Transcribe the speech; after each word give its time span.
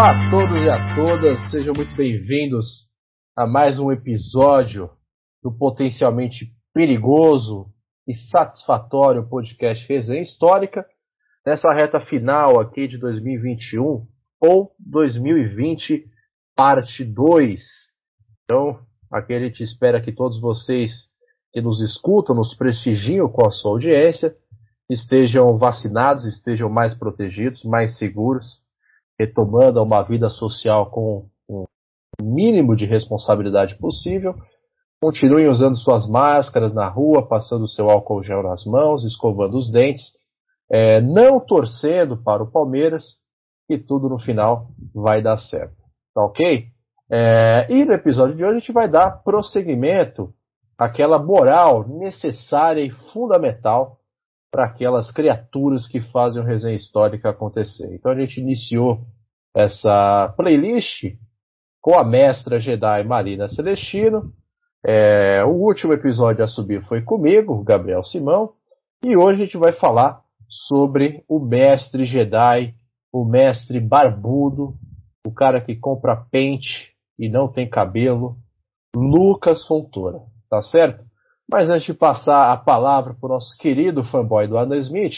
Olá 0.00 0.12
a 0.12 0.30
todos 0.30 0.56
e 0.56 0.70
a 0.70 0.94
todas, 0.94 1.50
sejam 1.50 1.74
muito 1.76 1.94
bem-vindos 1.94 2.86
a 3.36 3.46
mais 3.46 3.78
um 3.78 3.92
episódio 3.92 4.88
do 5.42 5.52
potencialmente 5.52 6.46
perigoso 6.72 7.66
e 8.08 8.14
satisfatório 8.14 9.28
podcast 9.28 9.86
Resenha 9.86 10.22
Histórica, 10.22 10.86
nessa 11.46 11.70
reta 11.74 12.00
final 12.00 12.58
aqui 12.58 12.88
de 12.88 12.96
2021 12.96 14.06
ou 14.40 14.72
2020, 14.78 16.06
parte 16.56 17.04
2. 17.04 17.60
Então, 18.44 18.80
aqui 19.12 19.34
a 19.34 19.40
gente 19.40 19.62
espera 19.62 20.00
que 20.00 20.12
todos 20.12 20.40
vocês 20.40 20.92
que 21.52 21.60
nos 21.60 21.78
escutam, 21.82 22.34
nos 22.34 22.54
prestigiam 22.54 23.28
com 23.28 23.46
a 23.46 23.50
sua 23.50 23.72
audiência, 23.72 24.34
estejam 24.88 25.58
vacinados, 25.58 26.24
estejam 26.24 26.70
mais 26.70 26.94
protegidos, 26.94 27.62
mais 27.64 27.98
seguros 27.98 28.62
retomando 29.20 29.82
uma 29.82 30.00
vida 30.02 30.30
social 30.30 30.90
com 30.90 31.26
o 31.46 31.66
mínimo 32.22 32.74
de 32.74 32.86
responsabilidade 32.86 33.76
possível. 33.76 34.34
Continuem 34.98 35.46
usando 35.46 35.76
suas 35.76 36.08
máscaras 36.08 36.72
na 36.72 36.88
rua, 36.88 37.28
passando 37.28 37.68
seu 37.68 37.90
álcool 37.90 38.22
gel 38.22 38.42
nas 38.42 38.64
mãos, 38.64 39.04
escovando 39.04 39.58
os 39.58 39.70
dentes, 39.70 40.04
é, 40.70 41.02
não 41.02 41.38
torcendo 41.38 42.16
para 42.16 42.42
o 42.42 42.50
Palmeiras, 42.50 43.18
e 43.68 43.76
tudo 43.76 44.08
no 44.08 44.18
final 44.18 44.68
vai 44.94 45.22
dar 45.22 45.36
certo. 45.38 45.76
Tá 46.14 46.24
ok? 46.24 46.64
É, 47.12 47.66
e 47.68 47.84
no 47.84 47.92
episódio 47.92 48.36
de 48.36 48.42
hoje 48.42 48.56
a 48.56 48.58
gente 48.58 48.72
vai 48.72 48.88
dar 48.88 49.22
prosseguimento 49.22 50.32
àquela 50.78 51.18
moral 51.18 51.86
necessária 51.86 52.80
e 52.80 52.90
fundamental 53.12 53.98
para 54.50 54.64
aquelas 54.64 55.12
criaturas 55.12 55.86
que 55.86 56.00
fazem 56.00 56.42
o 56.42 56.44
resenha 56.44 56.74
histórica 56.74 57.30
acontecer. 57.30 57.94
Então 57.94 58.10
a 58.10 58.18
gente 58.18 58.40
iniciou 58.40 59.00
essa 59.54 60.32
playlist 60.36 61.04
com 61.80 61.94
a 61.94 62.04
mestra 62.04 62.60
Jedi 62.60 63.04
Marina 63.04 63.48
Celestino. 63.48 64.32
É, 64.84 65.44
o 65.44 65.50
último 65.50 65.92
episódio 65.92 66.44
a 66.44 66.48
subir 66.48 66.82
foi 66.86 67.02
comigo, 67.02 67.62
Gabriel 67.62 68.02
Simão, 68.02 68.54
e 69.04 69.16
hoje 69.16 69.42
a 69.42 69.44
gente 69.44 69.58
vai 69.58 69.72
falar 69.72 70.22
sobre 70.48 71.22
o 71.28 71.38
mestre 71.38 72.04
Jedi, 72.04 72.74
o 73.12 73.24
mestre 73.24 73.78
barbudo, 73.78 74.74
o 75.26 75.32
cara 75.32 75.60
que 75.60 75.76
compra 75.76 76.24
pente 76.30 76.92
e 77.18 77.28
não 77.28 77.46
tem 77.46 77.68
cabelo, 77.68 78.36
Lucas 78.94 79.66
Fontoura, 79.66 80.20
tá 80.48 80.62
certo? 80.62 81.04
Mas 81.50 81.68
antes 81.68 81.86
de 81.86 81.94
passar 81.94 82.52
a 82.52 82.56
palavra 82.56 83.12
para 83.14 83.26
o 83.26 83.32
nosso 83.32 83.56
querido 83.58 84.04
fanboy 84.04 84.46
do 84.46 84.56
Adam 84.56 84.78
Smith, 84.78 85.16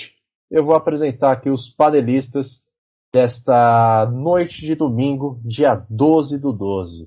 eu 0.50 0.64
vou 0.64 0.74
apresentar 0.74 1.32
aqui 1.32 1.50
os 1.50 1.68
panelistas 1.74 2.46
desta 3.12 4.06
noite 4.10 4.64
de 4.64 4.74
domingo, 4.74 5.38
dia 5.44 5.74
12 5.90 6.38
do 6.38 6.50
12. 6.50 7.06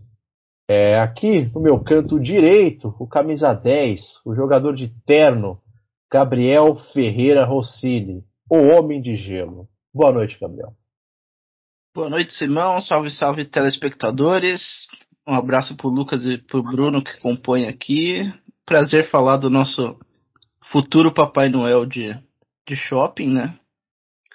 É, 0.69 0.99
aqui 0.99 1.51
no 1.53 1.59
meu 1.59 1.79
canto 1.83 2.19
direito, 2.19 2.95
o 2.99 3.07
camisa 3.07 3.51
10, 3.51 4.01
o 4.23 4.35
jogador 4.35 4.75
de 4.75 4.89
terno, 5.07 5.59
Gabriel 6.11 6.75
Ferreira 6.93 7.45
Rossini, 7.45 8.23
o 8.49 8.57
homem 8.57 9.01
de 9.01 9.15
gelo. 9.15 9.67
Boa 9.91 10.11
noite, 10.11 10.37
Gabriel. 10.39 10.73
Boa 11.95 12.09
noite, 12.09 12.31
Simão. 12.33 12.79
Salve, 12.81 13.09
salve, 13.09 13.45
telespectadores. 13.45 14.61
Um 15.27 15.33
abraço 15.33 15.75
pro 15.75 15.89
Lucas 15.89 16.23
e 16.23 16.37
pro 16.37 16.61
Bruno 16.61 17.03
que 17.03 17.19
compõem 17.19 17.67
aqui 17.67 18.21
prazer 18.65 19.09
falar 19.09 19.37
do 19.37 19.49
nosso 19.49 19.97
futuro 20.71 21.13
Papai 21.13 21.49
Noel 21.49 21.85
de, 21.85 22.13
de 22.67 22.75
shopping, 22.75 23.33
né? 23.33 23.59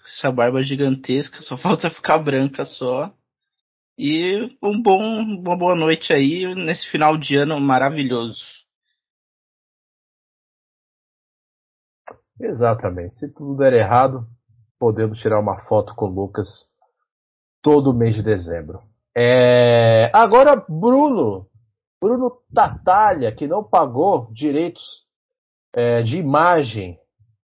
Essa 0.06 0.32
barba 0.32 0.62
gigantesca, 0.62 1.40
só 1.42 1.56
falta 1.58 1.90
ficar 1.90 2.18
branca 2.18 2.64
só. 2.64 3.12
E 3.98 4.56
um 4.62 4.80
bom, 4.80 4.98
uma 4.98 5.58
boa 5.58 5.76
noite 5.76 6.12
aí 6.12 6.54
nesse 6.54 6.88
final 6.90 7.18
de 7.18 7.36
ano 7.36 7.60
maravilhoso. 7.60 8.40
Exatamente. 12.40 13.16
Se 13.16 13.30
tudo 13.34 13.58
der 13.58 13.74
errado, 13.74 14.26
podemos 14.78 15.18
tirar 15.20 15.38
uma 15.38 15.60
foto 15.64 15.94
com 15.94 16.06
o 16.06 16.14
Lucas 16.14 16.48
todo 17.60 17.92
mês 17.92 18.14
de 18.14 18.22
dezembro. 18.22 18.80
É... 19.14 20.10
Agora, 20.14 20.56
Bruno, 20.56 21.49
Bruno 22.00 22.32
Tatalha, 22.54 23.30
que 23.30 23.46
não 23.46 23.62
pagou 23.62 24.32
direitos 24.32 24.82
é, 25.74 26.02
de 26.02 26.16
imagem 26.16 26.96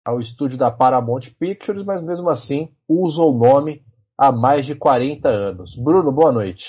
ao 0.04 0.20
estúdio 0.20 0.56
da 0.56 0.70
Paramount 0.70 1.22
Pictures, 1.38 1.84
mas 1.84 2.00
mesmo 2.00 2.30
assim 2.30 2.68
usa 2.88 3.20
o 3.20 3.36
nome 3.36 3.82
há 4.16 4.30
mais 4.30 4.64
de 4.64 4.76
40 4.76 5.28
anos. 5.28 5.74
Bruno, 5.76 6.12
boa 6.12 6.30
noite. 6.30 6.64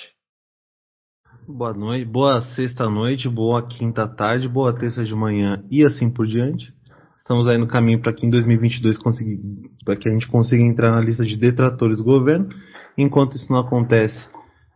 Boa 1.48 1.74
noite, 1.74 2.04
boa 2.04 2.42
sexta-noite, 2.56 3.30
boa 3.30 3.66
quinta-tarde, 3.66 4.50
boa 4.50 4.74
terça 4.74 5.06
de 5.06 5.16
manhã 5.16 5.64
e 5.70 5.86
assim 5.86 6.10
por 6.10 6.26
diante. 6.26 6.74
Estamos 7.16 7.48
aí 7.48 7.58
no 7.58 7.68
caminho 7.68 8.02
para 8.02 8.12
que 8.12 8.26
em 8.26 8.30
2022 8.30 8.98
para 9.86 9.96
que 9.96 10.10
a 10.10 10.12
gente 10.12 10.28
consiga 10.28 10.64
entrar 10.64 10.92
na 10.92 11.00
lista 11.00 11.24
de 11.24 11.38
detratores 11.38 12.00
do 12.00 12.04
governo. 12.04 12.50
Enquanto 12.98 13.36
isso 13.36 13.52
não 13.52 13.60
acontece, 13.60 14.28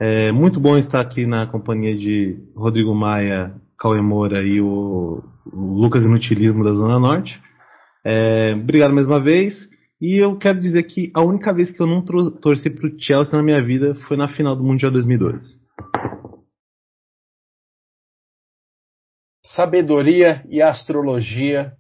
é 0.04 0.32
muito 0.32 0.60
bom 0.60 0.76
estar 0.80 1.00
aqui 1.00 1.28
na 1.28 1.46
companhia 1.46 1.96
de 1.96 2.36
Rodrigo 2.56 2.92
Maia, 2.96 3.54
Cauê 3.78 4.02
Moura 4.02 4.42
e 4.42 4.60
o, 4.60 5.24
o 5.46 5.80
Lucas 5.80 6.04
Inutilismo 6.04 6.64
da 6.64 6.72
Zona 6.72 6.98
Norte. 6.98 7.40
É, 8.04 8.56
obrigado 8.56 8.96
mais 8.96 9.06
uma 9.06 9.20
vez. 9.20 9.54
E 10.02 10.26
eu 10.26 10.36
quero 10.40 10.60
dizer 10.60 10.82
que 10.86 11.12
a 11.14 11.22
única 11.22 11.54
vez 11.54 11.70
que 11.70 11.80
eu 11.80 11.86
não 11.86 12.04
torci 12.04 12.72
para 12.72 12.88
o 12.88 13.00
Chelsea 13.00 13.38
na 13.38 13.44
minha 13.44 13.64
vida 13.64 13.94
foi 14.08 14.18
na 14.18 14.28
final 14.28 14.56
do 14.56 14.64
Mundial 14.64 14.92
2002. 14.92 15.56
Sabedoria 19.54 20.44
e 20.50 20.64
astrologia 20.64 21.74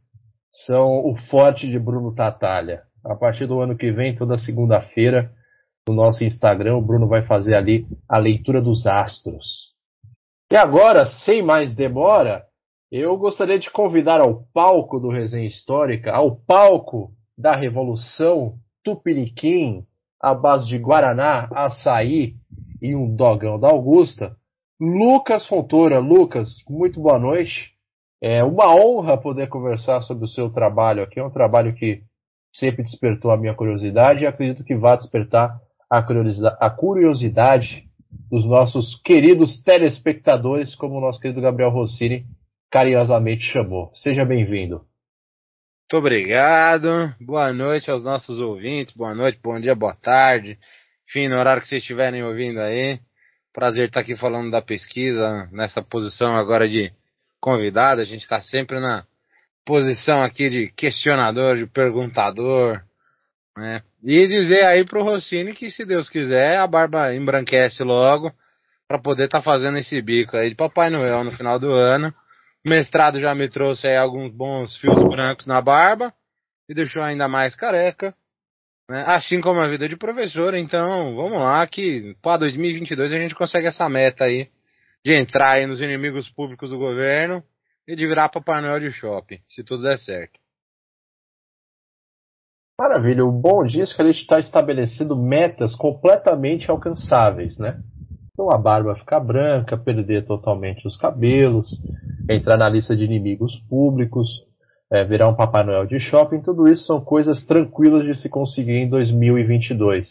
são 0.67 0.89
o 1.07 1.15
forte 1.31 1.67
de 1.67 1.79
Bruno 1.79 2.13
Tatalha. 2.13 2.83
A 3.03 3.15
partir 3.15 3.47
do 3.47 3.59
ano 3.59 3.75
que 3.75 3.91
vem, 3.91 4.15
toda 4.15 4.37
segunda-feira, 4.37 5.31
no 5.87 5.95
nosso 5.95 6.23
Instagram, 6.23 6.77
o 6.77 6.81
Bruno 6.81 7.07
vai 7.07 7.25
fazer 7.25 7.55
ali 7.55 7.87
a 8.07 8.17
leitura 8.17 8.61
dos 8.61 8.85
astros. 8.85 9.71
E 10.51 10.55
agora, 10.55 11.05
sem 11.05 11.41
mais 11.41 11.75
demora, 11.75 12.43
eu 12.91 13.17
gostaria 13.17 13.57
de 13.57 13.71
convidar 13.71 14.21
ao 14.21 14.43
palco 14.53 14.99
do 14.99 15.09
Resenha 15.09 15.47
Histórica, 15.47 16.11
ao 16.11 16.35
palco 16.35 17.11
da 17.37 17.55
Revolução 17.55 18.55
Tupiniquim, 18.83 19.85
à 20.21 20.35
base 20.35 20.67
de 20.67 20.77
Guaraná, 20.77 21.47
açaí 21.51 22.35
e 22.81 22.95
um 22.95 23.15
dogão 23.15 23.59
da 23.59 23.69
Augusta, 23.69 24.35
Lucas 24.79 25.47
Fontoura. 25.47 25.99
Lucas, 25.99 26.49
muito 26.69 26.99
boa 26.99 27.17
noite. 27.17 27.71
É 28.21 28.43
uma 28.43 28.75
honra 28.75 29.17
poder 29.17 29.47
conversar 29.47 30.01
sobre 30.01 30.25
o 30.25 30.27
seu 30.27 30.51
trabalho 30.51 31.01
aqui. 31.01 31.19
É 31.19 31.23
um 31.23 31.31
trabalho 31.31 31.73
que 31.73 32.03
sempre 32.53 32.83
despertou 32.83 33.31
a 33.31 33.37
minha 33.37 33.55
curiosidade 33.55 34.23
e 34.23 34.27
acredito 34.27 34.63
que 34.63 34.75
vai 34.75 34.97
despertar 34.97 35.59
a 35.91 36.69
curiosidade 36.69 37.83
dos 38.29 38.45
nossos 38.45 38.95
queridos 39.03 39.61
telespectadores, 39.61 40.73
como 40.73 40.97
o 40.97 41.01
nosso 41.01 41.19
querido 41.19 41.41
Gabriel 41.41 41.69
Rossini 41.69 42.25
carinhosamente 42.71 43.43
chamou. 43.43 43.91
Seja 43.93 44.23
bem-vindo. 44.23 44.85
Muito 45.91 45.97
obrigado. 45.97 47.13
Boa 47.19 47.51
noite 47.51 47.91
aos 47.91 48.05
nossos 48.05 48.39
ouvintes. 48.39 48.95
Boa 48.95 49.13
noite, 49.13 49.37
bom 49.43 49.59
dia, 49.59 49.75
boa 49.75 49.93
tarde. 49.93 50.57
Enfim, 51.09 51.27
no 51.27 51.37
horário 51.37 51.61
que 51.61 51.67
vocês 51.67 51.81
estiverem 51.81 52.23
ouvindo 52.23 52.61
aí. 52.61 52.97
Prazer 53.51 53.87
estar 53.87 53.99
aqui 53.99 54.15
falando 54.15 54.49
da 54.49 54.61
pesquisa, 54.61 55.49
nessa 55.51 55.81
posição 55.81 56.37
agora 56.37 56.69
de 56.69 56.89
convidado. 57.41 57.99
A 57.99 58.05
gente 58.05 58.21
está 58.21 58.39
sempre 58.39 58.79
na 58.79 59.05
posição 59.65 60.23
aqui 60.23 60.49
de 60.49 60.69
questionador, 60.69 61.57
de 61.57 61.65
perguntador, 61.65 62.81
né? 63.57 63.81
E 64.03 64.27
dizer 64.27 64.63
aí 64.63 64.83
pro 64.83 65.03
Rossini 65.03 65.53
que 65.53 65.69
se 65.69 65.85
Deus 65.85 66.09
quiser 66.09 66.57
a 66.57 66.65
barba 66.65 67.13
embranquece 67.13 67.83
logo 67.83 68.33
para 68.87 68.99
poder 68.99 69.25
estar 69.25 69.39
tá 69.39 69.43
fazendo 69.43 69.77
esse 69.77 70.01
bico 70.01 70.35
aí 70.35 70.49
de 70.49 70.55
Papai 70.55 70.89
Noel 70.89 71.23
no 71.23 71.31
final 71.31 71.59
do 71.59 71.71
ano. 71.71 72.13
O 72.65 72.69
mestrado 72.69 73.19
já 73.19 73.33
me 73.35 73.47
trouxe 73.47 73.87
aí 73.87 73.95
alguns 73.95 74.33
bons 74.33 74.75
fios 74.77 75.01
brancos 75.07 75.45
na 75.45 75.61
barba 75.61 76.13
e 76.67 76.73
deixou 76.73 77.01
ainda 77.01 77.27
mais 77.27 77.55
careca. 77.55 78.13
Né? 78.89 79.03
Assim 79.07 79.39
como 79.39 79.61
a 79.61 79.67
vida 79.67 79.87
de 79.87 79.95
professor, 79.95 80.53
então 80.55 81.15
vamos 81.15 81.39
lá 81.39 81.65
que 81.67 82.15
para 82.21 82.37
2022 82.39 83.13
a 83.13 83.17
gente 83.17 83.35
consegue 83.35 83.67
essa 83.67 83.87
meta 83.87 84.25
aí 84.25 84.49
de 85.05 85.13
entrar 85.13 85.51
aí 85.51 85.65
nos 85.65 85.79
inimigos 85.79 86.29
públicos 86.29 86.69
do 86.69 86.77
governo 86.77 87.43
e 87.87 87.95
de 87.95 88.07
virar 88.07 88.29
Papai 88.29 88.61
Noel 88.61 88.79
de 88.79 88.91
shopping, 88.91 89.39
se 89.47 89.63
tudo 89.63 89.83
der 89.83 89.99
certo. 89.99 90.40
Maravilha. 92.81 93.23
O 93.23 93.31
bom 93.31 93.63
disso 93.63 93.93
é 93.93 93.95
que 93.95 94.01
a 94.01 94.05
gente 94.05 94.21
está 94.21 94.39
estabelecendo 94.39 95.15
metas 95.15 95.75
completamente 95.75 96.71
alcançáveis, 96.71 97.59
né? 97.59 97.79
Então 98.33 98.49
a 98.49 98.57
barba 98.57 98.95
ficar 98.95 99.19
branca, 99.19 99.77
perder 99.77 100.25
totalmente 100.25 100.87
os 100.87 100.97
cabelos, 100.97 101.69
entrar 102.27 102.57
na 102.57 102.67
lista 102.67 102.95
de 102.95 103.03
inimigos 103.03 103.55
públicos, 103.69 104.27
é, 104.91 105.03
virar 105.03 105.29
um 105.29 105.35
Papai 105.35 105.63
Noel 105.63 105.85
de 105.85 105.99
shopping, 105.99 106.41
tudo 106.41 106.67
isso 106.67 106.85
são 106.85 106.99
coisas 106.99 107.45
tranquilas 107.45 108.03
de 108.03 108.19
se 108.19 108.27
conseguir 108.27 108.77
em 108.77 108.89
2022. 108.89 110.07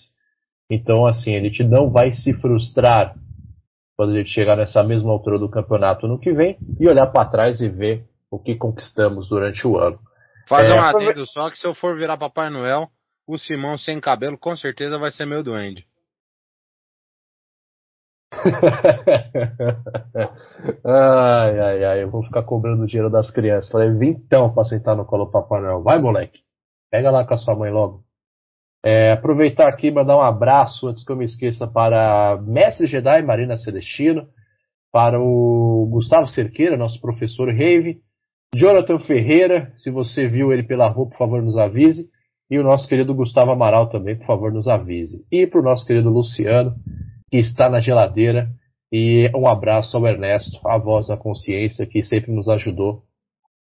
Então, 0.70 1.04
assim, 1.04 1.34
a 1.34 1.40
gente 1.40 1.64
não 1.64 1.90
vai 1.90 2.12
se 2.12 2.32
frustrar 2.34 3.16
quando 3.96 4.12
a 4.12 4.18
gente 4.18 4.30
chegar 4.30 4.54
nessa 4.54 4.84
mesma 4.84 5.10
altura 5.10 5.40
do 5.40 5.48
campeonato 5.48 6.06
no 6.06 6.20
que 6.20 6.32
vem 6.32 6.56
e 6.78 6.86
olhar 6.86 7.08
para 7.08 7.28
trás 7.28 7.60
e 7.60 7.68
ver 7.68 8.04
o 8.30 8.38
que 8.38 8.54
conquistamos 8.54 9.28
durante 9.28 9.66
o 9.66 9.76
ano. 9.76 9.98
Faz 10.50 10.68
é, 10.68 10.74
um 10.74 10.82
adendo 10.82 11.24
só 11.26 11.48
que 11.48 11.56
se 11.56 11.64
eu 11.64 11.72
for 11.72 11.96
virar 11.96 12.18
Papai 12.18 12.50
Noel, 12.50 12.88
o 13.24 13.38
Simão 13.38 13.78
sem 13.78 14.00
cabelo 14.00 14.36
com 14.36 14.56
certeza 14.56 14.98
vai 14.98 15.12
ser 15.12 15.24
meu 15.24 15.44
duende. 15.44 15.86
ai, 20.84 21.60
ai, 21.60 21.84
ai, 21.84 22.02
eu 22.02 22.10
vou 22.10 22.24
ficar 22.24 22.42
cobrando 22.42 22.82
o 22.82 22.86
dinheiro 22.86 23.08
das 23.08 23.30
crianças. 23.30 23.70
Falei, 23.70 23.92
vim 23.92 24.08
então 24.08 24.52
pra 24.52 24.64
sentar 24.64 24.96
no 24.96 25.04
colo 25.04 25.26
do 25.26 25.30
Papai 25.30 25.60
Noel. 25.60 25.84
Vai, 25.84 26.00
moleque. 26.00 26.40
Pega 26.90 27.12
lá 27.12 27.24
com 27.24 27.34
a 27.34 27.38
sua 27.38 27.54
mãe 27.54 27.70
logo. 27.70 28.02
É, 28.84 29.12
aproveitar 29.12 29.68
aqui 29.68 29.86
e 29.86 29.92
mandar 29.92 30.16
um 30.16 30.22
abraço, 30.22 30.88
antes 30.88 31.04
que 31.04 31.12
eu 31.12 31.16
me 31.16 31.26
esqueça, 31.26 31.68
para 31.68 32.40
Mestre 32.42 32.88
Jedi 32.88 33.22
Marina 33.22 33.56
Celestino, 33.56 34.26
para 34.90 35.20
o 35.20 35.86
Gustavo 35.92 36.26
Cerqueira, 36.26 36.76
nosso 36.76 37.00
professor 37.00 37.48
Rave, 37.48 38.02
Jonathan 38.54 38.98
Ferreira, 38.98 39.72
se 39.78 39.90
você 39.90 40.28
viu 40.28 40.52
ele 40.52 40.64
pela 40.64 40.88
rua, 40.88 41.08
por 41.08 41.16
favor, 41.16 41.42
nos 41.42 41.56
avise. 41.56 42.08
E 42.50 42.58
o 42.58 42.64
nosso 42.64 42.88
querido 42.88 43.14
Gustavo 43.14 43.52
Amaral 43.52 43.88
também, 43.88 44.16
por 44.16 44.26
favor, 44.26 44.52
nos 44.52 44.66
avise. 44.66 45.24
E 45.30 45.46
para 45.46 45.60
o 45.60 45.62
nosso 45.62 45.86
querido 45.86 46.10
Luciano, 46.10 46.74
que 47.30 47.36
está 47.36 47.68
na 47.68 47.80
geladeira. 47.80 48.48
E 48.92 49.30
um 49.36 49.46
abraço 49.46 49.96
ao 49.96 50.04
Ernesto, 50.04 50.58
a 50.66 50.76
voz 50.76 51.06
da 51.06 51.16
consciência, 51.16 51.86
que 51.86 52.02
sempre 52.02 52.32
nos 52.32 52.48
ajudou 52.48 53.04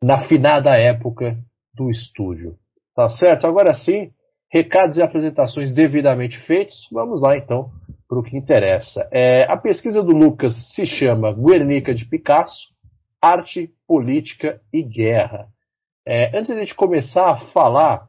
na 0.03 0.27
finada 0.27 0.75
época 0.75 1.37
do 1.73 1.89
estúdio. 1.89 2.55
Tá 2.93 3.07
certo? 3.07 3.47
Agora 3.47 3.73
sim, 3.73 4.11
recados 4.51 4.97
e 4.97 5.01
apresentações 5.01 5.73
devidamente 5.73 6.37
feitos. 6.39 6.75
Vamos 6.91 7.21
lá 7.21 7.37
então 7.37 7.69
para 8.09 8.19
o 8.19 8.23
que 8.23 8.37
interessa. 8.37 9.07
É, 9.09 9.43
a 9.49 9.55
pesquisa 9.55 10.03
do 10.03 10.11
Lucas 10.11 10.53
se 10.75 10.85
chama 10.85 11.33
Guernica 11.33 11.95
de 11.95 12.05
Picasso, 12.05 12.67
Arte, 13.21 13.69
Política 13.87 14.61
e 14.71 14.83
Guerra. 14.83 15.47
É, 16.07 16.37
antes 16.37 16.47
de 16.47 16.53
a 16.53 16.59
gente 16.59 16.75
começar 16.75 17.31
a 17.31 17.45
falar 17.51 18.07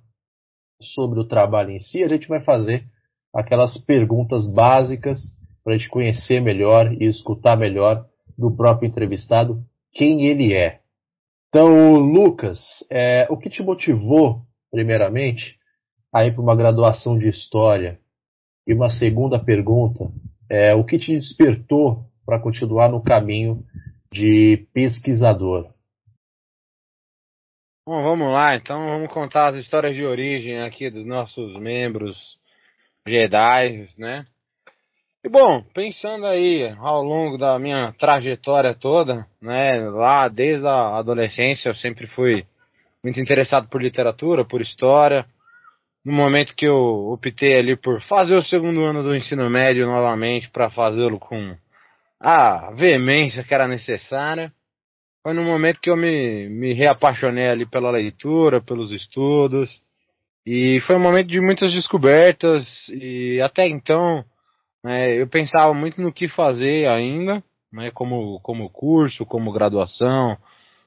sobre 0.80 1.18
o 1.20 1.24
trabalho 1.24 1.70
em 1.70 1.80
si, 1.80 2.02
a 2.02 2.08
gente 2.08 2.28
vai 2.28 2.42
fazer 2.42 2.84
aquelas 3.34 3.76
perguntas 3.78 4.46
básicas 4.46 5.18
para 5.62 5.74
a 5.74 5.78
gente 5.78 5.88
conhecer 5.88 6.40
melhor 6.40 6.92
e 6.92 7.06
escutar 7.06 7.56
melhor 7.56 8.06
do 8.36 8.54
próprio 8.54 8.86
entrevistado 8.86 9.62
quem 9.92 10.26
ele 10.26 10.54
é. 10.54 10.80
Então, 11.48 11.96
Lucas, 11.96 12.60
é, 12.90 13.26
o 13.30 13.36
que 13.36 13.48
te 13.48 13.62
motivou, 13.62 14.42
primeiramente, 14.70 15.56
a 16.12 16.26
ir 16.26 16.34
para 16.34 16.42
uma 16.42 16.56
graduação 16.56 17.18
de 17.18 17.28
História? 17.28 17.98
E 18.66 18.74
uma 18.74 18.90
segunda 18.90 19.38
pergunta, 19.38 20.10
é, 20.50 20.74
o 20.74 20.84
que 20.84 20.98
te 20.98 21.14
despertou 21.14 22.04
para 22.26 22.40
continuar 22.40 22.90
no 22.90 23.02
caminho 23.02 23.64
de 24.16 24.66
pesquisador? 24.72 25.70
Bom, 27.86 28.02
vamos 28.02 28.32
lá, 28.32 28.56
então 28.56 28.86
vamos 28.86 29.12
contar 29.12 29.48
as 29.48 29.56
histórias 29.56 29.94
de 29.94 30.04
origem 30.04 30.60
aqui 30.62 30.90
dos 30.90 31.04
nossos 31.04 31.54
membros 31.60 32.16
Jedi, 33.06 33.84
né? 33.98 34.26
E 35.22 35.28
bom, 35.28 35.62
pensando 35.74 36.26
aí 36.26 36.74
ao 36.78 37.02
longo 37.02 37.36
da 37.36 37.58
minha 37.58 37.92
trajetória 37.92 38.74
toda, 38.74 39.26
né, 39.40 39.88
lá 39.90 40.28
desde 40.28 40.66
a 40.66 40.96
adolescência 40.96 41.68
eu 41.68 41.74
sempre 41.74 42.06
fui 42.06 42.46
muito 43.04 43.20
interessado 43.20 43.68
por 43.68 43.82
literatura, 43.82 44.44
por 44.44 44.62
história. 44.62 45.26
No 46.04 46.12
momento 46.12 46.54
que 46.56 46.66
eu 46.66 47.10
optei 47.10 47.58
ali 47.58 47.76
por 47.76 48.00
fazer 48.02 48.34
o 48.34 48.44
segundo 48.44 48.82
ano 48.82 49.02
do 49.02 49.14
ensino 49.14 49.48
médio 49.50 49.86
novamente 49.86 50.48
para 50.50 50.70
fazê-lo 50.70 51.18
com 51.18 51.56
a 52.20 52.72
veemência 52.72 53.44
que 53.44 53.54
era 53.54 53.68
necessária, 53.68 54.52
foi 55.22 55.32
no 55.32 55.42
momento 55.42 55.80
que 55.80 55.90
eu 55.90 55.96
me, 55.96 56.48
me 56.48 56.72
reapaixonei 56.72 57.48
ali 57.48 57.66
pela 57.66 57.90
leitura, 57.90 58.62
pelos 58.62 58.92
estudos. 58.92 59.82
E 60.46 60.78
foi 60.86 60.94
um 60.94 61.00
momento 61.00 61.26
de 61.26 61.40
muitas 61.40 61.72
descobertas 61.72 62.64
e 62.88 63.40
até 63.40 63.66
então 63.66 64.24
né, 64.84 65.20
eu 65.20 65.26
pensava 65.26 65.74
muito 65.74 66.00
no 66.00 66.12
que 66.12 66.28
fazer 66.28 66.88
ainda, 66.88 67.42
né, 67.72 67.90
como, 67.90 68.38
como 68.40 68.70
curso, 68.70 69.26
como 69.26 69.52
graduação, 69.52 70.38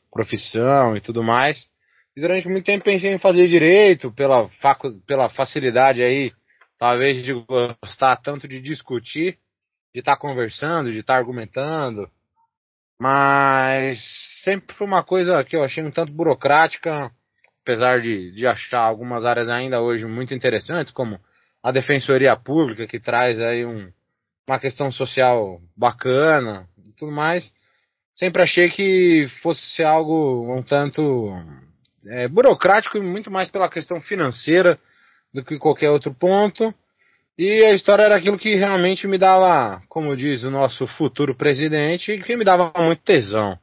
profissão 0.10 0.96
e 0.96 1.02
tudo 1.02 1.22
mais. 1.22 1.68
E 2.16 2.22
durante 2.22 2.48
muito 2.48 2.66
tempo 2.66 2.86
pensei 2.86 3.14
em 3.14 3.20
fazer 3.20 3.46
direito 3.48 4.10
pela, 4.14 4.48
facu 4.62 5.02
pela 5.06 5.30
facilidade 5.30 6.02
aí, 6.02 6.32
talvez 6.78 7.22
de 7.24 7.34
gostar 7.34 8.16
tanto 8.18 8.48
de 8.48 8.62
discutir, 8.62 9.38
de 9.94 10.00
estar 10.00 10.15
tá 10.15 10.19
conversando, 10.19 10.91
de 10.91 11.00
estar 11.00 11.13
tá 11.13 11.19
argumentando, 11.19 12.09
mas 13.01 14.00
sempre 14.44 14.75
foi 14.75 14.86
uma 14.86 15.03
coisa 15.03 15.44
que 15.44 15.56
eu 15.56 15.63
achei 15.63 15.83
um 15.83 15.91
tanto 15.91 16.12
burocrática, 16.12 17.12
apesar 17.62 18.01
de, 18.01 18.31
de 18.31 18.45
achar 18.45 18.81
algumas 18.81 19.25
áreas 19.25 19.47
ainda 19.47 19.81
hoje 19.81 20.06
muito 20.06 20.33
interessantes, 20.33 20.91
como 20.91 21.19
a 21.63 21.71
defensoria 21.71 22.36
pública, 22.36 22.88
que 22.88 23.00
traz 23.00 23.39
aí 23.39 23.65
um, 23.65 23.91
uma 24.47 24.59
questão 24.59 24.91
social 24.91 25.62
bacana 25.77 26.68
e 26.86 26.91
tudo 26.94 27.12
mais. 27.12 27.51
Sempre 28.18 28.44
achei 28.44 28.69
que 28.69 29.27
fosse 29.41 29.81
algo 29.81 30.53
um 30.53 30.62
tanto 30.62 31.31
é, 32.07 32.27
burocrático 32.27 32.97
e 32.97 33.01
muito 33.01 33.31
mais 33.31 33.50
pela 33.50 33.69
questão 33.69 34.01
financeira 34.01 34.77
do 35.33 35.44
que 35.44 35.57
qualquer 35.57 35.89
outro 35.89 36.13
ponto. 36.13 36.74
E 37.41 37.63
a 37.63 37.74
história 37.74 38.03
era 38.03 38.18
aquilo 38.18 38.38
que 38.38 38.53
realmente 38.56 39.07
me 39.07 39.18
dava, 39.18 39.81
como 39.88 40.13
diz 40.13 40.44
o 40.44 40.51
nosso 40.51 40.86
futuro 40.86 41.33
presidente, 41.33 42.18
que 42.18 42.36
me 42.36 42.44
dava 42.44 42.69
muito 42.77 43.01
tesão, 43.01 43.57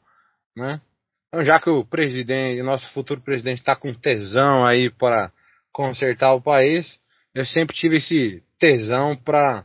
né? 0.56 0.80
Então, 1.28 1.44
já 1.44 1.60
que 1.60 1.68
o 1.68 1.84
presidente, 1.84 2.62
nosso 2.62 2.90
futuro 2.94 3.20
presidente 3.20 3.58
está 3.58 3.76
com 3.76 3.92
tesão 3.92 4.64
aí 4.64 4.88
para 4.88 5.30
consertar 5.70 6.32
o 6.32 6.40
país, 6.40 6.98
eu 7.34 7.44
sempre 7.44 7.76
tive 7.76 7.98
esse 7.98 8.42
tesão 8.58 9.14
para 9.14 9.62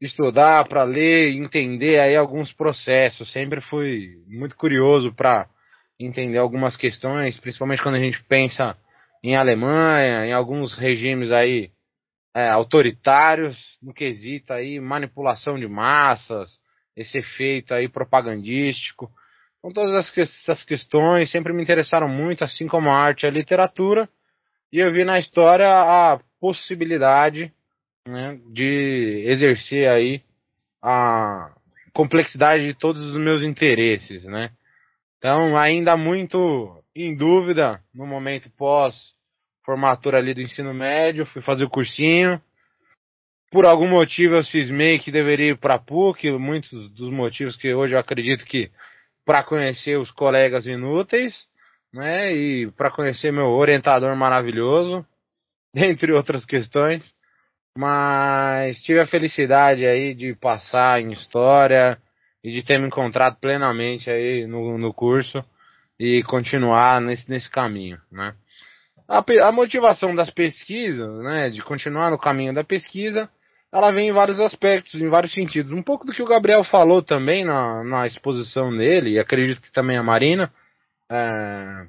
estudar, 0.00 0.66
para 0.66 0.82
ler, 0.82 1.32
entender 1.32 2.00
aí 2.00 2.16
alguns 2.16 2.52
processos. 2.52 3.30
Sempre 3.30 3.60
fui 3.60 4.24
muito 4.26 4.56
curioso 4.56 5.14
para 5.14 5.46
entender 6.00 6.38
algumas 6.38 6.76
questões, 6.76 7.38
principalmente 7.38 7.80
quando 7.80 7.94
a 7.94 8.00
gente 8.00 8.20
pensa 8.24 8.76
em 9.22 9.36
Alemanha, 9.36 10.26
em 10.26 10.32
alguns 10.32 10.76
regimes 10.76 11.30
aí 11.30 11.70
é, 12.34 12.48
autoritários 12.48 13.78
no 13.82 13.92
quesito 13.92 14.52
aí 14.52 14.80
manipulação 14.80 15.58
de 15.58 15.66
massas, 15.66 16.58
esse 16.96 17.18
efeito 17.18 17.74
aí 17.74 17.88
propagandístico. 17.88 19.10
Então 19.58 19.72
todas 19.72 20.16
essas 20.16 20.64
questões 20.64 21.30
sempre 21.30 21.52
me 21.52 21.62
interessaram 21.62 22.08
muito, 22.08 22.44
assim 22.44 22.66
como 22.66 22.90
a 22.90 22.96
arte 22.96 23.24
e 23.24 23.26
a 23.26 23.30
literatura, 23.30 24.08
e 24.72 24.78
eu 24.78 24.92
vi 24.92 25.04
na 25.04 25.18
história 25.18 25.66
a 25.68 26.20
possibilidade 26.40 27.52
né, 28.06 28.40
de 28.52 29.24
exercer 29.26 29.88
aí 29.88 30.22
a 30.82 31.52
complexidade 31.92 32.66
de 32.66 32.74
todos 32.74 33.10
os 33.10 33.20
meus 33.20 33.42
interesses, 33.42 34.24
né? 34.24 34.50
Então, 35.18 35.56
ainda 35.56 35.96
muito 35.96 36.82
em 36.96 37.14
dúvida 37.14 37.82
no 37.94 38.06
momento 38.06 38.50
pós 38.56 39.14
formatura 39.70 40.18
ali 40.18 40.34
do 40.34 40.42
ensino 40.42 40.74
médio, 40.74 41.24
fui 41.26 41.40
fazer 41.42 41.64
o 41.64 41.70
cursinho. 41.70 42.40
Por 43.52 43.64
algum 43.64 43.86
motivo 43.86 44.34
eu 44.34 44.42
cismei 44.42 44.98
que 44.98 45.12
deveria 45.12 45.52
ir 45.52 45.58
para 45.58 45.78
PUC, 45.78 46.30
muitos 46.32 46.90
dos 46.90 47.10
motivos 47.10 47.54
que 47.54 47.72
hoje 47.72 47.94
eu 47.94 47.98
acredito 47.98 48.44
que 48.44 48.70
para 49.24 49.44
conhecer 49.44 49.96
os 49.96 50.10
colegas 50.10 50.66
inúteis, 50.66 51.46
né, 51.92 52.32
e 52.32 52.70
para 52.72 52.90
conhecer 52.90 53.32
meu 53.32 53.50
orientador 53.50 54.14
maravilhoso, 54.16 55.06
dentre 55.72 56.12
outras 56.12 56.44
questões. 56.44 57.14
Mas 57.78 58.82
tive 58.82 58.98
a 58.98 59.06
felicidade 59.06 59.86
aí 59.86 60.14
de 60.14 60.34
passar 60.34 61.00
em 61.00 61.12
história 61.12 61.96
e 62.42 62.50
de 62.50 62.64
ter 62.64 62.80
me 62.80 62.88
encontrado 62.88 63.36
plenamente 63.36 64.10
aí 64.10 64.46
no, 64.48 64.76
no 64.76 64.92
curso 64.92 65.44
e 65.98 66.24
continuar 66.24 67.00
nesse, 67.00 67.30
nesse 67.30 67.48
caminho, 67.48 68.00
né 68.10 68.34
a, 69.10 69.48
a 69.48 69.52
motivação 69.52 70.14
das 70.14 70.30
pesquisas, 70.30 71.18
né, 71.24 71.50
de 71.50 71.60
continuar 71.62 72.12
no 72.12 72.18
caminho 72.18 72.54
da 72.54 72.62
pesquisa, 72.62 73.28
ela 73.72 73.90
vem 73.90 74.08
em 74.08 74.12
vários 74.12 74.38
aspectos, 74.38 75.00
em 75.00 75.08
vários 75.08 75.32
sentidos. 75.32 75.72
Um 75.72 75.82
pouco 75.82 76.06
do 76.06 76.12
que 76.12 76.22
o 76.22 76.28
Gabriel 76.28 76.62
falou 76.62 77.02
também 77.02 77.44
na, 77.44 77.82
na 77.82 78.06
exposição 78.06 78.70
dele, 78.76 79.10
e 79.10 79.18
acredito 79.18 79.60
que 79.60 79.72
também 79.72 79.96
a 79.96 80.02
Marina, 80.02 80.52
é, 81.10 81.86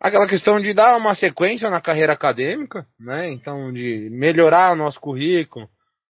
aquela 0.00 0.28
questão 0.28 0.60
de 0.60 0.72
dar 0.72 0.96
uma 0.96 1.16
sequência 1.16 1.68
na 1.68 1.80
carreira 1.80 2.12
acadêmica, 2.12 2.86
né, 2.98 3.28
então 3.32 3.72
de 3.72 4.08
melhorar 4.12 4.72
o 4.72 4.76
nosso 4.76 5.00
currículo, 5.00 5.68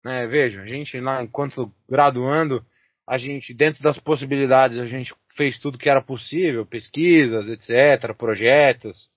né, 0.05 0.27
veja, 0.27 0.63
a 0.63 0.67
gente 0.67 0.99
lá 0.99 1.23
enquanto 1.23 1.73
graduando, 1.89 2.65
a 3.09 3.17
gente, 3.17 3.55
dentro 3.55 3.81
das 3.81 3.99
possibilidades, 3.99 4.79
a 4.79 4.87
gente 4.87 5.15
fez 5.37 5.59
tudo 5.61 5.79
que 5.79 5.89
era 5.89 6.03
possível, 6.03 6.67
pesquisas, 6.67 7.47
etc., 7.49 8.13
projetos, 8.17 9.12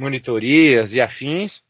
monitorias 0.00 0.92
e 0.92 1.00
afins, 1.00 1.60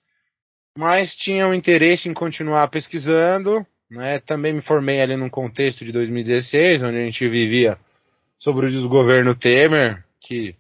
mas 0.76 1.14
tinha 1.16 1.49
um 1.49 1.54
interesse 1.54 2.08
em 2.08 2.14
continuar 2.14 2.68
pesquisando, 2.68 3.66
né? 3.90 4.20
Também 4.20 4.52
me 4.52 4.62
formei 4.62 5.00
ali 5.00 5.16
num 5.16 5.30
contexto 5.30 5.85
de 5.85 5.90
2016, 5.90 6.82
onde 6.82 6.99
a 6.99 7.04
gente 7.04 7.28
vivia 7.28 7.78
sobre 8.38 8.66
o 8.66 8.70
desgoverno 8.70 9.35
Temer, 9.35 10.04
que 10.20 10.54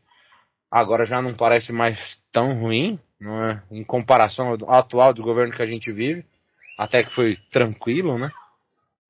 agora 0.70 1.04
já 1.04 1.20
não 1.20 1.34
parece 1.34 1.70
mais 1.70 1.98
tão 2.32 2.58
ruim, 2.58 2.98
não 3.20 3.44
é? 3.44 3.62
Em 3.70 3.84
comparação 3.84 4.48
ao 4.48 4.74
atual 4.74 5.12
do 5.12 5.22
governo 5.22 5.54
que 5.54 5.62
a 5.62 5.66
gente 5.66 5.92
vive, 5.92 6.24
até 6.76 7.04
que 7.04 7.14
foi 7.14 7.36
tranquilo, 7.50 8.18
né? 8.18 8.30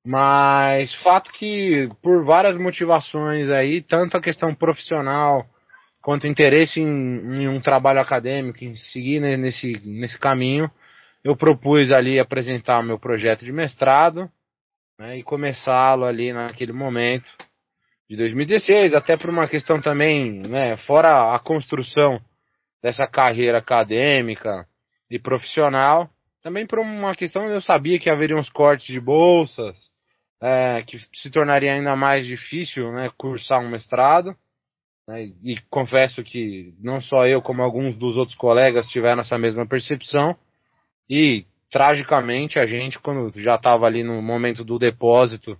Mas 0.05 0.93
fato 1.01 1.31
que 1.31 1.89
por 2.01 2.23
várias 2.25 2.57
motivações 2.57 3.49
aí, 3.49 3.81
tanto 3.81 4.17
a 4.17 4.21
questão 4.21 4.53
profissional 4.53 5.45
quanto 6.01 6.27
interesse 6.27 6.79
em, 6.79 6.85
em 6.85 7.47
um 7.47 7.59
trabalho 7.59 7.99
acadêmico, 7.99 8.63
em 8.63 8.75
seguir 8.75 9.19
nesse, 9.19 9.79
nesse 9.85 10.17
caminho, 10.17 10.69
eu 11.23 11.35
propus 11.35 11.91
ali 11.91 12.19
apresentar 12.19 12.79
o 12.79 12.83
meu 12.83 12.97
projeto 12.97 13.43
de 13.43 13.51
mestrado 13.51 14.29
né, 14.97 15.17
e 15.17 15.23
começá-lo 15.23 16.05
ali 16.05 16.31
naquele 16.31 16.73
momento 16.73 17.29
de 18.09 18.15
2016, 18.15 18.93
até 18.93 19.15
por 19.17 19.29
uma 19.29 19.47
questão 19.47 19.79
também, 19.79 20.41
né, 20.41 20.77
fora 20.77 21.35
a 21.35 21.39
construção 21.39 22.19
dessa 22.81 23.05
carreira 23.05 23.59
acadêmica 23.59 24.65
e 25.09 25.19
profissional, 25.19 26.09
também 26.41 26.65
por 26.65 26.79
uma 26.79 27.13
questão 27.13 27.49
eu 27.49 27.61
sabia 27.61 27.99
que 27.99 28.09
haveria 28.09 28.37
uns 28.37 28.49
cortes 28.49 28.87
de 28.87 28.99
bolsas, 28.99 29.75
é, 30.41 30.81
que 30.83 30.97
se 31.13 31.29
tornaria 31.29 31.73
ainda 31.73 31.95
mais 31.95 32.25
difícil 32.25 32.91
né, 32.93 33.11
cursar 33.17 33.59
um 33.59 33.69
mestrado. 33.69 34.35
Né, 35.09 35.31
e 35.43 35.59
confesso 35.71 36.23
que 36.23 36.71
não 36.79 37.01
só 37.01 37.25
eu, 37.25 37.41
como 37.41 37.63
alguns 37.63 37.97
dos 37.97 38.15
outros 38.15 38.37
colegas 38.37 38.87
tiveram 38.89 39.21
essa 39.21 39.39
mesma 39.39 39.65
percepção. 39.65 40.37
E, 41.09 41.47
tragicamente, 41.71 42.59
a 42.59 42.67
gente, 42.67 42.99
quando 42.99 43.31
já 43.41 43.55
estava 43.55 43.87
ali 43.87 44.03
no 44.03 44.21
momento 44.21 44.63
do 44.63 44.77
depósito 44.77 45.57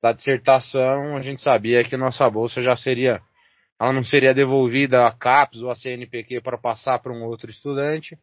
da 0.00 0.12
dissertação, 0.12 1.16
a 1.16 1.22
gente 1.22 1.40
sabia 1.40 1.82
que 1.82 1.96
nossa 1.96 2.30
bolsa 2.30 2.62
já 2.62 2.76
seria, 2.76 3.20
ela 3.80 3.92
não 3.92 4.04
seria 4.04 4.32
devolvida 4.32 5.04
à 5.04 5.10
CAPES 5.10 5.62
ou 5.62 5.72
à 5.72 5.74
CNPq 5.74 6.40
para 6.40 6.56
passar 6.56 7.00
para 7.00 7.12
um 7.12 7.24
outro 7.24 7.50
estudante, 7.50 8.16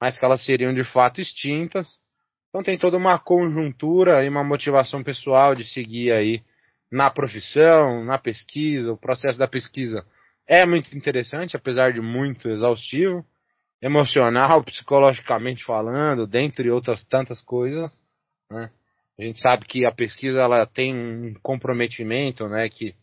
mas 0.00 0.18
que 0.18 0.24
elas 0.24 0.44
seriam 0.44 0.74
de 0.74 0.82
fato 0.82 1.20
extintas. 1.20 1.86
Então 2.48 2.60
tem 2.60 2.76
toda 2.76 2.96
uma 2.96 3.20
conjuntura 3.20 4.24
e 4.24 4.28
uma 4.28 4.42
motivação 4.42 5.00
pessoal 5.00 5.54
de 5.54 5.62
seguir 5.62 6.10
aí 6.10 6.42
na 6.90 7.10
profissão, 7.10 8.04
na 8.04 8.18
pesquisa, 8.18 8.92
o 8.92 8.96
processo 8.96 9.38
da 9.38 9.48
pesquisa 9.48 10.04
é 10.46 10.64
muito 10.64 10.96
interessante, 10.96 11.56
apesar 11.56 11.92
de 11.92 12.00
muito 12.00 12.48
exaustivo 12.48 13.24
emocional, 13.80 14.62
psicologicamente 14.64 15.64
falando, 15.64 16.26
dentre 16.26 16.70
outras 16.70 17.04
tantas 17.04 17.42
coisas, 17.42 18.00
né? 18.50 18.70
A 19.18 19.22
gente 19.24 19.40
sabe 19.40 19.64
que 19.66 19.84
a 19.84 19.90
pesquisa 19.90 20.40
ela 20.40 20.64
tem 20.64 20.94
um 20.94 21.34
comprometimento, 21.42 22.48
né? 22.48 22.68
Que 22.68 22.94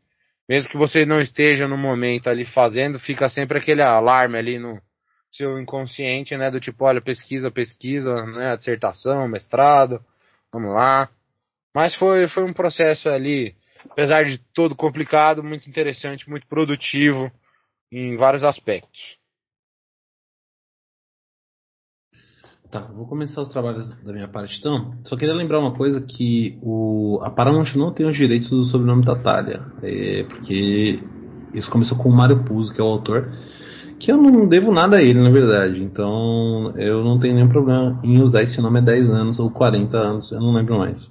mesmo 0.47 0.69
que 0.69 0.77
você 0.77 1.05
não 1.05 1.19
esteja 1.19 1.67
no 1.67 1.77
momento 1.77 2.29
ali 2.29 2.45
fazendo, 2.45 2.99
fica 2.99 3.27
sempre 3.29 3.57
aquele 3.57 3.81
alarme 3.81 4.37
ali 4.37 4.57
no 4.57 4.81
seu 5.29 5.59
inconsciente, 5.59 6.37
né? 6.37 6.49
Do 6.49 6.59
tipo, 6.61 6.85
olha, 6.85 7.01
pesquisa, 7.01 7.51
pesquisa, 7.51 8.25
né? 8.27 8.55
Dissertação, 8.55 9.27
mestrado, 9.27 9.99
vamos 10.53 10.73
lá. 10.73 11.09
Mas 11.73 11.93
foi, 11.95 12.29
foi 12.29 12.43
um 12.45 12.53
processo 12.53 13.09
ali, 13.09 13.53
apesar 13.89 14.25
de 14.25 14.37
todo 14.53 14.75
complicado, 14.75 15.43
muito 15.43 15.69
interessante, 15.69 16.29
muito 16.29 16.47
produtivo 16.47 17.31
em 17.91 18.17
vários 18.17 18.43
aspectos. 18.43 19.17
Tá, 22.71 22.81
vou 22.81 23.07
começar 23.07 23.41
os 23.41 23.49
trabalhos 23.49 23.89
da 24.03 24.11
minha 24.11 24.27
parte 24.27 24.57
então. 24.59 24.95
Só 25.05 25.15
queria 25.15 25.33
lembrar 25.33 25.59
uma 25.59 25.75
coisa 25.75 26.01
que 26.01 26.57
o, 26.61 27.19
a 27.21 27.29
Paramount 27.29 27.75
não 27.75 27.93
tem 27.93 28.05
os 28.05 28.17
direitos 28.17 28.49
do 28.49 28.65
sobrenome 28.65 29.05
da 29.05 29.15
Talia. 29.15 29.61
É, 29.81 30.23
porque 30.23 30.99
isso 31.53 31.69
começou 31.69 31.97
com 31.97 32.09
o 32.09 32.15
Mario 32.15 32.43
Puzo, 32.43 32.73
que 32.73 32.81
é 32.81 32.83
o 32.83 32.87
autor. 32.87 33.31
Que 33.99 34.11
eu 34.11 34.17
não 34.17 34.47
devo 34.47 34.73
nada 34.73 34.97
a 34.97 35.01
ele, 35.01 35.21
na 35.21 35.29
verdade. 35.29 35.81
Então 35.81 36.73
eu 36.75 37.03
não 37.03 37.19
tenho 37.19 37.35
nenhum 37.35 37.47
problema 37.47 37.99
em 38.03 38.21
usar 38.21 38.41
esse 38.41 38.59
nome 38.59 38.79
há 38.79 38.81
10 38.81 39.09
anos 39.09 39.39
ou 39.39 39.49
40 39.49 39.97
anos, 39.97 40.31
eu 40.31 40.39
não 40.41 40.51
lembro 40.51 40.77
mais. 40.77 41.09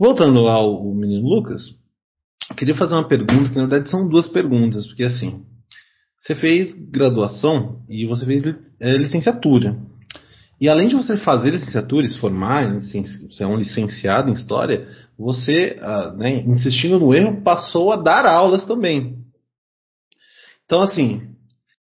Voltando 0.00 0.48
ao 0.48 0.82
menino 0.94 1.28
Lucas, 1.28 1.60
queria 2.56 2.74
fazer 2.74 2.94
uma 2.94 3.06
pergunta, 3.06 3.50
que 3.50 3.56
na 3.56 3.66
verdade 3.66 3.90
são 3.90 4.08
duas 4.08 4.26
perguntas, 4.26 4.86
porque 4.86 5.02
assim, 5.02 5.44
você 6.16 6.34
fez 6.34 6.72
graduação 6.90 7.82
e 7.86 8.06
você 8.06 8.24
fez 8.24 8.56
é, 8.80 8.96
licenciatura. 8.96 9.76
E 10.58 10.70
além 10.70 10.88
de 10.88 10.94
você 10.94 11.18
fazer 11.18 11.50
licenciatura, 11.50 12.08
se 12.08 12.18
formar, 12.18 12.80
você 12.80 13.42
é 13.42 13.46
um 13.46 13.58
licenciado 13.58 14.30
em 14.30 14.32
História, 14.32 14.88
você, 15.18 15.76
uh, 15.78 16.16
né, 16.16 16.44
insistindo 16.46 16.98
no 16.98 17.12
erro, 17.12 17.42
passou 17.42 17.92
a 17.92 17.96
dar 17.96 18.24
aulas 18.24 18.64
também. 18.64 19.18
Então, 20.64 20.80
assim, 20.80 21.28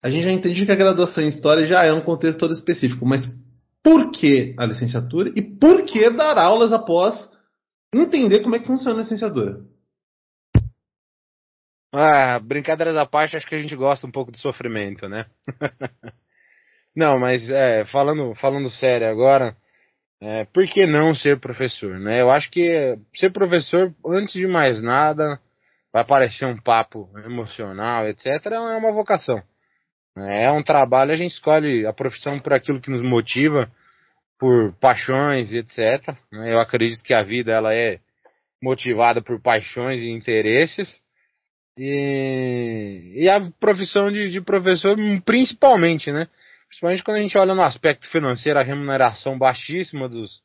a 0.02 0.10
gente 0.10 0.24
já 0.24 0.32
entende 0.32 0.66
que 0.66 0.72
a 0.72 0.76
graduação 0.76 1.24
em 1.24 1.28
História 1.28 1.68
já 1.68 1.86
é 1.86 1.94
um 1.94 2.02
contexto 2.02 2.40
todo 2.40 2.54
específico, 2.54 3.06
mas 3.06 3.24
por 3.84 4.10
que 4.10 4.56
a 4.58 4.66
licenciatura 4.66 5.32
e 5.36 5.44
por 5.44 5.84
que 5.84 6.10
dar 6.10 6.40
aulas 6.40 6.74
após 6.74 7.30
entender 7.94 8.42
como 8.42 8.56
é 8.56 8.60
que 8.60 8.68
funciona 8.68 9.00
a 9.00 9.04
licenciatura? 9.04 9.62
Ah, 11.92 12.40
brincadeiras 12.40 12.96
à 12.96 13.06
parte, 13.06 13.36
acho 13.36 13.48
que 13.48 13.56
a 13.56 13.62
gente 13.62 13.76
gosta 13.76 14.06
um 14.06 14.12
pouco 14.12 14.32
de 14.32 14.40
sofrimento, 14.40 15.10
né? 15.10 15.26
não, 16.96 17.18
mas 17.20 17.50
é, 17.50 17.84
falando, 17.86 18.36
falando 18.36 18.70
sério 18.70 19.10
agora, 19.10 19.58
é, 20.22 20.46
por 20.46 20.66
que 20.68 20.86
não 20.86 21.16
ser 21.16 21.40
professor, 21.40 21.98
né? 22.00 22.22
Eu 22.22 22.30
acho 22.30 22.52
que 22.52 22.98
ser 23.16 23.32
professor, 23.32 23.94
antes 24.06 24.34
de 24.34 24.46
mais 24.46 24.84
nada, 24.84 25.40
vai 25.92 26.06
parecer 26.06 26.46
um 26.46 26.62
papo 26.62 27.10
emocional, 27.26 28.08
etc. 28.08 28.26
É 28.46 28.60
uma 28.60 28.92
vocação. 28.92 29.42
É 30.16 30.52
um 30.52 30.62
trabalho, 30.62 31.12
a 31.12 31.18
gente 31.18 31.32
escolhe 31.32 31.88
a 31.88 31.94
profissão 31.94 32.40
por 32.40 32.54
aquilo 32.54 32.82
que 32.82 32.92
nos 32.92 33.02
motiva, 33.02 33.72
por 34.40 34.74
paixões, 34.80 35.54
etc. 35.54 36.16
Né? 36.32 36.54
Eu 36.54 36.60
acredito 36.60 37.04
que 37.04 37.14
a 37.14 37.22
vida 37.22 37.52
ela 37.52 37.76
é 37.76 38.00
motivada 38.64 39.22
por 39.22 39.40
paixões 39.42 40.02
e 40.02 40.10
interesses. 40.10 40.90
E, 41.78 43.14
e 43.16 43.30
a 43.30 43.52
profissão 43.60 44.12
de, 44.12 44.32
de, 44.32 44.42
professor, 44.42 44.98
principalmente, 45.24 46.12
né? 46.12 46.28
Principalmente 46.68 47.04
quando 47.04 47.18
a 47.18 47.22
gente 47.22 47.38
olha 47.38 47.56
no 47.56 47.62
aspecto 47.62 48.08
financeiro, 48.10 48.60
a 48.60 48.64
remuneração 48.64 49.38
baixíssima 49.38 50.10
dos, 50.10 50.42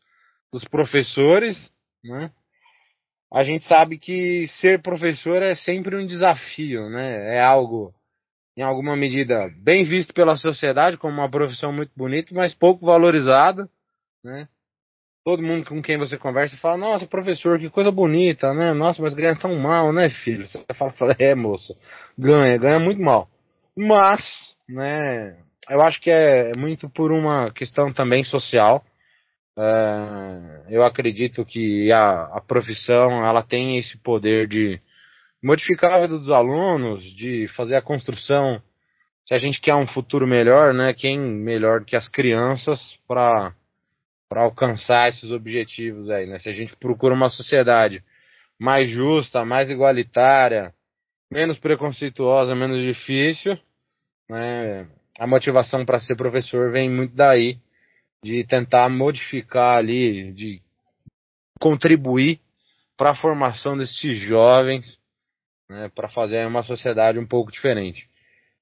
dos 0.52 0.64
professores, 0.64 1.56
né? 2.04 2.30
A 3.32 3.42
gente 3.42 3.64
sabe 3.64 3.98
que 3.98 4.46
ser 4.60 4.80
professor 4.80 5.42
é 5.42 5.56
sempre 5.56 5.96
um 5.96 6.06
desafio, 6.06 6.88
né? 6.88 7.36
É 7.36 7.42
algo, 7.42 7.92
em 8.56 8.62
alguma 8.62 8.94
medida, 8.94 9.50
bem 9.56 9.84
visto 9.84 10.14
pela 10.14 10.36
sociedade 10.36 10.96
como 10.96 11.14
uma 11.14 11.28
profissão 11.28 11.72
muito 11.72 11.90
bonita, 11.96 12.32
mas 12.32 12.54
pouco 12.54 12.86
valorizada, 12.86 13.68
né? 14.24 14.48
todo 15.24 15.42
mundo 15.42 15.64
com 15.64 15.80
quem 15.80 15.96
você 15.96 16.18
conversa 16.18 16.56
fala, 16.58 16.76
nossa, 16.76 17.06
professor, 17.06 17.58
que 17.58 17.70
coisa 17.70 17.90
bonita, 17.90 18.52
né? 18.52 18.74
Nossa, 18.74 19.00
mas 19.00 19.14
ganha 19.14 19.34
tão 19.34 19.56
mal, 19.58 19.92
né, 19.92 20.10
filho? 20.10 20.46
Você 20.46 20.62
fala, 20.74 20.92
fala 20.92 21.16
é, 21.18 21.34
moço, 21.34 21.74
ganha, 22.16 22.58
ganha 22.58 22.78
muito 22.78 23.00
mal. 23.00 23.28
Mas, 23.76 24.22
né, 24.68 25.38
eu 25.70 25.80
acho 25.80 26.00
que 26.00 26.10
é 26.10 26.52
muito 26.56 26.90
por 26.90 27.10
uma 27.10 27.50
questão 27.50 27.92
também 27.92 28.22
social. 28.22 28.84
É, 29.58 30.64
eu 30.68 30.84
acredito 30.84 31.44
que 31.44 31.90
a, 31.90 32.24
a 32.36 32.40
profissão, 32.40 33.24
ela 33.24 33.42
tem 33.42 33.78
esse 33.78 33.96
poder 33.98 34.46
de 34.46 34.78
modificar 35.42 35.92
a 35.92 36.00
vida 36.02 36.18
dos 36.18 36.30
alunos, 36.30 37.02
de 37.16 37.48
fazer 37.56 37.76
a 37.76 37.82
construção. 37.82 38.60
Se 39.26 39.32
a 39.32 39.38
gente 39.38 39.58
quer 39.58 39.74
um 39.74 39.86
futuro 39.86 40.26
melhor, 40.26 40.74
né, 40.74 40.92
quem 40.92 41.18
melhor 41.18 41.82
que 41.82 41.96
as 41.96 42.08
crianças 42.08 42.98
para 43.08 43.54
para 44.34 44.42
alcançar 44.42 45.10
esses 45.10 45.30
objetivos 45.30 46.10
aí, 46.10 46.26
né? 46.26 46.40
Se 46.40 46.48
a 46.48 46.52
gente 46.52 46.74
procura 46.74 47.14
uma 47.14 47.30
sociedade 47.30 48.02
mais 48.58 48.90
justa, 48.90 49.44
mais 49.44 49.70
igualitária, 49.70 50.74
menos 51.30 51.56
preconceituosa, 51.60 52.52
menos 52.52 52.82
difícil, 52.82 53.56
né? 54.28 54.88
A 55.20 55.24
motivação 55.28 55.84
para 55.84 56.00
ser 56.00 56.16
professor 56.16 56.72
vem 56.72 56.90
muito 56.90 57.14
daí, 57.14 57.58
de 58.24 58.44
tentar 58.44 58.88
modificar 58.88 59.76
ali, 59.76 60.32
de 60.32 60.60
contribuir 61.60 62.40
para 62.96 63.10
a 63.10 63.14
formação 63.14 63.78
desses 63.78 64.18
jovens, 64.18 64.98
né, 65.70 65.92
para 65.94 66.08
fazer 66.08 66.44
uma 66.44 66.64
sociedade 66.64 67.20
um 67.20 67.26
pouco 67.26 67.52
diferente. 67.52 68.08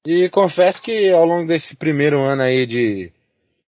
E 0.07 0.29
confesso 0.29 0.83
que 0.83 1.09
ao 1.09 1.25
longo 1.25 1.49
desse 1.49 1.75
primeiro 1.77 2.21
ano 2.21 2.43
aí 2.43 2.67
de 2.67 3.11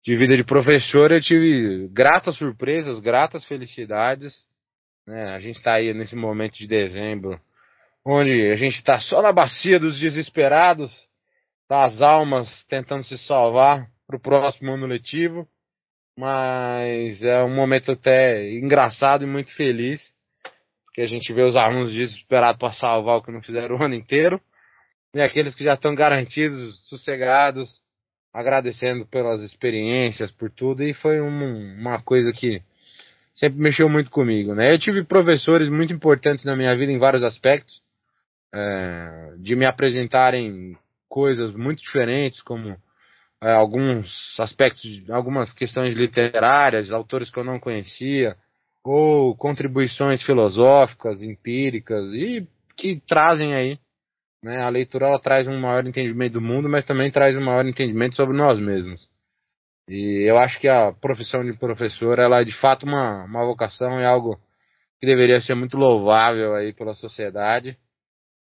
de 0.04 0.16
vida 0.16 0.37
de 0.37 0.45
professor, 0.45 1.12
eu 1.12 1.21
tive 1.21 1.88
gratas 1.88 2.37
surpresas, 2.37 3.00
gratas 3.00 3.45
felicidades. 3.45 4.35
Né? 5.07 5.35
A 5.35 5.40
gente 5.40 5.59
está 5.59 5.75
aí 5.75 5.92
nesse 5.92 6.16
momento 6.16 6.57
de 6.57 6.66
dezembro, 6.66 7.38
onde 8.04 8.50
a 8.50 8.57
gente 8.57 8.76
está 8.76 8.99
só 8.99 9.21
na 9.21 9.33
bacia 9.33 9.78
dos 9.78 9.99
desesperados, 9.99 10.90
das 11.69 12.00
almas 12.00 12.49
tentando 12.64 13.04
se 13.04 13.19
salvar 13.19 13.87
para 14.07 14.16
o 14.16 14.21
próximo 14.21 14.73
ano 14.73 14.87
letivo. 14.87 15.47
mas 16.16 17.23
é 17.23 17.42
um 17.42 17.54
momento 17.54 17.92
até 17.92 18.50
engraçado 18.52 19.25
e 19.25 19.26
muito 19.26 19.54
feliz, 19.54 20.00
porque 20.85 21.02
a 21.02 21.07
gente 21.07 21.33
vê 21.33 21.42
os 21.42 21.57
alunos 21.57 21.92
desesperados 21.95 22.59
para 22.59 22.73
salvar 22.73 23.16
o 23.19 23.23
que 23.23 23.30
não 23.30 23.42
fizeram 23.42 23.76
o 23.76 23.83
ano 23.83 23.95
inteiro, 23.95 24.40
e 25.14 25.21
aqueles 25.21 25.54
que 25.54 25.64
já 25.64 25.75
estão 25.75 25.95
garantidos, 25.95 26.88
sossegados, 26.88 27.80
agradecendo 28.32 29.06
pelas 29.06 29.40
experiências, 29.42 30.30
por 30.30 30.50
tudo, 30.50 30.82
e 30.82 30.94
foi 30.94 31.20
um, 31.20 31.78
uma 31.80 32.00
coisa 32.00 32.32
que 32.32 32.62
sempre 33.34 33.60
mexeu 33.60 33.88
muito 33.88 34.10
comigo, 34.10 34.54
né? 34.54 34.72
Eu 34.72 34.78
tive 34.78 35.04
professores 35.04 35.68
muito 35.68 35.92
importantes 35.92 36.44
na 36.44 36.56
minha 36.56 36.76
vida 36.76 36.92
em 36.92 36.99
vários 36.99 37.25
aspectos, 37.25 37.80
é, 38.54 39.34
de 39.38 39.56
me 39.56 39.64
apresentarem 39.64 40.76
coisas 41.08 41.52
muito 41.54 41.82
diferentes, 41.82 42.40
como 42.42 42.76
é, 43.42 43.52
alguns 43.52 44.38
aspectos, 44.38 45.08
algumas 45.10 45.52
questões 45.52 45.94
literárias, 45.94 46.90
autores 46.90 47.30
que 47.30 47.38
eu 47.38 47.44
não 47.44 47.58
conhecia, 47.58 48.37
ou 48.84 49.37
contribuições 49.37 50.22
filosóficas, 50.22 51.22
empíricas, 51.22 52.12
e 52.12 52.46
que 52.76 53.02
trazem 53.06 53.54
aí, 53.54 53.78
né, 54.42 54.62
a 54.62 54.68
leitura 54.68 55.06
ela 55.06 55.20
traz 55.20 55.47
um 55.47 55.59
maior 55.59 55.87
entendimento 55.87 56.35
do 56.35 56.40
mundo, 56.40 56.68
mas 56.68 56.85
também 56.85 57.11
traz 57.11 57.37
um 57.37 57.44
maior 57.44 57.66
entendimento 57.66 58.16
sobre 58.16 58.37
nós 58.37 58.59
mesmos. 58.59 59.09
E 59.88 60.28
eu 60.28 60.38
acho 60.38 60.59
que 60.61 60.68
a 60.68 60.92
profissão 60.92 61.44
de 61.44 61.52
professor, 61.52 62.18
ela 62.18 62.40
é 62.40 62.44
de 62.44 62.56
fato 62.59 62.87
uma, 62.87 63.25
uma 63.25 63.44
vocação, 63.44 63.99
é 63.99 64.06
algo 64.06 64.40
que 65.00 65.06
deveria 65.06 65.40
ser 65.40 65.54
muito 65.54 65.76
louvável 65.76 66.54
aí 66.54 66.73
pela 66.73 66.94
sociedade, 66.94 67.76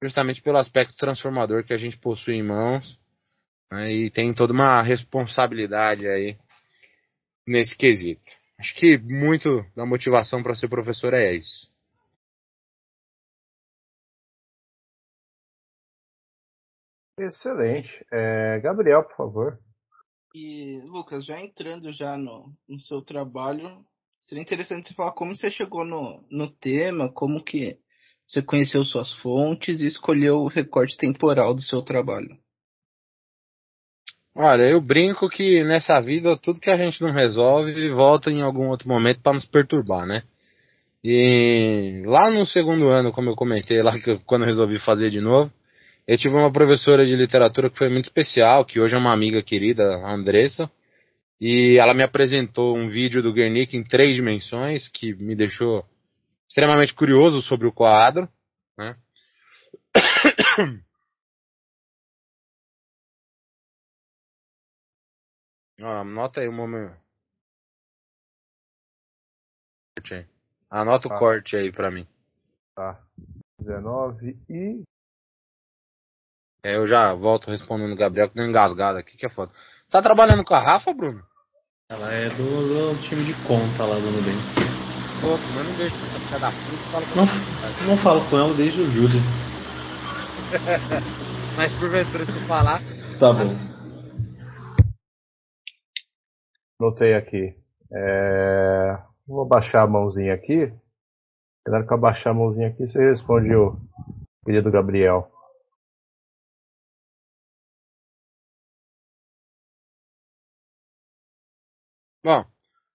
justamente 0.01 0.41
pelo 0.41 0.57
aspecto 0.57 0.95
transformador 0.97 1.63
que 1.63 1.73
a 1.73 1.77
gente 1.77 1.97
possui 1.97 2.35
em 2.35 2.43
mãos, 2.43 2.99
né, 3.71 3.91
e 3.91 4.09
tem 4.09 4.33
toda 4.33 4.53
uma 4.53 4.81
responsabilidade 4.81 6.07
aí 6.07 6.37
nesse 7.47 7.75
quesito. 7.75 8.25
Acho 8.57 8.73
que 8.75 8.97
muito 8.97 9.65
da 9.75 9.85
motivação 9.85 10.41
para 10.41 10.55
ser 10.55 10.69
professor 10.69 11.13
é 11.13 11.33
isso. 11.35 11.69
Excelente. 17.17 18.05
É, 18.11 18.59
Gabriel, 18.59 19.03
por 19.03 19.15
favor. 19.15 19.59
E, 20.33 20.81
Lucas, 20.83 21.25
já 21.25 21.39
entrando 21.39 21.93
já 21.93 22.17
no, 22.17 22.53
no 22.67 22.79
seu 22.81 23.01
trabalho, 23.01 23.85
seria 24.21 24.41
interessante 24.41 24.89
você 24.89 24.93
falar 24.93 25.13
como 25.13 25.35
você 25.35 25.49
chegou 25.49 25.85
no, 25.85 26.25
no 26.29 26.51
tema, 26.51 27.09
como 27.09 27.43
que 27.43 27.79
você 28.27 28.41
conheceu 28.41 28.83
suas 28.83 29.13
fontes 29.19 29.81
e 29.81 29.87
escolheu 29.87 30.39
o 30.39 30.47
recorte 30.47 30.97
temporal 30.97 31.53
do 31.53 31.61
seu 31.61 31.81
trabalho. 31.81 32.37
Olha, 34.35 34.63
eu 34.63 34.81
brinco 34.81 35.29
que 35.29 35.63
nessa 35.63 36.01
vida 36.01 36.35
tudo 36.35 36.59
que 36.59 36.69
a 36.69 36.75
gente 36.75 37.01
não 37.01 37.11
resolve 37.11 37.89
volta 37.91 38.29
em 38.29 38.41
algum 38.41 38.67
outro 38.67 38.89
momento 38.89 39.21
para 39.21 39.35
nos 39.35 39.45
perturbar, 39.45 40.05
né? 40.05 40.23
E 41.01 42.03
lá 42.05 42.29
no 42.29 42.45
segundo 42.45 42.89
ano, 42.89 43.13
como 43.13 43.29
eu 43.29 43.35
comentei 43.35 43.81
lá 43.81 43.97
que 43.97 44.09
eu, 44.09 44.19
quando 44.25 44.41
eu 44.41 44.47
resolvi 44.47 44.79
fazer 44.79 45.09
de 45.09 45.21
novo, 45.21 45.49
eu 46.07 46.17
tive 46.17 46.35
uma 46.35 46.51
professora 46.51 47.05
de 47.05 47.15
literatura 47.15 47.69
que 47.69 47.77
foi 47.77 47.89
muito 47.89 48.05
especial, 48.05 48.63
que 48.65 48.79
hoje 48.79 48.95
é 48.95 48.97
uma 48.97 49.11
amiga 49.11 49.41
querida, 49.41 49.83
a 49.83 50.13
Andressa, 50.13 50.71
e 51.41 51.77
ela 51.77 51.93
me 51.93 52.03
apresentou 52.03 52.77
um 52.77 52.89
vídeo 52.89 53.21
do 53.23 53.33
Guernica 53.33 53.75
em 53.75 53.83
três 53.83 54.15
dimensões 54.15 54.87
que 54.87 55.13
me 55.15 55.35
deixou 55.35 55.85
extremamente 56.47 56.93
curioso 56.93 57.41
sobre 57.41 57.67
o 57.67 57.73
quadro, 57.73 58.29
né? 58.77 58.95
anota 65.79 66.41
aí 66.41 66.47
um 66.47 66.53
momento. 66.53 66.95
Anota 70.69 71.09
tá. 71.09 71.15
o 71.15 71.19
corte 71.19 71.55
aí 71.55 71.71
pra 71.71 71.89
mim. 71.89 72.07
Tá. 72.75 73.01
19 73.59 74.37
e. 74.49 74.83
É, 76.65 76.77
eu 76.77 76.87
já 76.87 77.13
volto 77.13 77.51
respondendo 77.51 77.93
o 77.93 77.95
Gabriel, 77.95 78.27
que 78.27 78.33
deu 78.33 78.49
engasgado 78.49 78.97
aqui, 78.97 79.15
que 79.15 79.27
é 79.27 79.29
foda. 79.29 79.51
Tá 79.87 80.01
trabalhando 80.01 80.43
com 80.43 80.55
a 80.55 80.59
Rafa, 80.59 80.91
Bruno? 80.95 81.21
Ela 81.87 82.11
é 82.11 82.27
do, 82.29 82.95
do 82.95 83.01
time 83.03 83.23
de 83.23 83.35
conta 83.45 83.85
lá 83.85 83.97
do 83.97 84.09
Nubank. 84.09 84.35
Pô, 85.21 85.37
mas 85.37 85.67
não 85.67 85.73
vejo 85.75 85.95
essa 85.95 86.19
filha 86.19 86.39
da 86.39 86.49
puta, 86.49 86.91
fala 86.91 87.05
com 87.05 87.15
não, 87.17 87.87
não 87.87 87.97
falo 87.99 88.27
com 88.31 88.39
ela 88.39 88.53
desde 88.55 88.81
o 88.81 88.89
julho. 88.89 89.19
mas 91.55 91.71
porventura 91.73 92.25
se 92.25 92.47
falar. 92.47 92.81
Tá 93.19 93.31
bom. 93.31 93.55
Notei 96.79 97.13
aqui. 97.13 97.55
É... 97.93 98.97
Vou 99.27 99.47
baixar 99.47 99.83
a 99.83 99.87
mãozinha 99.87 100.33
aqui. 100.33 100.73
Na 101.67 101.85
que 101.85 101.93
eu 101.93 101.99
baixar 101.99 102.31
a 102.31 102.33
mãozinha 102.33 102.69
aqui, 102.69 102.87
você 102.87 103.11
responde 103.11 103.53
o 103.53 103.77
querido 104.43 104.71
Gabriel. 104.71 105.34
Bom, 112.25 112.43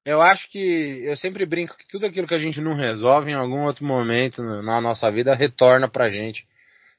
eu 0.05 0.21
acho 0.21 0.51
que 0.51 1.05
eu 1.05 1.17
sempre 1.17 1.47
brinco 1.47 1.77
que 1.77 1.87
tudo 1.87 2.05
aquilo 2.05 2.27
que 2.27 2.35
a 2.35 2.39
gente 2.41 2.61
não 2.61 2.75
resolve 2.75 3.31
em 3.31 3.35
algum 3.35 3.63
outro 3.63 3.85
momento 3.85 4.43
na 4.43 4.81
nossa 4.81 5.09
vida 5.09 5.37
retorna 5.37 5.89
pra 5.89 6.11
gente 6.11 6.45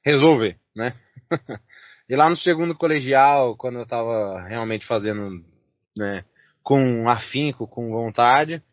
resolver, 0.02 0.56
né? 0.74 0.94
e 2.08 2.16
lá 2.16 2.30
no 2.30 2.38
segundo 2.38 2.74
colegial, 2.74 3.58
quando 3.58 3.80
eu 3.80 3.86
tava 3.86 4.48
realmente 4.48 4.88
fazendo, 4.88 5.44
né, 5.94 6.24
com 6.64 7.10
afinco, 7.10 7.68
com 7.68 7.92
vontade. 7.92 8.64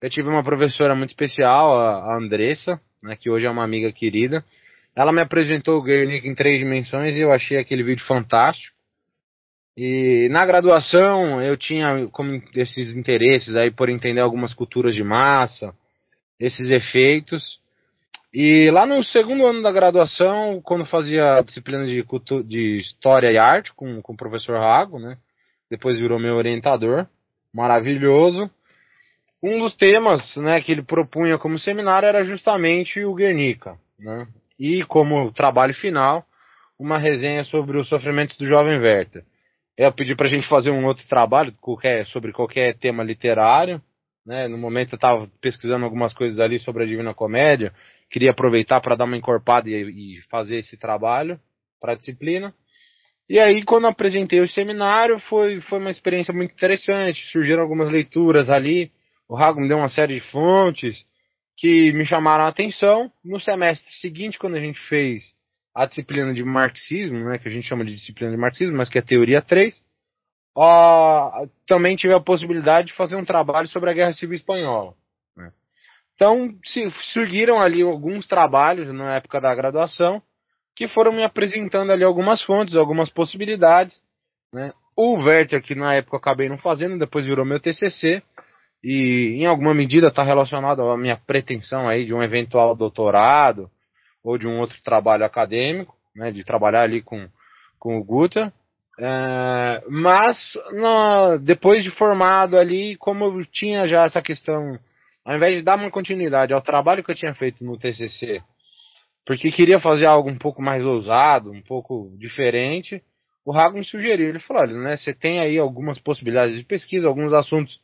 Eu 0.00 0.08
tive 0.08 0.30
uma 0.30 0.42
professora 0.42 0.94
muito 0.94 1.10
especial, 1.10 1.78
a 1.78 2.16
Andressa, 2.16 2.80
né, 3.02 3.16
que 3.16 3.28
hoje 3.28 3.44
é 3.44 3.50
uma 3.50 3.64
amiga 3.64 3.92
querida. 3.92 4.42
Ela 4.96 5.12
me 5.12 5.20
apresentou 5.20 5.76
o 5.78 5.82
Guernica 5.82 6.26
em 6.26 6.34
três 6.34 6.58
dimensões 6.58 7.14
e 7.14 7.20
eu 7.20 7.30
achei 7.30 7.58
aquele 7.58 7.82
vídeo 7.82 8.06
fantástico. 8.06 8.73
E 9.76 10.28
na 10.30 10.46
graduação 10.46 11.42
eu 11.42 11.56
tinha 11.56 12.06
como 12.12 12.40
esses 12.54 12.94
interesses 12.94 13.56
aí 13.56 13.70
por 13.70 13.88
entender 13.88 14.20
algumas 14.20 14.54
culturas 14.54 14.94
de 14.94 15.02
massa, 15.02 15.74
esses 16.38 16.70
efeitos. 16.70 17.58
E 18.32 18.70
lá 18.70 18.86
no 18.86 19.02
segundo 19.02 19.46
ano 19.46 19.62
da 19.62 19.72
graduação, 19.72 20.60
quando 20.62 20.86
fazia 20.86 21.38
a 21.38 21.42
disciplina 21.42 21.86
de, 21.86 22.04
de 22.44 22.78
História 22.78 23.30
e 23.30 23.38
Arte 23.38 23.72
com, 23.74 24.00
com 24.02 24.12
o 24.12 24.16
professor 24.16 24.58
Rago, 24.58 24.98
né? 24.98 25.16
Depois 25.70 25.98
virou 25.98 26.18
meu 26.18 26.34
orientador 26.34 27.06
maravilhoso. 27.54 28.50
Um 29.42 29.60
dos 29.60 29.74
temas 29.76 30.34
né, 30.36 30.60
que 30.60 30.72
ele 30.72 30.82
propunha 30.82 31.38
como 31.38 31.58
seminário 31.58 32.08
era 32.08 32.24
justamente 32.24 33.04
o 33.04 33.14
Guernica. 33.14 33.76
Né? 33.98 34.26
E 34.58 34.82
como 34.84 35.30
trabalho 35.32 35.74
final, 35.74 36.24
uma 36.78 36.98
resenha 36.98 37.44
sobre 37.44 37.78
o 37.78 37.84
sofrimento 37.84 38.36
do 38.38 38.46
jovem 38.46 38.78
Werther. 38.78 39.22
Eu 39.76 39.92
pedi 39.92 40.14
para 40.14 40.26
a 40.26 40.30
gente 40.30 40.48
fazer 40.48 40.70
um 40.70 40.86
outro 40.86 41.06
trabalho 41.08 41.52
qualquer, 41.60 42.06
sobre 42.06 42.32
qualquer 42.32 42.76
tema 42.78 43.02
literário. 43.02 43.82
Né? 44.24 44.46
No 44.46 44.56
momento 44.56 44.92
eu 44.92 44.96
estava 44.96 45.28
pesquisando 45.40 45.84
algumas 45.84 46.14
coisas 46.14 46.38
ali 46.38 46.60
sobre 46.60 46.84
a 46.84 46.86
Divina 46.86 47.12
Comédia. 47.12 47.74
Queria 48.08 48.30
aproveitar 48.30 48.80
para 48.80 48.94
dar 48.94 49.04
uma 49.04 49.16
encorpada 49.16 49.68
e, 49.68 50.18
e 50.18 50.22
fazer 50.30 50.58
esse 50.58 50.76
trabalho 50.76 51.40
para 51.80 51.92
a 51.92 51.96
disciplina. 51.96 52.54
E 53.28 53.38
aí, 53.38 53.64
quando 53.64 53.86
apresentei 53.86 54.40
o 54.40 54.48
seminário, 54.48 55.18
foi, 55.18 55.60
foi 55.62 55.78
uma 55.78 55.90
experiência 55.90 56.32
muito 56.32 56.52
interessante. 56.52 57.26
Surgiram 57.32 57.62
algumas 57.62 57.90
leituras 57.90 58.48
ali. 58.48 58.92
O 59.28 59.34
Rago 59.34 59.60
me 59.60 59.66
deu 59.66 59.78
uma 59.78 59.88
série 59.88 60.20
de 60.20 60.30
fontes 60.30 61.04
que 61.56 61.92
me 61.92 62.06
chamaram 62.06 62.44
a 62.44 62.48
atenção. 62.48 63.10
No 63.24 63.40
semestre 63.40 63.90
seguinte, 63.94 64.38
quando 64.38 64.54
a 64.54 64.60
gente 64.60 64.78
fez 64.88 65.34
a 65.74 65.86
disciplina 65.86 66.32
de 66.32 66.44
marxismo, 66.44 67.24
né, 67.24 67.38
que 67.38 67.48
a 67.48 67.50
gente 67.50 67.66
chama 67.66 67.84
de 67.84 67.94
disciplina 67.94 68.30
de 68.30 68.36
marxismo, 68.36 68.76
mas 68.76 68.88
que 68.88 68.98
é 68.98 69.02
teoria 69.02 69.42
3, 69.42 69.74
ó, 70.54 71.46
também 71.66 71.96
tive 71.96 72.14
a 72.14 72.20
possibilidade 72.20 72.88
de 72.88 72.94
fazer 72.94 73.16
um 73.16 73.24
trabalho 73.24 73.66
sobre 73.68 73.90
a 73.90 73.92
Guerra 73.92 74.12
Civil 74.12 74.36
Espanhola. 74.36 74.94
Né. 75.36 75.50
Então, 76.14 76.54
se, 76.64 76.88
surgiram 77.12 77.60
ali 77.60 77.82
alguns 77.82 78.26
trabalhos 78.26 78.92
na 78.94 79.16
época 79.16 79.40
da 79.40 79.54
graduação 79.54 80.22
que 80.76 80.88
foram 80.88 81.12
me 81.12 81.22
apresentando 81.22 81.90
ali 81.90 82.04
algumas 82.04 82.42
fontes, 82.42 82.74
algumas 82.74 83.08
possibilidades, 83.08 84.00
né? 84.52 84.72
O 84.96 85.14
Werther, 85.14 85.60
que 85.60 85.74
na 85.74 85.94
época 85.94 86.16
eu 86.16 86.20
acabei 86.20 86.48
não 86.48 86.58
fazendo, 86.58 86.98
depois 86.98 87.26
virou 87.26 87.44
meu 87.44 87.58
TCC, 87.58 88.22
e 88.82 89.36
em 89.40 89.46
alguma 89.46 89.74
medida 89.74 90.08
está 90.08 90.22
relacionado 90.22 90.82
à 90.82 90.96
minha 90.96 91.16
pretensão 91.16 91.88
aí 91.88 92.04
de 92.04 92.14
um 92.14 92.22
eventual 92.22 92.76
doutorado, 92.76 93.68
ou 94.24 94.38
de 94.38 94.48
um 94.48 94.58
outro 94.58 94.76
trabalho 94.82 95.24
acadêmico, 95.24 95.94
né, 96.16 96.32
de 96.32 96.42
trabalhar 96.42 96.82
ali 96.82 97.02
com, 97.02 97.28
com 97.78 97.98
o 97.98 98.04
Guta. 98.04 98.52
É, 98.98 99.82
mas 99.88 100.38
no, 100.72 101.38
depois 101.38 101.84
de 101.84 101.90
formado 101.90 102.56
ali, 102.56 102.96
como 102.96 103.24
eu 103.24 103.44
tinha 103.52 103.86
já 103.86 104.04
essa 104.04 104.22
questão, 104.22 104.78
ao 105.24 105.36
invés 105.36 105.58
de 105.58 105.62
dar 105.62 105.76
uma 105.76 105.90
continuidade 105.90 106.54
ao 106.54 106.62
trabalho 106.62 107.04
que 107.04 107.10
eu 107.10 107.16
tinha 107.16 107.34
feito 107.34 107.62
no 107.62 107.78
TCC 107.78 108.42
porque 109.26 109.50
queria 109.50 109.80
fazer 109.80 110.06
algo 110.06 110.28
um 110.28 110.36
pouco 110.36 110.60
mais 110.60 110.84
ousado, 110.84 111.50
um 111.50 111.62
pouco 111.62 112.14
diferente. 112.18 113.02
O 113.44 113.52
Rago 113.52 113.78
me 113.78 113.84
sugeriu, 113.84 114.28
ele 114.28 114.38
falou, 114.38 114.62
olha, 114.62 114.74
né, 114.74 114.96
você 114.96 115.14
tem 115.14 115.40
aí 115.40 115.58
algumas 115.58 115.98
possibilidades 115.98 116.56
de 116.56 116.64
pesquisa, 116.64 117.06
alguns 117.06 117.32
assuntos 117.32 117.78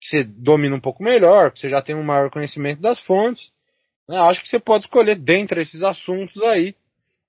que 0.00 0.08
você 0.08 0.24
domina 0.24 0.76
um 0.76 0.80
pouco 0.80 1.02
melhor, 1.02 1.50
que 1.50 1.60
você 1.60 1.68
já 1.68 1.82
tem 1.82 1.94
um 1.94 2.04
maior 2.04 2.30
conhecimento 2.30 2.80
das 2.80 2.98
fontes, 3.00 3.50
né, 4.08 4.18
acho 4.18 4.42
que 4.42 4.48
você 4.48 4.58
pode 4.58 4.84
escolher 4.84 5.16
dentre 5.16 5.62
esses 5.62 5.82
assuntos 5.82 6.40
aí 6.42 6.74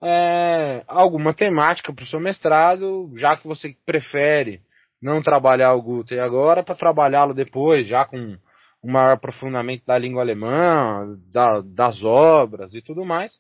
é, 0.02 0.84
alguma 0.88 1.34
temática 1.34 1.92
para 1.94 2.04
o 2.04 2.08
seu 2.08 2.20
mestrado, 2.20 3.12
já 3.16 3.36
que 3.36 3.48
você 3.48 3.76
prefere 3.86 4.62
não 5.02 5.22
trabalhar 5.22 5.74
o 5.74 5.82
Goethe 5.82 6.20
agora 6.20 6.64
para 6.64 6.76
trabalhá-lo 6.76 7.34
depois, 7.34 7.88
já 7.88 8.06
com 8.06 8.38
um 8.84 8.92
maior 8.92 9.14
aprofundamento 9.14 9.84
da 9.86 9.98
língua 9.98 10.22
alemã, 10.22 11.18
da, 11.32 11.62
das 11.62 12.04
obras 12.04 12.74
e 12.74 12.82
tudo 12.82 13.04
mais. 13.04 13.34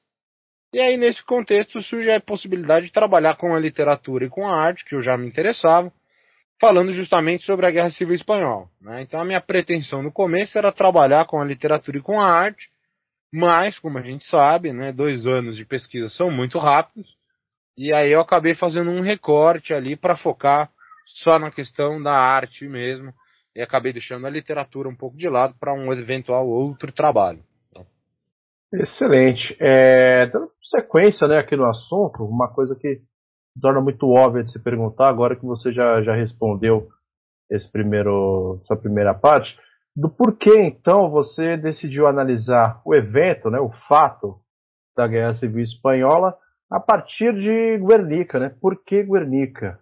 E 0.74 0.80
aí, 0.80 0.98
nesse 0.98 1.24
contexto, 1.24 1.82
surge 1.82 2.12
a 2.12 2.20
possibilidade 2.20 2.88
de 2.88 2.92
trabalhar 2.92 3.36
com 3.36 3.56
a 3.56 3.60
literatura 3.60 4.26
e 4.26 4.30
com 4.30 4.46
a 4.48 4.62
arte, 4.62 4.84
que 4.84 4.96
eu 4.96 5.02
já 5.02 5.16
me 5.18 5.26
interessava, 5.26 5.92
falando 6.60 6.92
justamente 6.92 7.44
sobre 7.46 7.66
a 7.66 7.72
Guerra 7.72 7.92
Civil 7.92 8.16
Espanhola. 8.16 8.68
Né? 8.82 9.02
Então, 9.02 9.20
a 9.20 9.26
minha 9.26 9.40
pretensão 9.40 10.04
no 10.04 10.12
começo 10.12 10.58
era 10.58 10.72
trabalhar 10.72 11.26
com 11.26 11.40
a 11.40 11.46
literatura 11.46 11.98
e 11.98 12.02
com 12.02 12.20
a 12.20 12.28
arte, 12.28 12.70
mas, 13.34 13.78
como 13.80 13.98
a 13.98 14.02
gente 14.02 14.24
sabe, 14.26 14.72
né, 14.72 14.92
dois 14.92 15.26
anos 15.26 15.56
de 15.56 15.66
pesquisa 15.66 16.10
são 16.10 16.32
muito 16.32 16.58
rápidos, 16.58 17.08
e 17.78 17.94
aí 17.94 18.12
eu 18.12 18.22
acabei 18.22 18.56
fazendo 18.56 18.90
um 18.90 19.02
recorte 19.02 19.74
ali 19.74 19.96
para 19.96 20.18
focar 20.18 20.70
só 21.24 21.38
na 21.38 21.52
questão 21.52 22.02
da 22.02 22.14
arte 22.14 22.68
mesmo, 22.68 23.14
e 23.56 23.62
acabei 23.62 23.92
deixando 23.92 24.28
a 24.28 24.30
literatura 24.30 24.88
um 24.88 24.96
pouco 24.96 25.18
de 25.18 25.28
lado 25.28 25.56
para 25.60 25.74
um 25.74 25.92
eventual 25.92 26.48
outro 26.48 26.92
trabalho. 26.92 27.44
Excelente. 28.74 29.56
É, 29.60 30.26
dando 30.28 30.52
sequência 30.62 31.28
né, 31.28 31.38
aqui 31.38 31.56
no 31.56 31.66
assunto, 31.66 32.24
uma 32.24 32.54
coisa 32.54 32.76
que 32.76 32.96
se 32.98 33.62
torna 33.62 33.82
muito 33.82 34.08
óbvia 34.10 34.44
de 34.44 34.52
se 34.52 34.62
perguntar, 34.62 35.08
agora 35.08 35.36
que 35.36 35.46
você 35.46 35.72
já, 35.72 36.02
já 36.02 36.14
respondeu 36.14 36.88
esse 37.50 37.72
primeiro, 37.72 38.62
sua 38.66 38.78
primeira 38.78 39.14
parte, 39.14 39.58
do 39.98 40.12
porquê 40.12 40.62
então 40.62 41.10
você 41.10 41.58
decidiu 41.58 42.06
analisar 42.06 42.80
o 42.86 42.94
evento, 42.94 43.50
né, 43.50 43.60
o 43.60 43.72
fato 43.90 44.40
da 44.96 45.08
Guerra 45.08 45.34
Civil 45.34 45.64
Espanhola 45.64 46.38
a 46.70 46.80
partir 46.80 47.34
de 47.34 47.80
Guernica, 47.80 48.40
né? 48.40 48.50
Por 48.62 48.84
que 48.84 49.02
Guernica? 49.02 49.80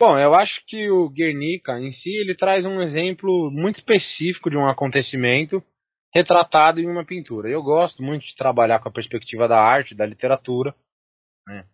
Bom, 0.00 0.18
eu 0.18 0.34
acho 0.34 0.64
que 0.66 0.90
o 0.90 1.08
Guernica 1.08 1.78
em 1.78 1.92
si 1.92 2.10
ele 2.16 2.34
traz 2.34 2.64
um 2.64 2.80
exemplo 2.80 3.50
muito 3.52 3.78
específico 3.78 4.50
de 4.50 4.56
um 4.56 4.66
acontecimento 4.66 5.62
retratado 6.12 6.80
em 6.80 6.90
uma 6.90 7.04
pintura. 7.04 7.48
Eu 7.48 7.62
gosto 7.62 8.02
muito 8.02 8.24
de 8.24 8.34
trabalhar 8.34 8.80
com 8.80 8.88
a 8.88 8.92
perspectiva 8.92 9.46
da 9.46 9.60
arte, 9.60 9.94
da 9.94 10.04
literatura. 10.04 10.74
Né? 11.46 11.64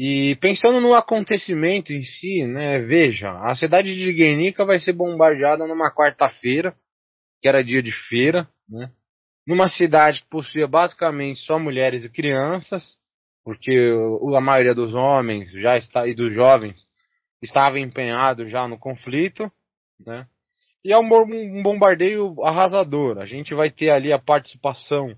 E 0.00 0.36
pensando 0.36 0.80
no 0.80 0.94
acontecimento 0.94 1.92
em 1.92 2.04
si, 2.04 2.46
né, 2.46 2.78
veja, 2.78 3.32
a 3.42 3.56
cidade 3.56 3.92
de 3.96 4.12
Guernica 4.12 4.64
vai 4.64 4.78
ser 4.78 4.92
bombardeada 4.92 5.66
numa 5.66 5.92
quarta-feira, 5.92 6.72
que 7.42 7.48
era 7.48 7.64
dia 7.64 7.82
de 7.82 7.90
feira, 7.90 8.48
né, 8.68 8.92
numa 9.44 9.68
cidade 9.68 10.20
que 10.20 10.28
possuía 10.28 10.68
basicamente 10.68 11.40
só 11.40 11.58
mulheres 11.58 12.04
e 12.04 12.08
crianças, 12.08 12.96
porque 13.44 13.76
a 14.36 14.40
maioria 14.40 14.72
dos 14.72 14.94
homens 14.94 15.50
já 15.50 15.76
está 15.76 16.06
e 16.06 16.14
dos 16.14 16.32
jovens 16.32 16.86
estava 17.42 17.80
empenhado 17.80 18.46
já 18.46 18.68
no 18.68 18.78
conflito, 18.78 19.50
né? 19.98 20.28
E 20.84 20.92
é 20.92 20.98
um 20.98 21.62
bombardeio 21.62 22.36
arrasador. 22.44 23.18
A 23.18 23.26
gente 23.26 23.52
vai 23.52 23.70
ter 23.70 23.90
ali 23.90 24.12
a 24.12 24.18
participação 24.18 25.16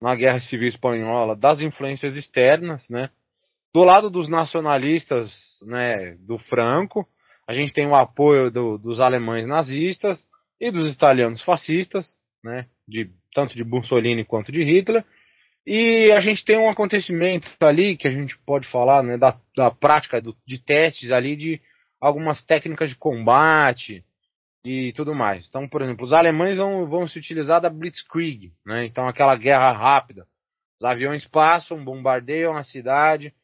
na 0.00 0.16
Guerra 0.16 0.40
Civil 0.40 0.68
Espanhola 0.68 1.36
das 1.36 1.60
influências 1.60 2.16
externas, 2.16 2.88
né? 2.88 3.10
Do 3.76 3.84
lado 3.84 4.08
dos 4.08 4.26
nacionalistas, 4.26 5.30
né, 5.60 6.16
do 6.20 6.38
Franco, 6.38 7.06
a 7.46 7.52
gente 7.52 7.74
tem 7.74 7.86
o 7.86 7.94
apoio 7.94 8.50
do, 8.50 8.78
dos 8.78 9.00
alemães 9.00 9.46
nazistas 9.46 10.18
e 10.58 10.70
dos 10.70 10.90
italianos 10.94 11.42
fascistas, 11.42 12.14
né? 12.42 12.68
De, 12.88 13.10
tanto 13.34 13.54
de 13.54 13.62
Mussolini 13.64 14.24
quanto 14.24 14.50
de 14.50 14.64
Hitler. 14.64 15.04
E 15.66 16.10
a 16.12 16.22
gente 16.22 16.42
tem 16.42 16.58
um 16.58 16.70
acontecimento 16.70 17.46
ali 17.60 17.98
que 17.98 18.08
a 18.08 18.10
gente 18.10 18.38
pode 18.46 18.66
falar 18.66 19.02
né, 19.02 19.18
da, 19.18 19.38
da 19.54 19.70
prática 19.70 20.22
do, 20.22 20.34
de 20.46 20.58
testes 20.58 21.10
ali 21.10 21.36
de 21.36 21.60
algumas 22.00 22.42
técnicas 22.44 22.88
de 22.88 22.96
combate, 22.96 24.02
e 24.64 24.94
tudo 24.94 25.14
mais. 25.14 25.46
Então, 25.46 25.68
por 25.68 25.82
exemplo, 25.82 26.06
os 26.06 26.14
alemães 26.14 26.56
vão, 26.56 26.88
vão 26.88 27.06
se 27.06 27.18
utilizar 27.18 27.60
da 27.60 27.68
Blitzkrieg, 27.68 28.54
né? 28.64 28.86
Então, 28.86 29.06
aquela 29.06 29.36
guerra 29.36 29.70
rápida. 29.70 30.26
Os 30.80 30.86
aviões 30.86 31.26
passam, 31.26 31.84
bombardeiam 31.84 32.56
a 32.56 32.64
cidade, 32.64 33.34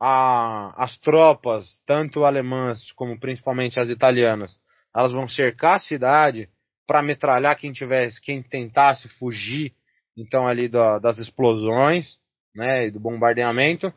a, 0.00 0.72
as 0.76 0.96
tropas, 0.98 1.82
tanto 1.86 2.24
alemãs 2.24 2.92
como 2.92 3.18
principalmente 3.18 3.80
as 3.80 3.88
italianas, 3.88 4.58
elas 4.94 5.12
vão 5.12 5.28
cercar 5.28 5.76
a 5.76 5.80
cidade 5.80 6.48
para 6.86 7.02
metralhar 7.02 7.56
quem 7.56 7.72
tivesse, 7.72 8.20
quem 8.20 8.42
tentasse 8.42 9.08
fugir, 9.08 9.74
então 10.16 10.46
ali 10.46 10.68
do, 10.68 10.98
das 11.00 11.18
explosões, 11.18 12.16
né, 12.54 12.86
e 12.86 12.90
do 12.90 12.98
bombardeamento. 12.98 13.92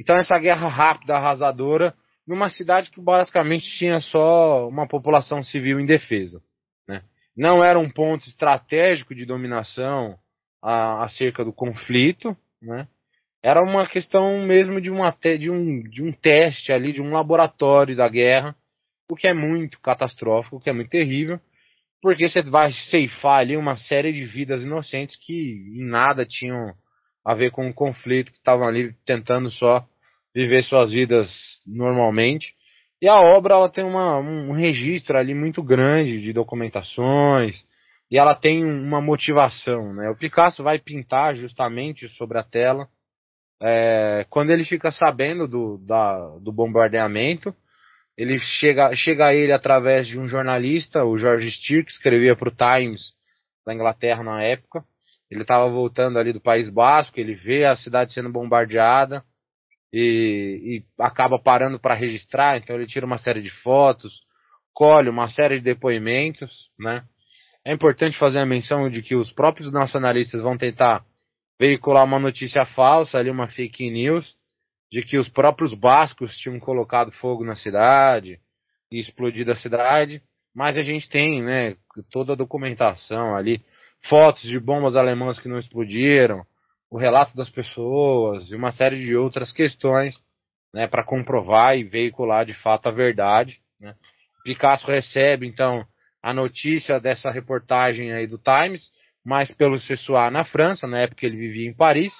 Então 0.00 0.16
essa 0.16 0.38
guerra 0.38 0.68
rápida, 0.68 1.16
arrasadora, 1.16 1.94
numa 2.26 2.48
cidade 2.48 2.90
que 2.90 3.00
basicamente 3.00 3.68
tinha 3.76 4.00
só 4.00 4.68
uma 4.68 4.86
população 4.86 5.42
civil 5.42 5.80
indefesa. 5.80 6.40
Né? 6.88 7.02
Não 7.36 7.64
era 7.64 7.78
um 7.78 7.90
ponto 7.90 8.26
estratégico 8.28 9.14
de 9.14 9.26
dominação 9.26 10.16
a, 10.62 11.04
acerca 11.04 11.44
do 11.44 11.52
conflito, 11.52 12.36
né? 12.62 12.86
Era 13.42 13.62
uma 13.62 13.86
questão 13.86 14.44
mesmo 14.44 14.80
de, 14.80 14.90
uma, 14.90 15.16
de, 15.38 15.50
um, 15.50 15.82
de 15.82 16.02
um 16.02 16.12
teste 16.12 16.72
ali, 16.72 16.92
de 16.92 17.00
um 17.00 17.12
laboratório 17.12 17.96
da 17.96 18.08
guerra, 18.08 18.54
o 19.10 19.16
que 19.16 19.26
é 19.26 19.34
muito 19.34 19.80
catastrófico, 19.80 20.56
o 20.56 20.60
que 20.60 20.70
é 20.70 20.72
muito 20.72 20.90
terrível, 20.90 21.40
porque 22.02 22.28
você 22.28 22.42
vai 22.42 22.72
ceifar 22.72 23.40
ali 23.40 23.56
uma 23.56 23.76
série 23.76 24.12
de 24.12 24.24
vidas 24.24 24.62
inocentes 24.62 25.16
que 25.16 25.72
em 25.74 25.84
nada 25.84 26.26
tinham 26.26 26.74
a 27.24 27.34
ver 27.34 27.50
com 27.50 27.68
o 27.68 27.74
conflito, 27.74 28.30
que 28.30 28.38
estavam 28.38 28.66
ali 28.66 28.94
tentando 29.04 29.50
só 29.50 29.86
viver 30.34 30.62
suas 30.62 30.90
vidas 30.90 31.30
normalmente. 31.66 32.54
E 33.02 33.08
a 33.08 33.18
obra 33.18 33.54
ela 33.54 33.68
tem 33.68 33.84
uma, 33.84 34.18
um 34.18 34.52
registro 34.52 35.16
ali 35.16 35.34
muito 35.34 35.62
grande 35.62 36.20
de 36.20 36.32
documentações 36.32 37.64
e 38.10 38.18
ela 38.18 38.34
tem 38.34 38.64
uma 38.64 39.00
motivação. 39.00 39.94
Né? 39.94 40.08
O 40.10 40.16
Picasso 40.16 40.62
vai 40.62 40.78
pintar 40.78 41.36
justamente 41.36 42.08
sobre 42.10 42.38
a 42.38 42.42
tela 42.42 42.88
é, 43.62 44.24
quando 44.30 44.50
ele 44.50 44.64
fica 44.64 44.90
sabendo 44.90 45.46
do, 45.46 45.78
da, 45.78 46.38
do 46.38 46.52
bombardeamento. 46.52 47.54
Ele 48.16 48.38
chega, 48.38 48.94
chega 48.94 49.28
a 49.28 49.34
ele 49.34 49.52
através 49.52 50.06
de 50.06 50.18
um 50.18 50.28
jornalista, 50.28 51.04
o 51.04 51.16
George 51.16 51.50
Steer, 51.52 51.84
que 51.84 51.92
escrevia 51.92 52.36
para 52.36 52.48
o 52.48 52.54
Times 52.54 53.14
da 53.64 53.74
Inglaterra 53.74 54.22
na 54.22 54.42
época. 54.42 54.84
Ele 55.30 55.42
estava 55.42 55.68
voltando 55.70 56.18
ali 56.18 56.32
do 56.32 56.40
País 56.40 56.68
Basco, 56.68 57.18
ele 57.18 57.34
vê 57.34 57.64
a 57.64 57.76
cidade 57.76 58.12
sendo 58.12 58.30
bombardeada 58.30 59.24
e, 59.92 60.82
e 60.98 61.02
acaba 61.02 61.38
parando 61.38 61.78
para 61.78 61.94
registrar, 61.94 62.58
então 62.58 62.76
ele 62.76 62.86
tira 62.86 63.06
uma 63.06 63.18
série 63.18 63.40
de 63.40 63.50
fotos, 63.50 64.22
colhe 64.74 65.08
uma 65.08 65.28
série 65.28 65.58
de 65.58 65.64
depoimentos, 65.64 66.68
né? 66.78 67.04
É 67.64 67.72
importante 67.72 68.18
fazer 68.18 68.38
a 68.38 68.46
menção 68.46 68.90
de 68.90 69.02
que 69.02 69.14
os 69.14 69.32
próprios 69.32 69.72
nacionalistas 69.72 70.42
vão 70.42 70.58
tentar 70.58 71.04
veicular 71.60 72.04
uma 72.04 72.18
notícia 72.18 72.64
falsa, 72.64 73.18
ali 73.18 73.28
uma 73.28 73.46
fake 73.46 73.90
news, 73.90 74.34
de 74.90 75.02
que 75.02 75.18
os 75.18 75.28
próprios 75.28 75.74
bascos 75.74 76.34
tinham 76.38 76.58
colocado 76.58 77.12
fogo 77.12 77.44
na 77.44 77.54
cidade 77.54 78.40
e 78.90 78.98
explodido 78.98 79.52
a 79.52 79.56
cidade, 79.56 80.22
mas 80.54 80.78
a 80.78 80.80
gente 80.80 81.06
tem, 81.10 81.42
né, 81.42 81.76
toda 82.10 82.32
a 82.32 82.36
documentação 82.36 83.36
ali, 83.36 83.62
fotos 84.08 84.40
de 84.40 84.58
bombas 84.58 84.96
alemãs 84.96 85.38
que 85.38 85.48
não 85.48 85.58
explodiram, 85.58 86.46
o 86.90 86.96
relato 86.96 87.36
das 87.36 87.50
pessoas 87.50 88.50
e 88.50 88.56
uma 88.56 88.72
série 88.72 89.04
de 89.04 89.14
outras 89.14 89.52
questões 89.52 90.18
né, 90.72 90.86
para 90.86 91.04
comprovar 91.04 91.76
e 91.76 91.84
veicular 91.84 92.46
de 92.46 92.54
fato 92.54 92.88
a 92.88 92.90
verdade. 92.90 93.60
Né. 93.78 93.94
Picasso 94.42 94.86
recebe 94.86 95.46
então 95.46 95.86
a 96.22 96.32
notícia 96.32 96.98
dessa 96.98 97.30
reportagem 97.30 98.12
aí 98.12 98.26
do 98.26 98.38
Times, 98.38 98.90
mais 99.24 99.52
pelo 99.52 99.78
Cessoir 99.78 100.30
na 100.30 100.44
França, 100.44 100.86
na 100.86 100.98
época 101.00 101.26
ele 101.26 101.36
vivia 101.36 101.68
em 101.68 101.74
Paris, 101.74 102.12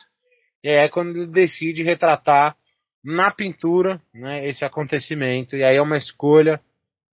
e 0.63 0.69
é 0.69 0.89
quando 0.89 1.17
ele 1.17 1.27
decide 1.27 1.83
retratar 1.83 2.57
na 3.03 3.31
pintura 3.31 4.01
né, 4.15 4.47
esse 4.47 4.65
acontecimento, 4.65 5.57
e 5.57 5.65
aí 5.65 5.77
é 5.77 5.83
uma 5.83 5.97
escolha 5.97 6.61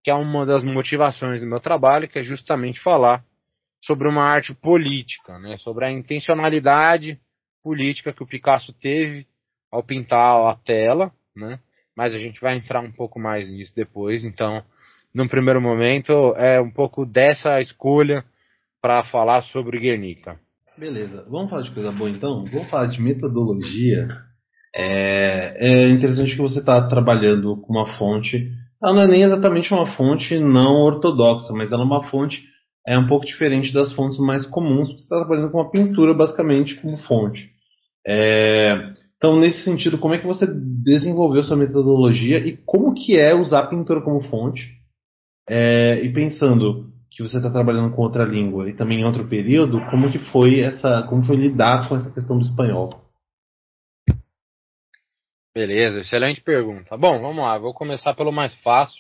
que 0.04 0.12
é 0.12 0.14
uma 0.14 0.46
das 0.46 0.64
motivações 0.64 1.42
do 1.42 1.48
meu 1.48 1.60
trabalho, 1.60 2.08
que 2.08 2.20
é 2.20 2.24
justamente 2.24 2.80
falar 2.82 3.24
sobre 3.84 4.08
uma 4.08 4.24
arte 4.24 4.54
política, 4.54 5.38
né, 5.40 5.58
sobre 5.60 5.86
a 5.86 5.92
intencionalidade 5.92 7.20
política 7.64 8.14
que 8.14 8.24
o 8.24 8.28
Picasso 8.28 8.74
teve 8.74 9.28
ao 9.72 9.84
pintar 9.84 10.48
a 10.48 10.56
tela, 10.56 11.12
né? 11.36 11.60
Mas 11.96 12.14
a 12.14 12.20
gente 12.20 12.40
vai 12.40 12.56
entrar 12.56 12.80
um 12.80 12.92
pouco 12.92 13.20
mais 13.20 13.50
nisso 13.50 13.74
depois. 13.76 14.24
Então, 14.24 14.64
num 15.14 15.28
primeiro 15.28 15.60
momento, 15.60 16.34
é 16.38 16.62
um 16.62 16.70
pouco 16.70 17.06
dessa 17.06 17.60
escolha 17.60 18.24
para 18.82 19.04
falar 19.04 19.42
sobre 19.44 19.80
Guernica. 19.80 20.40
Beleza, 20.78 21.26
vamos 21.30 21.50
falar 21.50 21.64
de 21.64 21.72
coisa 21.72 21.92
boa 21.92 22.10
então? 22.10 22.46
Vamos 22.46 22.70
falar 22.70 22.88
de 22.88 23.02
metodologia. 23.02 24.08
É, 24.76 25.56
é 25.60 25.90
interessante 25.90 26.36
que 26.36 26.42
você 26.42 26.60
está 26.60 26.88
trabalhando 26.88 27.58
com 27.62 27.74
uma 27.74 27.98
fonte 27.98 28.52
ela 28.82 28.94
não 28.94 29.02
é 29.02 29.08
nem 29.08 29.24
exatamente 29.24 29.74
uma 29.74 29.88
fonte 29.96 30.38
não 30.40 30.76
ortodoxa, 30.76 31.52
mas 31.54 31.72
ela 31.72 31.82
é 31.82 31.86
uma 31.86 32.04
fonte 32.10 32.44
é 32.88 32.98
um 32.98 33.08
pouco 33.08 33.26
diferente 33.26 33.74
das 33.74 33.92
fontes 33.94 34.18
mais 34.18 34.46
comuns, 34.46 34.88
porque 34.88 35.02
você 35.02 35.04
está 35.04 35.18
trabalhando 35.18 35.52
com 35.52 35.58
uma 35.58 35.70
pintura 35.70 36.14
basicamente 36.14 36.76
como 36.76 36.96
fonte. 36.96 37.50
É, 38.08 38.94
então, 39.18 39.38
nesse 39.38 39.62
sentido, 39.64 39.98
como 39.98 40.14
é 40.14 40.20
que 40.20 40.26
você 40.26 40.48
desenvolveu 40.48 41.44
sua 41.44 41.58
metodologia 41.58 42.38
e 42.38 42.56
como 42.66 42.94
que 42.94 43.18
é 43.18 43.36
usar 43.36 43.68
pintura 43.68 44.00
como 44.00 44.22
fonte? 44.22 44.72
É, 45.50 46.00
e 46.02 46.14
pensando 46.14 46.86
que 47.18 47.24
você 47.24 47.38
está 47.38 47.50
trabalhando 47.50 47.96
com 47.96 48.04
outra 48.04 48.24
língua 48.24 48.70
e 48.70 48.76
também 48.76 49.00
em 49.00 49.04
outro 49.04 49.28
período, 49.28 49.84
como 49.90 50.12
que 50.12 50.20
foi 50.20 50.60
essa, 50.60 51.02
como 51.10 51.24
foi 51.24 51.36
lidar 51.36 51.90
com 51.90 51.96
essa 51.96 52.14
questão 52.14 52.38
do 52.38 52.46
espanhol? 52.46 52.92
Beleza, 55.52 56.02
excelente 56.02 56.42
pergunta. 56.42 56.96
Bom, 56.96 57.20
vamos 57.20 57.44
lá, 57.44 57.58
vou 57.58 57.74
começar 57.74 58.14
pelo 58.14 58.32
mais 58.32 58.54
fácil, 58.58 59.00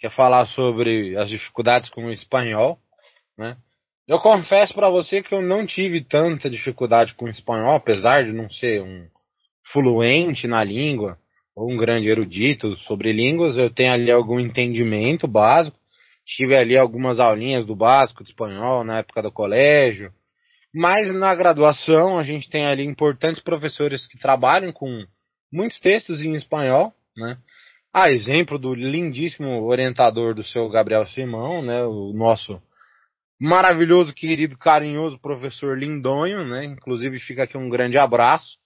que 0.00 0.06
é 0.08 0.10
falar 0.10 0.46
sobre 0.46 1.16
as 1.16 1.28
dificuldades 1.28 1.88
com 1.90 2.06
o 2.06 2.12
espanhol, 2.12 2.76
né? 3.38 3.56
Eu 4.08 4.18
confesso 4.18 4.74
para 4.74 4.90
você 4.90 5.22
que 5.22 5.32
eu 5.32 5.40
não 5.40 5.64
tive 5.64 6.02
tanta 6.02 6.50
dificuldade 6.50 7.14
com 7.14 7.26
o 7.26 7.30
espanhol, 7.30 7.76
apesar 7.76 8.24
de 8.24 8.32
não 8.32 8.50
ser 8.50 8.82
um 8.82 9.06
fluente 9.72 10.48
na 10.48 10.64
língua 10.64 11.16
ou 11.54 11.70
um 11.70 11.76
grande 11.76 12.08
erudito 12.08 12.76
sobre 12.78 13.12
línguas, 13.12 13.56
eu 13.56 13.70
tenho 13.70 13.92
ali 13.92 14.10
algum 14.10 14.40
entendimento 14.40 15.28
básico. 15.28 15.78
Tive 16.26 16.56
ali 16.56 16.76
algumas 16.76 17.20
aulinhas 17.20 17.66
do 17.66 17.76
básico 17.76 18.24
de 18.24 18.30
espanhol 18.30 18.82
na 18.82 18.98
época 18.98 19.22
do 19.22 19.30
colégio. 19.30 20.12
Mas 20.74 21.14
na 21.14 21.34
graduação 21.34 22.18
a 22.18 22.22
gente 22.24 22.48
tem 22.48 22.66
ali 22.66 22.84
importantes 22.84 23.42
professores 23.42 24.06
que 24.06 24.18
trabalham 24.18 24.72
com 24.72 25.04
muitos 25.52 25.78
textos 25.78 26.24
em 26.24 26.34
espanhol, 26.34 26.92
né? 27.16 27.38
A 27.92 28.10
exemplo 28.10 28.58
do 28.58 28.74
lindíssimo 28.74 29.62
orientador 29.62 30.34
do 30.34 30.42
seu 30.42 30.68
Gabriel 30.68 31.06
Simão, 31.06 31.62
né? 31.62 31.84
O 31.84 32.12
nosso 32.12 32.60
maravilhoso, 33.40 34.12
querido, 34.12 34.58
carinhoso 34.58 35.18
professor 35.18 35.78
Lindonho, 35.78 36.44
né? 36.44 36.64
Inclusive 36.64 37.20
fica 37.20 37.44
aqui 37.44 37.56
um 37.56 37.68
grande 37.68 37.98
abraço. 37.98 38.58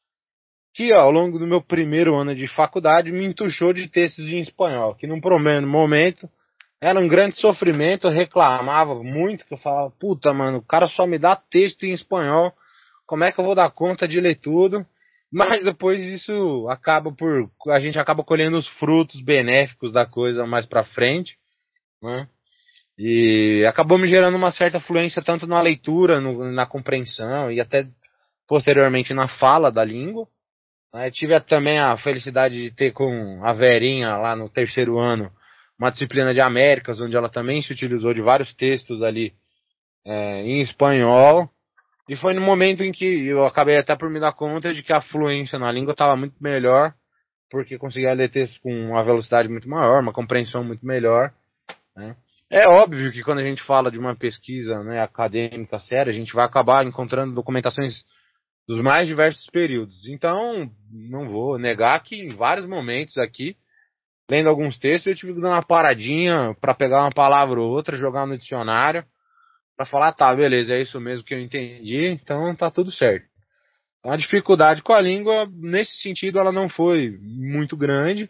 Que 0.72 0.94
ó, 0.94 1.00
ao 1.00 1.10
longo 1.10 1.38
do 1.38 1.46
meu 1.46 1.60
primeiro 1.60 2.14
ano 2.14 2.34
de 2.34 2.46
faculdade 2.46 3.10
me 3.10 3.26
entuchou 3.26 3.72
de 3.72 3.88
textos 3.88 4.26
em 4.26 4.38
espanhol, 4.38 4.94
que 4.94 5.06
num 5.06 5.20
primeiro 5.20 5.66
momento 5.66 6.30
era 6.80 7.00
um 7.00 7.08
grande 7.08 7.36
sofrimento, 7.36 8.06
eu 8.06 8.12
reclamava 8.12 8.94
muito, 9.02 9.44
que 9.44 9.54
eu 9.54 9.58
falava, 9.58 9.90
puta 9.98 10.32
mano, 10.32 10.58
o 10.58 10.62
cara 10.62 10.86
só 10.88 11.06
me 11.06 11.18
dá 11.18 11.34
texto 11.34 11.84
em 11.84 11.92
espanhol, 11.92 12.52
como 13.06 13.24
é 13.24 13.32
que 13.32 13.40
eu 13.40 13.44
vou 13.44 13.54
dar 13.54 13.70
conta 13.70 14.06
de 14.06 14.20
ler 14.20 14.36
tudo? 14.36 14.86
Mas 15.32 15.64
depois 15.64 16.00
isso 16.06 16.66
acaba 16.68 17.12
por. 17.12 17.50
A 17.68 17.80
gente 17.80 17.98
acaba 17.98 18.24
colhendo 18.24 18.58
os 18.58 18.66
frutos 18.66 19.20
benéficos 19.20 19.92
da 19.92 20.06
coisa 20.06 20.46
mais 20.46 20.64
pra 20.66 20.84
frente. 20.84 21.36
Né? 22.02 22.26
E 22.98 23.64
acabou 23.66 23.98
me 23.98 24.08
gerando 24.08 24.36
uma 24.36 24.50
certa 24.50 24.80
fluência 24.80 25.22
tanto 25.22 25.46
na 25.46 25.60
leitura, 25.60 26.20
no, 26.20 26.50
na 26.50 26.66
compreensão 26.66 27.50
e 27.50 27.60
até 27.60 27.86
posteriormente 28.46 29.12
na 29.12 29.28
fala 29.28 29.70
da 29.70 29.84
língua. 29.84 30.26
Né? 30.94 31.10
Tive 31.10 31.38
também 31.40 31.78
a 31.78 31.96
felicidade 31.98 32.62
de 32.62 32.70
ter 32.70 32.92
com 32.92 33.40
a 33.44 33.52
Verinha 33.52 34.16
lá 34.16 34.34
no 34.34 34.48
terceiro 34.48 34.98
ano 34.98 35.30
uma 35.78 35.90
disciplina 35.90 36.34
de 36.34 36.40
Américas, 36.40 37.00
onde 37.00 37.16
ela 37.16 37.28
também 37.28 37.62
se 37.62 37.72
utilizou 37.72 38.12
de 38.12 38.20
vários 38.20 38.52
textos 38.54 39.02
ali 39.02 39.32
é, 40.04 40.42
em 40.42 40.60
espanhol. 40.60 41.48
E 42.08 42.16
foi 42.16 42.34
no 42.34 42.40
momento 42.40 42.82
em 42.82 42.90
que 42.90 43.26
eu 43.26 43.44
acabei 43.44 43.76
até 43.76 43.94
por 43.94 44.10
me 44.10 44.18
dar 44.18 44.32
conta 44.32 44.74
de 44.74 44.82
que 44.82 44.92
a 44.92 45.00
fluência 45.00 45.58
na 45.58 45.70
língua 45.70 45.92
estava 45.92 46.16
muito 46.16 46.34
melhor, 46.40 46.94
porque 47.50 47.78
conseguia 47.78 48.12
ler 48.14 48.30
textos 48.30 48.58
com 48.58 48.72
uma 48.72 49.04
velocidade 49.04 49.48
muito 49.48 49.68
maior, 49.68 50.02
uma 50.02 50.12
compreensão 50.12 50.64
muito 50.64 50.84
melhor. 50.84 51.32
Né? 51.94 52.16
É 52.50 52.66
óbvio 52.66 53.12
que 53.12 53.22
quando 53.22 53.40
a 53.40 53.44
gente 53.44 53.62
fala 53.62 53.90
de 53.90 53.98
uma 53.98 54.16
pesquisa 54.16 54.82
né, 54.82 55.00
acadêmica 55.00 55.78
séria, 55.80 56.10
a 56.10 56.14
gente 56.14 56.32
vai 56.32 56.46
acabar 56.46 56.84
encontrando 56.84 57.34
documentações 57.34 58.04
dos 58.66 58.80
mais 58.80 59.06
diversos 59.06 59.46
períodos. 59.50 60.06
Então, 60.06 60.70
não 60.90 61.28
vou 61.28 61.58
negar 61.58 62.02
que 62.02 62.16
em 62.16 62.34
vários 62.34 62.66
momentos 62.66 63.16
aqui, 63.18 63.54
lendo 64.30 64.48
alguns 64.48 64.78
textos, 64.78 65.06
eu 65.06 65.16
tive 65.16 65.34
que 65.34 65.40
dar 65.40 65.50
uma 65.50 65.62
paradinha 65.62 66.54
para 66.60 66.74
pegar 66.74 67.02
uma 67.02 67.12
palavra 67.12 67.60
ou 67.60 67.70
outra, 67.70 67.96
jogar 67.96 68.26
no 68.26 68.36
dicionário 68.36 69.04
para 69.76 69.86
falar, 69.86 70.12
tá, 70.12 70.34
beleza, 70.34 70.74
é 70.74 70.82
isso 70.82 71.00
mesmo 71.00 71.24
que 71.24 71.32
eu 71.32 71.40
entendi, 71.40 72.06
então 72.06 72.52
tá 72.56 72.68
tudo 72.68 72.90
certo. 72.90 73.26
A 74.04 74.16
dificuldade 74.16 74.82
com 74.82 74.92
a 74.92 75.00
língua, 75.00 75.48
nesse 75.52 75.92
sentido, 76.02 76.38
ela 76.38 76.50
não 76.50 76.68
foi 76.68 77.16
muito 77.20 77.76
grande, 77.76 78.28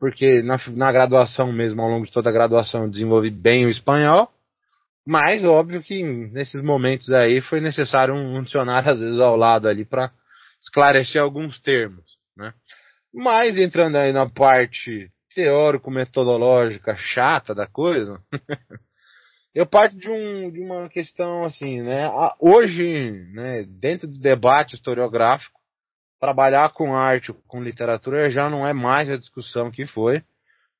porque 0.00 0.42
na, 0.42 0.56
na 0.68 0.90
graduação 0.90 1.52
mesmo, 1.52 1.82
ao 1.82 1.90
longo 1.90 2.06
de 2.06 2.12
toda 2.12 2.30
a 2.30 2.32
graduação, 2.32 2.84
eu 2.84 2.90
desenvolvi 2.90 3.30
bem 3.30 3.66
o 3.66 3.70
espanhol, 3.70 4.32
mas 5.06 5.44
óbvio 5.44 5.82
que 5.82 6.02
nesses 6.02 6.62
momentos 6.62 7.10
aí 7.10 7.42
foi 7.42 7.60
necessário 7.60 8.14
um, 8.14 8.38
um 8.38 8.42
dicionário, 8.42 8.90
às 8.90 8.98
vezes, 8.98 9.20
ao 9.20 9.36
lado 9.36 9.68
ali 9.68 9.84
para 9.84 10.10
esclarecer 10.60 11.20
alguns 11.20 11.60
termos, 11.60 12.04
né? 12.36 12.52
Mas 13.12 13.56
entrando 13.58 13.96
aí 13.96 14.12
na 14.12 14.28
parte 14.28 15.10
teórico-metodológica 15.38 16.96
chata 16.96 17.54
da 17.54 17.64
coisa, 17.64 18.20
eu 19.54 19.64
parto 19.64 19.96
de, 19.96 20.10
um, 20.10 20.50
de 20.50 20.60
uma 20.60 20.88
questão 20.88 21.44
assim, 21.44 21.80
né? 21.80 22.10
Hoje, 22.40 23.24
né, 23.32 23.62
dentro 23.62 24.08
do 24.08 24.18
debate 24.18 24.74
historiográfico, 24.74 25.60
trabalhar 26.18 26.72
com 26.72 26.92
arte, 26.92 27.32
com 27.46 27.62
literatura 27.62 28.28
já 28.30 28.50
não 28.50 28.66
é 28.66 28.72
mais 28.72 29.08
a 29.08 29.16
discussão 29.16 29.70
que 29.70 29.86
foi 29.86 30.24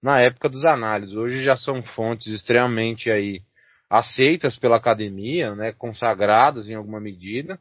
na 0.03 0.21
época 0.21 0.49
dos 0.49 0.65
análises. 0.65 1.15
Hoje 1.15 1.41
já 1.41 1.57
são 1.57 1.81
fontes 1.81 2.27
extremamente 2.27 3.09
aí 3.13 3.43
aceitas 3.89 4.59
pela 4.59 4.77
academia, 4.77 5.55
né, 5.55 5.71
consagradas 5.71 6.69
em 6.69 6.75
alguma 6.75 6.99
medida, 6.99 7.61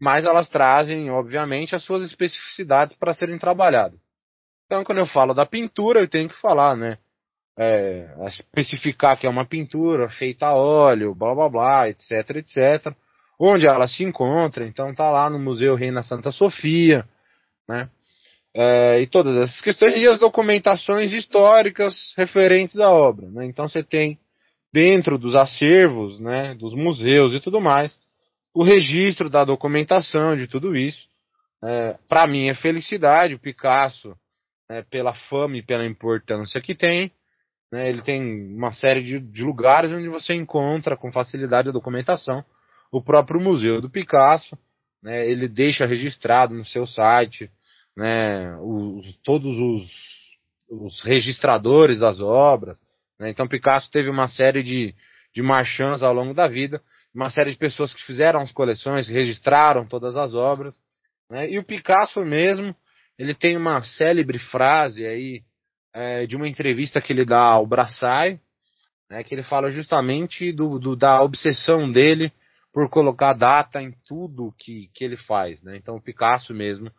mas 0.00 0.24
elas 0.24 0.48
trazem, 0.48 1.10
obviamente, 1.10 1.74
as 1.74 1.82
suas 1.82 2.04
especificidades 2.04 2.94
para 2.94 3.12
serem 3.12 3.38
trabalhadas. 3.38 3.98
Então, 4.68 4.84
quando 4.84 4.98
eu 4.98 5.06
falo 5.06 5.32
da 5.32 5.46
pintura, 5.46 6.00
eu 6.00 6.08
tenho 6.08 6.28
que 6.28 6.38
falar, 6.42 6.76
né, 6.76 6.98
é, 7.58 8.06
especificar 8.26 9.18
que 9.18 9.26
é 9.26 9.30
uma 9.30 9.46
pintura 9.46 10.10
feita 10.10 10.48
a 10.48 10.54
óleo, 10.54 11.14
blá 11.14 11.34
blá 11.34 11.48
blá, 11.48 11.88
etc, 11.88 12.36
etc. 12.36 12.94
Onde 13.40 13.66
ela 13.66 13.88
se 13.88 14.04
encontra, 14.04 14.66
então 14.66 14.94
tá 14.94 15.10
lá 15.10 15.30
no 15.30 15.38
Museu 15.38 15.74
Reina 15.74 16.02
Santa 16.02 16.30
Sofia, 16.30 17.08
né? 17.66 17.88
É, 18.54 19.00
e 19.00 19.06
todas 19.06 19.34
essas 19.36 19.60
questões 19.62 19.94
e 19.96 20.06
as 20.06 20.18
documentações 20.18 21.12
históricas 21.12 21.94
referentes 22.14 22.78
à 22.78 22.90
obra, 22.90 23.26
né? 23.30 23.46
Então 23.46 23.70
você 23.70 23.82
tem 23.82 24.18
dentro 24.70 25.16
dos 25.16 25.34
acervos, 25.34 26.20
né, 26.20 26.54
dos 26.54 26.74
museus 26.74 27.32
e 27.32 27.40
tudo 27.40 27.58
mais, 27.58 27.98
o 28.52 28.62
registro 28.62 29.30
da 29.30 29.46
documentação 29.46 30.36
de 30.36 30.46
tudo 30.46 30.76
isso. 30.76 31.08
É, 31.64 31.96
Para 32.06 32.26
mim 32.26 32.48
é 32.48 32.54
felicidade, 32.54 33.34
o 33.34 33.38
Picasso, 33.38 34.14
né, 34.68 34.82
pela 34.90 35.14
fama 35.14 35.56
e 35.56 35.62
pela 35.62 35.86
importância 35.86 36.60
que 36.60 36.74
tem, 36.74 37.10
né, 37.72 37.88
ele 37.88 38.02
tem 38.02 38.22
uma 38.54 38.72
série 38.72 39.02
de, 39.02 39.20
de 39.20 39.42
lugares 39.42 39.90
onde 39.90 40.08
você 40.08 40.34
encontra 40.34 40.96
com 40.96 41.12
facilidade 41.12 41.68
a 41.68 41.72
documentação. 41.72 42.44
O 42.90 43.02
próprio 43.02 43.40
Museu 43.40 43.80
do 43.80 43.90
Picasso, 43.90 44.56
né, 45.02 45.28
ele 45.28 45.48
deixa 45.48 45.84
registrado 45.84 46.54
no 46.54 46.64
seu 46.64 46.86
site 46.86 47.50
né, 47.96 48.56
os, 48.60 49.16
todos 49.24 49.58
os, 49.58 49.90
os 50.70 51.02
registradores 51.02 51.98
das 51.98 52.20
obras. 52.20 52.78
Né, 53.18 53.30
então 53.30 53.48
Picasso 53.48 53.90
teve 53.90 54.08
uma 54.08 54.28
série 54.28 54.62
de, 54.62 54.94
de 55.34 55.42
marchands 55.42 56.02
ao 56.02 56.14
longo 56.14 56.32
da 56.32 56.48
vida, 56.48 56.80
uma 57.14 57.30
série 57.30 57.50
de 57.50 57.58
pessoas 57.58 57.92
que 57.92 58.04
fizeram 58.04 58.40
as 58.40 58.52
coleções, 58.52 59.08
registraram 59.08 59.86
todas 59.86 60.16
as 60.16 60.34
obras. 60.34 60.74
Né, 61.30 61.50
e 61.50 61.58
o 61.58 61.64
Picasso 61.64 62.24
mesmo, 62.24 62.74
ele 63.18 63.34
tem 63.34 63.56
uma 63.56 63.82
célebre 63.82 64.38
frase 64.38 65.04
aí 65.04 65.42
é, 65.92 66.26
de 66.26 66.36
uma 66.36 66.48
entrevista 66.48 67.00
que 67.00 67.12
ele 67.12 67.24
dá 67.24 67.40
ao 67.40 67.66
Braçai, 67.66 68.40
né, 69.10 69.24
que 69.24 69.34
ele 69.34 69.42
fala 69.42 69.70
justamente 69.70 70.52
do, 70.52 70.78
do, 70.78 70.94
da 70.94 71.22
obsessão 71.22 71.90
dele 71.90 72.32
por 72.72 72.88
colocar 72.88 73.32
data 73.32 73.82
em 73.82 73.92
tudo 74.06 74.54
que, 74.58 74.88
que 74.94 75.02
ele 75.02 75.16
faz. 75.16 75.60
Né? 75.62 75.76
Então 75.76 75.96
o 75.96 76.02
Picasso 76.02 76.54
mesmo, 76.54 76.92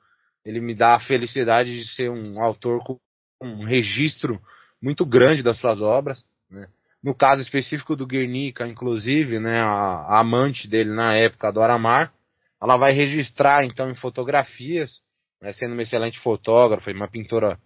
ele 0.43 0.59
me 0.59 0.75
dá 0.75 0.95
a 0.95 0.99
felicidade 0.99 1.79
de 1.79 1.87
ser 1.93 2.09
um 2.09 2.43
autor 2.43 2.83
com 2.83 2.99
um 3.41 3.63
registro 3.63 4.41
muito 4.81 5.05
grande 5.05 5.43
das 5.43 5.57
suas 5.57 5.79
obras. 5.79 6.23
Né? 6.49 6.67
No 7.01 7.15
caso 7.15 7.41
específico 7.41 7.95
do 7.95 8.07
Guernica, 8.07 8.67
inclusive, 8.67 9.39
né, 9.39 9.61
a, 9.61 9.67
a 9.69 10.19
amante 10.19 10.67
dele 10.67 10.89
na 10.89 11.13
época, 11.13 11.51
Dora 11.51 11.77
Mar, 11.77 12.11
ela 12.61 12.75
vai 12.75 12.91
registrar 12.91 13.63
então 13.63 13.89
em 13.89 13.95
fotografias, 13.95 15.01
né, 15.41 15.51
sendo 15.53 15.73
uma 15.73 15.83
excelente 15.83 16.19
fotógrafa 16.19 16.91
e 16.91 16.93
uma 16.93 17.07
pintora 17.07 17.57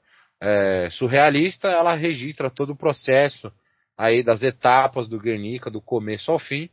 é, 0.41 0.89
surrealista, 0.91 1.67
ela 1.67 1.95
registra 1.95 2.49
todo 2.49 2.71
o 2.71 2.77
processo 2.77 3.51
aí 3.97 4.23
das 4.23 4.41
etapas 4.43 5.07
do 5.07 5.19
Guernica, 5.19 5.69
do 5.69 5.81
começo 5.81 6.31
ao 6.31 6.39
fim. 6.39 6.69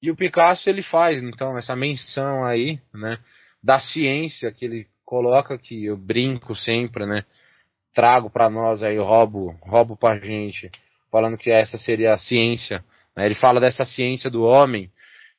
E 0.00 0.10
o 0.10 0.16
Picasso 0.16 0.68
ele 0.68 0.82
faz 0.82 1.22
então 1.22 1.56
essa 1.56 1.76
menção 1.76 2.44
aí, 2.44 2.80
né, 2.92 3.18
da 3.62 3.78
ciência 3.80 4.50
que 4.52 4.64
ele 4.64 4.86
coloca 5.04 5.58
que 5.58 5.84
eu 5.84 5.96
brinco 5.96 6.56
sempre, 6.56 7.06
né, 7.06 7.24
trago 7.94 8.30
para 8.30 8.48
nós 8.48 8.82
aí, 8.82 8.98
roubo, 8.98 9.50
roubo 9.62 9.96
pra 9.96 10.18
gente, 10.18 10.70
falando 11.10 11.36
que 11.36 11.50
essa 11.50 11.76
seria 11.78 12.14
a 12.14 12.18
ciência. 12.18 12.84
Né? 13.16 13.26
Ele 13.26 13.34
fala 13.34 13.60
dessa 13.60 13.84
ciência 13.84 14.30
do 14.30 14.42
homem 14.42 14.90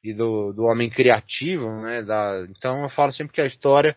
e 0.04 0.14
do, 0.14 0.54
do 0.54 0.64
homem 0.66 0.90
criativo, 0.90 1.70
né? 1.82 2.04
Da, 2.04 2.46
então 2.50 2.84
eu 2.84 2.90
falo 2.90 3.12
sempre 3.12 3.34
que 3.34 3.42
a 3.42 3.46
história, 3.46 3.96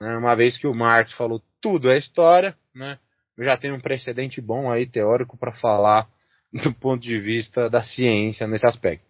né? 0.00 0.16
uma 0.16 0.34
vez 0.34 0.56
que 0.56 0.66
o 0.66 0.74
Marx 0.74 1.12
falou 1.12 1.42
tudo 1.60 1.90
é 1.90 1.98
história, 1.98 2.56
né? 2.74 2.98
Eu 3.36 3.44
já 3.44 3.56
tenho 3.56 3.74
um 3.74 3.80
precedente 3.80 4.40
bom 4.40 4.70
aí 4.70 4.86
teórico 4.86 5.36
para 5.36 5.52
falar 5.52 6.08
do 6.52 6.72
ponto 6.74 7.02
de 7.02 7.18
vista 7.18 7.68
da 7.70 7.82
ciência 7.82 8.46
nesse 8.46 8.66
aspecto. 8.66 9.04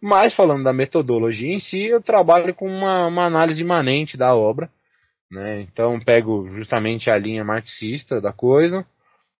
Mas 0.00 0.34
falando 0.34 0.64
da 0.64 0.72
metodologia 0.72 1.52
em 1.52 1.60
si, 1.60 1.86
eu 1.86 2.02
trabalho 2.02 2.54
com 2.54 2.68
uma, 2.68 3.06
uma 3.06 3.24
análise 3.24 3.60
imanente 3.60 4.16
da 4.16 4.34
obra, 4.34 4.70
né? 5.30 5.60
Então 5.62 5.98
pego 6.00 6.48
justamente 6.54 7.10
a 7.10 7.18
linha 7.18 7.44
marxista 7.44 8.20
da 8.20 8.32
coisa 8.32 8.86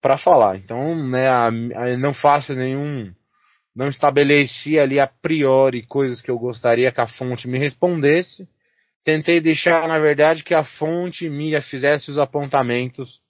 para 0.00 0.18
falar. 0.18 0.56
Então, 0.56 1.08
né, 1.08 1.28
a, 1.28 1.46
a, 1.46 1.96
não 1.98 2.14
faço 2.14 2.54
nenhum 2.54 3.12
não 3.74 3.88
estabeleci 3.88 4.78
ali 4.78 4.98
a 4.98 5.06
priori 5.06 5.82
coisas 5.82 6.22
que 6.22 6.30
eu 6.30 6.38
gostaria 6.38 6.90
que 6.90 7.00
a 7.00 7.06
fonte 7.06 7.46
me 7.46 7.58
respondesse. 7.58 8.48
Tentei 9.06 9.40
deixar, 9.40 9.86
na 9.86 10.00
verdade, 10.00 10.42
que 10.42 10.52
a 10.52 10.64
fonte 10.64 11.28
me 11.28 11.58
fizesse 11.62 12.10
os 12.10 12.18
apontamentos 12.18 13.20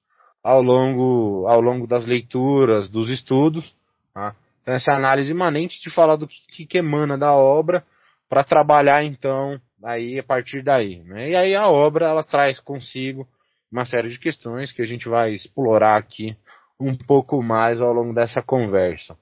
ao 0.43 0.63
longo, 0.63 1.47
ao 1.47 1.61
longo 1.61 1.87
das 1.87 2.07
leituras, 2.07 2.89
dos 2.89 3.11
estudos. 3.11 3.77
Tá? 4.15 4.35
Então, 4.63 4.73
essa 4.73 4.93
análise 4.93 5.31
imanente 5.31 5.79
de 5.83 5.91
falar 5.91 6.17
do 6.17 6.27
que, 6.27 6.65
que 6.65 6.79
emana 6.79 7.19
da 7.19 7.35
obra 7.35 7.85
para 8.27 8.43
trabalhar, 8.43 9.05
então, 9.05 9.61
aí 9.85 10.19
a 10.19 10.23
partir 10.23 10.63
daí. 10.63 11.05
Né? 11.05 11.33
E 11.33 11.37
aí 11.37 11.55
a 11.55 11.69
obra 11.69 12.07
ela 12.07 12.25
traz 12.25 12.59
consigo 12.59 13.29
uma 13.71 13.85
série 13.85 14.09
de 14.09 14.19
questões 14.19 14.73
que 14.73 14.81
a 14.81 14.87
gente 14.87 15.11
vai 15.11 15.35
explorar 15.35 15.99
aqui 15.99 16.35
um 16.81 16.97
pouco 16.97 17.43
mais 17.43 17.83
ao 17.83 17.93
longo 17.93 18.15
dessa 18.15 18.41
conversa. 18.41 19.15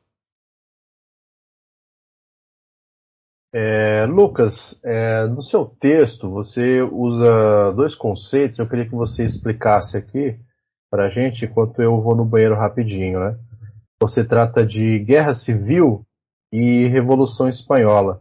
É, 3.56 4.04
Lucas, 4.06 4.52
é, 4.84 5.28
no 5.28 5.40
seu 5.40 5.64
texto 5.64 6.28
você 6.28 6.82
usa 6.82 7.72
dois 7.76 7.94
conceitos. 7.94 8.58
Eu 8.58 8.68
queria 8.68 8.84
que 8.84 8.96
você 8.96 9.22
explicasse 9.22 9.96
aqui 9.96 10.36
para 10.90 11.06
a 11.06 11.10
gente 11.10 11.44
enquanto 11.44 11.80
eu 11.80 12.02
vou 12.02 12.16
no 12.16 12.24
banheiro 12.24 12.56
rapidinho, 12.56 13.20
né? 13.20 13.38
Você 14.02 14.24
trata 14.24 14.66
de 14.66 14.98
guerra 14.98 15.34
civil 15.34 16.04
e 16.52 16.88
revolução 16.88 17.48
espanhola. 17.48 18.20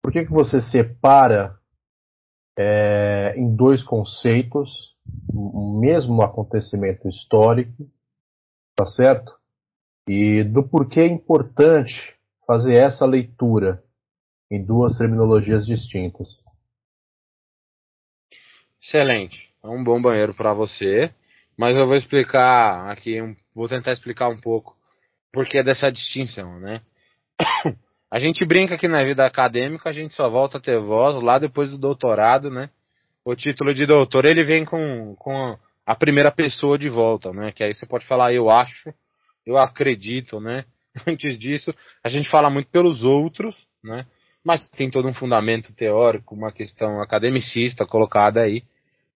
Por 0.00 0.12
que, 0.12 0.24
que 0.24 0.30
você 0.30 0.62
separa 0.62 1.56
é, 2.56 3.34
em 3.36 3.56
dois 3.56 3.82
conceitos 3.82 4.94
o 5.34 5.80
mesmo 5.80 6.22
acontecimento 6.22 7.08
histórico, 7.08 7.88
tá 8.76 8.86
certo? 8.86 9.32
E 10.08 10.44
do 10.44 10.62
porquê 10.62 11.00
é 11.00 11.06
importante 11.06 12.14
fazer 12.46 12.74
essa 12.74 13.04
leitura 13.04 13.81
em 14.52 14.62
duas 14.62 14.98
terminologias 14.98 15.64
distintas. 15.64 16.28
Excelente. 18.82 19.50
É 19.64 19.68
um 19.68 19.82
bom 19.82 20.00
banheiro 20.00 20.34
para 20.34 20.52
você, 20.52 21.10
mas 21.56 21.74
eu 21.74 21.86
vou 21.86 21.96
explicar 21.96 22.90
aqui, 22.90 23.18
vou 23.54 23.66
tentar 23.66 23.92
explicar 23.92 24.28
um 24.28 24.38
pouco 24.38 24.76
por 25.32 25.46
que 25.46 25.62
dessa 25.62 25.90
distinção, 25.90 26.60
né? 26.60 26.82
A 28.10 28.18
gente 28.18 28.44
brinca 28.44 28.76
que 28.76 28.88
na 28.88 29.02
vida 29.02 29.24
acadêmica 29.24 29.88
a 29.88 29.92
gente 29.94 30.12
só 30.12 30.28
volta 30.28 30.58
a 30.58 30.60
ter 30.60 30.78
voz 30.78 31.16
lá 31.22 31.38
depois 31.38 31.70
do 31.70 31.78
doutorado, 31.78 32.50
né? 32.50 32.68
O 33.24 33.34
título 33.34 33.72
de 33.72 33.86
doutor 33.86 34.26
ele 34.26 34.44
vem 34.44 34.66
com, 34.66 35.16
com 35.16 35.58
a 35.86 35.94
primeira 35.94 36.30
pessoa 36.30 36.78
de 36.78 36.90
volta, 36.90 37.32
né? 37.32 37.52
Que 37.52 37.64
aí 37.64 37.74
você 37.74 37.86
pode 37.86 38.04
falar 38.04 38.34
eu 38.34 38.50
acho, 38.50 38.92
eu 39.46 39.56
acredito, 39.56 40.40
né? 40.40 40.66
Antes 41.08 41.38
disso, 41.38 41.74
a 42.04 42.10
gente 42.10 42.28
fala 42.28 42.50
muito 42.50 42.68
pelos 42.68 43.02
outros, 43.02 43.56
né? 43.82 44.04
Mas 44.44 44.66
tem 44.70 44.90
todo 44.90 45.08
um 45.08 45.14
fundamento 45.14 45.72
teórico, 45.72 46.34
uma 46.34 46.52
questão 46.52 47.00
academicista 47.00 47.86
colocada 47.86 48.40
aí. 48.40 48.62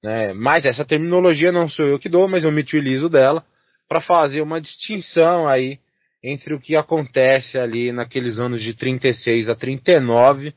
Né? 0.03 0.33
Mas 0.33 0.65
essa 0.65 0.85
terminologia 0.85 1.51
não 1.51 1.69
sou 1.69 1.87
eu 1.87 1.99
que 1.99 2.09
dou, 2.09 2.29
mas 2.29 2.45
eu 2.45 2.53
me 2.53 2.61
utilizo 2.61 3.09
dela 3.09 3.45
para 3.89 4.01
fazer 4.01 4.41
uma 4.41 4.61
distinção 4.61 5.49
aí 5.49 5.79
entre 6.23 6.55
o 6.55 6.61
que 6.61 6.77
acontece 6.77 7.59
ali 7.59 7.93
naqueles 7.93 8.39
anos 8.39 8.63
de 8.63 8.75
36 8.75 9.49
a 9.49 9.55
39 9.55 10.55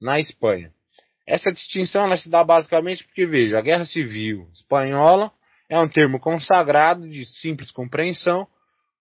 na 0.00 0.18
Espanha. 0.18 0.70
Essa 1.26 1.52
distinção 1.52 2.04
ela 2.04 2.16
se 2.16 2.28
dá 2.28 2.44
basicamente 2.44 3.04
porque, 3.04 3.26
veja, 3.26 3.58
a 3.58 3.62
Guerra 3.62 3.84
Civil 3.86 4.48
Espanhola 4.52 5.32
é 5.68 5.78
um 5.78 5.88
termo 5.88 6.20
consagrado 6.20 7.08
de 7.08 7.24
simples 7.40 7.70
compreensão 7.70 8.46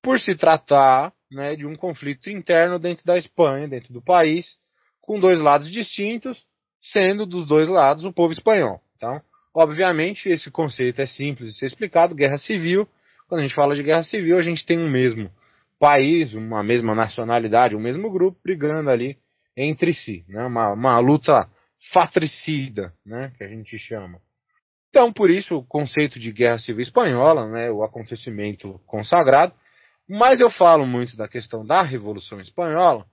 por 0.01 0.19
se 0.19 0.35
tratar 0.35 1.13
né, 1.31 1.55
de 1.55 1.65
um 1.65 1.75
conflito 1.75 2.29
interno 2.29 2.79
dentro 2.79 3.05
da 3.05 3.17
Espanha, 3.17 3.67
dentro 3.67 3.93
do 3.93 4.01
país, 4.01 4.57
com 5.05 5.19
dois 5.19 5.39
lados 5.39 5.71
distintos, 5.71 6.43
sendo 6.81 7.25
dos 7.25 7.47
dois 7.47 7.67
lados 7.67 8.03
o 8.03 8.13
povo 8.13 8.33
espanhol. 8.33 8.81
Então, 8.97 9.21
obviamente, 9.53 10.29
esse 10.29 10.49
conceito 10.51 11.01
é 11.01 11.05
simples 11.05 11.53
de 11.53 11.59
ser 11.59 11.67
explicado. 11.67 12.15
Guerra 12.15 12.37
civil, 12.37 12.87
quando 13.27 13.39
a 13.39 13.43
gente 13.43 13.55
fala 13.55 13.75
de 13.75 13.83
guerra 13.83 14.03
civil, 14.03 14.37
a 14.37 14.43
gente 14.43 14.65
tem 14.65 14.79
um 14.79 14.89
mesmo 14.89 15.29
país, 15.79 16.33
uma 16.33 16.63
mesma 16.63 16.95
nacionalidade, 16.95 17.75
um 17.75 17.79
mesmo 17.79 18.09
grupo 18.11 18.39
brigando 18.43 18.89
ali 18.89 19.17
entre 19.55 19.93
si, 19.93 20.25
né? 20.27 20.43
uma, 20.45 20.73
uma 20.73 20.99
luta 20.99 21.49
fratricida, 21.91 22.93
né? 23.05 23.31
que 23.37 23.43
a 23.43 23.47
gente 23.47 23.77
chama. 23.77 24.19
Então, 24.89 25.11
por 25.11 25.29
isso, 25.29 25.57
o 25.57 25.65
conceito 25.65 26.19
de 26.19 26.31
guerra 26.31 26.59
civil 26.59 26.81
espanhola, 26.81 27.47
né? 27.47 27.69
o 27.69 27.83
acontecimento 27.83 28.79
consagrado, 28.85 29.53
mas 30.07 30.39
eu 30.39 30.49
falo 30.49 30.85
muito 30.85 31.17
da 31.17 31.27
questão 31.27 31.65
da 31.65 31.81
Revolução 31.81 32.39
Espanhola, 32.39 33.05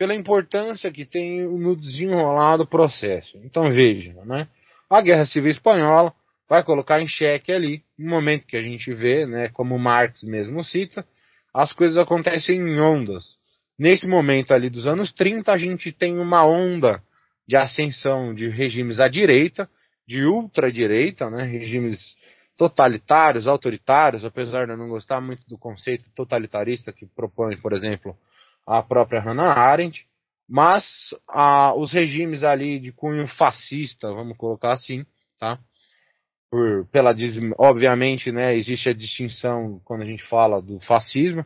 pela 0.00 0.14
importância 0.14 0.90
que 0.90 1.04
tem 1.04 1.42
no 1.42 1.76
desenrolar 1.76 2.56
do 2.56 2.66
processo. 2.66 3.36
Então 3.44 3.70
veja, 3.70 4.14
né? 4.24 4.48
A 4.88 5.02
Guerra 5.02 5.26
Civil 5.26 5.50
Espanhola 5.50 6.14
vai 6.48 6.64
colocar 6.64 7.02
em 7.02 7.06
xeque 7.06 7.52
ali, 7.52 7.82
no 7.98 8.08
momento 8.08 8.46
que 8.46 8.56
a 8.56 8.62
gente 8.62 8.94
vê, 8.94 9.26
né, 9.26 9.50
como 9.50 9.78
Marx 9.78 10.22
mesmo 10.22 10.64
cita, 10.64 11.06
as 11.54 11.70
coisas 11.74 11.98
acontecem 11.98 12.58
em 12.58 12.80
ondas. 12.80 13.36
Nesse 13.78 14.06
momento 14.06 14.54
ali 14.54 14.70
dos 14.70 14.86
anos 14.86 15.12
30, 15.12 15.52
a 15.52 15.58
gente 15.58 15.92
tem 15.92 16.18
uma 16.18 16.46
onda 16.46 17.02
de 17.46 17.56
ascensão 17.56 18.32
de 18.32 18.48
regimes 18.48 19.00
à 19.00 19.06
direita, 19.06 19.68
de 20.08 20.24
ultradireita, 20.24 21.28
né, 21.28 21.42
regimes 21.42 22.00
totalitários, 22.56 23.46
autoritários, 23.46 24.24
apesar 24.24 24.64
de 24.64 24.72
eu 24.72 24.78
não 24.78 24.88
gostar 24.88 25.20
muito 25.20 25.46
do 25.46 25.58
conceito 25.58 26.06
totalitarista 26.14 26.90
que 26.90 27.04
propõe, 27.04 27.58
por 27.58 27.74
exemplo, 27.74 28.16
a 28.70 28.82
própria 28.82 29.20
Hannah 29.20 29.52
Arendt, 29.52 30.06
mas 30.48 30.84
a, 31.28 31.74
os 31.74 31.92
regimes 31.92 32.44
ali 32.44 32.78
de 32.78 32.92
cunho 32.92 33.26
fascista, 33.26 34.12
vamos 34.12 34.36
colocar 34.36 34.72
assim, 34.72 35.04
tá? 35.38 35.58
Por, 36.50 36.86
pela, 36.86 37.14
obviamente, 37.58 38.32
né, 38.32 38.56
existe 38.56 38.88
a 38.88 38.94
distinção 38.94 39.80
quando 39.84 40.02
a 40.02 40.06
gente 40.06 40.22
fala 40.24 40.62
do 40.62 40.80
fascismo, 40.80 41.44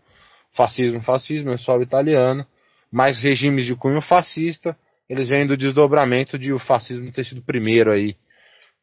fascismo, 0.55 1.03
fascismo, 1.03 1.51
é 1.51 1.59
só 1.59 1.79
o 1.79 1.83
italiano, 1.83 2.47
mas 2.91 3.17
regimes 3.23 3.65
de 3.65 3.75
cunho 3.75 4.01
fascista, 4.01 4.77
eles 5.09 5.29
vêm 5.29 5.47
do 5.47 5.57
desdobramento 5.57 6.39
de 6.39 6.53
o 6.53 6.59
fascismo 6.59 7.11
ter 7.13 7.25
sido 7.25 7.43
primeiro 7.43 7.91
aí, 7.91 8.17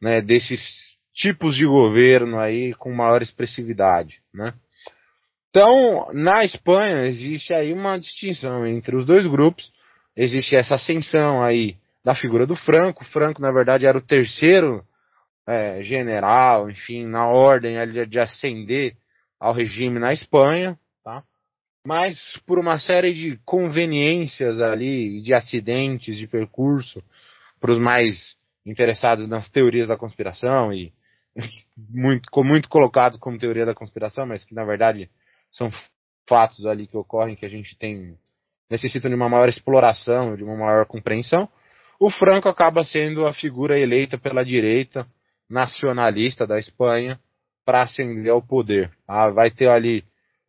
né, 0.00 0.20
desses 0.20 0.60
tipos 1.14 1.56
de 1.56 1.66
governo 1.66 2.38
aí 2.38 2.74
com 2.74 2.92
maior 2.92 3.22
expressividade, 3.22 4.20
né? 4.32 4.54
Então, 5.52 6.08
na 6.14 6.46
Espanha 6.46 7.04
existe 7.04 7.52
aí 7.52 7.74
uma 7.74 7.98
distinção 7.98 8.66
entre 8.66 8.96
os 8.96 9.04
dois 9.04 9.26
grupos. 9.26 9.70
Existe 10.16 10.56
essa 10.56 10.76
ascensão 10.76 11.42
aí 11.42 11.76
da 12.02 12.14
figura 12.14 12.46
do 12.46 12.56
Franco. 12.56 13.04
Franco, 13.04 13.42
na 13.42 13.52
verdade, 13.52 13.84
era 13.84 13.98
o 13.98 14.00
terceiro 14.00 14.82
é, 15.46 15.82
general, 15.82 16.70
enfim, 16.70 17.04
na 17.04 17.26
ordem 17.26 17.74
de 18.08 18.18
ascender 18.18 18.96
ao 19.38 19.52
regime 19.52 19.98
na 19.98 20.14
Espanha, 20.14 20.78
tá? 21.04 21.22
Mas 21.86 22.16
por 22.46 22.58
uma 22.58 22.78
série 22.78 23.12
de 23.12 23.38
conveniências 23.44 24.58
ali, 24.58 25.20
de 25.20 25.34
acidentes 25.34 26.16
de 26.16 26.26
percurso, 26.26 27.02
para 27.60 27.72
os 27.72 27.78
mais 27.78 28.36
interessados 28.64 29.28
nas 29.28 29.50
teorias 29.50 29.88
da 29.88 29.98
conspiração 29.98 30.72
e 30.72 30.94
muito, 31.76 32.30
muito 32.42 32.70
colocado 32.70 33.18
como 33.18 33.38
teoria 33.38 33.66
da 33.66 33.74
conspiração, 33.74 34.24
mas 34.24 34.46
que 34.46 34.54
na 34.54 34.64
verdade 34.64 35.10
são 35.52 35.70
fatos 36.28 36.66
ali 36.66 36.86
que 36.86 36.96
ocorrem 36.96 37.36
que 37.36 37.46
a 37.46 37.48
gente 37.48 37.76
tem 37.76 38.16
necessitam 38.70 39.10
de 39.10 39.14
uma 39.14 39.28
maior 39.28 39.48
exploração, 39.48 40.34
de 40.34 40.42
uma 40.42 40.56
maior 40.56 40.86
compreensão. 40.86 41.46
O 42.00 42.10
Franco 42.10 42.48
acaba 42.48 42.82
sendo 42.82 43.26
a 43.26 43.34
figura 43.34 43.78
eleita 43.78 44.16
pela 44.16 44.44
direita 44.44 45.06
nacionalista 45.48 46.46
da 46.46 46.58
Espanha 46.58 47.20
para 47.66 47.82
ascender 47.82 48.32
ao 48.32 48.40
poder. 48.40 48.90
Ah, 49.06 49.28
vai 49.30 49.50
ter 49.50 49.68
ali 49.68 50.02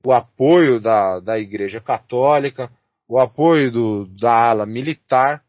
o 0.06 0.14
apoio 0.14 0.80
da, 0.80 1.20
da 1.20 1.38
Igreja 1.38 1.82
Católica, 1.82 2.72
o 3.08 3.20
apoio 3.20 3.72
do, 3.72 4.08
da 4.20 4.34
ala 4.34 4.66
militar 4.66 5.44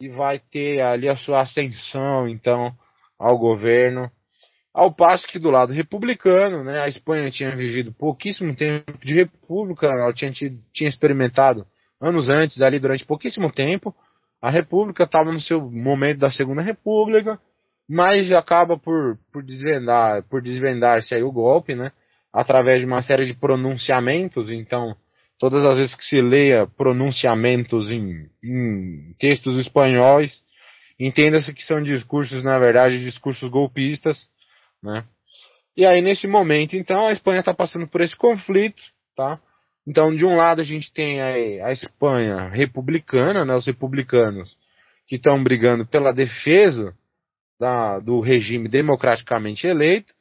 e 0.00 0.08
vai 0.08 0.38
ter 0.38 0.80
ali 0.80 1.08
a 1.08 1.16
sua 1.16 1.42
ascensão 1.42 2.28
então 2.28 2.74
ao 3.18 3.38
governo 3.38 4.10
Ao 4.74 4.92
passo 4.92 5.28
que 5.28 5.38
do 5.38 5.52
lado 5.52 5.72
republicano, 5.72 6.64
né, 6.64 6.80
a 6.80 6.88
Espanha 6.88 7.30
tinha 7.30 7.54
vivido 7.54 7.92
pouquíssimo 7.92 8.56
tempo 8.56 8.98
de 8.98 9.14
república, 9.14 9.86
ela 9.86 10.12
tinha, 10.12 10.32
tinha 10.32 10.88
experimentado 10.88 11.64
anos 12.00 12.28
antes, 12.28 12.60
ali 12.60 12.80
durante 12.80 13.06
pouquíssimo 13.06 13.52
tempo. 13.52 13.94
A 14.42 14.50
república 14.50 15.04
estava 15.04 15.30
no 15.30 15.38
seu 15.38 15.70
momento 15.70 16.18
da 16.18 16.30
Segunda 16.32 16.60
República, 16.60 17.38
mas 17.88 18.32
acaba 18.32 18.76
por, 18.76 19.16
por 19.32 19.44
desvendar, 19.44 20.24
por 20.24 20.42
desvendar-se 20.42 21.14
aí 21.14 21.22
o 21.22 21.30
golpe, 21.30 21.76
né, 21.76 21.92
através 22.32 22.80
de 22.80 22.86
uma 22.86 23.00
série 23.00 23.26
de 23.26 23.34
pronunciamentos. 23.34 24.50
Então, 24.50 24.96
todas 25.38 25.64
as 25.64 25.76
vezes 25.78 25.94
que 25.94 26.04
se 26.04 26.20
leia 26.20 26.66
pronunciamentos 26.66 27.92
em, 27.92 28.28
em 28.42 29.14
textos 29.20 29.56
espanhóis, 29.56 30.42
entenda-se 30.98 31.54
que 31.54 31.62
são 31.62 31.80
discursos, 31.80 32.42
na 32.42 32.58
verdade, 32.58 33.04
discursos 33.04 33.48
golpistas 33.48 34.33
né? 34.84 35.04
E 35.76 35.84
aí 35.84 36.00
nesse 36.00 36.26
momento, 36.26 36.76
então, 36.76 37.06
a 37.06 37.12
Espanha 37.12 37.40
está 37.40 37.52
passando 37.52 37.88
por 37.88 38.00
esse 38.00 38.14
conflito, 38.14 38.80
tá? 39.16 39.40
Então, 39.86 40.14
de 40.14 40.24
um 40.24 40.36
lado 40.36 40.60
a 40.60 40.64
gente 40.64 40.92
tem 40.92 41.20
a, 41.20 41.66
a 41.66 41.72
Espanha 41.72 42.48
republicana, 42.48 43.44
né, 43.44 43.56
os 43.56 43.66
republicanos 43.66 44.56
que 45.06 45.16
estão 45.16 45.42
brigando 45.42 45.84
pela 45.86 46.12
defesa 46.12 46.94
da, 47.58 47.98
do 47.98 48.20
regime 48.20 48.68
democraticamente 48.68 49.66
eleito, 49.66 50.14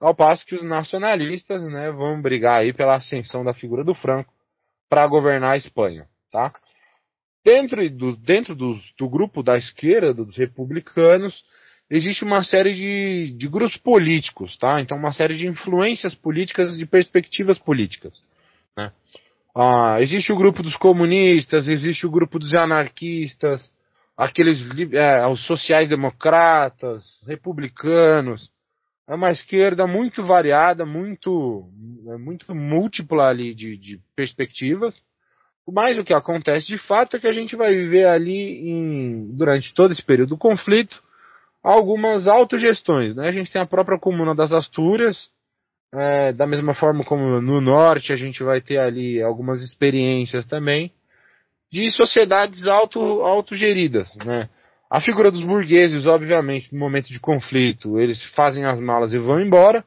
ao 0.00 0.14
passo 0.14 0.46
que 0.46 0.54
os 0.54 0.62
nacionalistas, 0.62 1.62
né, 1.64 1.90
vão 1.90 2.20
brigar 2.20 2.60
aí 2.60 2.72
pela 2.72 2.96
ascensão 2.96 3.44
da 3.44 3.52
figura 3.52 3.82
do 3.82 3.94
Franco 3.94 4.32
para 4.88 5.06
governar 5.06 5.52
a 5.52 5.56
Espanha, 5.56 6.06
tá? 6.30 6.52
Dentro 7.44 7.88
do, 7.90 8.16
dentro 8.16 8.54
do, 8.54 8.78
do 8.96 9.08
grupo 9.08 9.42
da 9.42 9.56
esquerda, 9.56 10.14
dos 10.14 10.36
republicanos, 10.36 11.44
existe 11.90 12.24
uma 12.24 12.44
série 12.44 12.74
de, 12.74 13.32
de 13.36 13.48
grupos 13.48 13.76
políticos, 13.78 14.56
tá? 14.58 14.80
Então, 14.80 14.96
uma 14.96 15.12
série 15.12 15.36
de 15.36 15.46
influências 15.46 16.14
políticas, 16.14 16.76
de 16.76 16.86
perspectivas 16.86 17.58
políticas. 17.58 18.22
Né? 18.76 18.92
Ah, 19.56 19.98
existe 20.00 20.32
o 20.32 20.36
grupo 20.36 20.62
dos 20.62 20.76
comunistas, 20.76 21.66
existe 21.66 22.06
o 22.06 22.10
grupo 22.10 22.38
dos 22.38 22.52
anarquistas, 22.54 23.72
aqueles 24.16 24.60
é, 24.92 25.26
os 25.26 25.44
sociais-democratas, 25.46 27.02
republicanos. 27.26 28.50
É 29.08 29.14
uma 29.14 29.30
esquerda 29.30 29.86
muito 29.86 30.22
variada, 30.22 30.84
muito, 30.84 31.66
é 32.08 32.18
muito 32.18 32.54
múltipla 32.54 33.28
ali 33.28 33.54
de, 33.54 33.76
de 33.78 34.00
perspectivas. 34.14 34.94
Mas 35.66 35.98
o 35.98 36.04
que 36.04 36.12
acontece 36.12 36.66
de 36.66 36.78
fato 36.78 37.16
é 37.16 37.20
que 37.20 37.26
a 37.26 37.32
gente 37.32 37.56
vai 37.56 37.74
viver 37.74 38.06
ali 38.06 38.70
em, 38.70 39.34
durante 39.34 39.72
todo 39.74 39.92
esse 39.92 40.02
período 40.02 40.30
do 40.30 40.38
conflito 40.38 41.02
algumas 41.68 42.26
autogestões. 42.26 43.14
Né? 43.14 43.28
A 43.28 43.32
gente 43.32 43.52
tem 43.52 43.60
a 43.60 43.66
própria 43.66 43.98
comuna 43.98 44.34
das 44.34 44.52
Astúrias, 44.52 45.28
é, 45.92 46.32
da 46.32 46.46
mesma 46.46 46.74
forma 46.74 47.04
como 47.04 47.42
no 47.42 47.60
norte 47.60 48.12
a 48.12 48.16
gente 48.16 48.42
vai 48.42 48.60
ter 48.60 48.78
ali 48.78 49.22
algumas 49.22 49.62
experiências 49.62 50.46
também 50.46 50.92
de 51.70 51.90
sociedades 51.92 52.66
auto, 52.66 52.98
autogeridas. 53.20 54.16
Né? 54.24 54.48
A 54.90 54.98
figura 55.02 55.30
dos 55.30 55.42
burgueses, 55.42 56.06
obviamente, 56.06 56.72
no 56.72 56.80
momento 56.80 57.08
de 57.08 57.20
conflito, 57.20 57.98
eles 57.98 58.22
fazem 58.34 58.64
as 58.64 58.80
malas 58.80 59.12
e 59.12 59.18
vão 59.18 59.38
embora, 59.38 59.84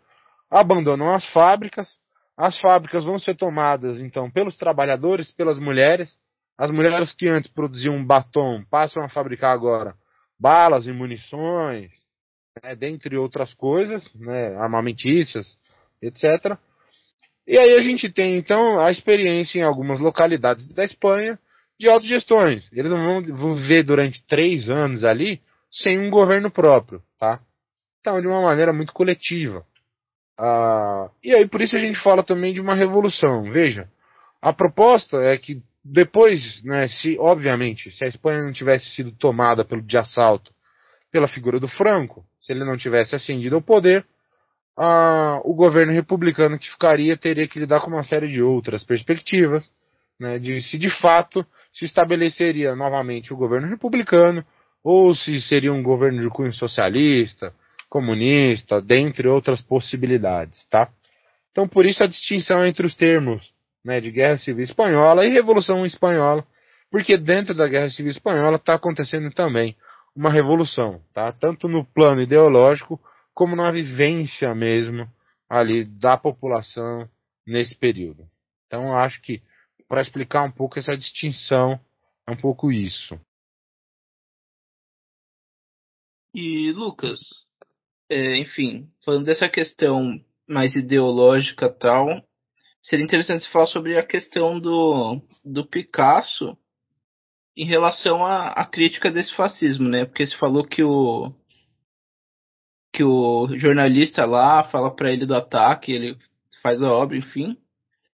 abandonam 0.51 1.11
as 1.11 1.25
fábricas, 1.29 1.97
as 2.37 2.59
fábricas 2.59 3.03
vão 3.03 3.17
ser 3.17 3.33
tomadas 3.35 3.99
então 3.99 4.29
pelos 4.29 4.55
trabalhadores, 4.55 5.31
pelas 5.31 5.57
mulheres. 5.57 6.15
As 6.57 6.69
mulheres 6.69 7.11
que 7.13 7.27
antes 7.27 7.49
produziam 7.49 8.05
batom 8.05 8.63
passam 8.69 9.03
a 9.03 9.09
fabricar 9.09 9.51
agora 9.51 9.95
balas 10.41 10.87
e 10.87 10.91
munições, 10.91 11.91
né, 12.63 12.75
dentre 12.75 13.15
outras 13.15 13.53
coisas, 13.53 14.03
né, 14.15 14.55
armamentícias, 14.57 15.55
etc. 16.01 16.57
E 17.47 17.57
aí 17.57 17.77
a 17.77 17.81
gente 17.81 18.11
tem 18.11 18.37
então 18.37 18.79
a 18.79 18.91
experiência 18.91 19.59
em 19.59 19.63
algumas 19.63 19.99
localidades 19.99 20.67
da 20.73 20.83
Espanha 20.83 21.37
de 21.79 21.87
autogestões. 21.87 22.67
Eles 22.71 22.91
não 22.91 23.21
vão 23.37 23.55
viver 23.55 23.83
durante 23.83 24.25
três 24.25 24.69
anos 24.69 25.03
ali 25.03 25.39
sem 25.71 25.99
um 25.99 26.09
governo 26.09 26.49
próprio, 26.49 27.01
tá? 27.19 27.39
Então, 27.99 28.19
de 28.19 28.27
uma 28.27 28.41
maneira 28.41 28.73
muito 28.73 28.93
coletiva. 28.93 29.63
Ah, 30.37 31.09
e 31.23 31.33
aí 31.35 31.47
por 31.47 31.61
isso 31.61 31.75
a 31.75 31.79
gente 31.79 32.01
fala 32.01 32.23
também 32.23 32.51
de 32.53 32.59
uma 32.59 32.73
revolução. 32.73 33.43
Veja, 33.51 33.87
a 34.41 34.51
proposta 34.51 35.17
é 35.17 35.37
que 35.37 35.61
depois, 35.83 36.61
né, 36.63 36.87
se 36.87 37.17
obviamente, 37.19 37.91
se 37.91 38.03
a 38.03 38.07
Espanha 38.07 38.43
não 38.43 38.53
tivesse 38.53 38.85
sido 38.91 39.11
tomada 39.11 39.65
pelo 39.65 39.81
de 39.81 39.97
assalto 39.97 40.53
pela 41.11 41.27
figura 41.27 41.59
do 41.59 41.67
Franco, 41.67 42.23
se 42.41 42.53
ele 42.53 42.63
não 42.63 42.77
tivesse 42.77 43.15
ascendido 43.15 43.55
ao 43.55 43.61
poder, 43.61 44.05
a, 44.77 45.41
o 45.43 45.53
governo 45.53 45.91
republicano 45.91 46.57
que 46.57 46.69
ficaria 46.69 47.17
teria 47.17 47.47
que 47.47 47.59
lidar 47.59 47.81
com 47.81 47.87
uma 47.87 48.03
série 48.03 48.29
de 48.29 48.41
outras 48.41 48.83
perspectivas, 48.83 49.69
né, 50.19 50.39
de 50.39 50.61
se 50.61 50.77
de 50.77 50.89
fato 50.89 51.45
se 51.73 51.85
estabeleceria 51.85 52.75
novamente 52.75 53.33
o 53.33 53.37
governo 53.37 53.67
republicano 53.67 54.45
ou 54.83 55.13
se 55.15 55.41
seria 55.41 55.73
um 55.73 55.83
governo 55.83 56.21
de 56.21 56.29
cunho 56.29 56.53
socialista, 56.53 57.53
comunista, 57.89 58.81
dentre 58.81 59.27
outras 59.27 59.61
possibilidades, 59.61 60.65
tá? 60.69 60.89
Então 61.51 61.67
por 61.67 61.85
isso 61.85 62.03
a 62.03 62.07
distinção 62.07 62.65
entre 62.65 62.85
os 62.85 62.95
termos 62.95 63.51
né, 63.83 63.99
de 63.99 64.11
Guerra 64.11 64.37
Civil 64.37 64.63
Espanhola 64.63 65.25
e 65.25 65.31
Revolução 65.31 65.85
Espanhola, 65.85 66.45
porque 66.89 67.17
dentro 67.17 67.53
da 67.53 67.67
Guerra 67.67 67.89
Civil 67.89 68.11
Espanhola 68.11 68.57
está 68.57 68.75
acontecendo 68.75 69.31
também 69.31 69.75
uma 70.15 70.29
revolução, 70.29 71.01
tá? 71.13 71.31
Tanto 71.31 71.67
no 71.67 71.85
plano 71.85 72.21
ideológico 72.21 72.99
como 73.33 73.55
na 73.55 73.71
vivência 73.71 74.53
mesmo 74.53 75.07
ali 75.49 75.85
da 75.85 76.17
população 76.17 77.09
nesse 77.45 77.75
período. 77.75 78.27
Então 78.67 78.95
acho 78.95 79.21
que 79.21 79.41
para 79.87 80.01
explicar 80.01 80.43
um 80.43 80.51
pouco 80.51 80.79
essa 80.79 80.97
distinção 80.97 81.79
é 82.27 82.31
um 82.31 82.37
pouco 82.37 82.71
isso. 82.71 83.19
E 86.33 86.71
Lucas, 86.71 87.19
é, 88.09 88.37
enfim, 88.37 88.89
falando 89.03 89.25
dessa 89.25 89.49
questão 89.49 90.23
mais 90.47 90.75
ideológica 90.75 91.69
tal, 91.69 92.07
seria 92.83 93.05
interessante 93.05 93.49
falar 93.49 93.67
sobre 93.67 93.97
a 93.97 94.05
questão 94.05 94.59
do, 94.59 95.21
do 95.43 95.67
Picasso 95.67 96.57
em 97.55 97.65
relação 97.65 98.25
à, 98.25 98.49
à 98.49 98.65
crítica 98.65 99.11
desse 99.11 99.33
fascismo, 99.35 99.87
né? 99.87 100.05
Porque 100.05 100.25
você 100.25 100.37
falou 100.37 100.65
que 100.65 100.83
o 100.83 101.33
que 102.93 103.03
o 103.03 103.47
jornalista 103.57 104.25
lá 104.25 104.65
fala 104.69 104.93
para 104.93 105.11
ele 105.11 105.25
do 105.25 105.33
ataque, 105.33 105.91
ele 105.93 106.17
faz 106.61 106.81
a 106.81 106.91
obra, 106.91 107.17
enfim. 107.17 107.57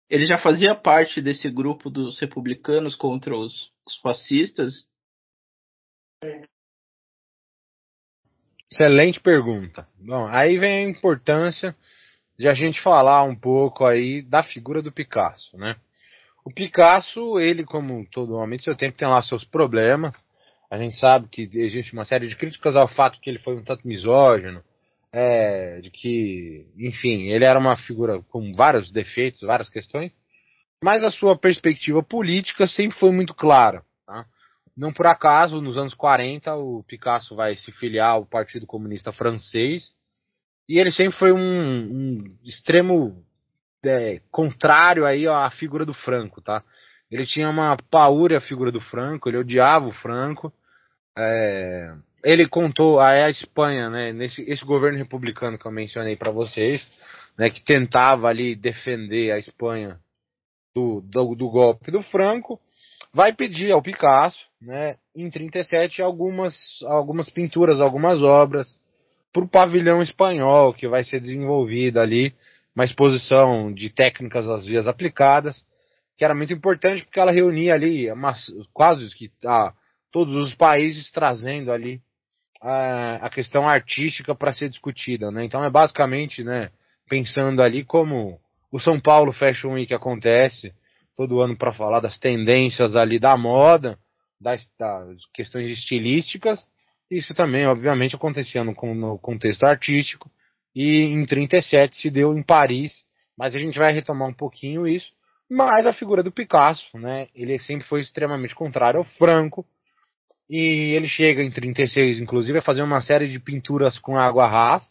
Ele 0.09 0.25
já 0.25 0.37
fazia 0.37 0.75
parte 0.75 1.19
desse 1.19 1.49
grupo 1.49 1.89
dos 1.89 2.19
republicanos 2.19 2.95
contra 2.95 3.35
os, 3.35 3.53
os 3.85 3.97
fascistas. 4.01 4.87
Excelente 8.71 9.19
pergunta. 9.19 9.87
Bom, 9.99 10.27
aí 10.27 10.57
vem 10.57 10.85
a 10.85 10.89
importância 10.89 11.75
de 12.37 12.47
a 12.47 12.53
gente 12.53 12.81
falar 12.81 13.23
um 13.23 13.35
pouco 13.35 13.85
aí 13.85 14.21
da 14.21 14.43
figura 14.43 14.81
do 14.81 14.91
Picasso, 14.91 15.57
né? 15.57 15.75
O 16.45 16.51
Picasso, 16.53 17.39
ele, 17.39 17.65
como 17.65 18.07
todo 18.09 18.35
homem 18.35 18.57
de 18.57 18.63
seu 18.63 18.75
tempo, 18.75 18.97
tem 18.97 19.07
lá 19.07 19.21
seus 19.21 19.43
problemas. 19.43 20.23
A 20.71 20.77
gente 20.77 20.97
sabe 20.97 21.27
que 21.27 21.49
existe 21.53 21.91
uma 21.93 22.05
série 22.05 22.27
de 22.27 22.37
críticas 22.37 22.75
ao 22.75 22.87
fato 22.87 23.19
que 23.19 23.29
ele 23.29 23.39
foi 23.39 23.57
um 23.57 23.63
tanto 23.63 23.85
misógino, 23.87 24.63
é, 25.11 25.81
de 25.81 25.89
que, 25.89 26.65
enfim, 26.77 27.27
ele 27.27 27.43
era 27.43 27.59
uma 27.59 27.75
figura 27.75 28.21
com 28.29 28.51
vários 28.53 28.91
defeitos, 28.91 29.41
várias 29.41 29.69
questões, 29.69 30.17
mas 30.81 31.03
a 31.03 31.11
sua 31.11 31.37
perspectiva 31.37 32.03
política 32.03 32.67
sempre 32.67 32.97
foi 32.97 33.11
muito 33.11 33.33
clara. 33.33 33.83
Tá? 34.05 34.25
Não 34.75 34.93
por 34.93 35.07
acaso, 35.07 35.61
nos 35.61 35.77
anos 35.77 35.93
40, 35.93 36.55
o 36.55 36.83
Picasso 36.83 37.35
vai 37.35 37.55
se 37.55 37.71
filiar 37.71 38.11
ao 38.11 38.25
Partido 38.25 38.67
Comunista 38.67 39.11
Francês, 39.11 39.95
e 40.67 40.79
ele 40.79 40.91
sempre 40.91 41.17
foi 41.17 41.31
um, 41.31 41.39
um 41.39 42.37
extremo 42.43 43.23
é, 43.85 44.19
contrário 44.29 45.05
aí 45.05 45.27
à 45.27 45.49
figura 45.49 45.85
do 45.85 45.93
Franco, 45.93 46.41
tá? 46.41 46.63
Ele 47.09 47.25
tinha 47.25 47.49
uma 47.49 47.77
paúria 47.89 48.37
a 48.37 48.41
figura 48.41 48.71
do 48.71 48.81
Franco, 48.81 49.29
ele 49.29 49.37
odiava 49.37 49.87
o 49.87 49.93
Franco. 49.93 50.51
É, 51.17 51.95
ele 52.23 52.47
contou 52.47 52.99
a, 52.99 53.09
a 53.09 53.29
Espanha, 53.29 53.89
né, 53.89 54.11
nesse 54.11 54.41
esse 54.41 54.65
governo 54.65 54.97
republicano 54.97 55.57
que 55.57 55.65
eu 55.65 55.71
mencionei 55.71 56.15
para 56.15 56.31
vocês, 56.31 56.85
né, 57.37 57.49
que 57.49 57.63
tentava 57.63 58.27
ali 58.27 58.55
defender 58.55 59.31
a 59.31 59.39
Espanha 59.39 59.99
do, 60.75 61.01
do, 61.01 61.35
do, 61.35 61.49
golpe 61.49 61.89
do 61.89 62.01
Franco, 62.03 62.59
vai 63.13 63.33
pedir 63.33 63.71
ao 63.71 63.81
Picasso, 63.81 64.45
né, 64.61 64.97
em 65.15 65.29
37 65.29 66.01
algumas 66.01 66.55
algumas 66.83 67.29
pinturas, 67.29 67.79
algumas 67.79 68.21
obras 68.21 68.75
para 69.37 69.45
o 69.45 69.47
pavilhão 69.47 70.01
espanhol 70.01 70.73
que 70.73 70.87
vai 70.87 71.03
ser 71.03 71.19
desenvolvida 71.19 72.01
ali, 72.01 72.33
uma 72.75 72.85
exposição 72.85 73.71
de 73.71 73.89
técnicas 73.91 74.49
às 74.49 74.65
vias 74.65 74.87
aplicadas, 74.87 75.63
que 76.17 76.25
era 76.25 76.33
muito 76.33 76.53
importante 76.53 77.03
porque 77.03 77.19
ela 77.19 77.31
reunia 77.31 77.75
ali 77.75 78.07
quase 78.73 79.07
que 79.15 79.31
ah, 79.45 79.73
todos 80.11 80.33
os 80.33 80.55
países 80.55 81.11
trazendo 81.11 81.71
ali 81.71 82.01
a, 82.59 83.27
a 83.27 83.29
questão 83.29 83.69
artística 83.69 84.33
para 84.33 84.51
ser 84.51 84.69
discutida, 84.69 85.29
né? 85.29 85.45
Então 85.45 85.63
é 85.63 85.69
basicamente, 85.69 86.43
né, 86.43 86.71
pensando 87.07 87.61
ali 87.61 87.83
como 87.83 88.39
o 88.71 88.79
São 88.79 88.99
Paulo 88.99 89.31
Fashion 89.31 89.73
Week 89.73 89.93
acontece 89.93 90.73
todo 91.15 91.41
ano 91.41 91.55
para 91.55 91.71
falar 91.71 91.99
das 91.99 92.17
tendências 92.17 92.95
ali 92.95 93.19
da 93.19 93.37
moda, 93.37 93.99
das, 94.41 94.67
das, 94.79 95.25
questões 95.31 95.69
estilísticas. 95.69 96.65
Isso 97.09 97.33
também, 97.33 97.65
obviamente, 97.65 98.15
acontecia 98.15 98.63
no, 98.63 98.73
no 98.93 99.17
contexto 99.19 99.63
artístico. 99.63 100.29
E 100.75 101.03
em 101.05 101.25
37 101.25 101.95
se 101.95 102.09
deu 102.09 102.37
em 102.37 102.43
Paris, 102.43 102.93
mas 103.37 103.55
a 103.55 103.57
gente 103.57 103.79
vai 103.79 103.93
retomar 103.93 104.27
um 104.27 104.33
pouquinho 104.33 104.87
isso. 104.87 105.11
Mas 105.49 105.87
a 105.87 105.93
figura 105.93 106.21
do 106.21 106.31
Picasso, 106.31 106.97
né? 106.97 107.27
Ele 107.33 107.57
sempre 107.59 107.87
foi 107.87 108.01
extremamente 108.01 108.53
contrário 108.53 108.99
ao 108.99 109.05
Franco. 109.05 109.65
E 110.49 110.93
ele 110.95 111.07
chega 111.07 111.41
em 111.41 111.51
36, 111.51 112.19
inclusive, 112.19 112.59
a 112.59 112.61
fazer 112.61 112.81
uma 112.81 113.01
série 113.01 113.27
de 113.27 113.39
pinturas 113.39 113.97
com 113.99 114.17
água 114.17 114.47
rasa, 114.47 114.85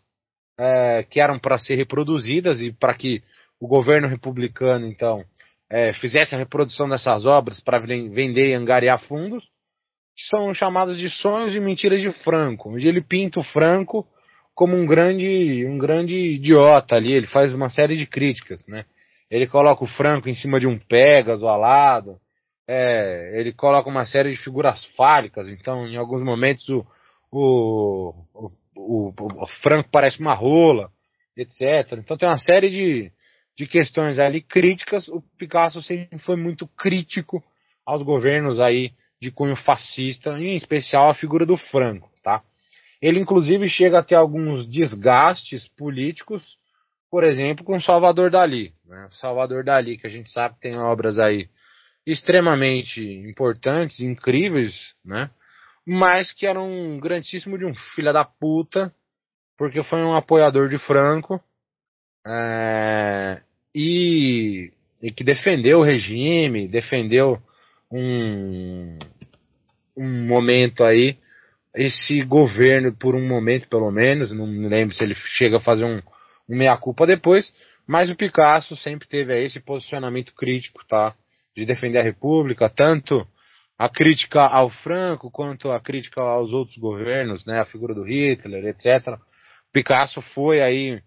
é, 0.59 1.03
que 1.03 1.21
eram 1.21 1.39
para 1.39 1.59
ser 1.59 1.77
reproduzidas 1.77 2.61
e 2.61 2.73
para 2.73 2.95
que 2.95 3.23
o 3.59 3.67
governo 3.67 4.07
republicano, 4.07 4.87
então, 4.87 5.25
é, 5.71 5.93
fizesse 5.95 6.35
a 6.35 6.39
reprodução 6.39 6.89
dessas 6.89 7.25
obras 7.25 7.61
para 7.61 7.79
vender 7.79 8.51
e 8.51 8.55
angariar 8.55 9.01
fundos, 9.07 9.49
que 10.17 10.25
são 10.29 10.55
chamados 10.55 10.99
de 10.99 11.11
sonhos 11.11 11.55
e 11.55 11.61
mentiras 11.61 12.01
de 12.01 12.11
Franco, 12.11 12.71
onde 12.71 12.89
ele 12.89 13.03
pinta 13.03 13.39
o 13.39 13.45
Franco 13.45 14.07
como 14.55 14.75
um 14.75 14.87
grande, 14.87 15.67
um 15.67 15.77
grande 15.77 16.17
idiota 16.17 16.97
ali, 16.97 17.13
ele 17.13 17.27
faz 17.27 17.53
uma 17.53 17.69
série 17.69 17.97
de 17.97 18.07
críticas, 18.07 18.67
né? 18.67 18.87
Ele 19.31 19.47
coloca 19.47 19.85
o 19.85 19.89
Franco 19.89 20.31
em 20.31 20.35
cima 20.35 20.59
de 20.59 20.67
um 20.67 20.79
Pégaso 20.79 21.47
alado, 21.47 22.19
é, 22.67 23.39
ele 23.39 23.53
coloca 23.53 23.91
uma 23.91 24.07
série 24.07 24.31
de 24.31 24.39
figuras 24.39 24.83
fálicas, 24.97 25.49
então 25.51 25.87
em 25.87 25.97
alguns 25.97 26.23
momentos 26.23 26.67
o, 26.71 26.85
o, 27.31 28.15
o, 28.75 29.13
o 29.19 29.47
Franco 29.63 29.91
parece 29.93 30.19
uma 30.19 30.33
rola, 30.33 30.91
etc. 31.37 31.93
Então 31.99 32.17
tem 32.17 32.27
uma 32.27 32.39
série 32.39 32.71
de, 32.71 33.13
de 33.55 33.67
questões 33.67 34.19
ali 34.19 34.41
críticas, 34.41 35.07
o 35.09 35.23
Picasso 35.37 35.83
sempre 35.83 36.19
foi 36.21 36.37
muito 36.37 36.67
crítico 36.67 37.45
aos 37.85 38.03
governos 38.03 38.59
aí 38.59 38.93
de 39.21 39.31
cunho 39.31 39.57
fascista, 39.57 40.39
em 40.39 40.57
especial 40.57 41.09
a 41.09 41.15
figura 41.15 41.47
do 41.47 41.57
Franco, 41.57 42.11
tá? 42.23 42.43
Ele 43.01 43.21
inclusive 43.21 43.69
chega 43.69 43.99
a 43.99 44.03
ter 44.03 44.15
alguns 44.15 44.67
desgastes 44.67 45.69
políticos, 45.69 46.57
por 47.11 47.25
exemplo, 47.25 47.65
com 47.65 47.81
Salvador 47.81 48.31
Dali, 48.31 48.73
né? 48.85 49.09
Salvador 49.21 49.65
Dali, 49.65 49.97
que 49.99 50.07
a 50.07 50.11
gente 50.11 50.31
sabe 50.31 50.57
tem 50.61 50.77
obras 50.79 51.19
aí 51.19 51.49
extremamente 52.07 53.01
importantes, 53.03 54.01
incríveis, 54.01 54.95
né? 55.05 55.31
Mas 55.85 56.33
que 56.33 56.47
era 56.47 56.61
um 56.61 56.99
grandíssimo 56.99 57.59
de 57.59 57.65
um 57.65 57.75
filho 57.95 58.13
da 58.13 58.25
puta, 58.25 58.93
porque 59.57 59.83
foi 59.85 60.01
um 60.01 60.15
apoiador 60.15 60.69
de 60.69 60.79
Franco, 60.79 61.41
é, 62.27 63.41
e, 63.75 64.73
e 65.01 65.13
que 65.13 65.23
defendeu 65.23 65.79
o 65.79 65.85
regime, 65.85 66.67
defendeu 66.67 67.41
um, 67.91 68.99
um 69.97 70.27
momento 70.27 70.85
aí, 70.85 71.19
esse 71.75 72.23
governo 72.23 72.93
por 72.93 73.15
um 73.15 73.27
momento 73.27 73.69
pelo 73.69 73.91
menos, 73.91 74.31
não 74.31 74.47
me 74.47 74.69
lembro 74.69 74.95
se 74.95 75.03
ele 75.03 75.15
chega 75.15 75.59
a 75.59 75.61
fazer 75.61 75.85
um, 75.85 76.01
um 76.49 76.57
meia-culpa 76.57 77.07
depois, 77.07 77.53
mas 77.87 78.11
o 78.11 78.17
Picasso 78.17 78.77
sempre 78.77 79.07
teve 79.07 79.33
aí 79.33 79.45
esse 79.45 79.61
posicionamento 79.61 80.35
crítico, 80.35 80.85
tá? 80.87 81.15
De 81.55 81.65
defender 81.65 81.99
a 81.99 82.03
República, 82.03 82.69
tanto 82.69 83.27
a 83.79 83.89
crítica 83.89 84.41
ao 84.41 84.71
Franco 84.71 85.31
quanto 85.31 85.71
a 85.71 85.79
crítica 85.79 86.21
aos 86.21 86.53
outros 86.53 86.79
governos, 86.79 87.45
né? 87.45 87.61
A 87.61 87.67
figura 87.67 87.95
do 87.95 88.05
Hitler, 88.05 88.65
etc. 88.67 89.19
Picasso 89.73 90.21
foi 90.23 90.61
aí 90.61 91.01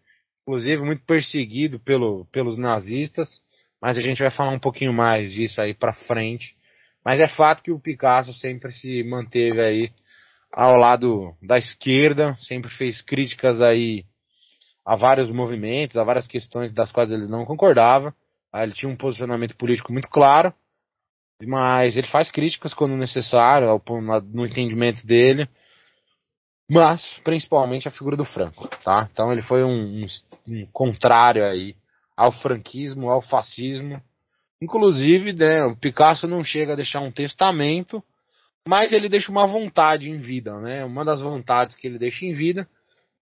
inclusive 0.49 0.82
muito 0.82 1.03
perseguido 1.05 1.80
pelo, 1.80 2.25
pelos 2.32 2.57
nazistas, 2.57 3.30
mas 3.80 3.97
a 3.97 4.01
gente 4.01 4.19
vai 4.19 4.32
falar 4.32 4.51
um 4.51 4.59
pouquinho 4.59 4.91
mais 4.91 5.32
disso 5.32 5.61
aí 5.61 5.75
para 5.75 5.93
frente. 5.93 6.55
Mas 7.03 7.19
é 7.19 7.27
fato 7.27 7.63
que 7.63 7.71
o 7.71 7.79
Picasso 7.79 8.33
sempre 8.33 8.71
se 8.71 9.03
manteve 9.03 9.61
aí 9.61 9.91
ao 10.51 10.75
lado 10.75 11.35
da 11.41 11.57
esquerda, 11.57 12.35
sempre 12.37 12.69
fez 12.71 13.01
críticas 13.01 13.61
aí 13.61 14.05
a 14.85 14.95
vários 14.95 15.29
movimentos, 15.29 15.97
a 15.97 16.03
várias 16.03 16.27
questões 16.27 16.73
das 16.73 16.91
quais 16.91 17.11
ele 17.11 17.27
não 17.27 17.45
concordava. 17.45 18.13
Ele 18.53 18.73
tinha 18.73 18.91
um 18.91 18.97
posicionamento 18.97 19.55
político 19.55 19.93
muito 19.93 20.09
claro, 20.09 20.53
mas 21.45 21.95
ele 21.95 22.07
faz 22.07 22.31
críticas 22.31 22.73
quando 22.73 22.95
necessário, 22.95 23.67
no 24.33 24.45
entendimento 24.45 25.05
dele 25.05 25.47
mas 26.69 27.01
principalmente 27.23 27.87
a 27.87 27.91
figura 27.91 28.15
do 28.15 28.23
Franco, 28.23 28.67
tá? 28.83 29.09
Então 29.11 29.31
ele 29.31 29.41
foi 29.41 29.63
um, 29.63 30.03
um, 30.03 30.05
um 30.47 30.65
contrário 30.67 31.43
aí 31.43 31.75
ao 32.15 32.31
franquismo, 32.31 33.09
ao 33.09 33.21
fascismo. 33.23 33.99
Inclusive, 34.62 35.34
né, 35.34 35.64
o 35.66 35.76
Picasso 35.76 36.28
não 36.28 36.43
chega 36.43 36.74
a 36.74 36.76
deixar 36.76 36.99
um 36.99 37.12
testamento, 37.12 38.03
mas 38.68 38.91
ele 38.91 39.07
deixa 39.07 39.32
uma 39.32 39.47
vontade 39.47 40.10
em 40.10 40.20
vida, 40.20 40.60
né? 40.60 40.84
Uma 40.84 41.05
das 41.05 41.22
vontades 41.22 41.76
que 41.76 41.88
ele 41.88 41.97
deixa 41.97 42.26
em 42.26 42.34
vida 42.34 42.68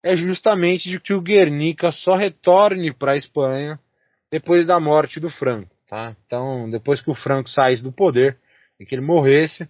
é 0.03 0.15
justamente 0.15 0.89
de 0.89 0.99
que 0.99 1.13
o 1.13 1.21
Guernica 1.21 1.91
só 1.91 2.15
retorne 2.15 2.93
para 2.93 3.13
a 3.13 3.17
Espanha 3.17 3.79
depois 4.31 4.65
da 4.65 4.79
morte 4.79 5.19
do 5.19 5.29
Franco, 5.29 5.69
tá? 5.87 6.15
Então, 6.25 6.69
depois 6.69 6.99
que 7.01 7.09
o 7.09 7.15
Franco 7.15 7.49
saísse 7.49 7.83
do 7.83 7.91
poder 7.91 8.37
e 8.79 8.85
que 8.85 8.95
ele 8.95 9.01
morresse, 9.01 9.67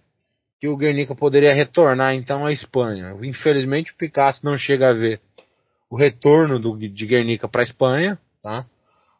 que 0.60 0.68
o 0.68 0.76
Guernica 0.76 1.14
poderia 1.14 1.54
retornar 1.54 2.14
então 2.14 2.44
à 2.44 2.52
Espanha. 2.52 3.14
Infelizmente 3.22 3.92
o 3.92 3.96
Picasso 3.96 4.44
não 4.44 4.56
chega 4.56 4.88
a 4.88 4.92
ver 4.92 5.20
o 5.88 5.96
retorno 5.96 6.58
do, 6.58 6.76
de 6.76 7.06
Guernica 7.06 7.48
para 7.48 7.62
a 7.62 7.64
Espanha, 7.64 8.18
tá? 8.42 8.66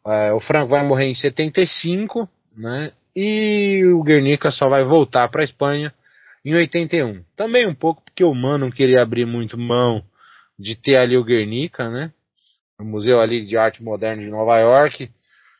É, 0.05 0.33
o 0.33 0.39
Franco 0.39 0.69
vai 0.69 0.83
morrer 0.85 1.05
em 1.05 1.15
75, 1.15 2.27
né? 2.55 2.91
E 3.15 3.83
o 3.85 4.03
Guernica 4.03 4.51
só 4.51 4.69
vai 4.69 4.83
voltar 4.83 5.27
para 5.29 5.41
a 5.41 5.45
Espanha 5.45 5.93
em 6.45 6.55
81. 6.55 7.23
Também 7.35 7.67
um 7.67 7.75
pouco 7.75 8.03
porque 8.03 8.23
o 8.23 8.33
Mano 8.33 8.65
não 8.65 8.71
queria 8.71 9.01
abrir 9.01 9.25
muito 9.25 9.57
mão 9.57 10.03
de 10.57 10.75
ter 10.75 10.95
ali 10.95 11.17
o 11.17 11.23
Guernica, 11.23 11.89
né? 11.89 12.11
O 12.79 12.83
Museu 12.83 13.19
ali 13.19 13.45
de 13.45 13.57
Arte 13.57 13.83
Moderna 13.83 14.21
de 14.21 14.29
Nova 14.29 14.57
York 14.59 15.09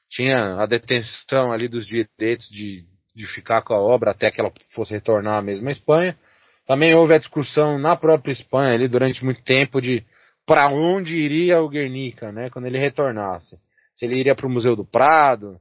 tinha 0.10 0.56
a 0.56 0.66
detenção 0.66 1.52
ali 1.52 1.68
dos 1.68 1.86
direitos 1.86 2.48
de, 2.50 2.86
de 3.16 3.28
ficar 3.28 3.62
com 3.62 3.74
a 3.74 3.80
obra 3.80 4.12
até 4.12 4.32
que 4.32 4.40
ela 4.40 4.52
fosse 4.74 4.94
retornar 4.94 5.38
à 5.38 5.42
mesma 5.42 5.72
Espanha. 5.72 6.18
Também 6.66 6.94
houve 6.94 7.14
a 7.14 7.18
discussão 7.18 7.78
na 7.78 7.96
própria 7.96 8.32
Espanha 8.32 8.74
ali 8.74 8.88
durante 8.88 9.24
muito 9.24 9.44
tempo 9.44 9.82
de 9.82 10.04
para 10.46 10.70
onde 10.72 11.16
iria 11.16 11.62
o 11.62 11.70
Guernica, 11.70 12.32
né, 12.32 12.50
quando 12.50 12.66
ele 12.66 12.80
retornasse. 12.80 13.60
Se 13.96 14.06
ele 14.06 14.16
iria 14.18 14.34
para 14.34 14.48
o 14.48 14.50
Museu 14.50 14.76
do 14.76 14.84
Prado, 14.84 15.60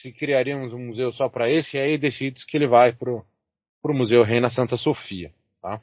se 0.00 0.12
criaríamos 0.12 0.72
um 0.72 0.88
museu 0.88 1.12
só 1.12 1.28
para 1.28 1.50
esse, 1.50 1.76
e 1.76 1.80
aí 1.80 1.98
decide 1.98 2.44
que 2.46 2.56
ele 2.56 2.66
vai 2.66 2.94
para 2.94 3.10
o 3.12 3.94
Museu 3.94 4.22
Reina 4.22 4.50
Santa 4.50 4.76
Sofia, 4.76 5.32
tá? 5.60 5.80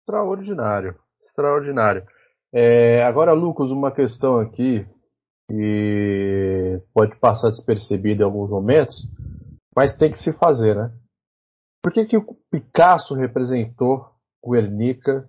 Extraordinário, 0.00 0.98
extraordinário. 1.20 2.06
É, 2.52 3.02
agora, 3.02 3.32
Lucas, 3.32 3.70
uma 3.70 3.90
questão 3.90 4.38
aqui 4.38 4.86
e 5.50 6.80
pode 6.92 7.18
passar 7.18 7.50
despercebido 7.50 8.22
em 8.22 8.24
alguns 8.24 8.50
momentos, 8.50 8.94
mas 9.74 9.96
tem 9.96 10.12
que 10.12 10.18
se 10.18 10.32
fazer, 10.38 10.76
né? 10.76 10.92
Por 11.82 11.92
que, 11.92 12.06
que 12.06 12.16
o 12.16 12.24
Picasso 12.50 13.14
representou 13.14 14.10
Guernica 14.46 15.28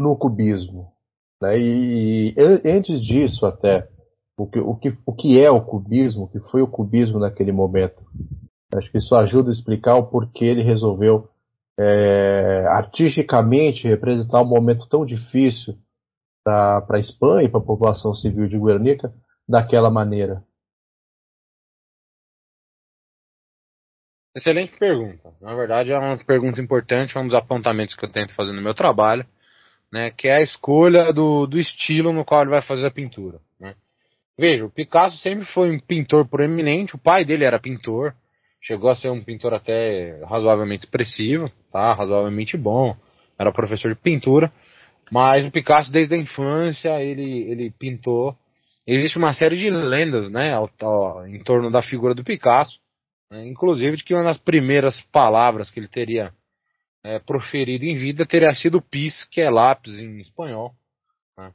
no 0.00 0.16
cubismo? 0.18 0.92
Né? 1.40 1.58
E, 1.58 2.34
e, 2.36 2.70
antes 2.70 3.00
disso, 3.00 3.46
até, 3.46 3.88
o 4.36 4.46
que, 4.46 4.58
o, 4.58 4.74
que, 4.76 4.98
o 5.06 5.14
que 5.14 5.40
é 5.42 5.50
o 5.50 5.60
cubismo, 5.60 6.24
o 6.24 6.28
que 6.28 6.40
foi 6.50 6.62
o 6.62 6.68
cubismo 6.68 7.18
naquele 7.18 7.52
momento? 7.52 8.04
Acho 8.74 8.90
que 8.90 8.98
isso 8.98 9.14
ajuda 9.14 9.50
a 9.50 9.52
explicar 9.52 9.96
o 9.96 10.06
porquê 10.06 10.44
ele 10.44 10.62
resolveu 10.62 11.28
é, 11.78 12.66
artisticamente 12.68 13.86
representar 13.86 14.42
um 14.42 14.48
momento 14.48 14.86
tão 14.88 15.06
difícil 15.06 15.76
para 16.44 16.84
a 16.90 16.98
Espanha 16.98 17.46
e 17.46 17.48
para 17.48 17.60
a 17.60 17.64
população 17.64 18.14
civil 18.14 18.48
de 18.48 18.58
Guernica 18.58 19.12
daquela 19.48 19.90
maneira? 19.90 20.42
Excelente 24.36 24.76
pergunta. 24.78 25.34
Na 25.40 25.54
verdade, 25.54 25.90
é 25.90 25.98
uma 25.98 26.16
pergunta 26.24 26.60
importante, 26.60 27.16
é 27.16 27.20
um 27.20 27.26
dos 27.26 27.34
apontamentos 27.34 27.94
que 27.94 28.04
eu 28.04 28.12
tento 28.12 28.34
fazer 28.34 28.52
no 28.52 28.62
meu 28.62 28.74
trabalho, 28.74 29.26
né, 29.92 30.10
que 30.10 30.28
é 30.28 30.36
a 30.36 30.42
escolha 30.42 31.12
do, 31.12 31.46
do 31.46 31.58
estilo 31.58 32.12
no 32.12 32.24
qual 32.24 32.42
ele 32.42 32.50
vai 32.50 32.62
fazer 32.62 32.86
a 32.86 32.90
pintura. 32.90 33.40
Né. 33.58 33.74
Veja, 34.38 34.64
o 34.64 34.70
Picasso 34.70 35.16
sempre 35.18 35.46
foi 35.46 35.70
um 35.70 35.80
pintor 35.80 36.28
proeminente, 36.28 36.94
o 36.94 36.98
pai 36.98 37.24
dele 37.24 37.44
era 37.44 37.58
pintor, 37.58 38.14
chegou 38.60 38.90
a 38.90 38.96
ser 38.96 39.10
um 39.10 39.22
pintor 39.22 39.54
até 39.54 40.22
razoavelmente 40.24 40.84
expressivo, 40.84 41.50
tá, 41.72 41.94
razoavelmente 41.94 42.56
bom, 42.56 42.96
era 43.38 43.52
professor 43.52 43.94
de 43.94 44.00
pintura, 44.00 44.52
mas 45.10 45.46
o 45.46 45.50
Picasso, 45.50 45.90
desde 45.90 46.14
a 46.14 46.18
infância, 46.18 47.02
ele, 47.02 47.50
ele 47.50 47.70
pintou. 47.70 48.36
Existe 48.86 49.16
uma 49.16 49.32
série 49.32 49.56
de 49.56 49.70
lendas, 49.70 50.30
né, 50.30 50.52
ao, 50.52 50.70
ao, 50.82 51.26
em 51.26 51.42
torno 51.42 51.70
da 51.70 51.82
figura 51.82 52.14
do 52.14 52.24
Picasso. 52.24 52.78
né, 53.30 53.46
inclusive 53.46 53.96
de 53.96 54.04
que 54.04 54.14
uma 54.14 54.24
das 54.24 54.38
primeiras 54.38 55.00
palavras 55.12 55.70
que 55.70 55.80
ele 55.80 55.88
teria 55.88 56.32
é, 57.04 57.18
proferido 57.18 57.84
em 57.84 57.96
vida 57.96 58.26
teria 58.26 58.54
sido 58.54 58.82
pis, 58.82 59.24
que 59.30 59.40
é 59.40 59.50
lápis 59.50 59.98
em 59.98 60.18
espanhol. 60.18 60.74
Né? 61.36 61.52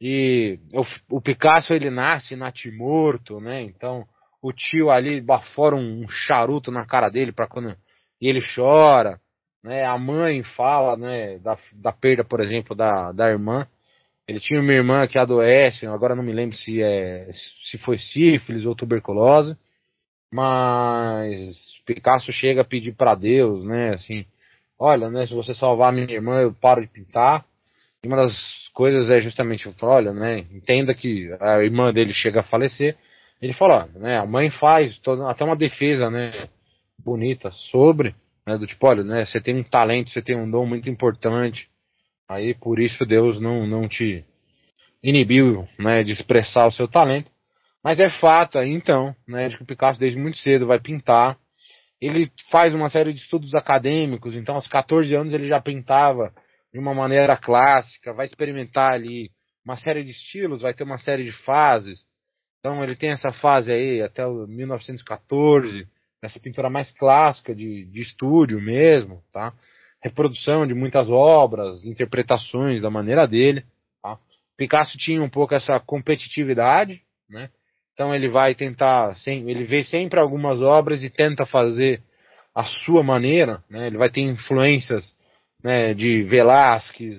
E 0.00 0.58
o, 0.72 1.16
o, 1.16 1.20
Picasso 1.20 1.72
ele 1.72 1.90
nasce 1.90 2.36
natimorto, 2.36 3.40
né? 3.40 3.62
Então 3.62 4.06
o 4.42 4.52
tio 4.52 4.90
ali 4.90 5.20
bafora 5.20 5.74
um, 5.74 6.04
um 6.04 6.08
charuto 6.08 6.70
na 6.70 6.86
cara 6.86 7.08
dele 7.08 7.32
para 7.32 7.46
quando 7.46 7.76
e 8.20 8.28
ele 8.28 8.40
chora, 8.54 9.20
né? 9.62 9.84
A 9.84 9.98
mãe 9.98 10.42
fala, 10.42 10.96
né, 10.96 11.38
da, 11.38 11.58
da 11.74 11.92
perda, 11.92 12.24
por 12.24 12.40
exemplo, 12.40 12.74
da, 12.74 13.12
da 13.12 13.28
irmã. 13.28 13.66
Ele 14.28 14.40
tinha 14.40 14.60
uma 14.60 14.72
irmã 14.72 15.06
que 15.06 15.18
adoece, 15.18 15.86
agora 15.86 16.14
não 16.14 16.22
me 16.22 16.32
lembro 16.32 16.56
se 16.56 16.82
é 16.82 17.30
se 17.64 17.78
foi 17.78 17.98
sífilis 17.98 18.64
ou 18.64 18.74
tuberculose, 18.74 19.56
mas 20.32 21.56
Picasso 21.84 22.32
chega 22.32 22.62
a 22.62 22.64
pedir 22.64 22.92
para 22.94 23.14
Deus, 23.14 23.64
né, 23.64 23.90
assim, 23.94 24.26
olha, 24.78 25.10
né, 25.10 25.26
se 25.26 25.34
você 25.34 25.54
salvar 25.54 25.92
minha 25.92 26.10
irmã, 26.10 26.40
eu 26.40 26.52
paro 26.52 26.80
de 26.80 26.88
pintar. 26.88 27.44
E 28.02 28.08
uma 28.08 28.16
das 28.16 28.34
coisas 28.72 29.08
é 29.10 29.20
justamente, 29.20 29.68
olha, 29.80 30.12
né, 30.12 30.40
entenda 30.52 30.94
que 30.94 31.30
a 31.40 31.62
irmã 31.62 31.92
dele 31.92 32.12
chega 32.12 32.40
a 32.40 32.44
falecer. 32.44 32.96
Ele 33.40 33.52
fala, 33.52 33.88
né, 33.94 34.18
a 34.18 34.26
mãe 34.26 34.50
faz 34.50 34.98
toda, 34.98 35.28
até 35.30 35.44
uma 35.44 35.56
defesa, 35.56 36.10
né, 36.10 36.48
bonita 36.98 37.50
sobre, 37.70 38.14
né, 38.46 38.56
do 38.56 38.66
tipo, 38.66 38.86
olha, 38.86 39.02
né, 39.02 39.24
você 39.24 39.40
tem 39.40 39.56
um 39.56 39.62
talento, 39.62 40.10
você 40.10 40.22
tem 40.22 40.36
um 40.36 40.50
dom 40.50 40.66
muito 40.66 40.88
importante. 40.90 41.68
Aí 42.28 42.54
por 42.54 42.78
isso 42.78 43.04
Deus 43.06 43.40
não, 43.40 43.66
não 43.66 43.88
te 43.88 44.24
inibiu, 45.02 45.66
né, 45.78 46.02
de 46.02 46.12
expressar 46.12 46.66
o 46.66 46.72
seu 46.72 46.88
talento. 46.88 47.30
Mas 47.82 48.00
é 48.00 48.10
fato 48.10 48.58
então, 48.58 49.14
né, 49.28 49.48
de 49.48 49.56
que 49.56 49.62
o 49.62 49.66
Picasso 49.66 50.00
desde 50.00 50.18
muito 50.18 50.38
cedo 50.38 50.66
vai 50.66 50.80
pintar 50.80 51.38
ele 52.00 52.30
faz 52.50 52.74
uma 52.74 52.90
série 52.90 53.12
de 53.12 53.20
estudos 53.20 53.54
acadêmicos, 53.54 54.34
então 54.34 54.54
aos 54.54 54.66
14 54.66 55.14
anos 55.14 55.32
ele 55.32 55.48
já 55.48 55.60
pintava 55.60 56.32
de 56.72 56.78
uma 56.78 56.94
maneira 56.94 57.36
clássica, 57.36 58.12
vai 58.12 58.26
experimentar 58.26 58.92
ali 58.92 59.30
uma 59.64 59.76
série 59.76 60.04
de 60.04 60.10
estilos, 60.10 60.60
vai 60.60 60.74
ter 60.74 60.84
uma 60.84 60.98
série 60.98 61.24
de 61.24 61.32
fases. 61.32 62.06
Então 62.60 62.82
ele 62.82 62.94
tem 62.94 63.10
essa 63.10 63.32
fase 63.32 63.72
aí 63.72 64.02
até 64.02 64.26
o 64.26 64.46
1914, 64.46 65.88
essa 66.22 66.38
pintura 66.38 66.68
mais 66.68 66.92
clássica 66.92 67.54
de, 67.54 67.86
de 67.86 68.02
estúdio 68.02 68.60
mesmo, 68.60 69.22
tá? 69.32 69.52
Reprodução 70.02 70.66
de 70.66 70.74
muitas 70.74 71.08
obras, 71.08 71.84
interpretações 71.84 72.82
da 72.82 72.90
maneira 72.90 73.26
dele. 73.26 73.64
Tá? 74.02 74.18
Picasso 74.56 74.98
tinha 74.98 75.22
um 75.22 75.30
pouco 75.30 75.54
essa 75.54 75.80
competitividade, 75.80 77.02
né? 77.28 77.50
Então 77.96 78.14
ele 78.14 78.28
vai 78.28 78.54
tentar, 78.54 79.16
ele 79.26 79.64
vê 79.64 79.82
sempre 79.82 80.20
algumas 80.20 80.60
obras 80.60 81.02
e 81.02 81.08
tenta 81.08 81.46
fazer 81.46 82.02
a 82.54 82.62
sua 82.62 83.02
maneira, 83.02 83.64
né? 83.70 83.86
Ele 83.86 83.96
vai 83.96 84.10
ter 84.10 84.20
influências, 84.20 85.14
né, 85.64 85.94
de 85.94 86.22
Velázquez, 86.24 87.16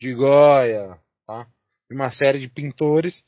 de 0.00 0.14
Goya, 0.14 0.96
tá? 1.26 1.44
De 1.90 1.96
uma 1.96 2.08
série 2.10 2.38
de 2.38 2.48
pintores, 2.48 3.24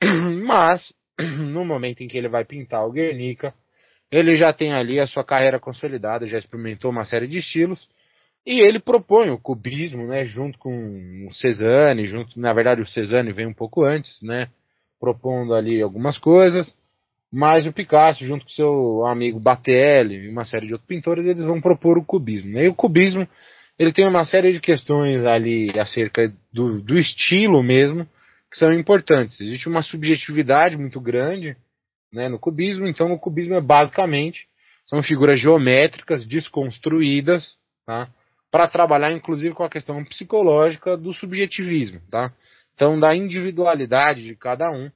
mas 0.46 0.94
no 1.52 1.62
momento 1.62 2.00
em 2.00 2.08
que 2.08 2.16
ele 2.16 2.28
vai 2.28 2.42
pintar 2.46 2.86
o 2.86 2.92
Guernica, 2.92 3.52
ele 4.10 4.34
já 4.34 4.50
tem 4.50 4.72
ali 4.72 4.98
a 4.98 5.06
sua 5.06 5.22
carreira 5.22 5.60
consolidada, 5.60 6.26
já 6.26 6.38
experimentou 6.38 6.90
uma 6.90 7.04
série 7.04 7.26
de 7.26 7.36
estilos, 7.36 7.86
e 8.46 8.60
ele 8.60 8.80
propõe 8.80 9.28
o 9.28 9.38
cubismo, 9.38 10.06
né, 10.06 10.24
junto 10.24 10.58
com 10.58 11.26
o 11.28 11.34
Cezanne, 11.34 12.06
junto, 12.06 12.40
na 12.40 12.54
verdade 12.54 12.80
o 12.80 12.86
Cezanne 12.86 13.30
vem 13.30 13.46
um 13.46 13.52
pouco 13.52 13.84
antes, 13.84 14.22
né, 14.22 14.48
propondo 15.00 15.54
ali 15.54 15.80
algumas 15.80 16.18
coisas, 16.18 16.76
mas 17.32 17.66
o 17.66 17.72
Picasso, 17.72 18.24
junto 18.24 18.44
com 18.44 18.50
seu 18.50 19.06
amigo 19.06 19.40
Batelli 19.40 20.16
e 20.16 20.28
uma 20.28 20.44
série 20.44 20.66
de 20.66 20.72
outros 20.72 20.88
pintores, 20.88 21.24
eles 21.24 21.44
vão 21.44 21.60
propor 21.60 21.96
o 21.96 22.04
cubismo. 22.04 22.52
Né? 22.52 22.64
E 22.64 22.68
o 22.68 22.74
cubismo 22.74 23.26
ele 23.78 23.92
tem 23.92 24.06
uma 24.06 24.24
série 24.24 24.52
de 24.52 24.60
questões 24.60 25.24
ali 25.24 25.70
acerca 25.78 26.30
do, 26.52 26.82
do 26.82 26.98
estilo 26.98 27.62
mesmo 27.62 28.06
que 28.50 28.58
são 28.58 28.72
importantes. 28.74 29.40
Existe 29.40 29.68
uma 29.68 29.82
subjetividade 29.82 30.76
muito 30.76 31.00
grande 31.00 31.56
né, 32.12 32.28
no 32.28 32.38
cubismo, 32.38 32.86
então 32.86 33.12
o 33.12 33.18
cubismo 33.18 33.54
é 33.54 33.60
basicamente 33.60 34.46
são 34.86 35.02
figuras 35.04 35.38
geométricas 35.38 36.26
desconstruídas, 36.26 37.54
tá? 37.86 38.08
para 38.50 38.66
trabalhar 38.66 39.12
inclusive 39.12 39.54
com 39.54 39.62
a 39.62 39.70
questão 39.70 40.04
psicológica 40.04 40.96
do 40.96 41.12
subjetivismo, 41.12 42.00
tá? 42.10 42.32
Então, 42.80 42.98
da 42.98 43.14
individualidade 43.14 44.24
de 44.24 44.34
cada 44.34 44.70
um. 44.70 44.90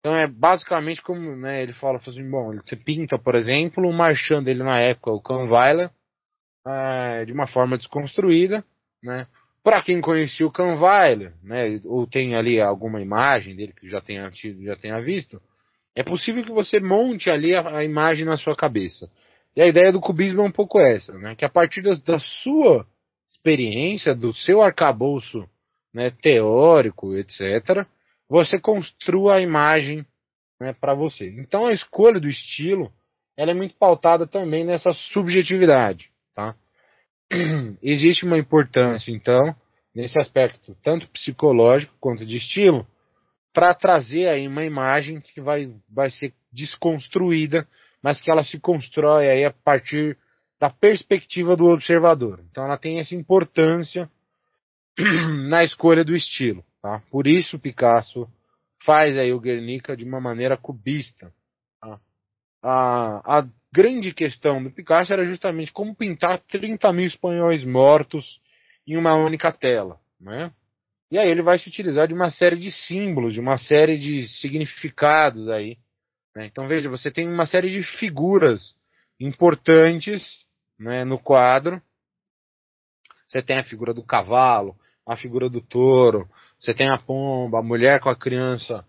Então, 0.00 0.16
é 0.16 0.26
basicamente 0.26 1.00
como 1.00 1.36
né, 1.36 1.62
ele 1.62 1.72
fala 1.72 1.98
assim: 1.98 2.28
bom, 2.28 2.52
você 2.56 2.74
pinta, 2.74 3.16
por 3.16 3.36
exemplo, 3.36 3.88
o 3.88 3.92
marchand 3.92 4.42
dele 4.42 4.64
na 4.64 4.80
época, 4.80 5.12
o 5.12 5.22
Kahnweiler, 5.22 5.88
é, 6.66 7.24
de 7.24 7.32
uma 7.32 7.46
forma 7.46 7.78
desconstruída, 7.78 8.64
né? 9.00 9.28
Para 9.62 9.80
quem 9.82 10.00
conhecia 10.00 10.44
o 10.44 10.50
Kahnweiler, 10.50 11.32
né, 11.40 11.80
ou 11.84 12.08
tem 12.08 12.34
ali 12.34 12.60
alguma 12.60 13.00
imagem 13.00 13.54
dele 13.54 13.72
que 13.72 13.88
já 13.88 14.00
tenha, 14.00 14.28
já 14.64 14.74
tenha 14.74 15.00
visto, 15.00 15.40
é 15.94 16.02
possível 16.02 16.42
que 16.42 16.50
você 16.50 16.80
monte 16.80 17.30
ali 17.30 17.54
a, 17.54 17.76
a, 17.76 17.84
imagem 17.84 18.24
na 18.24 18.36
sua 18.36 18.56
cabeça. 18.56 19.08
E 19.54 19.62
a 19.62 19.66
ideia 19.66 19.92
do 19.92 20.00
cubismo 20.00 20.40
é 20.40 20.44
um 20.44 20.50
pouco 20.50 20.80
essa, 20.80 21.12
né, 21.18 21.36
que 21.36 21.44
a 21.44 21.48
partir 21.48 21.82
da, 21.82 21.94
da 21.94 22.18
sua 22.18 22.84
experiência, 23.28 24.12
do 24.12 24.34
seu 24.34 24.60
arcabouço 24.60 25.48
né, 25.92 26.10
teórico, 26.10 27.16
etc., 27.16 27.86
você 28.28 28.58
construa 28.60 29.36
a 29.36 29.40
imagem 29.40 30.04
né, 30.60 30.74
para 30.78 30.94
você. 30.94 31.28
Então 31.38 31.66
a 31.66 31.72
escolha 31.72 32.20
do 32.20 32.28
estilo 32.28 32.92
ela 33.36 33.52
é 33.52 33.54
muito 33.54 33.76
pautada 33.76 34.26
também 34.26 34.64
nessa 34.64 34.92
subjetividade. 34.92 36.10
Tá? 36.34 36.56
Existe 37.80 38.24
uma 38.24 38.36
importância, 38.36 39.12
então, 39.12 39.54
nesse 39.94 40.18
aspecto, 40.20 40.76
tanto 40.82 41.08
psicológico 41.10 41.94
quanto 42.00 42.26
de 42.26 42.36
estilo, 42.36 42.84
para 43.52 43.72
trazer 43.74 44.26
aí 44.26 44.46
uma 44.46 44.64
imagem 44.64 45.20
que 45.20 45.40
vai, 45.40 45.72
vai 45.88 46.10
ser 46.10 46.34
desconstruída, 46.52 47.66
mas 48.02 48.20
que 48.20 48.30
ela 48.30 48.44
se 48.44 48.58
constrói 48.58 49.28
aí 49.28 49.44
a 49.44 49.52
partir 49.52 50.18
da 50.60 50.68
perspectiva 50.68 51.56
do 51.56 51.66
observador. 51.66 52.44
Então 52.50 52.64
ela 52.64 52.76
tem 52.76 52.98
essa 52.98 53.14
importância 53.14 54.10
na 55.48 55.64
escolha 55.64 56.04
do 56.04 56.14
estilo. 56.14 56.64
Tá? 56.82 57.02
Por 57.10 57.26
isso 57.26 57.58
Picasso 57.58 58.28
faz 58.84 59.16
aí 59.16 59.32
o 59.32 59.40
Guernica 59.40 59.96
de 59.96 60.04
uma 60.04 60.20
maneira 60.20 60.56
cubista. 60.56 61.32
Tá? 61.80 62.00
A, 62.62 63.38
a 63.38 63.48
grande 63.72 64.12
questão 64.12 64.62
do 64.62 64.70
Picasso 64.70 65.12
era 65.12 65.24
justamente 65.24 65.72
como 65.72 65.94
pintar 65.94 66.40
30 66.40 66.92
mil 66.92 67.06
espanhóis 67.06 67.64
mortos 67.64 68.40
em 68.86 68.96
uma 68.96 69.14
única 69.14 69.52
tela. 69.52 70.00
Né? 70.20 70.52
E 71.10 71.18
aí 71.18 71.28
ele 71.28 71.42
vai 71.42 71.58
se 71.58 71.68
utilizar 71.68 72.08
de 72.08 72.14
uma 72.14 72.30
série 72.30 72.56
de 72.56 72.70
símbolos, 72.70 73.32
de 73.32 73.40
uma 73.40 73.56
série 73.56 73.98
de 73.98 74.28
significados 74.40 75.48
aí. 75.48 75.78
Né? 76.34 76.46
Então 76.46 76.68
veja, 76.68 76.88
você 76.88 77.10
tem 77.10 77.28
uma 77.28 77.46
série 77.46 77.70
de 77.70 77.82
figuras 77.82 78.74
importantes 79.18 80.46
né, 80.78 81.04
no 81.04 81.18
quadro. 81.18 81.82
Você 83.28 83.42
tem 83.42 83.58
a 83.58 83.64
figura 83.64 83.92
do 83.92 84.02
cavalo, 84.02 84.76
a 85.08 85.16
figura 85.16 85.48
do 85.48 85.62
touro, 85.62 86.28
você 86.60 86.74
tem 86.74 86.88
a 86.90 86.98
pomba, 86.98 87.58
a 87.58 87.62
mulher 87.62 87.98
com 87.98 88.10
a 88.10 88.16
criança, 88.16 88.84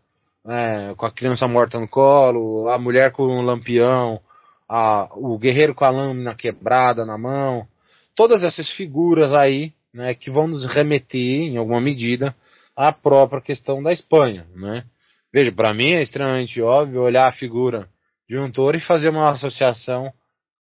é, 0.46 0.94
com 0.96 1.06
a 1.06 1.12
criança 1.12 1.48
morta 1.48 1.80
no 1.80 1.88
colo, 1.88 2.68
a 2.68 2.78
mulher 2.78 3.12
com 3.14 3.24
o 3.24 3.42
lampião, 3.42 4.20
a, 4.68 5.08
o 5.16 5.38
guerreiro 5.40 5.74
com 5.74 5.86
a 5.86 5.90
lâmina 5.90 6.36
quebrada 6.36 7.06
na 7.06 7.18
mão, 7.18 7.66
todas 8.14 8.44
essas 8.44 8.70
figuras 8.72 9.32
aí, 9.32 9.72
né, 9.94 10.14
que 10.14 10.30
vão 10.30 10.46
nos 10.46 10.66
remeter, 10.66 11.44
em 11.44 11.58
alguma 11.58 11.80
medida, 11.80 12.36
à 12.76 12.92
própria 12.92 13.42
questão 13.42 13.82
da 13.82 13.94
Espanha, 13.94 14.46
né. 14.54 14.84
Veja, 15.32 15.52
para 15.52 15.74
mim 15.74 15.92
é 15.92 16.02
extremamente 16.02 16.62
óbvio 16.62 17.02
olhar 17.02 17.30
a 17.30 17.34
figura 17.34 17.88
de 18.28 18.38
um 18.38 18.52
touro 18.52 18.76
e 18.76 18.82
fazer 18.82 19.10
uma 19.10 19.30
associação 19.30 20.12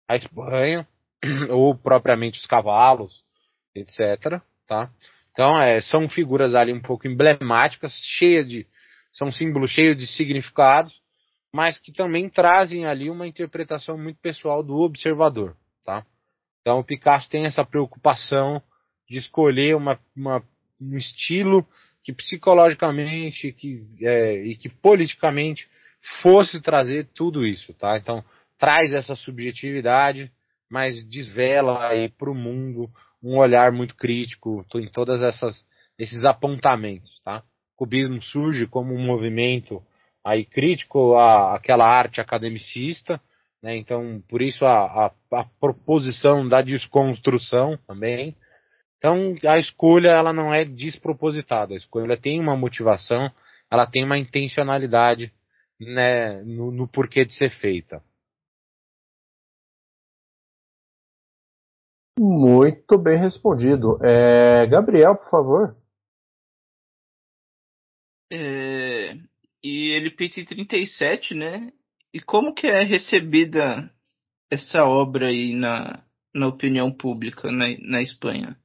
à 0.08 0.18
Espanha, 0.18 0.86
ou 1.50 1.76
propriamente 1.76 2.40
os 2.40 2.46
cavalos, 2.46 3.24
etc, 3.74 4.42
tá? 4.68 4.90
Então, 5.36 5.62
é, 5.62 5.82
são 5.82 6.08
figuras 6.08 6.56
ali 6.56 6.72
um 6.72 6.82
pouco 6.82 7.06
emblemáticas, 7.10 7.92
cheias 8.18 8.48
de. 8.48 8.66
são 9.12 9.34
símbolos 9.34 9.70
cheios 9.70 9.98
de 9.98 10.08
significados, 10.08 11.02
mas 11.54 11.78
que 11.78 11.92
também 11.92 12.30
trazem 12.30 12.86
ali 12.86 13.10
uma 13.10 13.28
interpretação 13.28 13.98
muito 13.98 14.18
pessoal 14.22 14.64
do 14.64 14.78
observador. 14.78 15.58
Tá? 15.84 16.06
Então, 16.62 16.80
o 16.80 16.86
Picasso 16.86 17.30
tem 17.30 17.46
essa 17.46 17.66
preocupação 17.66 18.62
de 19.10 19.18
escolher 19.18 19.76
uma, 19.76 20.00
uma 20.16 20.42
um 20.80 20.96
estilo 20.96 21.68
que 22.02 22.14
psicologicamente 22.14 23.52
que, 23.52 23.86
é, 24.02 24.36
e 24.42 24.56
que 24.56 24.70
politicamente 24.70 25.68
fosse 26.22 26.62
trazer 26.62 27.10
tudo 27.14 27.46
isso. 27.46 27.74
Tá? 27.74 27.98
Então, 27.98 28.24
traz 28.58 28.94
essa 28.94 29.16
subjetividade, 29.16 30.32
mas 30.70 31.06
desvela 31.06 31.90
aí 31.90 32.08
para 32.08 32.32
o 32.32 32.36
mundo 32.36 32.90
um 33.26 33.38
olhar 33.38 33.72
muito 33.72 33.96
crítico 33.96 34.64
em 34.76 34.88
todas 34.88 35.22
essas 35.22 35.66
esses 35.98 36.24
apontamentos, 36.24 37.20
tá? 37.24 37.42
O 37.74 37.78
cubismo 37.78 38.22
surge 38.22 38.68
como 38.68 38.94
um 38.94 39.04
movimento 39.04 39.82
aí 40.24 40.46
crítico 40.46 41.16
à, 41.16 41.56
àquela 41.56 41.86
arte 41.86 42.20
academicista, 42.20 43.20
né? 43.64 43.76
Então, 43.76 44.22
por 44.28 44.42
isso 44.42 44.66
a, 44.66 45.08
a, 45.08 45.12
a 45.32 45.46
proposição 45.60 46.48
da 46.48 46.62
desconstrução 46.62 47.78
também. 47.88 48.36
Então, 48.98 49.36
a 49.46 49.58
escolha 49.58 50.10
ela 50.10 50.34
não 50.34 50.54
é 50.54 50.66
despropositada, 50.66 51.74
a 51.74 51.78
escolha 51.78 52.18
tem 52.18 52.40
uma 52.40 52.56
motivação, 52.56 53.32
ela 53.72 53.88
tem 53.88 54.04
uma 54.04 54.18
intencionalidade 54.18 55.32
né, 55.80 56.42
no, 56.44 56.72
no 56.72 56.88
porquê 56.88 57.26
de 57.26 57.34
ser 57.34 57.50
feita. 57.50 58.02
Muito 62.18 62.98
bem 62.98 63.18
respondido. 63.18 64.00
É, 64.04 64.66
Gabriel, 64.68 65.16
por 65.16 65.30
favor. 65.30 65.76
É, 68.32 69.16
e 69.64 69.92
ele 69.92 70.12
pensa 70.12 70.40
em 70.40 70.46
37, 70.46 71.34
né? 71.34 71.72
E 72.14 72.22
como 72.22 72.54
que 72.54 72.68
é 72.68 72.84
recebida 72.84 73.92
essa 74.50 74.86
obra 74.86 75.28
aí 75.28 75.54
na, 75.54 76.04
na 76.34 76.48
opinião 76.48 76.92
pública 76.92 77.52
na, 77.52 77.66
na 77.80 78.02
Espanha? 78.02 78.58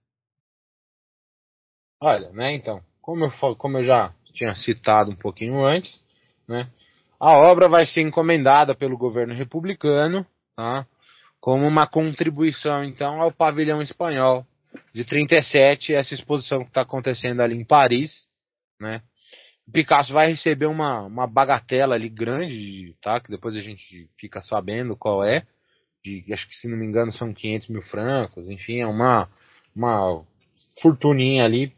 Olha, 2.02 2.30
né, 2.30 2.54
então, 2.54 2.80
como 3.02 3.24
eu, 3.24 3.56
como 3.56 3.78
eu 3.78 3.84
já 3.84 4.14
tinha 4.32 4.54
citado 4.54 5.10
um 5.10 5.16
pouquinho 5.16 5.62
antes, 5.62 6.02
né, 6.48 6.70
a 7.18 7.36
obra 7.36 7.68
vai 7.68 7.84
ser 7.84 8.00
encomendada 8.00 8.74
pelo 8.74 8.96
governo 8.96 9.34
republicano, 9.34 10.26
tá, 10.56 10.86
como 11.40 11.66
uma 11.66 11.86
contribuição, 11.86 12.84
então, 12.84 13.20
ao 13.20 13.32
pavilhão 13.32 13.80
espanhol 13.80 14.46
de 14.94 15.04
37, 15.04 15.94
essa 15.94 16.14
exposição 16.14 16.62
que 16.62 16.68
está 16.68 16.82
acontecendo 16.82 17.40
ali 17.40 17.56
em 17.56 17.64
Paris, 17.64 18.28
né, 18.78 19.02
Picasso 19.70 20.12
vai 20.12 20.28
receber 20.28 20.66
uma, 20.66 21.02
uma 21.02 21.26
bagatela 21.26 21.94
ali 21.94 22.08
grande, 22.08 22.94
tá? 23.00 23.20
Que 23.20 23.30
depois 23.30 23.56
a 23.56 23.60
gente 23.60 24.08
fica 24.18 24.40
sabendo 24.40 24.96
qual 24.96 25.24
é. 25.24 25.46
De, 26.04 26.24
acho 26.32 26.48
que 26.48 26.54
se 26.56 26.68
não 26.68 26.76
me 26.76 26.86
engano 26.86 27.12
são 27.12 27.32
500 27.32 27.68
mil 27.68 27.82
francos. 27.82 28.48
Enfim, 28.48 28.80
é 28.80 28.86
uma, 28.86 29.28
uma 29.74 30.24
fortuninha 30.82 31.44
ali, 31.44 31.72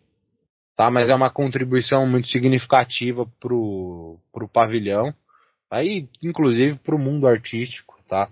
tá? 0.76 0.90
Mas 0.90 1.10
é 1.10 1.14
uma 1.14 1.30
contribuição 1.30 2.06
muito 2.06 2.28
significativa 2.28 3.26
pro, 3.38 4.18
pro 4.32 4.48
pavilhão. 4.48 5.14
Aí, 5.70 6.08
inclusive, 6.22 6.78
pro 6.78 6.98
mundo 6.98 7.26
artístico, 7.26 7.98
tá? 8.08 8.30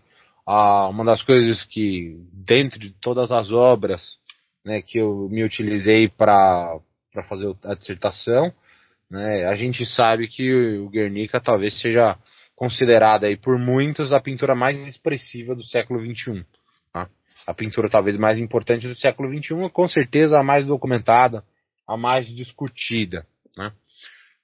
Ah, 0.52 0.88
uma 0.88 1.04
das 1.04 1.22
coisas 1.22 1.62
que, 1.62 2.16
dentro 2.32 2.76
de 2.76 2.90
todas 3.00 3.30
as 3.30 3.52
obras, 3.52 4.18
né, 4.64 4.82
que 4.82 4.98
eu 4.98 5.28
me 5.30 5.44
utilizei 5.44 6.08
para 6.08 6.80
fazer 7.28 7.54
a 7.62 7.74
dissertação, 7.74 8.52
né? 9.08 9.46
A 9.46 9.54
gente 9.54 9.86
sabe 9.86 10.26
que 10.26 10.52
o 10.52 10.88
Guernica 10.88 11.40
talvez 11.40 11.80
seja 11.80 12.18
considerada 12.56 13.28
aí 13.28 13.36
por 13.36 13.60
muitos 13.60 14.12
a 14.12 14.20
pintura 14.20 14.56
mais 14.56 14.76
expressiva 14.88 15.54
do 15.54 15.62
século 15.62 16.00
XXI. 16.04 16.44
Tá? 16.92 17.08
A 17.46 17.54
pintura 17.54 17.88
talvez 17.88 18.16
mais 18.16 18.36
importante 18.36 18.88
do 18.88 18.98
século 18.98 19.32
XXI, 19.32 19.70
com 19.72 19.88
certeza 19.88 20.36
a 20.36 20.42
mais 20.42 20.66
documentada, 20.66 21.44
a 21.86 21.96
mais 21.96 22.26
discutida. 22.26 23.24
Né? 23.56 23.70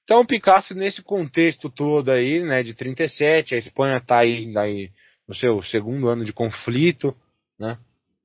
Então 0.04 0.24
Picasso 0.24 0.72
nesse 0.72 1.02
contexto 1.02 1.68
todo 1.68 2.12
aí, 2.12 2.44
né, 2.44 2.62
de 2.62 2.74
37, 2.74 3.56
a 3.56 3.58
Espanha 3.58 3.96
está 3.96 4.18
aí, 4.18 4.56
aí 4.56 4.90
no 5.28 5.34
seu 5.34 5.62
segundo 5.62 6.08
ano 6.08 6.24
de 6.24 6.32
conflito, 6.32 7.14
né? 7.58 7.78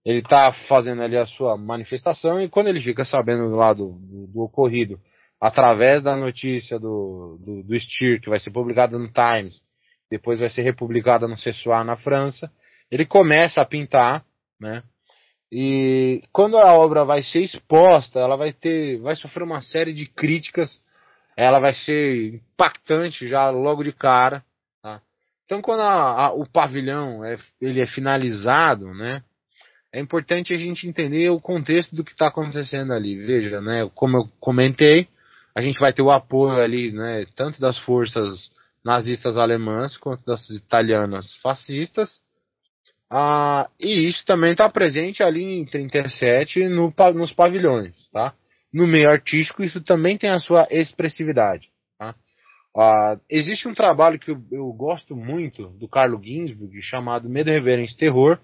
Ele 0.03 0.19
está 0.19 0.51
fazendo 0.67 1.01
ali 1.03 1.15
a 1.15 1.27
sua 1.27 1.57
manifestação 1.57 2.41
e 2.41 2.49
quando 2.49 2.67
ele 2.67 2.81
fica 2.81 3.05
sabendo 3.05 3.55
lá 3.55 3.71
do, 3.73 3.99
do, 3.99 4.27
do 4.27 4.41
ocorrido 4.41 4.99
através 5.39 6.03
da 6.03 6.15
notícia 6.15 6.79
do, 6.79 7.39
do, 7.39 7.63
do 7.63 7.79
Stier, 7.79 8.19
que 8.19 8.29
vai 8.29 8.39
ser 8.39 8.51
publicada 8.51 8.97
no 8.97 9.11
Times, 9.11 9.61
depois 10.09 10.39
vai 10.39 10.49
ser 10.49 10.61
republicada 10.61 11.27
no 11.27 11.37
Cessoir 11.37 11.83
na 11.83 11.97
França, 11.97 12.51
ele 12.91 13.05
começa 13.05 13.61
a 13.61 13.65
pintar, 13.65 14.25
né? 14.59 14.83
E 15.51 16.23
quando 16.31 16.57
a 16.57 16.73
obra 16.73 17.03
vai 17.03 17.21
ser 17.23 17.41
exposta, 17.41 18.19
ela 18.19 18.37
vai 18.37 18.53
ter, 18.53 18.99
vai 18.99 19.15
sofrer 19.15 19.43
uma 19.43 19.61
série 19.61 19.93
de 19.93 20.05
críticas, 20.05 20.81
ela 21.35 21.59
vai 21.59 21.73
ser 21.73 22.35
impactante 22.35 23.27
já 23.27 23.49
logo 23.49 23.83
de 23.83 23.91
cara? 23.91 24.43
Então 25.45 25.61
quando 25.61 25.81
a, 25.81 26.25
a, 26.27 26.33
o 26.33 26.45
pavilhão 26.45 27.23
é, 27.23 27.37
ele 27.59 27.81
é 27.81 27.87
finalizado, 27.87 28.93
né? 28.93 29.23
É 29.93 29.99
importante 29.99 30.53
a 30.53 30.57
gente 30.57 30.87
entender 30.87 31.29
o 31.29 31.41
contexto 31.41 31.93
do 31.93 32.03
que 32.03 32.11
está 32.11 32.27
acontecendo 32.27 32.93
ali. 32.93 33.17
Veja, 33.25 33.59
né? 33.59 33.89
Como 33.93 34.17
eu 34.17 34.29
comentei, 34.39 35.09
a 35.55 35.61
gente 35.61 35.79
vai 35.79 35.91
ter 35.93 36.01
o 36.01 36.11
apoio 36.11 36.61
ali, 36.61 36.91
né, 36.91 37.25
tanto 37.35 37.59
das 37.59 37.77
forças 37.79 38.49
nazistas 38.83 39.37
alemãs 39.37 39.97
quanto 39.97 40.25
das 40.25 40.49
italianas 40.49 41.33
fascistas. 41.41 42.21
Ah, 43.09 43.69
e 43.79 44.07
isso 44.07 44.23
também 44.25 44.53
está 44.53 44.69
presente 44.69 45.21
ali 45.21 45.43
em 45.43 45.65
37 45.65 46.67
no, 46.69 46.93
nos 47.13 47.33
pavilhões, 47.33 47.93
tá? 48.11 48.33
No 48.73 48.87
meio 48.87 49.09
artístico 49.09 49.63
isso 49.63 49.81
também 49.81 50.17
tem 50.17 50.29
a 50.29 50.39
sua 50.39 50.65
expressividade, 50.71 51.69
Ah, 52.75 53.17
existe 53.29 53.67
um 53.67 53.73
trabalho 53.73 54.17
que 54.17 54.31
eu, 54.31 54.41
eu, 54.51 54.71
gosto 54.71 55.15
muito 55.15 55.67
do 55.71 55.89
Carlo 55.89 56.21
Ginsburg 56.23 56.81
chamado 56.81 57.29
Medo, 57.29 57.49
Reverência 57.49 57.95
e 57.95 57.97
Terror, 57.97 58.39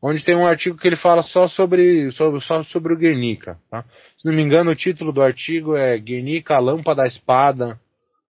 onde 0.00 0.24
tem 0.24 0.36
um 0.36 0.46
artigo 0.46 0.76
que 0.76 0.86
ele 0.86 0.96
fala 0.96 1.22
só 1.22 1.48
sobre, 1.48 2.12
sobre, 2.12 2.40
só 2.42 2.62
sobre 2.64 2.92
o 2.92 2.96
Guernica. 2.96 3.58
Tá? 3.68 3.84
Se 4.16 4.24
não 4.24 4.32
me 4.32 4.42
engano, 4.42 4.70
o 4.70 4.76
título 4.76 5.12
do 5.12 5.20
artigo 5.20 5.74
é 5.74 5.98
Guernica, 5.98 6.54
a 6.54 6.60
Lâmpada 6.60 7.02
da 7.02 7.08
Espada, 7.08 7.80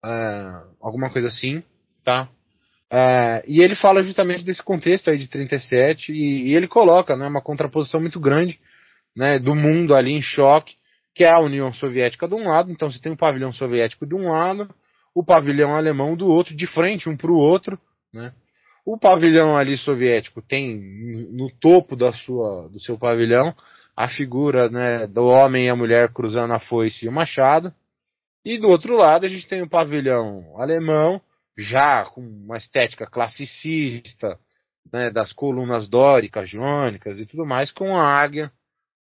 é, 0.05 0.61
alguma 0.81 1.09
coisa 1.11 1.27
assim, 1.27 1.61
tá? 2.03 2.29
É, 2.89 3.43
e 3.47 3.61
ele 3.61 3.75
fala 3.75 4.03
justamente 4.03 4.45
desse 4.45 4.63
contexto 4.63 5.09
aí 5.09 5.17
de 5.17 5.27
37 5.27 6.13
e, 6.13 6.49
e 6.49 6.55
ele 6.55 6.67
coloca 6.67 7.15
né, 7.17 7.27
uma 7.27 7.41
contraposição 7.41 7.99
muito 7.99 8.19
grande 8.19 8.59
né, 9.15 9.39
do 9.39 9.55
mundo 9.55 9.95
ali 9.95 10.11
em 10.11 10.21
choque, 10.21 10.75
que 11.13 11.23
é 11.23 11.31
a 11.31 11.39
União 11.39 11.73
Soviética 11.73 12.27
de 12.27 12.35
um 12.35 12.47
lado, 12.47 12.71
então 12.71 12.91
você 12.91 12.99
tem 12.99 13.11
o 13.11 13.17
pavilhão 13.17 13.51
soviético 13.51 14.05
de 14.05 14.13
um 14.13 14.29
lado, 14.29 14.69
o 15.15 15.23
pavilhão 15.23 15.73
alemão 15.73 16.15
do 16.17 16.27
outro, 16.27 16.53
de 16.53 16.67
frente 16.67 17.07
um 17.07 17.15
para 17.15 17.31
o 17.31 17.37
outro, 17.37 17.79
né? 18.13 18.33
O 18.85 18.99
pavilhão 18.99 19.57
ali 19.57 19.77
soviético 19.77 20.43
tem 20.43 20.77
no 21.31 21.49
topo 21.49 21.95
da 21.95 22.11
sua, 22.13 22.69
do 22.69 22.79
seu 22.79 22.99
pavilhão 22.99 23.55
a 23.95 24.09
figura 24.09 24.69
né, 24.69 25.07
do 25.07 25.25
homem 25.25 25.65
e 25.65 25.69
a 25.69 25.75
mulher 25.75 26.11
cruzando 26.11 26.53
a 26.53 26.59
foice 26.59 27.05
e 27.05 27.09
o 27.09 27.11
machado. 27.11 27.73
E 28.43 28.59
do 28.59 28.67
outro 28.67 28.95
lado 28.95 29.25
a 29.25 29.29
gente 29.29 29.47
tem 29.47 29.63
o 29.63 29.69
pavilhão 29.69 30.53
alemão, 30.61 31.19
já 31.57 32.05
com 32.05 32.21
uma 32.21 32.57
estética 32.57 33.07
classicista, 33.07 34.37
né, 34.91 35.09
das 35.09 35.31
colunas 35.31 35.87
dóricas, 35.87 36.49
jônicas 36.49 37.17
e 37.19 37.25
tudo 37.25 37.43
mais, 37.43 37.71
com 37.71 37.97
a 37.97 38.03
águia, 38.03 38.51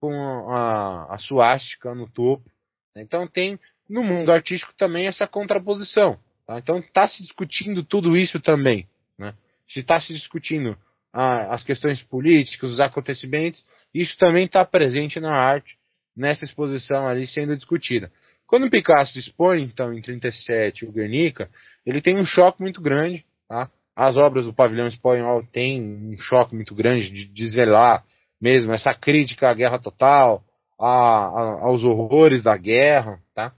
com 0.00 0.50
a, 0.50 1.14
a 1.14 1.18
suástica 1.18 1.94
no 1.94 2.10
topo. 2.10 2.50
Então 2.96 3.28
tem 3.28 3.60
no 3.88 4.02
mundo 4.02 4.30
artístico 4.30 4.72
também 4.76 5.06
essa 5.06 5.26
contraposição. 5.26 6.18
Tá? 6.46 6.58
Então 6.58 6.78
está 6.78 7.08
se 7.08 7.22
discutindo 7.22 7.82
tudo 7.82 8.16
isso 8.16 8.40
também. 8.40 8.86
Né? 9.18 9.34
se 9.68 9.80
está 9.80 10.00
se 10.00 10.12
discutindo 10.12 10.76
as 11.12 11.62
questões 11.64 12.02
políticas, 12.02 12.72
os 12.72 12.80
acontecimentos, 12.80 13.64
isso 13.94 14.16
também 14.18 14.44
está 14.44 14.64
presente 14.64 15.18
na 15.18 15.32
arte, 15.32 15.76
nessa 16.16 16.44
exposição 16.44 17.06
ali 17.06 17.26
sendo 17.26 17.56
discutida. 17.56 18.10
Quando 18.46 18.66
o 18.66 18.70
Picasso 18.70 19.18
expõe, 19.18 19.62
então, 19.62 19.92
em 19.92 20.00
37, 20.00 20.86
o 20.86 20.92
Guernica, 20.92 21.50
ele 21.84 22.00
tem 22.00 22.18
um 22.18 22.24
choque 22.24 22.60
muito 22.62 22.80
grande, 22.80 23.24
tá? 23.48 23.70
As 23.96 24.16
obras 24.16 24.44
do 24.44 24.54
pavilhão 24.54 24.86
espanhol 24.86 25.42
têm 25.52 25.82
um 25.82 26.18
choque 26.18 26.54
muito 26.54 26.74
grande 26.74 27.10
de 27.10 27.26
desvelar 27.26 28.04
mesmo 28.40 28.72
essa 28.72 28.94
crítica 28.94 29.50
à 29.50 29.54
guerra 29.54 29.78
total, 29.78 30.44
a, 30.78 30.86
a, 30.86 31.66
aos 31.66 31.82
horrores 31.82 32.42
da 32.42 32.56
guerra, 32.56 33.18
tá? 33.38 33.52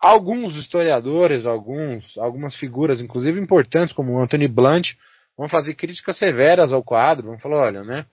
Alguns 0.00 0.56
historiadores, 0.56 1.44
alguns, 1.44 2.16
algumas 2.16 2.56
figuras, 2.56 3.02
inclusive 3.02 3.38
importantes, 3.38 3.94
como 3.94 4.18
Anthony 4.18 4.48
Blunt, 4.48 4.94
vão 5.36 5.46
fazer 5.46 5.74
críticas 5.74 6.16
severas 6.16 6.72
ao 6.72 6.82
quadro, 6.82 7.26
vão 7.26 7.38
falar, 7.38 7.66
olha, 7.66 7.84
né? 7.84 8.06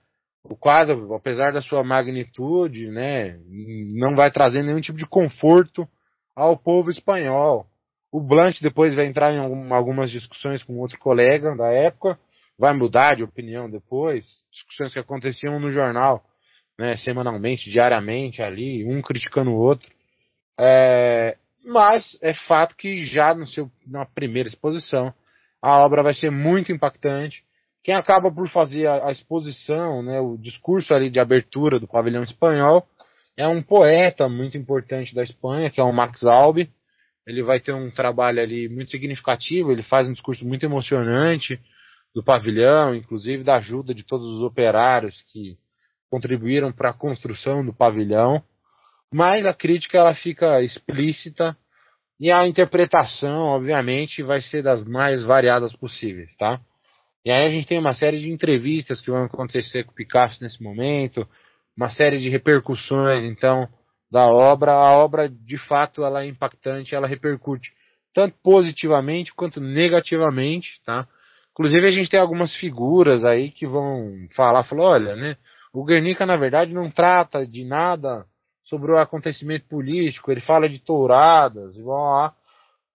O 0.44 0.54
quadro, 0.54 1.14
apesar 1.14 1.50
da 1.50 1.62
sua 1.62 1.82
magnitude, 1.82 2.90
né, 2.90 3.38
não 3.94 4.14
vai 4.14 4.30
trazer 4.30 4.62
nenhum 4.62 4.80
tipo 4.80 4.98
de 4.98 5.06
conforto 5.06 5.88
ao 6.36 6.56
povo 6.56 6.90
espanhol. 6.90 7.66
O 8.12 8.20
Blanche 8.20 8.62
depois 8.62 8.94
vai 8.94 9.06
entrar 9.06 9.32
em 9.32 9.72
algumas 9.72 10.10
discussões 10.10 10.62
com 10.62 10.78
outro 10.78 10.98
colega 10.98 11.56
da 11.56 11.68
época, 11.68 12.18
vai 12.58 12.74
mudar 12.74 13.16
de 13.16 13.24
opinião 13.24 13.68
depois, 13.68 14.42
discussões 14.52 14.92
que 14.92 14.98
aconteciam 14.98 15.58
no 15.58 15.70
jornal, 15.70 16.22
né, 16.78 16.96
semanalmente, 16.98 17.70
diariamente 17.70 18.42
ali, 18.42 18.84
um 18.84 19.02
criticando 19.02 19.50
o 19.50 19.58
outro. 19.58 19.97
É, 20.58 21.36
mas 21.64 22.18
é 22.20 22.34
fato 22.34 22.76
que 22.76 23.06
já 23.06 23.34
no 23.34 23.46
seu, 23.46 23.70
na 23.86 24.04
primeira 24.04 24.48
exposição 24.48 25.12
a 25.60 25.78
obra 25.84 26.02
vai 26.02 26.14
ser 26.14 26.30
muito 26.30 26.72
impactante. 26.72 27.44
Quem 27.82 27.94
acaba 27.94 28.32
por 28.32 28.48
fazer 28.48 28.86
a, 28.86 29.08
a 29.08 29.12
exposição, 29.12 30.02
né, 30.02 30.20
o 30.20 30.36
discurso 30.36 30.94
ali 30.94 31.10
de 31.10 31.18
abertura 31.18 31.80
do 31.80 31.88
pavilhão 31.88 32.22
espanhol, 32.22 32.86
é 33.36 33.46
um 33.46 33.62
poeta 33.62 34.28
muito 34.28 34.58
importante 34.58 35.14
da 35.14 35.22
Espanha, 35.22 35.70
que 35.70 35.80
é 35.80 35.84
o 35.84 35.92
Max 35.92 36.24
Albi. 36.24 36.70
Ele 37.26 37.42
vai 37.42 37.60
ter 37.60 37.72
um 37.72 37.90
trabalho 37.90 38.40
ali 38.40 38.68
muito 38.68 38.90
significativo, 38.90 39.70
ele 39.70 39.82
faz 39.82 40.08
um 40.08 40.12
discurso 40.12 40.46
muito 40.46 40.64
emocionante 40.64 41.60
do 42.14 42.22
pavilhão, 42.22 42.94
inclusive 42.94 43.44
da 43.44 43.56
ajuda 43.56 43.94
de 43.94 44.02
todos 44.02 44.26
os 44.26 44.42
operários 44.42 45.22
que 45.28 45.56
contribuíram 46.10 46.72
para 46.72 46.90
a 46.90 46.94
construção 46.94 47.64
do 47.64 47.72
pavilhão. 47.72 48.42
Mas 49.12 49.46
a 49.46 49.54
crítica 49.54 49.98
ela 49.98 50.14
fica 50.14 50.62
explícita 50.62 51.56
e 52.20 52.30
a 52.30 52.46
interpretação, 52.46 53.44
obviamente, 53.44 54.22
vai 54.22 54.40
ser 54.40 54.62
das 54.62 54.84
mais 54.84 55.22
variadas 55.22 55.74
possíveis, 55.74 56.34
tá? 56.36 56.60
E 57.24 57.30
aí 57.30 57.46
a 57.46 57.50
gente 57.50 57.66
tem 57.66 57.78
uma 57.78 57.94
série 57.94 58.20
de 58.20 58.30
entrevistas 58.30 59.00
que 59.00 59.10
vão 59.10 59.24
acontecer 59.24 59.84
com 59.84 59.92
o 59.92 59.94
Picasso 59.94 60.42
nesse 60.42 60.62
momento, 60.62 61.28
uma 61.76 61.90
série 61.90 62.18
de 62.18 62.28
repercussões, 62.28 63.22
então, 63.24 63.68
da 64.10 64.26
obra. 64.26 64.72
A 64.72 64.96
obra, 64.98 65.28
de 65.28 65.56
fato, 65.58 66.02
ela 66.02 66.24
é 66.24 66.26
impactante, 66.26 66.94
ela 66.94 67.06
repercute 67.06 67.70
tanto 68.14 68.36
positivamente 68.42 69.32
quanto 69.34 69.60
negativamente, 69.60 70.80
tá? 70.84 71.06
Inclusive 71.52 71.86
a 71.86 71.90
gente 71.90 72.10
tem 72.10 72.18
algumas 72.18 72.54
figuras 72.56 73.24
aí 73.24 73.50
que 73.50 73.66
vão 73.66 74.12
falar, 74.34 74.64
falou, 74.64 74.86
olha, 74.86 75.14
né, 75.16 75.36
o 75.72 75.84
Guernica 75.84 76.24
na 76.24 76.36
verdade 76.36 76.72
não 76.72 76.90
trata 76.90 77.46
de 77.46 77.64
nada 77.64 78.24
sobre 78.68 78.92
o 78.92 78.98
acontecimento 78.98 79.66
político, 79.66 80.30
ele 80.30 80.40
fala 80.40 80.68
de 80.68 80.78
touradas, 80.78 81.74
igual 81.76 82.18
lá. 82.18 82.34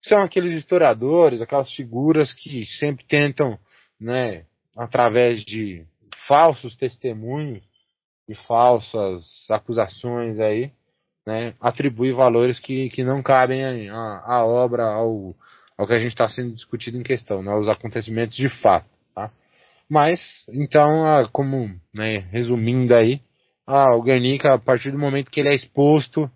São 0.04 0.22
aqueles 0.22 0.58
historiadores, 0.58 1.42
aquelas 1.42 1.74
figuras 1.74 2.32
que 2.32 2.66
sempre 2.66 3.04
tentam, 3.06 3.58
né, 4.00 4.46
através 4.78 5.44
de 5.44 5.84
falsos 6.28 6.76
testemunhos 6.76 7.64
e 8.30 8.36
falsas 8.36 9.24
acusações 9.50 10.40
aí, 10.40 10.72
né, 11.26 11.56
atribuir 11.60 12.14
valores 12.14 12.60
que, 12.60 12.90
que 12.90 13.04
não 13.04 13.24
cabem 13.24 13.90
à, 13.90 14.46
obra, 14.46 14.84
ao, 14.86 15.36
ao 15.78 15.88
que 15.88 15.94
a 15.94 16.00
gente 16.00 16.12
está 16.12 16.30
sendo 16.30 16.54
discutido 16.54 16.98
em 16.98 17.04
questão, 17.04 17.42
né, 17.42 17.54
os 17.56 17.68
acontecimentos 17.68 18.36
de 18.36 18.50
fato. 18.62 18.88
Tá? 19.16 19.32
Mas, 19.90 20.46
então, 20.50 21.04
como, 21.32 21.74
né, 21.94 22.20
resumindo 22.32 22.94
aí, 22.94 23.22
ah, 23.66 23.96
o 23.96 24.02
Guernica, 24.02 24.54
a 24.54 24.60
partir 24.60 24.92
do 24.92 25.00
momento 25.00 25.32
que 25.32 25.40
ele 25.40 25.50
é 25.50 25.56
exposto, 25.56 26.30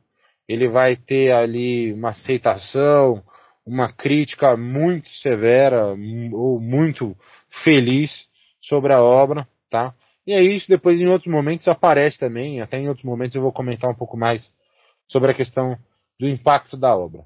ele 0.48 0.68
vai 0.68 0.96
ter 0.96 1.32
ali 1.32 1.92
uma 1.94 2.10
aceitação, 2.10 3.24
uma 3.66 3.92
crítica 3.92 4.56
muito 4.56 5.10
severa 5.10 5.94
ou 6.34 6.60
muito 6.60 7.16
feliz 7.64 8.28
sobre 8.62 8.94
a 8.94 9.02
obra, 9.02 9.48
tá? 9.70 9.94
E 10.26 10.34
é 10.34 10.42
isso, 10.42 10.68
depois 10.68 11.00
em 11.00 11.08
outros 11.08 11.32
momentos 11.32 11.68
aparece 11.68 12.18
também, 12.18 12.62
até 12.62 12.80
em 12.80 12.88
outros 12.88 13.06
momentos 13.06 13.36
eu 13.36 13.42
vou 13.42 13.52
comentar 13.52 13.90
um 13.90 13.96
pouco 13.96 14.18
mais 14.18 14.54
sobre 15.08 15.32
a 15.32 15.34
questão 15.34 15.78
do 16.20 16.28
impacto 16.28 16.78
da 16.78 16.96
obra. 16.96 17.26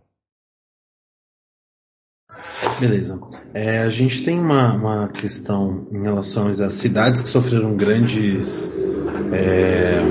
Beleza. 2.80 3.20
É, 3.54 3.80
a 3.80 3.90
gente 3.90 4.24
tem 4.24 4.40
uma, 4.40 4.74
uma 4.74 5.08
questão 5.10 5.88
em 5.92 6.04
relação 6.04 6.48
às 6.48 6.80
cidades 6.80 7.22
que 7.22 7.30
sofreram 7.30 7.76
grandes. 7.76 8.48
É, 9.34 10.02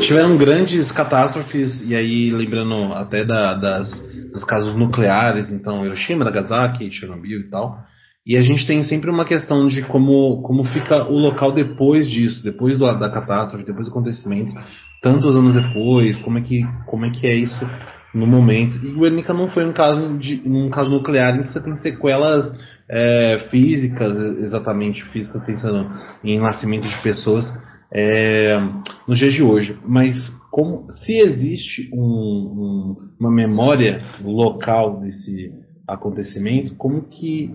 tiveram 0.00 0.36
grandes 0.36 0.90
catástrofes, 0.92 1.86
e 1.86 1.94
aí 1.94 2.30
lembrando 2.30 2.92
até 2.92 3.24
da, 3.24 3.54
das, 3.54 3.88
dos 4.32 4.44
casos 4.44 4.74
nucleares, 4.74 5.50
então 5.50 5.84
Hiroshima, 5.84 6.24
Nagasaki, 6.24 6.90
Chernobyl 6.90 7.40
e 7.40 7.50
tal. 7.50 7.78
E 8.26 8.36
a 8.36 8.42
gente 8.42 8.66
tem 8.66 8.82
sempre 8.82 9.10
uma 9.10 9.24
questão 9.24 9.66
de 9.66 9.82
como, 9.82 10.42
como 10.42 10.64
fica 10.64 11.04
o 11.04 11.18
local 11.18 11.52
depois 11.52 12.08
disso, 12.08 12.42
depois 12.42 12.78
do, 12.78 12.84
da 12.98 13.08
catástrofe, 13.08 13.64
depois 13.64 13.86
do 13.86 13.90
acontecimento, 13.90 14.54
tantos 15.02 15.36
anos 15.36 15.54
depois, 15.54 16.18
como 16.20 16.38
é 16.38 16.42
que, 16.42 16.62
como 16.86 17.06
é, 17.06 17.10
que 17.10 17.26
é 17.26 17.34
isso 17.34 17.66
no 18.14 18.26
momento. 18.26 18.76
E 18.84 18.92
Guernica 18.92 19.32
não 19.32 19.48
foi 19.48 19.64
um 19.64 19.72
caso, 19.72 20.18
de, 20.18 20.42
um 20.44 20.68
caso 20.70 20.90
nuclear 20.90 21.36
você 21.44 21.60
tem 21.60 21.74
sequelas 21.76 22.56
é, 22.88 23.46
físicas, 23.50 24.16
exatamente 24.38 25.04
físicas, 25.06 25.44
pensando 25.44 25.90
em 26.24 26.40
nascimento 26.40 26.88
de 26.88 27.02
pessoas 27.02 27.46
é, 27.92 28.58
nos 29.06 29.18
dias 29.18 29.32
de 29.32 29.42
hoje. 29.42 29.78
Mas 29.84 30.16
como 30.50 30.90
se 30.90 31.12
existe 31.12 31.88
um, 31.92 32.00
um, 32.00 32.96
uma 33.18 33.30
memória 33.30 34.02
local 34.20 34.98
desse 34.98 35.52
acontecimento, 35.86 36.74
como 36.76 37.02
que 37.02 37.54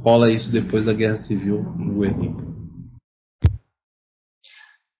rola 0.00 0.30
isso 0.30 0.52
depois 0.52 0.84
da 0.84 0.92
Guerra 0.92 1.18
Civil 1.18 1.64
em 1.78 1.98
Guernica? 1.98 2.44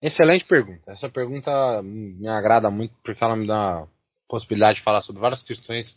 Excelente 0.00 0.44
pergunta. 0.44 0.92
Essa 0.92 1.08
pergunta 1.08 1.82
me 1.82 2.28
agrada 2.28 2.70
muito 2.70 2.92
porque 3.02 3.24
ela 3.24 3.36
me 3.36 3.46
dá 3.46 3.86
possibilidade 4.28 4.78
de 4.78 4.84
falar 4.84 5.02
sobre 5.02 5.20
várias 5.20 5.42
questões 5.42 5.94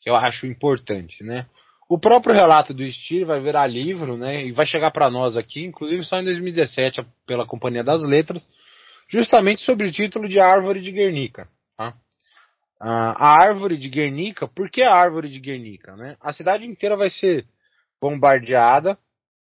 que 0.00 0.10
eu 0.10 0.16
acho 0.16 0.46
importantes, 0.46 1.24
né? 1.26 1.46
O 1.88 1.98
próprio 1.98 2.34
relato 2.34 2.72
do 2.72 2.84
Steer 2.90 3.26
vai 3.26 3.40
virar 3.40 3.66
livro, 3.66 4.16
né? 4.16 4.44
E 4.44 4.52
vai 4.52 4.66
chegar 4.66 4.90
para 4.90 5.10
nós 5.10 5.36
aqui, 5.36 5.64
inclusive 5.64 6.04
só 6.04 6.18
em 6.20 6.24
2017 6.24 7.04
pela 7.26 7.46
Companhia 7.46 7.84
das 7.84 8.02
Letras, 8.02 8.46
justamente 9.08 9.62
sobre 9.62 9.88
o 9.88 9.92
título 9.92 10.28
de 10.28 10.40
Árvore 10.40 10.80
de 10.80 10.90
Guernica. 10.90 11.48
Tá? 11.76 11.94
A 12.80 13.42
Árvore 13.42 13.76
de 13.76 13.88
Guernica, 13.88 14.48
por 14.48 14.70
que 14.70 14.82
a 14.82 14.94
Árvore 14.94 15.28
de 15.28 15.38
Guernica? 15.38 15.94
Né? 15.96 16.16
A 16.20 16.32
cidade 16.32 16.66
inteira 16.66 16.96
vai 16.96 17.10
ser 17.10 17.46
bombardeada, 18.00 18.98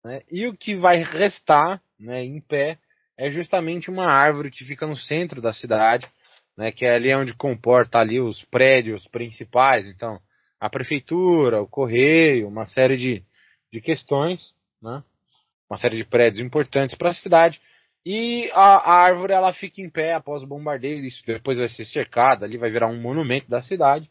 né? 0.07 0.23
E 0.31 0.47
o 0.47 0.57
que 0.57 0.77
vai 0.77 1.03
restar, 1.03 1.83
né, 1.99 2.25
em 2.25 2.41
pé, 2.41 2.79
é 3.19 3.29
justamente 3.31 3.91
uma 3.91 4.07
árvore 4.07 4.53
que 4.53 4.65
fica 4.65 4.87
no 4.87 4.97
centro 4.97 5.43
da 5.43 5.53
cidade, 5.53 6.07
né, 6.57 6.73
que 6.73 6.87
é 6.87 6.95
ali 6.95 7.15
onde 7.15 7.35
comporta 7.35 7.99
ali 7.99 8.21
os 8.21 8.43
prédios 8.47 9.07
principais, 9.09 9.87
então 9.87 10.19
a 10.59 10.71
prefeitura, 10.71 11.61
o 11.61 11.69
correio, 11.69 12.49
uma 12.49 12.65
série 12.65 12.97
de, 12.97 13.23
de 13.73 13.81
questões, 13.81 14.55
né, 14.83 15.03
uma 15.69 15.77
série 15.77 15.97
de 15.97 16.05
prédios 16.05 16.45
importantes 16.45 16.97
para 16.97 17.11
a 17.11 17.15
cidade. 17.15 17.61
E 18.05 18.49
a, 18.53 18.77
a, 18.77 18.95
árvore 19.03 19.33
ela 19.33 19.53
fica 19.53 19.81
em 19.83 19.91
pé 19.91 20.15
após 20.15 20.43
o 20.43 20.47
bombardeio, 20.47 21.05
isso 21.05 21.27
depois 21.27 21.59
vai 21.59 21.69
ser 21.69 21.85
cercada, 21.85 22.47
ali 22.47 22.57
vai 22.57 22.71
virar 22.71 22.87
um 22.87 23.01
monumento 23.01 23.51
da 23.51 23.61
cidade. 23.61 24.09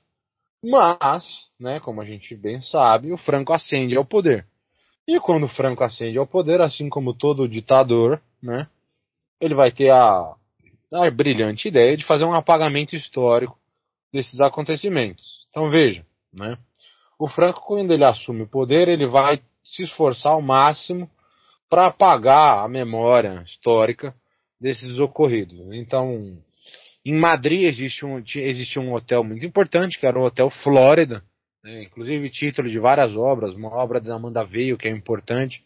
Mas, 0.62 1.24
né, 1.60 1.80
como 1.80 2.02
a 2.02 2.06
gente 2.06 2.36
bem 2.36 2.60
sabe, 2.60 3.12
o 3.12 3.18
Franco 3.18 3.54
ascende 3.54 3.96
ao 3.96 4.04
poder. 4.04 4.46
E 5.08 5.20
quando 5.20 5.46
o 5.46 5.50
Franco 5.50 5.84
ascende 5.84 6.18
ao 6.18 6.28
poder, 6.28 6.60
assim 6.60 6.90
como 6.90 7.14
todo 7.14 7.48
ditador, 7.48 8.22
né, 8.42 8.68
ele 9.40 9.56
vai 9.56 9.72
ter 9.72 9.92
a, 9.92 10.36
a 10.94 11.10
brilhante 11.10 11.68
ideia 11.68 11.98
de 11.98 12.06
fazer 12.06 12.26
um 12.26 12.34
apagamento 12.34 12.96
histórico 12.96 13.58
desses 14.14 14.40
acontecimentos. 14.40 15.46
Então 15.50 15.70
veja, 15.70 16.06
né? 16.34 16.58
O 17.18 17.28
Franco, 17.28 17.62
quando 17.66 17.94
ele 17.94 18.04
assume 18.04 18.44
o 18.44 18.48
poder, 18.48 18.88
ele 18.88 19.08
vai 19.08 19.42
se 19.64 19.84
esforçar 19.84 20.34
ao 20.34 20.42
máximo 20.42 21.10
para 21.70 21.88
apagar 21.88 22.64
a 22.64 22.68
memória 22.68 23.42
histórica 23.46 24.14
desses 24.60 25.00
ocorridos. 25.00 25.58
Então, 25.74 26.38
em 27.04 27.14
Madrid 27.14 27.64
existe 27.64 28.06
um, 28.06 28.18
existe 28.18 28.80
um 28.80 28.94
hotel 28.94 29.24
muito 29.24 29.46
importante, 29.46 30.00
que 30.00 30.06
era 30.06 30.20
o 30.20 30.26
Hotel 30.26 30.50
Flórida, 30.50 31.24
né? 31.64 31.84
inclusive 31.84 32.30
título 32.30 32.70
de 32.70 32.80
várias 32.80 33.16
obras, 33.16 33.54
uma 33.54 33.70
obra 33.70 34.00
da 34.00 34.16
Amanda 34.16 34.44
Veio, 34.44 34.78
que 34.78 34.88
é 34.88 34.92
importante, 34.92 35.64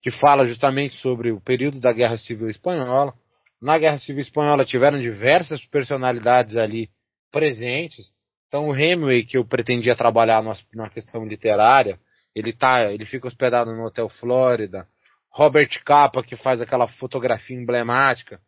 que 0.00 0.10
fala 0.10 0.46
justamente 0.46 0.96
sobre 0.96 1.30
o 1.30 1.40
período 1.40 1.80
da 1.80 1.92
Guerra 1.92 2.16
Civil 2.16 2.48
Espanhola. 2.48 3.14
Na 3.62 3.78
Guerra 3.78 4.00
Civil 4.00 4.22
Espanhola 4.22 4.64
tiveram 4.64 4.98
diversas 4.98 5.64
personalidades 5.66 6.56
ali 6.56 6.90
presentes. 7.30 8.10
Então 8.48 8.68
o 8.68 8.74
Hemingway, 8.74 9.24
que 9.24 9.38
eu 9.38 9.46
pretendia 9.46 9.94
trabalhar 9.94 10.42
na 10.74 10.90
questão 10.90 11.24
literária, 11.24 11.96
ele 12.34 12.52
tá, 12.52 12.92
ele 12.92 13.06
fica 13.06 13.28
hospedado 13.28 13.72
no 13.72 13.84
Hotel 13.84 14.08
Flórida. 14.08 14.88
Robert 15.30 15.70
Capa, 15.84 16.24
que 16.24 16.34
faz 16.34 16.60
aquela 16.60 16.88
fotografia 16.88 17.56
emblemática, 17.56 18.40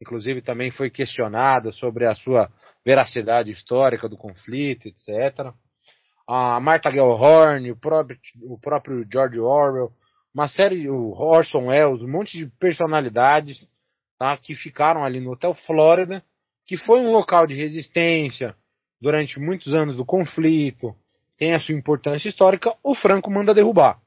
inclusive 0.00 0.40
também 0.40 0.70
foi 0.70 0.88
questionada 0.88 1.72
sobre 1.72 2.06
a 2.06 2.14
sua 2.14 2.48
veracidade 2.86 3.50
histórica 3.50 4.08
do 4.08 4.16
conflito, 4.16 4.86
etc. 4.86 5.52
A 6.28 6.60
Martha 6.60 6.92
Gellhorn, 6.92 7.72
o 7.72 7.76
próprio, 7.76 8.16
o 8.44 8.58
próprio 8.58 9.04
George 9.12 9.40
Orwell, 9.40 9.90
uma 10.32 10.48
série, 10.48 10.88
o 10.88 11.10
Orson 11.10 11.66
Welles, 11.66 12.02
um 12.02 12.08
monte 12.08 12.38
de 12.38 12.46
personalidades 12.58 13.68
tá, 14.20 14.36
que 14.36 14.54
ficaram 14.54 15.02
ali 15.02 15.18
no 15.18 15.32
Hotel 15.32 15.54
Flórida, 15.54 16.22
que 16.66 16.76
foi 16.76 17.00
um 17.00 17.10
local 17.10 17.46
de 17.46 17.54
resistência 17.54 18.54
durante 19.00 19.40
muitos 19.40 19.72
anos 19.72 19.96
do 19.96 20.04
conflito, 20.04 20.94
tem 21.38 21.54
a 21.54 21.58
sua 21.58 21.74
importância 21.74 22.28
histórica, 22.28 22.74
o 22.84 22.94
Franco 22.94 23.30
manda 23.30 23.54
derrubar. 23.54 23.98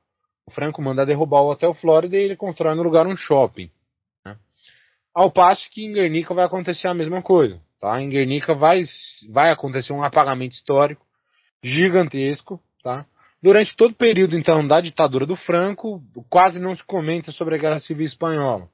O 0.46 0.52
Franco 0.52 0.84
manda 0.84 1.04
derrubar 1.04 1.42
o 1.42 1.50
Hotel 1.50 1.74
Flórida 1.74 2.16
e 2.16 2.22
ele 2.22 2.36
constrói 2.36 2.76
no 2.76 2.84
lugar 2.84 3.08
um 3.08 3.18
shopping. 3.18 3.72
Né? 4.24 4.38
Ao 5.16 5.32
passo 5.32 5.68
que 5.72 5.84
em 5.84 5.94
Guernica 5.94 6.32
vai 6.36 6.46
acontecer 6.46 6.88
a 6.88 6.94
mesma 6.94 7.24
coisa. 7.24 7.60
Tá? 7.82 8.00
Em 8.00 8.08
Guernica 8.08 8.54
vai, 8.54 8.84
vai 9.32 9.50
acontecer 9.50 9.94
um 9.94 10.04
apagamento 10.04 10.54
histórico 10.54 11.04
gigantesco. 11.64 12.62
Tá? 12.84 13.08
Durante 13.42 13.76
todo 13.76 13.94
o 13.94 13.96
período, 13.96 14.38
então, 14.38 14.68
da 14.68 14.80
ditadura 14.80 15.26
do 15.26 15.36
Franco, 15.36 16.04
quase 16.30 16.60
não 16.60 16.76
se 16.76 16.84
comenta 16.84 17.32
sobre 17.32 17.56
a 17.56 17.58
Guerra 17.58 17.80
Civil 17.80 18.06
Espanhola. 18.06 18.70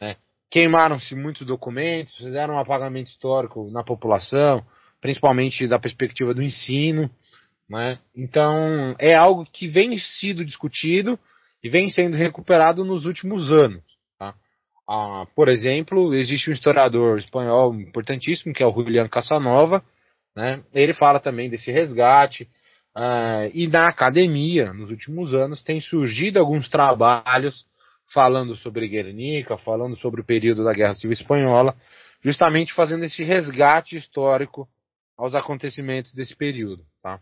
Né? 0.00 0.16
Queimaram-se 0.50 1.14
muitos 1.14 1.46
documentos, 1.46 2.16
fizeram 2.16 2.54
um 2.54 2.58
apagamento 2.58 3.10
histórico 3.10 3.70
na 3.70 3.84
população, 3.84 4.64
principalmente 5.00 5.66
da 5.66 5.78
perspectiva 5.78 6.32
do 6.32 6.42
ensino. 6.42 7.10
Né? 7.68 7.98
Então, 8.16 8.96
é 8.98 9.14
algo 9.14 9.44
que 9.44 9.68
vem 9.68 9.98
sido 9.98 10.44
discutido 10.44 11.18
e 11.62 11.68
vem 11.68 11.90
sendo 11.90 12.16
recuperado 12.16 12.84
nos 12.84 13.04
últimos 13.04 13.50
anos. 13.50 13.82
Tá? 14.18 14.34
Ah, 14.88 15.26
por 15.36 15.48
exemplo, 15.48 16.14
existe 16.14 16.48
um 16.48 16.54
historiador 16.54 17.18
espanhol 17.18 17.74
importantíssimo, 17.74 18.54
que 18.54 18.62
é 18.62 18.66
o 18.66 18.72
Julián 18.72 19.08
Casanova, 19.08 19.84
né? 20.34 20.62
ele 20.72 20.94
fala 20.94 21.20
também 21.20 21.50
desse 21.50 21.70
resgate, 21.70 22.48
ah, 22.94 23.48
e 23.52 23.66
na 23.66 23.88
academia, 23.88 24.72
nos 24.72 24.90
últimos 24.90 25.34
anos, 25.34 25.62
tem 25.62 25.80
surgido 25.80 26.38
alguns 26.38 26.68
trabalhos 26.68 27.66
falando 28.12 28.56
sobre 28.56 28.88
Guernica, 28.88 29.58
falando 29.58 29.96
sobre 29.96 30.20
o 30.20 30.24
período 30.24 30.64
da 30.64 30.72
Guerra 30.72 30.94
Civil 30.94 31.12
Espanhola, 31.12 31.76
justamente 32.22 32.72
fazendo 32.72 33.04
esse 33.04 33.22
resgate 33.22 33.96
histórico 33.96 34.68
aos 35.16 35.34
acontecimentos 35.34 36.14
desse 36.14 36.34
período, 36.34 36.84
tá? 37.02 37.20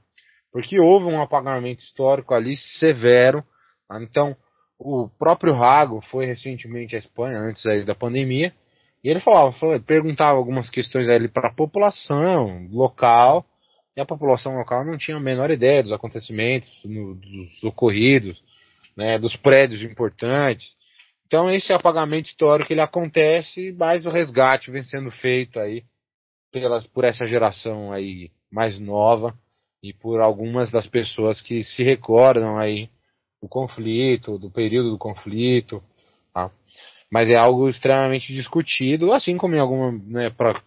Porque 0.52 0.78
houve 0.80 1.06
um 1.06 1.20
apagamento 1.20 1.82
histórico 1.82 2.34
ali 2.34 2.56
severo, 2.78 3.44
tá? 3.88 4.02
então 4.02 4.36
o 4.78 5.08
próprio 5.18 5.54
Rago 5.54 6.00
foi 6.02 6.26
recentemente 6.26 6.94
à 6.94 6.98
Espanha, 6.98 7.38
antes 7.38 7.62
da 7.84 7.94
pandemia, 7.94 8.52
e 9.02 9.08
ele 9.08 9.20
falava, 9.20 9.52
falava 9.52 9.80
perguntava 9.80 10.36
algumas 10.36 10.68
questões 10.68 11.08
ali 11.08 11.28
para 11.28 11.48
a 11.48 11.54
população 11.54 12.68
local, 12.70 13.44
e 13.96 14.00
a 14.00 14.04
população 14.04 14.56
local 14.56 14.84
não 14.84 14.98
tinha 14.98 15.16
a 15.16 15.20
menor 15.20 15.50
ideia 15.50 15.82
dos 15.82 15.92
acontecimentos, 15.92 16.68
no, 16.84 17.14
dos 17.14 17.64
ocorridos, 17.64 18.38
né, 18.96 19.18
dos 19.18 19.34
prédios 19.36 19.82
importantes. 19.82 20.75
Então 21.26 21.50
esse 21.50 21.72
apagamento 21.72 22.28
histórico 22.28 22.72
ele 22.72 22.80
acontece, 22.80 23.74
mas 23.78 24.06
o 24.06 24.10
resgate 24.10 24.70
vem 24.70 24.84
sendo 24.84 25.10
feito 25.10 25.58
aí 25.58 25.82
pela, 26.52 26.80
por 26.82 27.04
essa 27.04 27.26
geração 27.26 27.92
aí 27.92 28.30
mais 28.50 28.78
nova 28.78 29.36
e 29.82 29.92
por 29.92 30.20
algumas 30.20 30.70
das 30.70 30.86
pessoas 30.86 31.40
que 31.40 31.64
se 31.64 31.82
recordam 31.82 32.56
aí 32.56 32.88
do 33.42 33.48
conflito, 33.48 34.38
do 34.38 34.50
período 34.50 34.90
do 34.90 34.98
conflito, 34.98 35.82
tá? 36.32 36.50
Mas 37.10 37.28
é 37.28 37.36
algo 37.36 37.68
extremamente 37.68 38.32
discutido, 38.32 39.12
assim 39.12 39.36
como 39.36 39.54
em 39.54 39.58
alguma, 39.58 39.92
né, 39.92 40.30
para 40.30 40.62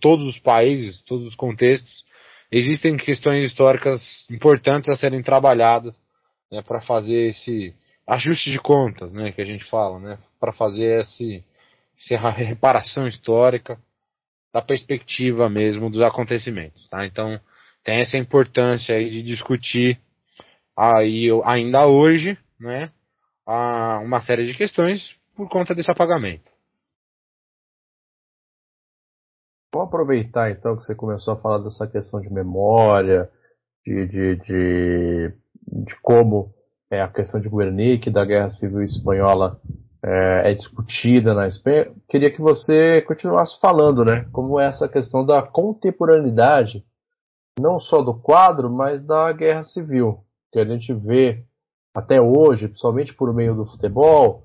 todos 0.00 0.26
os 0.26 0.38
países, 0.38 1.02
todos 1.02 1.26
os 1.26 1.34
contextos, 1.34 2.04
existem 2.50 2.96
questões 2.96 3.44
históricas 3.44 4.26
importantes 4.30 4.88
a 4.88 4.96
serem 4.96 5.22
trabalhadas, 5.22 5.94
né, 6.50 6.62
para 6.62 6.80
fazer 6.80 7.30
esse 7.30 7.74
ajuste 8.08 8.50
de 8.50 8.58
contas, 8.58 9.12
né, 9.12 9.30
que 9.30 9.40
a 9.42 9.44
gente 9.44 9.64
fala, 9.66 9.98
né, 10.00 10.18
para 10.40 10.50
fazer 10.50 11.02
esse, 11.02 11.44
essa 12.10 12.30
reparação 12.30 13.06
histórica 13.06 13.78
da 14.52 14.62
perspectiva 14.62 15.48
mesmo 15.50 15.90
dos 15.90 16.00
acontecimentos, 16.00 16.88
tá? 16.88 17.04
Então 17.04 17.38
tem 17.84 18.00
essa 18.00 18.16
importância 18.16 18.94
aí 18.94 19.10
de 19.10 19.22
discutir 19.22 20.00
aí 20.74 21.28
ainda 21.44 21.86
hoje, 21.86 22.38
né, 22.58 22.90
uma 23.46 24.22
série 24.22 24.46
de 24.46 24.54
questões 24.54 25.14
por 25.36 25.48
conta 25.48 25.74
desse 25.74 25.90
apagamento. 25.90 26.50
Vou 29.72 29.82
aproveitar 29.82 30.50
então 30.50 30.76
que 30.76 30.84
você 30.84 30.94
começou 30.94 31.34
a 31.34 31.40
falar 31.40 31.58
dessa 31.58 31.86
questão 31.86 32.22
de 32.22 32.32
memória, 32.32 33.30
de, 33.84 34.06
de, 34.06 34.36
de, 34.36 35.34
de 35.84 35.96
como 36.00 36.54
é, 36.90 37.02
a 37.02 37.08
questão 37.08 37.40
de 37.40 37.48
Guernica, 37.48 38.10
da 38.10 38.24
Guerra 38.24 38.50
Civil 38.50 38.82
Espanhola 38.82 39.60
é, 40.02 40.50
é, 40.50 40.54
discutida 40.54 41.34
na 41.34 41.48
Espanha, 41.48 41.92
queria 42.08 42.30
que 42.30 42.40
você 42.40 43.02
continuasse 43.02 43.58
falando, 43.60 44.04
né? 44.04 44.26
Como 44.32 44.58
é 44.58 44.66
essa 44.66 44.88
questão 44.88 45.24
da 45.24 45.42
contemporaneidade, 45.42 46.84
não 47.58 47.80
só 47.80 48.02
do 48.02 48.14
quadro, 48.14 48.70
mas 48.70 49.04
da 49.04 49.32
Guerra 49.32 49.64
Civil, 49.64 50.18
que 50.52 50.58
a 50.58 50.64
gente 50.64 50.92
vê 50.94 51.44
até 51.94 52.20
hoje, 52.20 52.68
principalmente 52.68 53.12
por 53.12 53.34
meio 53.34 53.54
do 53.54 53.66
futebol, 53.66 54.44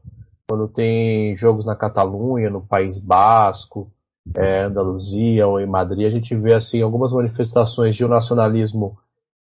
quando 0.50 0.68
tem 0.68 1.38
jogos 1.38 1.66
na 1.66 1.76
Catalunha, 1.76 2.50
no 2.50 2.66
País 2.66 3.00
Basco, 3.00 3.92
é, 4.36 4.64
Andaluzia 4.64 5.48
ou 5.48 5.60
em 5.60 5.68
Madrid, 5.68 6.08
a 6.08 6.10
gente 6.10 6.36
vê 6.36 6.56
assim 6.56 6.82
algumas 6.82 7.14
manifestações 7.14 7.96
de 7.96 8.04
um 8.04 8.08
nacionalismo 8.08 8.98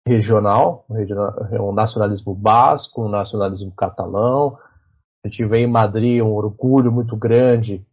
regional, 0.07 0.85
um 1.59 1.71
nacionalismo 1.71 2.33
basco, 2.33 3.05
um 3.05 3.09
nacionalismo 3.09 3.71
catalão. 3.75 4.57
A 5.23 5.27
gente 5.27 5.45
vê 5.45 5.59
em 5.59 5.67
Madrid 5.67 6.21
um 6.21 6.33
orgulho 6.33 6.91
muito 6.91 7.15
grande 7.15 7.85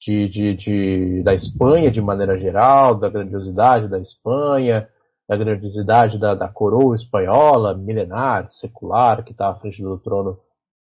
de, 0.00 0.28
de, 0.28 0.54
de, 0.56 1.22
da 1.22 1.34
Espanha 1.34 1.90
de 1.90 2.00
maneira 2.00 2.38
geral, 2.38 2.94
da 2.94 3.08
grandiosidade 3.08 3.88
da 3.88 3.98
Espanha, 3.98 4.86
da 5.26 5.36
grandiosidade 5.36 6.18
da, 6.18 6.34
da 6.34 6.48
coroa 6.48 6.94
espanhola, 6.94 7.74
milenar, 7.74 8.50
secular, 8.50 9.24
que 9.24 9.32
está 9.32 9.48
à 9.48 9.54
frente 9.54 9.82
do 9.82 9.98
trono 9.98 10.38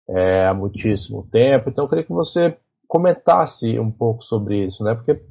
é, 0.09 0.47
há 0.47 0.53
muitíssimo 0.53 1.27
tempo. 1.31 1.69
Então 1.69 1.85
eu 1.85 1.89
queria 1.89 2.03
que 2.03 2.11
você 2.11 2.57
comentasse 2.87 3.79
um 3.79 3.91
pouco 3.91 4.23
sobre 4.23 4.65
isso, 4.65 4.83
né? 4.83 4.95
Porque 4.95 5.21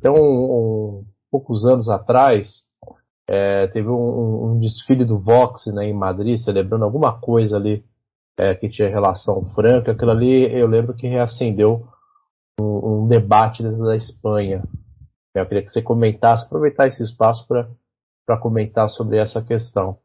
tem 0.00 0.10
um, 0.10 0.14
um 0.16 1.04
poucos 1.30 1.66
anos 1.66 1.88
atrás 1.88 2.65
é, 3.28 3.66
teve 3.68 3.88
um, 3.88 4.52
um, 4.52 4.60
desfile 4.60 5.04
do 5.04 5.18
Vox 5.18 5.66
né, 5.66 5.86
em 5.86 5.92
Madrid, 5.92 6.38
celebrando 6.38 6.84
alguma 6.84 7.20
coisa 7.20 7.56
ali 7.56 7.84
é, 8.38 8.54
que 8.54 8.68
tinha 8.68 8.88
relação 8.88 9.44
franca. 9.54 9.92
Aquilo 9.92 10.12
ali 10.12 10.52
eu 10.52 10.66
lembro 10.66 10.94
que 10.94 11.08
reacendeu 11.08 11.88
um, 12.60 13.02
um 13.04 13.08
debate 13.08 13.62
dentro 13.62 13.84
da 13.84 13.96
Espanha. 13.96 14.62
Eu 15.34 15.46
queria 15.46 15.62
que 15.62 15.70
você 15.70 15.82
comentasse, 15.82 16.46
aproveitar 16.46 16.86
esse 16.86 17.02
espaço 17.02 17.46
para 17.46 18.38
comentar 18.38 18.88
sobre 18.88 19.18
essa 19.18 19.42
questão. 19.42 19.98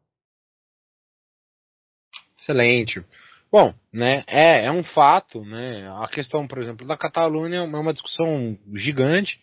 Excelente. 2.40 3.06
Bom, 3.52 3.74
né, 3.94 4.24
é, 4.28 4.66
é 4.66 4.72
um 4.72 4.84
fato, 4.84 5.44
né, 5.44 5.88
a 6.02 6.08
questão, 6.08 6.48
por 6.48 6.58
exemplo, 6.58 6.88
da 6.88 6.98
Catalunha 6.98 7.58
é 7.58 7.62
uma 7.62 7.94
discussão 7.94 8.58
gigante, 8.74 9.40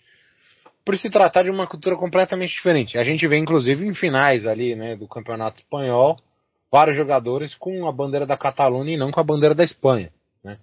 por 0.89 0.97
se 0.97 1.11
tratar 1.11 1.43
de 1.43 1.51
uma 1.51 1.67
cultura 1.67 1.97
completamente 1.97 2.55
diferente. 2.55 2.97
A 2.97 3.05
gente 3.05 3.29
vê, 3.29 3.37
inclusive, 3.37 3.87
em 3.87 3.93
finais 3.93 4.47
ali, 4.47 4.75
né, 4.75 4.97
do 4.97 5.07
campeonato 5.07 5.61
espanhol, 5.61 6.17
vários 6.73 6.97
jogadores 6.97 7.55
com 7.55 7.87
a 7.87 7.93
bandeira 7.93 8.25
da 8.25 8.39
Catalunha 8.39 8.95
e 8.95 8.97
não 8.97 9.11
com 9.11 9.21
a 9.21 9.23
bandeira 9.23 9.55
da 9.55 9.63
Espanha. 9.63 10.11
Né? 10.43 10.57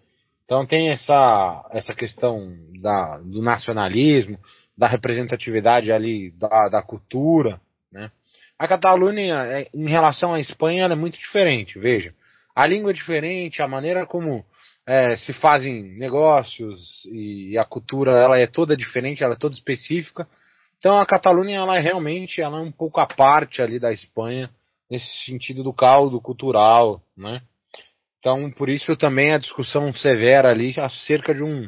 Então 0.43 0.65
tem 0.65 0.89
essa, 0.89 1.69
essa 1.69 1.93
questão 1.93 2.57
da, 2.81 3.19
do 3.19 3.39
nacionalismo, 3.39 4.39
da 4.75 4.87
representatividade 4.87 5.91
ali 5.91 6.31
da, 6.31 6.69
da 6.69 6.81
cultura. 6.81 7.61
Né? 7.91 8.09
A 8.57 8.67
Catalunha, 8.67 9.43
é, 9.45 9.67
em 9.71 9.87
relação 9.87 10.33
à 10.33 10.39
Espanha, 10.39 10.85
é 10.85 10.95
muito 10.95 11.19
diferente. 11.19 11.77
Veja, 11.77 12.15
a 12.55 12.65
língua 12.65 12.89
é 12.89 12.95
diferente, 12.95 13.61
a 13.61 13.67
maneira 13.67 14.07
como 14.07 14.43
é, 14.87 15.17
se 15.17 15.33
fazem 15.33 15.83
negócios 15.97 17.03
e 17.05 17.57
a 17.57 17.65
cultura 17.65 18.11
ela 18.11 18.37
é 18.37 18.45
toda 18.45 18.77
diferente, 18.77 19.23
ela 19.23 19.33
é 19.33 19.37
toda 19.37 19.55
específica. 19.55 20.27
Então 20.77 20.95
a 20.97 21.05
Catalunha 21.05 21.57
ela 21.57 21.77
é 21.77 21.79
realmente 21.79 22.39
ela 22.39 22.59
é 22.59 22.61
um 22.61 22.71
pouco 22.71 22.99
à 22.99 23.07
parte 23.07 23.61
ali 23.61 23.79
da 23.79 23.91
Espanha 23.91 24.49
nesse 24.89 25.07
sentido 25.25 25.63
do 25.63 25.73
caldo 25.73 26.21
cultural, 26.21 27.01
né? 27.17 27.41
Então 28.19 28.51
por 28.51 28.69
isso 28.69 28.95
também 28.95 29.33
a 29.33 29.39
discussão 29.39 29.91
severa 29.93 30.49
ali 30.49 30.73
acerca 30.77 31.33
de 31.33 31.43
um 31.43 31.67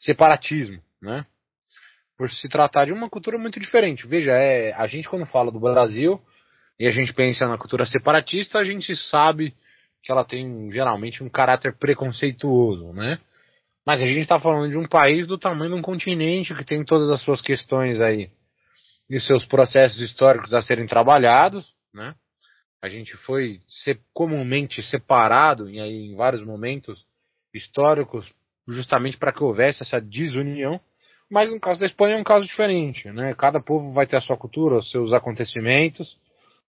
separatismo, 0.00 0.82
né? 1.00 1.24
Por 2.18 2.30
se 2.30 2.48
tratar 2.48 2.86
de 2.86 2.92
uma 2.92 3.08
cultura 3.08 3.38
muito 3.38 3.60
diferente. 3.60 4.06
Veja, 4.06 4.32
é 4.32 4.72
a 4.72 4.86
gente 4.88 5.08
quando 5.08 5.26
fala 5.26 5.52
do 5.52 5.60
Brasil 5.60 6.20
e 6.80 6.88
a 6.88 6.90
gente 6.90 7.12
pensa 7.12 7.46
na 7.46 7.58
cultura 7.58 7.86
separatista, 7.86 8.58
a 8.58 8.64
gente 8.64 8.96
sabe 8.96 9.54
que 10.06 10.12
ela 10.12 10.24
tem 10.24 10.70
geralmente 10.70 11.24
um 11.24 11.28
caráter 11.28 11.74
preconceituoso, 11.76 12.92
né? 12.92 13.18
Mas 13.84 14.00
a 14.00 14.06
gente 14.06 14.20
está 14.20 14.38
falando 14.38 14.70
de 14.70 14.78
um 14.78 14.86
país 14.86 15.26
do 15.26 15.36
tamanho 15.36 15.72
de 15.72 15.78
um 15.78 15.82
continente 15.82 16.54
que 16.54 16.64
tem 16.64 16.84
todas 16.84 17.10
as 17.10 17.20
suas 17.22 17.42
questões 17.42 18.00
aí 18.00 18.30
e 19.10 19.18
seus 19.18 19.44
processos 19.44 20.00
históricos 20.00 20.54
a 20.54 20.62
serem 20.62 20.86
trabalhados, 20.86 21.74
né? 21.92 22.14
A 22.80 22.88
gente 22.88 23.16
foi 23.16 23.60
ser 23.68 24.00
comumente 24.14 24.80
separado 24.80 25.68
em, 25.68 25.80
aí, 25.80 26.06
em 26.06 26.14
vários 26.14 26.44
momentos 26.44 27.04
históricos 27.52 28.32
justamente 28.68 29.16
para 29.16 29.32
que 29.32 29.42
houvesse 29.42 29.82
essa 29.82 30.00
desunião. 30.00 30.80
Mas 31.28 31.50
no 31.50 31.58
caso 31.58 31.80
da 31.80 31.86
Espanha 31.86 32.14
é 32.14 32.20
um 32.20 32.24
caso 32.24 32.46
diferente, 32.46 33.10
né? 33.10 33.34
Cada 33.34 33.60
povo 33.60 33.92
vai 33.92 34.06
ter 34.06 34.16
a 34.16 34.20
sua 34.20 34.36
cultura, 34.36 34.76
os 34.76 34.88
seus 34.88 35.12
acontecimentos, 35.12 36.16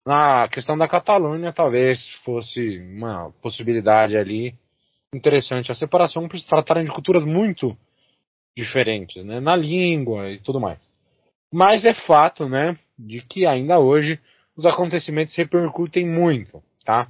na 0.10 0.47
questão 0.47 0.76
da 0.76 0.88
Catalunha, 0.88 1.53
talvez 1.53 1.99
fosse 2.26 2.80
uma 2.80 3.32
possibilidade 3.43 4.18
ali 4.18 4.55
interessante 5.14 5.72
a 5.72 5.76
separação 5.76 6.28
por 6.28 6.39
se 6.39 6.47
tratarem 6.47 6.84
de 6.84 6.91
culturas 6.91 7.24
muito 7.24 7.78
diferentes, 8.57 9.24
né, 9.24 9.39
na 9.39 9.55
língua 9.55 10.32
e 10.32 10.39
tudo 10.39 10.60
mais. 10.60 10.80
Mas 11.53 11.86
é 11.86 11.93
fato, 11.93 12.49
né, 12.49 12.76
de 12.97 13.22
que 13.22 13.45
ainda 13.45 13.78
hoje 13.78 14.20
os 14.57 14.66
acontecimentos 14.66 15.36
repercutem 15.36 16.10
muito, 16.10 16.60
tá? 16.84 17.07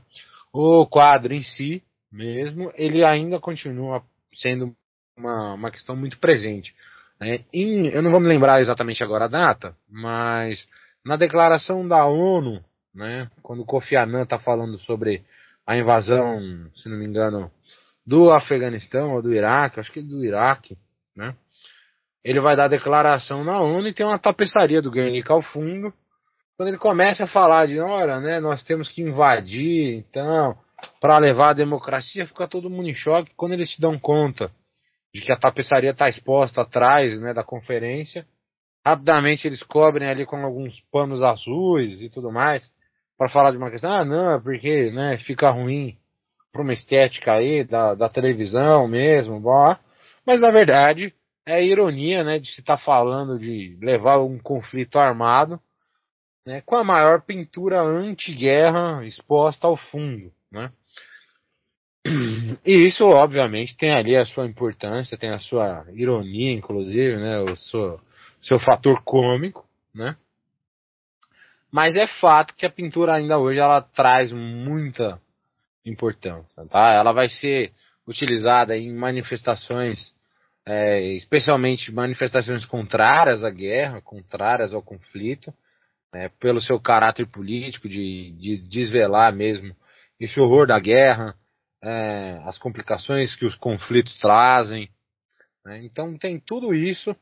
O 0.51 0.85
quadro 0.85 1.33
em 1.33 1.41
si, 1.41 1.81
mesmo, 2.11 2.69
ele 2.75 3.05
ainda 3.05 3.39
continua 3.39 4.03
sendo 4.33 4.75
uma, 5.17 5.53
uma 5.53 5.71
questão 5.71 5.95
muito 5.95 6.19
presente. 6.19 6.75
Né? 7.17 7.45
Em, 7.53 7.87
eu 7.87 8.01
não 8.01 8.11
vou 8.11 8.19
me 8.19 8.27
lembrar 8.27 8.59
exatamente 8.59 9.01
agora 9.01 9.23
a 9.23 9.29
data, 9.29 9.73
mas 9.89 10.67
na 11.05 11.15
declaração 11.15 11.87
da 11.87 12.05
ONU 12.05 12.61
né? 12.93 13.29
Quando 13.41 13.61
o 13.61 13.65
Kofi 13.65 13.95
Annan 13.95 14.23
está 14.23 14.39
falando 14.39 14.79
sobre 14.79 15.23
a 15.65 15.77
invasão, 15.77 16.39
se 16.75 16.89
não 16.89 16.97
me 16.97 17.05
engano, 17.05 17.51
do 18.05 18.31
Afeganistão 18.31 19.13
ou 19.13 19.21
do 19.21 19.33
Iraque, 19.33 19.79
acho 19.79 19.91
que 19.91 20.01
do 20.01 20.25
Iraque, 20.25 20.77
né? 21.15 21.35
Ele 22.23 22.41
vai 22.41 22.55
dar 22.55 22.67
declaração 22.67 23.43
na 23.43 23.61
ONU 23.61 23.87
e 23.87 23.93
tem 23.93 24.05
uma 24.05 24.19
tapeçaria 24.19 24.81
do 24.81 24.91
Guernica 24.91 25.33
ao 25.33 25.41
fundo. 25.41 25.93
Quando 26.57 26.69
ele 26.69 26.77
começa 26.77 27.23
a 27.23 27.27
falar 27.27 27.67
de, 27.67 27.79
olha, 27.79 28.19
né, 28.19 28.39
nós 28.41 28.61
temos 28.63 28.89
que 28.89 29.01
invadir, 29.01 29.95
então, 29.95 30.57
para 30.99 31.17
levar 31.17 31.49
a 31.49 31.53
democracia, 31.53 32.27
fica 32.27 32.47
todo 32.47 32.69
mundo 32.69 32.89
em 32.89 32.95
choque. 32.95 33.31
Quando 33.37 33.53
eles 33.53 33.73
se 33.73 33.79
dão 33.79 33.97
conta 33.97 34.51
de 35.13 35.21
que 35.21 35.31
a 35.31 35.37
tapeçaria 35.37 35.91
está 35.91 36.09
exposta 36.09 36.61
atrás, 36.61 37.17
né, 37.21 37.33
da 37.33 37.43
conferência, 37.43 38.27
rapidamente 38.85 39.47
eles 39.47 39.63
cobrem 39.63 40.09
ali 40.09 40.25
com 40.25 40.43
alguns 40.43 40.81
panos 40.91 41.23
azuis 41.23 42.01
e 42.01 42.09
tudo 42.09 42.31
mais 42.31 42.69
para 43.19 43.27
falar 43.27 43.51
de 43.51 43.57
uma 43.57 43.69
questão. 43.69 43.91
Ah, 43.91 44.05
não, 44.05 44.41
porque, 44.41 44.91
né, 44.91 45.17
fica 45.17 45.49
ruim 45.51 45.97
para 46.53 46.61
uma 46.61 46.73
estética 46.73 47.33
aí 47.33 47.65
da, 47.65 47.93
da 47.93 48.07
televisão 48.07 48.87
mesmo, 48.87 49.41
bom. 49.41 49.75
Mas 50.25 50.39
na 50.39 50.49
verdade 50.49 51.13
é 51.45 51.63
ironia, 51.63 52.23
né, 52.23 52.39
de 52.39 52.47
se 52.47 52.61
estar 52.61 52.77
tá 52.77 52.83
falando 52.83 53.37
de 53.37 53.77
levar 53.81 54.19
um 54.19 54.39
conflito 54.39 54.97
armado, 54.97 55.59
né, 56.47 56.61
com 56.61 56.77
a 56.77 56.83
maior 56.83 57.21
pintura 57.21 57.81
anti-guerra 57.81 59.05
exposta 59.05 59.67
ao 59.67 59.75
fundo, 59.75 60.31
né. 60.49 60.71
E 62.65 62.87
isso, 62.87 63.03
obviamente, 63.03 63.75
tem 63.75 63.91
ali 63.91 64.15
a 64.15 64.25
sua 64.25 64.45
importância, 64.45 65.17
tem 65.17 65.29
a 65.29 65.39
sua 65.39 65.85
ironia, 65.93 66.53
inclusive, 66.53 67.17
né, 67.17 67.39
o 67.39 67.55
seu, 67.57 67.99
seu 68.41 68.59
fator 68.59 69.03
cômico, 69.03 69.67
né. 69.93 70.15
Mas 71.71 71.95
é 71.95 72.07
fato 72.07 72.55
que 72.55 72.65
a 72.65 72.71
pintura 72.71 73.13
ainda 73.13 73.37
hoje 73.37 73.59
ela 73.59 73.81
traz 73.81 74.31
muita 74.31 75.21
importância, 75.85 76.65
tá? 76.65 76.91
Ela 76.93 77.11
vai 77.11 77.29
ser 77.29 77.73
utilizada 78.07 78.75
em 78.75 78.91
manifestações, 78.93 80.13
é, 80.65 81.13
especialmente 81.13 81.91
manifestações 81.91 82.65
contrárias 82.65 83.43
à 83.43 83.51
guerra, 83.51 84.01
contrárias 84.01 84.73
ao 84.73 84.81
conflito, 84.81 85.53
né, 86.11 86.29
pelo 86.39 86.59
seu 86.59 86.79
caráter 86.79 87.27
político 87.27 87.87
de, 87.87 88.31
de 88.39 88.57
desvelar 88.67 89.31
mesmo 89.31 89.75
esse 90.19 90.39
horror 90.39 90.65
da 90.65 90.79
guerra, 90.79 91.35
é, 91.83 92.41
as 92.45 92.57
complicações 92.57 93.35
que 93.35 93.45
os 93.45 93.55
conflitos 93.55 94.15
trazem. 94.17 94.89
Né, 95.63 95.83
então 95.83 96.17
tem 96.17 96.39
tudo 96.39 96.73
isso 96.73 97.15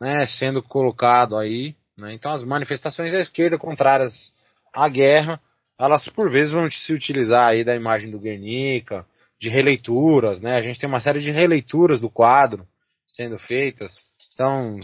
né, 0.00 0.26
sendo 0.26 0.62
colocado 0.62 1.36
aí. 1.36 1.76
Né, 1.98 2.12
então 2.14 2.32
as 2.32 2.42
manifestações 2.42 3.12
da 3.12 3.20
esquerda 3.20 3.56
contrárias 3.56 4.32
à 4.72 4.88
guerra 4.88 5.40
elas 5.78 6.08
por 6.08 6.30
vezes 6.30 6.52
vão 6.52 6.70
se 6.70 6.92
utilizar 6.92 7.48
aí 7.48 7.64
da 7.64 7.74
imagem 7.74 8.10
do 8.10 8.18
Guernica, 8.18 9.06
de 9.40 9.48
releituras, 9.48 10.40
né? 10.40 10.56
A 10.56 10.62
gente 10.62 10.78
tem 10.78 10.88
uma 10.88 11.00
série 11.00 11.20
de 11.20 11.30
releituras 11.30 12.00
do 12.00 12.08
quadro 12.08 12.66
sendo 13.08 13.38
feitas, 13.38 13.92
então 14.32 14.78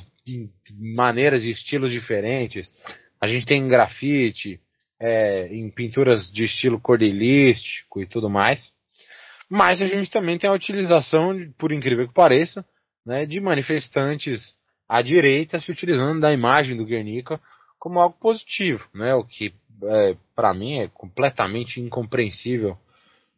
maneiras 0.79 1.43
e 1.43 1.51
estilos 1.51 1.91
diferentes. 1.93 2.71
A 3.21 3.27
gente 3.27 3.47
tem 3.47 3.67
grafite, 3.69 4.61
é, 4.99 5.47
em 5.49 5.71
pinturas 5.71 6.31
de 6.31 6.45
estilo 6.45 6.81
cordelístico 6.81 8.03
e 8.03 8.07
tudo 8.07 8.29
mais. 8.29 8.73
Mas 9.49 9.81
a 9.81 9.87
gente 9.87 10.11
também 10.11 10.39
tem 10.39 10.49
a 10.49 10.53
utilização, 10.53 11.37
por 11.59 11.73
incrível 11.73 12.07
que 12.07 12.15
pareça, 12.15 12.65
né, 13.05 13.27
de 13.27 13.41
manifestantes 13.41 14.55
à 14.91 15.03
direita 15.03 15.61
se 15.61 15.71
utilizando 15.71 16.21
da 16.21 16.33
imagem 16.33 16.77
do 16.77 16.85
Guernica 16.85 17.41
como 17.79 18.01
algo 18.01 18.19
positivo, 18.19 18.85
né? 18.93 19.15
O 19.15 19.23
que 19.23 19.55
é, 19.85 20.17
para 20.35 20.53
mim 20.53 20.81
é 20.81 20.89
completamente 20.89 21.81
incompreensível 21.81 22.77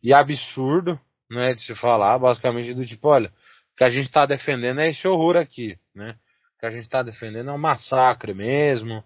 e 0.03 0.15
absurdo, 0.15 0.99
né, 1.31 1.53
de 1.53 1.61
se 1.61 1.75
falar, 1.75 2.19
basicamente 2.19 2.73
do 2.73 2.87
tipo, 2.87 3.07
olha, 3.07 3.29
o 3.29 3.77
que 3.77 3.85
a 3.85 3.91
gente 3.91 4.07
está 4.07 4.25
defendendo 4.25 4.81
é 4.81 4.89
esse 4.89 5.07
horror 5.07 5.37
aqui, 5.37 5.79
né? 5.95 6.17
O 6.57 6.61
que 6.61 6.67
a 6.67 6.71
gente 6.71 6.85
está 6.85 7.03
defendendo 7.03 7.51
é 7.51 7.53
um 7.53 7.59
massacre 7.59 8.33
mesmo. 8.33 9.05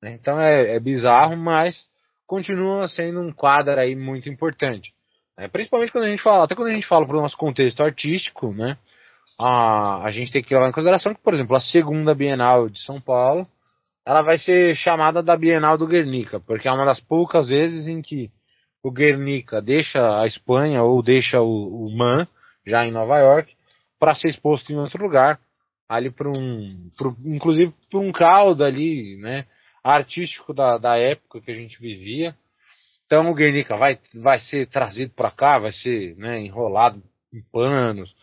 Né? 0.00 0.14
Então 0.14 0.40
é, 0.40 0.76
é, 0.76 0.80
bizarro, 0.80 1.36
mas 1.36 1.86
continua 2.26 2.88
sendo 2.88 3.20
um 3.20 3.30
quadro 3.30 3.78
aí 3.78 3.94
muito 3.94 4.30
importante. 4.30 4.94
Né? 5.36 5.48
Principalmente 5.48 5.92
quando 5.92 6.04
a 6.04 6.10
gente 6.10 6.22
fala, 6.22 6.44
até 6.44 6.54
quando 6.54 6.68
a 6.68 6.74
gente 6.74 6.86
fala 6.86 7.06
para 7.06 7.18
o 7.18 7.20
nosso 7.20 7.36
contexto 7.36 7.82
artístico, 7.82 8.54
né? 8.54 8.78
A, 9.40 10.04
a 10.04 10.10
gente 10.10 10.30
tem 10.30 10.42
que 10.42 10.54
levar 10.54 10.68
em 10.68 10.72
consideração 10.72 11.14
que, 11.14 11.22
por 11.22 11.34
exemplo, 11.34 11.56
a 11.56 11.60
segunda 11.60 12.14
Bienal 12.14 12.68
de 12.68 12.80
São 12.84 13.00
Paulo 13.00 13.46
ela 14.06 14.20
vai 14.22 14.38
ser 14.38 14.76
chamada 14.76 15.22
da 15.22 15.36
Bienal 15.36 15.78
do 15.78 15.86
Guernica, 15.86 16.38
porque 16.38 16.68
é 16.68 16.72
uma 16.72 16.84
das 16.84 17.00
poucas 17.00 17.48
vezes 17.48 17.88
em 17.88 18.02
que 18.02 18.30
o 18.82 18.90
Guernica 18.90 19.62
deixa 19.62 20.20
a 20.20 20.26
Espanha 20.26 20.82
ou 20.82 21.02
deixa 21.02 21.40
o, 21.40 21.84
o 21.84 21.96
Man, 21.96 22.28
já 22.66 22.86
em 22.86 22.92
Nova 22.92 23.18
York, 23.18 23.54
para 23.98 24.14
ser 24.14 24.28
exposto 24.28 24.70
em 24.70 24.76
outro 24.76 25.02
lugar, 25.02 25.40
ali 25.88 26.10
para 26.10 26.28
um, 26.28 26.90
pro, 26.96 27.16
inclusive 27.24 27.72
por 27.90 28.02
um 28.02 28.12
caldo 28.12 28.62
ali, 28.62 29.16
né, 29.16 29.46
artístico 29.82 30.52
da, 30.52 30.76
da 30.76 30.98
época 30.98 31.40
que 31.40 31.50
a 31.50 31.54
gente 31.54 31.80
vivia. 31.80 32.36
Então 33.06 33.30
o 33.30 33.34
Guernica 33.34 33.76
vai, 33.76 33.98
vai 34.14 34.38
ser 34.38 34.66
trazido 34.66 35.14
para 35.14 35.30
cá, 35.30 35.58
vai 35.58 35.72
ser 35.72 36.14
né, 36.16 36.40
enrolado 36.40 37.02
em 37.32 37.42
panos, 37.50 38.14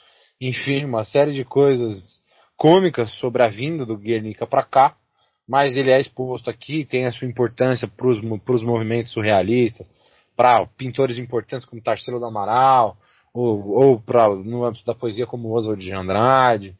enfim, 0.41 0.83
uma 0.83 1.05
série 1.05 1.31
de 1.31 1.45
coisas 1.45 2.19
cômicas 2.57 3.11
sobre 3.19 3.43
a 3.43 3.47
vinda 3.47 3.85
do 3.85 3.97
Guernica 3.97 4.45
para 4.45 4.63
cá 4.63 4.97
mas 5.51 5.75
ele 5.75 5.91
é 5.91 5.99
exposto 5.99 6.49
aqui, 6.49 6.85
tem 6.85 7.05
a 7.05 7.11
sua 7.11 7.27
importância 7.27 7.85
para 7.85 8.07
os 8.07 8.63
movimentos 8.63 9.11
surrealistas, 9.11 9.85
para 10.33 10.65
pintores 10.65 11.17
importantes 11.17 11.67
como 11.67 11.81
Tarsila 11.81 12.19
do 12.19 12.25
Amaral, 12.25 12.95
ou, 13.33 13.67
ou 13.71 13.99
pra, 13.99 14.29
no 14.29 14.63
âmbito 14.63 14.85
da 14.85 14.95
poesia 14.95 15.27
como 15.27 15.51
Oswald 15.51 15.83
de 15.83 15.91
Andrade, 15.91 16.73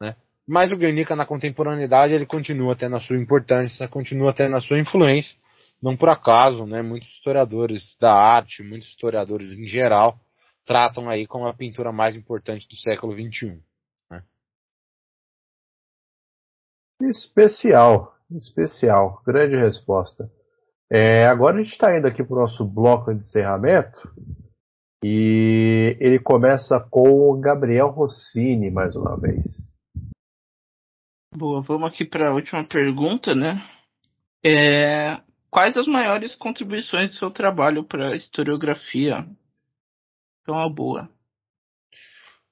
né? 0.00 0.16
Mas 0.44 0.72
o 0.72 0.76
Guernica 0.76 1.14
na 1.14 1.24
contemporaneidade 1.24 2.14
ele 2.14 2.26
continua 2.26 2.74
tendo 2.74 2.96
a 2.96 3.00
sua 3.00 3.16
importância, 3.16 3.86
continua 3.86 4.32
tendo 4.32 4.56
a 4.56 4.60
sua 4.60 4.80
influência, 4.80 5.36
não 5.80 5.96
por 5.96 6.08
acaso, 6.08 6.66
né? 6.66 6.82
Muitos 6.82 7.08
historiadores 7.10 7.82
da 8.00 8.12
arte, 8.12 8.60
muitos 8.64 8.88
historiadores 8.88 9.52
em 9.52 9.68
geral, 9.68 10.18
tratam 10.66 11.08
aí 11.08 11.26
como 11.26 11.46
a 11.46 11.54
pintura 11.54 11.92
mais 11.92 12.16
importante 12.16 12.68
do 12.68 12.76
século 12.76 13.14
XXI. 13.14 13.62
Né? 14.10 14.22
Especial, 17.02 18.14
especial. 18.32 19.22
Grande 19.24 19.56
resposta. 19.56 20.28
É, 20.90 21.26
agora 21.26 21.56
a 21.56 21.62
gente 21.62 21.72
está 21.72 21.96
indo 21.96 22.06
aqui 22.06 22.22
para 22.22 22.36
o 22.36 22.40
nosso 22.40 22.64
bloco 22.64 23.14
de 23.14 23.20
encerramento. 23.20 24.00
E 25.04 25.96
ele 26.00 26.18
começa 26.18 26.80
com 26.90 27.30
o 27.30 27.38
Gabriel 27.38 27.88
Rossini, 27.88 28.70
mais 28.70 28.96
uma 28.96 29.18
vez. 29.18 29.44
Boa, 31.34 31.60
vamos 31.62 31.88
aqui 31.88 32.04
para 32.04 32.30
a 32.30 32.34
última 32.34 32.64
pergunta, 32.64 33.34
né? 33.34 33.62
É, 34.44 35.20
quais 35.50 35.76
as 35.76 35.86
maiores 35.86 36.34
contribuições 36.34 37.10
do 37.10 37.16
seu 37.16 37.30
trabalho 37.30 37.84
para 37.84 38.12
a 38.12 38.16
historiografia? 38.16 39.26
É 40.46 40.50
uma 40.52 40.68
boa. 40.68 41.08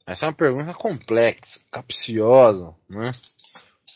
Essa 0.07 0.27
é 0.27 0.29
uma 0.29 0.35
pergunta 0.35 0.75
complexa, 0.75 1.61
capciosa, 1.71 2.75
né? 2.91 3.13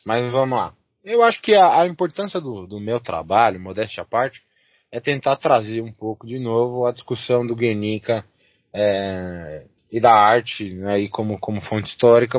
Mas 0.06 0.32
vamos 0.32 0.58
lá. 0.58 0.74
Eu 1.04 1.22
acho 1.22 1.40
que 1.42 1.54
a, 1.54 1.82
a 1.82 1.86
importância 1.86 2.40
do, 2.40 2.66
do, 2.66 2.80
meu 2.80 3.00
trabalho, 3.00 3.60
modéstia 3.60 4.02
à 4.02 4.06
parte, 4.06 4.42
é 4.90 5.00
tentar 5.00 5.36
trazer 5.36 5.82
um 5.82 5.92
pouco 5.92 6.26
de 6.26 6.38
novo 6.38 6.86
a 6.86 6.92
discussão 6.92 7.46
do 7.46 7.54
Guernica 7.54 8.24
é, 8.72 9.66
e 9.90 10.00
da 10.00 10.12
arte, 10.12 10.72
né, 10.74 11.00
e 11.00 11.08
como, 11.08 11.38
como 11.38 11.60
fonte 11.62 11.90
histórica 11.90 12.38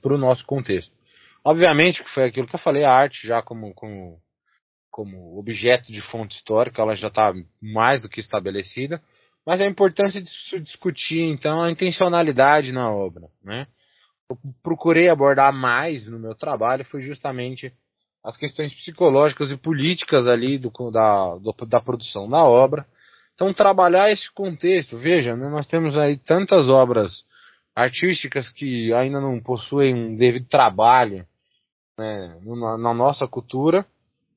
para 0.00 0.14
o 0.14 0.18
nosso 0.18 0.44
contexto. 0.44 0.92
Obviamente 1.44 2.02
que 2.02 2.10
foi 2.10 2.24
aquilo 2.24 2.46
que 2.46 2.54
eu 2.54 2.60
falei, 2.60 2.84
a 2.84 2.92
arte 2.92 3.26
já 3.26 3.42
como, 3.42 3.72
como, 3.74 4.20
como 4.90 5.38
objeto 5.38 5.92
de 5.92 6.02
fonte 6.02 6.36
histórica, 6.36 6.82
ela 6.82 6.94
já 6.94 7.08
está 7.08 7.32
mais 7.60 8.02
do 8.02 8.08
que 8.08 8.20
estabelecida, 8.20 9.02
mas 9.48 9.62
a 9.62 9.66
importância 9.66 10.20
de 10.20 10.28
se 10.28 10.60
discutir, 10.60 11.22
então, 11.22 11.62
a 11.62 11.70
intencionalidade 11.70 12.70
na 12.70 12.92
obra, 12.92 13.30
né? 13.42 13.66
Eu 14.28 14.36
procurei 14.62 15.08
abordar 15.08 15.54
mais 15.54 16.06
no 16.06 16.18
meu 16.18 16.34
trabalho 16.34 16.84
foi 16.84 17.00
justamente 17.00 17.72
as 18.22 18.36
questões 18.36 18.74
psicológicas 18.74 19.50
e 19.50 19.56
políticas 19.56 20.26
ali 20.26 20.58
do, 20.58 20.70
da, 20.90 21.36
do, 21.36 21.54
da 21.66 21.80
produção 21.80 22.28
da 22.28 22.44
obra. 22.44 22.86
Então, 23.34 23.54
trabalhar 23.54 24.12
esse 24.12 24.30
contexto, 24.34 24.98
veja, 24.98 25.34
né, 25.34 25.48
nós 25.48 25.66
temos 25.66 25.96
aí 25.96 26.18
tantas 26.18 26.68
obras 26.68 27.24
artísticas 27.74 28.50
que 28.50 28.92
ainda 28.92 29.18
não 29.18 29.40
possuem 29.40 29.94
um 29.94 30.14
devido 30.14 30.46
trabalho 30.46 31.26
né, 31.96 32.38
na, 32.44 32.76
na, 32.76 32.92
nossa 32.92 33.26
cultura, 33.26 33.86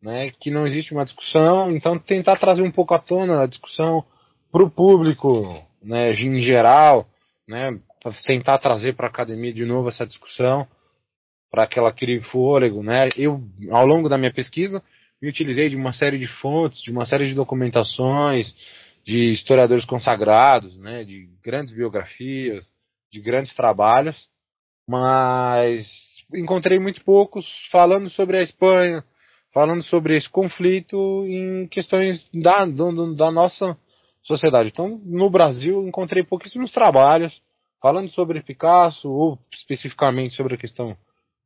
né, 0.02 0.32
que 0.40 0.50
não 0.50 0.66
existe 0.66 0.94
uma 0.94 1.04
discussão, 1.04 1.70
então 1.70 2.00
tentar 2.00 2.38
trazer 2.38 2.62
um 2.62 2.72
pouco 2.72 2.94
à 2.94 3.00
tona 3.00 3.42
a 3.42 3.46
discussão 3.46 4.06
para 4.52 4.64
o 4.64 4.70
público 4.70 5.44
né, 5.82 6.14
em 6.14 6.42
geral, 6.42 7.08
né, 7.48 7.80
tentar 8.26 8.58
trazer 8.60 8.96
para 8.96 9.08
a 9.08 9.10
academia 9.10 9.54
de 9.54 9.66
novo 9.66 9.90
essa 9.90 10.06
discussão, 10.06 10.68
para 11.50 11.68
que 11.68 11.78
ela 11.78 11.92
crie 11.92 12.22
fôlego, 12.22 12.82
né? 12.82 13.10
Eu, 13.18 13.44
ao 13.72 13.86
longo 13.86 14.08
da 14.08 14.18
minha 14.18 14.34
pesquisa, 14.34 14.82
me 15.22 15.30
utilizei 15.30 15.70
de 15.70 15.76
uma 15.76 15.92
série 15.92 16.18
de 16.18 16.28
fontes, 16.28 16.82
de 16.82 16.90
uma 16.92 17.06
série 17.06 17.28
de 17.28 17.34
documentações, 17.34 18.56
de 19.06 19.34
historiadores 19.34 19.84
consagrados, 19.86 20.78
né? 20.78 21.04
De 21.04 21.30
grandes 21.44 21.74
biografias, 21.74 22.72
de 23.12 23.20
grandes 23.20 23.54
trabalhos, 23.54 24.30
mas 24.88 25.88
encontrei 26.34 26.80
muito 26.80 27.04
poucos 27.04 27.46
falando 27.70 28.10
sobre 28.10 28.38
a 28.38 28.44
Espanha, 28.44 29.04
falando 29.54 29.84
sobre 29.84 30.16
esse 30.16 30.30
conflito 30.30 31.26
em 31.28 31.68
questões 31.68 32.26
da, 32.34 32.66
do, 32.66 33.14
da 33.14 33.30
nossa 33.30 33.78
sociedade. 34.24 34.70
Então, 34.70 35.02
no 35.04 35.30
Brasil, 35.30 35.88
encontrei 35.88 36.24
pouquíssimos 36.24 36.72
trabalhos 36.72 37.42
falando 37.82 38.10
sobre 38.12 38.44
Picasso, 38.44 39.10
ou 39.10 39.40
especificamente 39.52 40.36
sobre 40.36 40.54
a 40.54 40.58
questão 40.58 40.96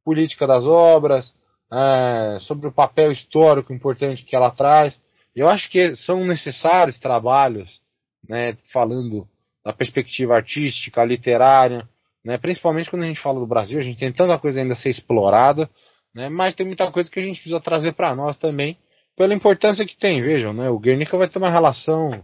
política 0.04 0.46
das 0.46 0.64
obras, 0.64 1.34
é, 1.72 2.40
sobre 2.42 2.68
o 2.68 2.72
papel 2.72 3.12
histórico 3.12 3.74
importante 3.74 4.24
que 4.24 4.36
ela 4.36 4.52
traz. 4.52 5.02
Eu 5.36 5.48
acho 5.48 5.70
que 5.70 5.96
são 5.98 6.26
necessários 6.26 7.00
trabalhos, 7.00 7.80
né, 8.28 8.56
falando 8.72 9.28
da 9.64 9.74
perspectiva 9.74 10.36
artística, 10.36 11.04
literária, 11.04 11.88
né, 12.24 12.38
principalmente 12.38 12.90
quando 12.90 13.04
a 13.04 13.08
gente 13.08 13.22
fala 13.22 13.40
do 13.40 13.48
Brasil, 13.48 13.80
a 13.80 13.84
gente 13.84 13.98
tem 13.98 14.12
tanta 14.12 14.38
coisa 14.38 14.60
ainda 14.60 14.74
a 14.74 14.78
ser 14.78 14.90
explorada, 14.90 15.70
né, 16.14 16.30
mas 16.30 16.54
tem 16.54 16.66
muita 16.66 16.92
coisa 16.92 17.10
que 17.10 17.20
a 17.20 17.24
gente 17.24 17.42
precisa 17.42 17.62
trazer 17.62 17.94
para 17.94 18.16
nós 18.16 18.38
também, 18.38 18.78
pela 19.18 19.34
importância 19.34 19.86
que 19.86 19.98
tem. 19.98 20.22
Vejam, 20.22 20.54
né, 20.54 20.70
o 20.70 20.80
Guernica 20.80 21.18
vai 21.18 21.28
ter 21.28 21.40
uma 21.40 21.50
relação 21.50 22.24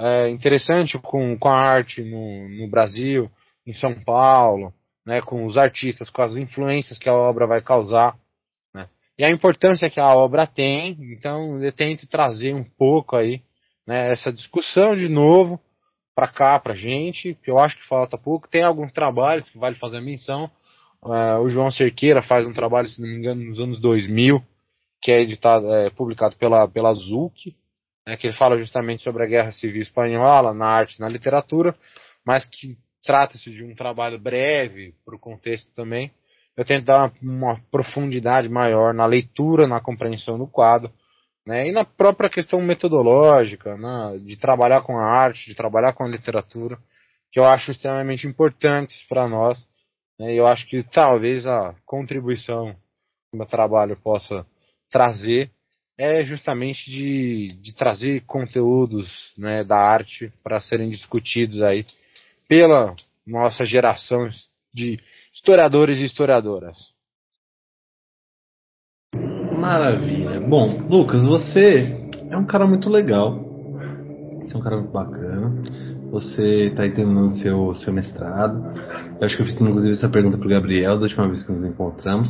é, 0.00 0.28
interessante 0.30 0.98
com, 0.98 1.38
com 1.38 1.48
a 1.48 1.56
arte 1.56 2.02
no, 2.02 2.48
no 2.48 2.68
Brasil, 2.68 3.30
em 3.66 3.72
São 3.72 3.94
Paulo, 3.94 4.72
né, 5.06 5.20
com 5.20 5.46
os 5.46 5.56
artistas, 5.56 6.10
com 6.10 6.22
as 6.22 6.36
influências 6.36 6.98
que 6.98 7.08
a 7.08 7.14
obra 7.14 7.46
vai 7.46 7.60
causar, 7.60 8.16
né, 8.74 8.88
e 9.18 9.24
a 9.24 9.30
importância 9.30 9.90
que 9.90 10.00
a 10.00 10.14
obra 10.14 10.46
tem. 10.46 10.96
Então, 11.12 11.62
eu 11.62 11.72
tento 11.72 12.06
trazer 12.06 12.54
um 12.54 12.64
pouco 12.64 13.16
aí 13.16 13.42
né, 13.86 14.12
essa 14.12 14.32
discussão 14.32 14.96
de 14.96 15.08
novo 15.08 15.60
para 16.14 16.28
cá, 16.28 16.58
para 16.58 16.74
gente, 16.74 17.34
que 17.42 17.50
eu 17.50 17.58
acho 17.58 17.76
que 17.78 17.86
falta 17.86 18.18
pouco. 18.18 18.48
Tem 18.48 18.62
alguns 18.62 18.92
trabalhos 18.92 19.48
que 19.50 19.58
vale 19.58 19.76
fazer 19.76 20.00
menção. 20.00 20.50
Uh, 21.02 21.40
o 21.40 21.50
João 21.50 21.70
Cerqueira 21.70 22.22
faz 22.22 22.46
um 22.46 22.52
trabalho, 22.52 22.88
se 22.88 23.00
não 23.00 23.08
me 23.08 23.16
engano, 23.16 23.42
nos 23.42 23.58
anos 23.58 23.80
2000, 23.80 24.42
que 25.00 25.10
é 25.10 25.20
editado, 25.20 25.72
é, 25.72 25.90
publicado 25.90 26.36
pela, 26.36 26.68
pela 26.68 26.94
Zuc, 26.94 27.54
né, 28.06 28.16
que 28.16 28.26
ele 28.26 28.36
fala 28.36 28.58
justamente 28.58 29.02
sobre 29.02 29.22
a 29.22 29.26
Guerra 29.26 29.52
Civil 29.52 29.82
Espanhola, 29.82 30.52
na 30.52 30.66
arte 30.66 31.00
na 31.00 31.08
literatura, 31.08 31.74
mas 32.24 32.44
que 32.46 32.76
trata-se 33.04 33.50
de 33.50 33.64
um 33.64 33.74
trabalho 33.74 34.18
breve 34.18 34.94
para 35.04 35.16
o 35.16 35.18
contexto 35.18 35.68
também. 35.74 36.10
Eu 36.56 36.64
tento 36.64 36.84
dar 36.84 37.12
uma, 37.22 37.50
uma, 37.52 37.60
profundidade 37.70 38.48
maior 38.48 38.92
na 38.92 39.06
leitura, 39.06 39.66
na 39.66 39.80
compreensão 39.80 40.38
do 40.38 40.46
quadro, 40.46 40.92
né, 41.46 41.68
e 41.68 41.72
na 41.72 41.84
própria 41.84 42.30
questão 42.30 42.60
metodológica, 42.60 43.76
né, 43.76 44.18
de 44.24 44.36
trabalhar 44.36 44.82
com 44.82 44.96
a 44.96 45.04
arte, 45.04 45.46
de 45.46 45.54
trabalhar 45.54 45.92
com 45.92 46.04
a 46.04 46.08
literatura, 46.08 46.78
que 47.32 47.40
eu 47.40 47.44
acho 47.44 47.70
extremamente 47.70 48.26
importantes 48.26 49.02
para 49.08 49.26
nós. 49.26 49.66
Né, 50.18 50.34
e 50.34 50.36
eu 50.36 50.46
acho 50.46 50.68
que 50.68 50.82
talvez 50.82 51.46
a 51.46 51.74
contribuição 51.86 52.74
que 52.74 53.34
o 53.34 53.38
meu 53.38 53.46
trabalho 53.46 53.96
possa 53.96 54.46
trazer 54.90 55.50
é 55.98 56.24
justamente 56.24 56.90
de, 56.90 57.48
de 57.60 57.74
trazer 57.74 58.22
conteúdos 58.26 59.32
né, 59.36 59.62
da 59.62 59.76
arte 59.76 60.32
para 60.42 60.60
serem 60.60 60.90
discutidos 60.90 61.62
aí 61.62 61.84
pela 62.48 62.94
nossa 63.26 63.64
geração 63.64 64.28
de 64.74 64.98
historiadores 65.32 65.98
e 65.98 66.04
historiadoras. 66.04 66.76
Maravilha. 69.58 70.40
Bom, 70.40 70.86
Lucas, 70.88 71.24
você 71.24 71.96
é 72.30 72.36
um 72.36 72.44
cara 72.44 72.66
muito 72.66 72.88
legal. 72.88 73.38
Você 74.40 74.54
é 74.54 74.58
um 74.58 74.62
cara 74.62 74.76
muito 74.76 74.92
bacana. 74.92 75.50
Você 76.10 76.66
está 76.66 76.82
aí 76.82 76.92
terminando 76.92 77.38
seu, 77.38 77.74
seu 77.76 77.92
mestrado. 77.92 78.60
Eu 79.20 79.26
acho 79.26 79.36
que 79.36 79.42
eu 79.42 79.46
fiz 79.46 79.60
inclusive 79.60 79.92
essa 79.92 80.08
pergunta 80.08 80.36
para 80.36 80.46
o 80.46 80.50
Gabriel 80.50 80.96
da 80.96 81.04
última 81.04 81.28
vez 81.28 81.44
que 81.44 81.52
nos 81.52 81.64
encontramos. 81.64 82.28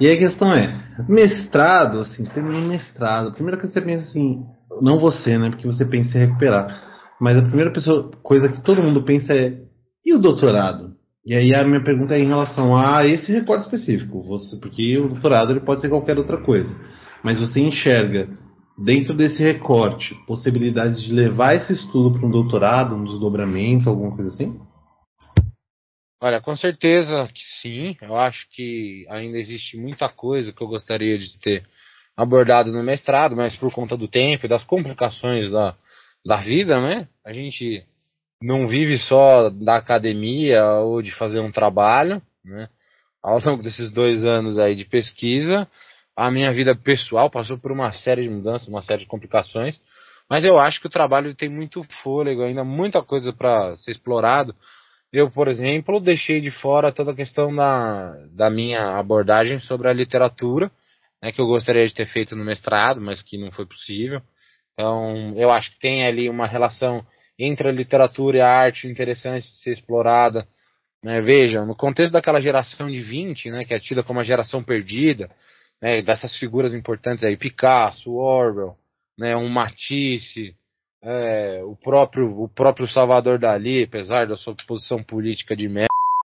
E 0.00 0.10
a 0.10 0.16
questão 0.16 0.52
é, 0.52 0.80
mestrado, 1.08 2.00
assim, 2.00 2.24
terminou 2.24 2.62
mestrado. 2.62 3.28
A 3.28 3.32
primeira 3.32 3.60
coisa 3.60 3.72
que 3.74 3.80
você 3.80 3.86
pensa 3.86 4.08
assim, 4.08 4.42
não 4.80 4.98
você, 4.98 5.36
né? 5.36 5.50
Porque 5.50 5.66
você 5.66 5.84
pensa 5.84 6.16
em 6.16 6.22
recuperar. 6.22 6.66
Mas 7.20 7.36
a 7.36 7.42
primeira 7.42 7.70
pessoa, 7.70 8.10
coisa 8.22 8.48
que 8.48 8.62
todo 8.62 8.82
mundo 8.82 9.04
pensa 9.04 9.34
é, 9.34 9.58
e 10.04 10.14
o 10.14 10.18
doutorado? 10.18 10.94
E 11.26 11.34
aí 11.34 11.54
a 11.54 11.62
minha 11.64 11.84
pergunta 11.84 12.14
é 12.14 12.20
em 12.20 12.28
relação 12.28 12.74
a 12.74 13.06
esse 13.06 13.30
recorte 13.30 13.64
específico, 13.64 14.22
você, 14.22 14.58
porque 14.58 14.98
o 14.98 15.08
doutorado 15.08 15.52
ele 15.52 15.60
pode 15.60 15.82
ser 15.82 15.90
qualquer 15.90 16.16
outra 16.16 16.38
coisa. 16.38 16.74
Mas 17.22 17.38
você 17.38 17.60
enxerga 17.60 18.26
dentro 18.82 19.14
desse 19.14 19.42
recorte 19.42 20.14
possibilidades 20.26 21.02
de 21.02 21.12
levar 21.12 21.54
esse 21.54 21.74
estudo 21.74 22.18
para 22.18 22.26
um 22.26 22.30
doutorado, 22.30 22.94
um 22.94 23.04
desdobramento, 23.04 23.90
alguma 23.90 24.16
coisa 24.16 24.30
assim? 24.30 24.58
Olha, 26.20 26.40
com 26.40 26.54
certeza 26.54 27.28
que 27.32 27.42
sim. 27.62 27.96
Eu 28.02 28.14
acho 28.14 28.46
que 28.50 29.06
ainda 29.08 29.38
existe 29.38 29.78
muita 29.78 30.08
coisa 30.08 30.52
que 30.52 30.62
eu 30.62 30.68
gostaria 30.68 31.18
de 31.18 31.38
ter 31.40 31.64
abordado 32.14 32.70
no 32.70 32.82
mestrado, 32.82 33.34
mas 33.34 33.56
por 33.56 33.72
conta 33.72 33.96
do 33.96 34.06
tempo 34.06 34.44
e 34.44 34.48
das 34.48 34.62
complicações 34.64 35.50
da, 35.50 35.74
da 36.24 36.36
vida, 36.36 36.78
né? 36.80 37.08
A 37.24 37.32
gente 37.32 37.82
não 38.42 38.68
vive 38.68 38.98
só 38.98 39.48
da 39.48 39.76
academia 39.76 40.64
ou 40.74 41.00
de 41.00 41.10
fazer 41.12 41.40
um 41.40 41.50
trabalho, 41.50 42.20
né? 42.44 42.68
Ao 43.22 43.38
longo 43.40 43.62
desses 43.62 43.90
dois 43.90 44.24
anos 44.24 44.58
aí 44.58 44.74
de 44.74 44.84
pesquisa, 44.84 45.66
a 46.16 46.30
minha 46.30 46.52
vida 46.52 46.74
pessoal 46.74 47.30
passou 47.30 47.58
por 47.58 47.72
uma 47.72 47.92
série 47.92 48.22
de 48.22 48.30
mudanças, 48.30 48.68
uma 48.68 48.82
série 48.82 49.00
de 49.00 49.06
complicações, 49.06 49.80
mas 50.28 50.44
eu 50.44 50.58
acho 50.58 50.80
que 50.80 50.86
o 50.86 50.90
trabalho 50.90 51.34
tem 51.34 51.48
muito 51.48 51.82
fôlego, 52.02 52.42
ainda 52.42 52.62
muita 52.62 53.02
coisa 53.02 53.32
para 53.32 53.74
ser 53.76 53.92
explorado. 53.92 54.54
Eu, 55.12 55.30
por 55.30 55.48
exemplo, 55.48 56.00
deixei 56.00 56.40
de 56.40 56.50
fora 56.50 56.92
toda 56.92 57.10
a 57.10 57.16
questão 57.16 57.54
da, 57.54 58.12
da 58.32 58.48
minha 58.48 58.96
abordagem 58.96 59.58
sobre 59.58 59.88
a 59.88 59.92
literatura, 59.92 60.70
né, 61.20 61.32
que 61.32 61.40
eu 61.40 61.46
gostaria 61.46 61.86
de 61.86 61.94
ter 61.94 62.06
feito 62.06 62.36
no 62.36 62.44
mestrado, 62.44 63.00
mas 63.00 63.20
que 63.20 63.36
não 63.36 63.50
foi 63.50 63.66
possível. 63.66 64.22
Então, 64.72 65.34
eu 65.36 65.50
acho 65.50 65.70
que 65.72 65.80
tem 65.80 66.06
ali 66.06 66.28
uma 66.28 66.46
relação 66.46 67.04
entre 67.38 67.68
a 67.68 67.72
literatura 67.72 68.36
e 68.36 68.40
a 68.40 68.48
arte 68.48 68.86
interessante 68.86 69.46
de 69.46 69.56
ser 69.62 69.72
explorada. 69.72 70.46
Né? 71.02 71.20
Veja, 71.20 71.64
no 71.64 71.74
contexto 71.74 72.12
daquela 72.12 72.40
geração 72.40 72.88
de 72.88 73.00
20, 73.00 73.50
né, 73.50 73.64
que 73.64 73.74
é 73.74 73.80
tida 73.80 74.02
como 74.02 74.20
a 74.20 74.24
geração 74.24 74.62
perdida, 74.62 75.30
né, 75.82 76.02
dessas 76.02 76.36
figuras 76.36 76.72
importantes 76.72 77.24
aí, 77.24 77.36
Picasso, 77.36 78.12
Orwell, 78.12 78.76
né, 79.18 79.34
um 79.36 79.48
Matisse, 79.48 80.54
é, 81.02 81.62
o 81.64 81.76
próprio 81.76 82.42
o 82.42 82.48
próprio 82.48 82.86
Salvador 82.88 83.38
Dali, 83.38 83.84
apesar 83.84 84.26
da 84.26 84.36
sua 84.36 84.54
posição 84.66 85.02
política 85.02 85.56
de 85.56 85.68
merda, 85.68 85.88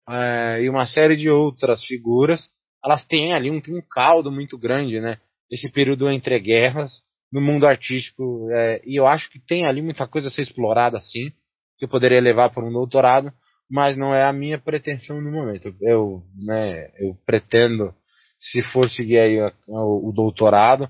é, 0.10 0.64
e 0.64 0.70
uma 0.70 0.88
série 0.88 1.16
de 1.16 1.30
outras 1.30 1.84
figuras, 1.84 2.50
elas 2.84 3.06
têm 3.06 3.34
ali 3.34 3.50
um, 3.50 3.58
um 3.58 3.82
caldo 3.90 4.32
muito 4.32 4.58
grande, 4.58 5.00
né? 5.00 5.18
Esse 5.52 5.70
período 5.72 6.10
entre 6.10 6.40
guerras 6.40 7.02
no 7.32 7.42
mundo 7.42 7.68
artístico, 7.68 8.50
é, 8.52 8.82
e 8.86 8.96
eu 8.96 9.06
acho 9.06 9.30
que 9.30 9.40
tem 9.40 9.66
ali 9.66 9.82
muita 9.82 10.08
coisa 10.08 10.28
a 10.28 10.32
ser 10.32 10.42
explorada 10.42 10.98
assim, 10.98 11.30
que 11.78 11.86
eu 11.86 11.90
poderia 11.90 12.20
levar 12.20 12.50
para 12.50 12.66
um 12.66 12.72
doutorado, 12.72 13.32
mas 13.70 13.96
não 13.96 14.14
é 14.14 14.24
a 14.24 14.34
minha 14.34 14.58
pretensão 14.58 15.22
no 15.22 15.32
momento. 15.32 15.76
Eu, 15.82 16.24
né, 16.36 16.90
eu 17.00 17.16
pretendo, 17.26 17.94
se 18.40 18.64
for 18.72 18.90
seguir 18.90 19.20
aí 19.20 19.40
o, 19.68 20.10
o 20.10 20.12
doutorado, 20.12 20.90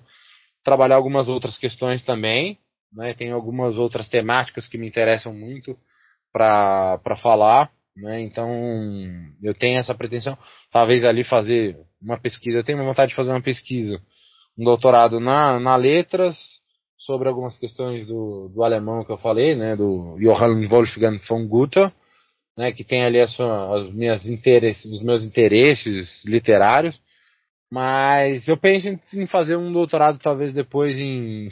trabalhar 0.63 0.95
algumas 0.95 1.27
outras 1.27 1.57
questões 1.57 2.03
também, 2.03 2.57
né? 2.91 3.13
Tem 3.13 3.31
algumas 3.31 3.77
outras 3.77 4.07
temáticas 4.07 4.67
que 4.67 4.77
me 4.77 4.87
interessam 4.87 5.33
muito 5.33 5.77
para 6.31 7.15
falar, 7.21 7.71
né? 7.95 8.21
Então 8.21 8.49
eu 9.41 9.53
tenho 9.53 9.79
essa 9.79 9.93
pretensão, 9.93 10.37
talvez 10.71 11.03
ali 11.03 11.23
fazer 11.23 11.77
uma 12.01 12.19
pesquisa. 12.19 12.57
Eu 12.57 12.63
tenho 12.63 12.83
vontade 12.83 13.09
de 13.09 13.15
fazer 13.15 13.31
uma 13.31 13.41
pesquisa, 13.41 14.01
um 14.57 14.63
doutorado 14.63 15.19
na, 15.19 15.59
na 15.59 15.75
letras 15.75 16.37
sobre 16.97 17.27
algumas 17.29 17.57
questões 17.57 18.05
do, 18.07 18.49
do 18.53 18.63
alemão 18.63 19.03
que 19.03 19.11
eu 19.11 19.17
falei, 19.17 19.55
né? 19.55 19.75
Do 19.75 20.17
Johann 20.19 20.67
Wolfgang 20.67 21.19
von 21.27 21.47
Goethe, 21.47 21.91
né? 22.57 22.71
Que 22.71 22.83
tem 22.83 23.03
ali 23.03 23.19
as, 23.19 23.37
as 23.39 23.93
minhas 23.93 24.25
interesses, 24.25 24.85
os 24.85 25.01
meus 25.01 25.23
interesses 25.23 26.23
literários. 26.25 26.99
Mas 27.71 28.47
eu 28.47 28.57
penso 28.57 28.87
em 29.13 29.27
fazer 29.27 29.55
um 29.55 29.71
doutorado 29.71 30.17
talvez 30.17 30.53
depois 30.53 30.97
em 30.97 31.49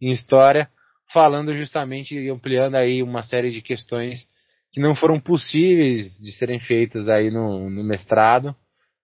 em 0.00 0.10
história, 0.10 0.68
falando 1.12 1.54
justamente 1.54 2.14
e 2.14 2.30
ampliando 2.30 2.76
aí 2.76 3.02
uma 3.02 3.22
série 3.22 3.50
de 3.50 3.62
questões 3.62 4.26
que 4.72 4.80
não 4.80 4.94
foram 4.94 5.20
possíveis 5.20 6.18
de 6.18 6.32
serem 6.32 6.58
feitas 6.58 7.08
aí 7.08 7.30
no, 7.30 7.70
no 7.70 7.84
mestrado. 7.84 8.54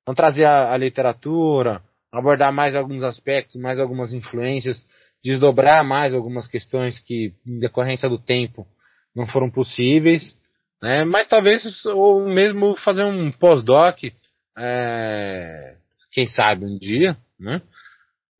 Então 0.02 0.14
trazer 0.14 0.44
a, 0.44 0.72
a 0.72 0.76
literatura, 0.76 1.82
abordar 2.12 2.52
mais 2.52 2.74
alguns 2.74 3.04
aspectos, 3.04 3.60
mais 3.60 3.78
algumas 3.78 4.12
influências, 4.12 4.84
desdobrar 5.22 5.84
mais 5.84 6.14
algumas 6.14 6.48
questões 6.48 6.98
que, 6.98 7.32
em 7.46 7.58
decorrência 7.58 8.08
do 8.08 8.18
tempo, 8.18 8.66
não 9.14 9.26
foram 9.26 9.50
possíveis, 9.50 10.36
né? 10.82 11.04
Mas 11.04 11.28
talvez, 11.28 11.84
ou 11.86 12.26
mesmo 12.28 12.76
fazer 12.78 13.04
um 13.04 13.30
pós-doc, 13.30 13.98
é, 14.58 15.76
quem 16.10 16.26
sabe 16.26 16.64
um 16.64 16.78
dia, 16.78 17.16
né? 17.38 17.60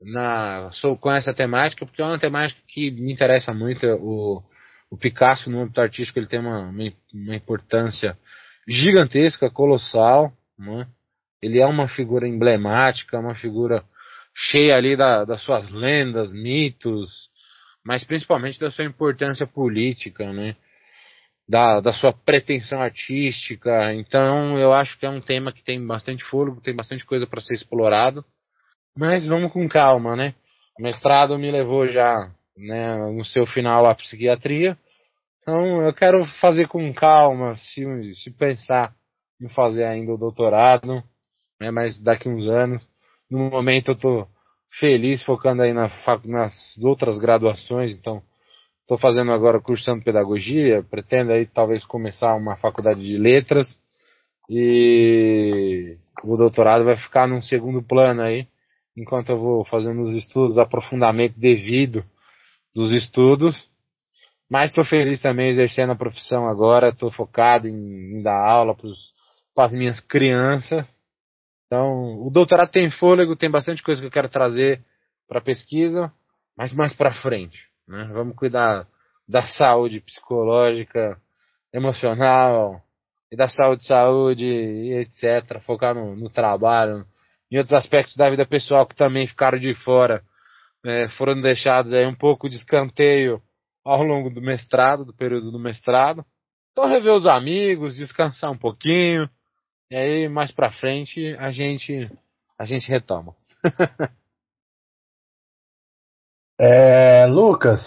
Na, 0.01 0.71
sou, 0.73 0.97
com 0.97 1.11
essa 1.11 1.35
temática, 1.35 1.85
porque 1.85 2.01
é 2.01 2.05
uma 2.05 2.19
temática 2.19 2.61
que 2.67 2.91
me 2.91 3.13
interessa 3.13 3.53
muito. 3.53 3.87
O, 3.87 4.43
o 4.91 4.97
Picasso, 4.97 5.51
no 5.51 5.61
âmbito 5.61 5.81
artístico, 5.81 6.19
ele 6.19 6.27
tem 6.27 6.41
uma, 6.41 6.69
uma, 6.69 7.37
importância 7.37 8.19
gigantesca, 8.67 9.51
colossal. 9.51 10.33
Né? 10.59 10.87
Ele 11.43 11.61
é 11.61 11.67
uma 11.67 11.89
figura 11.89 12.27
emblemática, 12.27 13.19
uma 13.19 13.35
figura 13.35 13.85
cheia 14.35 14.77
ali 14.77 14.97
da, 14.97 15.25
das 15.25 15.43
suas 15.43 15.69
lendas, 15.71 16.33
mitos, 16.33 17.29
mas 17.85 18.05
principalmente 18.05 18.59
da 18.59 18.71
sua 18.71 18.85
importância 18.85 19.47
política, 19.47 20.33
né? 20.33 20.57
Da, 21.49 21.81
da 21.81 21.93
sua 21.93 22.13
pretensão 22.13 22.81
artística. 22.81 23.93
Então 23.95 24.57
eu 24.57 24.73
acho 24.73 24.97
que 24.99 25.05
é 25.05 25.11
um 25.11 25.21
tema 25.21 25.53
que 25.53 25.65
tem 25.65 25.85
bastante 25.85 26.23
fôlego, 26.25 26.61
tem 26.61 26.75
bastante 26.75 27.05
coisa 27.05 27.27
para 27.27 27.41
ser 27.41 27.55
explorado. 27.55 28.25
Mas 28.97 29.27
vamos 29.27 29.53
com 29.53 29.69
calma, 29.69 30.17
né? 30.17 30.35
O 30.79 30.83
mestrado 30.83 31.39
me 31.39 31.51
levou 31.51 31.89
já 31.89 32.31
né, 32.57 32.97
no 33.11 33.25
seu 33.25 33.47
final 33.47 33.87
à 33.87 33.95
psiquiatria. 33.95 34.77
Então 35.43 35.83
eu 35.83 35.93
quero 35.93 36.25
fazer 36.41 36.69
com 36.69 36.93
calma, 36.93 37.55
se, 37.55 38.15
se 38.17 38.31
pensar 38.31 38.95
em 39.41 39.49
fazer 39.49 39.85
ainda 39.85 40.12
o 40.12 40.19
doutorado, 40.19 41.03
né, 41.61 41.71
mas 41.71 41.99
daqui 41.99 42.29
uns 42.29 42.47
anos. 42.47 42.89
No 43.31 43.51
momento 43.51 43.89
eu 43.89 43.95
estou 43.95 44.29
feliz 44.79 45.23
focando 45.25 45.62
aí 45.62 45.73
na, 45.73 45.91
nas 46.25 46.53
outras 46.83 47.19
graduações, 47.19 47.93
então 47.93 48.23
estou 48.83 48.99
fazendo 48.99 49.33
agora 49.33 49.61
cursando 49.61 50.05
pedagogia, 50.05 50.85
pretendo 50.91 51.33
aí 51.33 51.47
talvez 51.47 51.85
começar 51.85 52.35
uma 52.35 52.57
faculdade 52.57 53.01
de 53.01 53.17
letras 53.17 53.79
e 54.49 55.97
o 56.25 56.37
doutorado 56.37 56.85
vai 56.85 56.97
ficar 56.97 57.27
num 57.27 57.41
segundo 57.41 57.83
plano 57.83 58.21
aí, 58.21 58.49
enquanto 58.97 59.31
eu 59.31 59.39
vou 59.39 59.65
fazendo 59.65 60.03
os 60.03 60.11
estudos, 60.12 60.59
aprofundamento 60.59 61.39
devido 61.39 62.05
dos 62.75 62.91
estudos. 62.93 63.69
Mas 64.49 64.71
estou 64.71 64.85
feliz 64.85 65.21
também 65.21 65.49
exercendo 65.49 65.91
a 65.91 65.97
profissão 65.97 66.49
agora, 66.49 66.89
estou 66.89 67.11
focado 67.12 67.69
em, 67.69 68.19
em, 68.19 68.23
dar 68.23 68.37
aula 68.37 68.77
para 69.55 69.65
as 69.65 69.73
minhas 69.73 70.01
crianças. 70.01 70.89
Então, 71.67 72.21
o 72.27 72.31
doutorado 72.31 72.71
tem 72.71 72.91
fôlego, 72.91 73.37
tem 73.37 73.51
bastante 73.51 73.83
coisa 73.83 74.01
que 74.01 74.07
eu 74.09 74.11
quero 74.11 74.29
trazer 74.29 74.85
para 75.29 75.39
a 75.39 75.43
pesquisa, 75.43 76.12
mas 76.57 76.73
mais 76.73 76.93
para 76.93 77.12
frente. 77.12 77.65
Né? 77.87 78.11
Vamos 78.12 78.35
cuidar 78.35 78.89
da 79.29 79.43
saúde 79.43 80.01
psicológica, 80.01 81.17
emocional, 81.73 82.83
e 83.31 83.37
da 83.37 83.49
saúde, 83.49 83.87
saúde, 83.87 84.45
etc. 84.45 85.61
Focar 85.61 85.95
no, 85.95 86.17
no 86.17 86.29
trabalho, 86.29 87.07
em 87.51 87.59
outros 87.59 87.75
aspectos 87.75 88.17
da 88.17 88.31
vida 88.31 88.47
pessoal 88.47 88.87
que 88.87 88.95
também 88.95 89.27
ficaram 89.27 89.59
de 89.59 89.75
fora, 89.75 90.23
é, 90.85 91.09
foram 91.11 91.41
deixados 91.41 91.93
aí 91.93 92.07
um 92.07 92.15
pouco 92.15 92.49
de 92.49 92.57
escanteio 92.57 93.43
ao 93.85 94.03
longo 94.03 94.31
do 94.31 94.41
mestrado, 94.41 95.05
do 95.05 95.15
período 95.15 95.51
do 95.51 95.59
mestrado. 95.59 96.25
Então 96.73 96.89
rever 96.89 97.13
os 97.13 97.27
amigos, 97.27 97.97
descansar 97.97 98.51
um 98.51 98.59
pouquinho, 98.59 99.29
e 99.91 99.97
aí 99.97 100.29
mais 100.29 100.53
pra 100.53 100.71
frente 100.71 101.35
a 101.39 101.51
gente 101.51 102.11
a 102.59 102.65
gente 102.65 102.89
retoma. 102.89 103.35
é, 106.61 107.27
Lucas, 107.27 107.83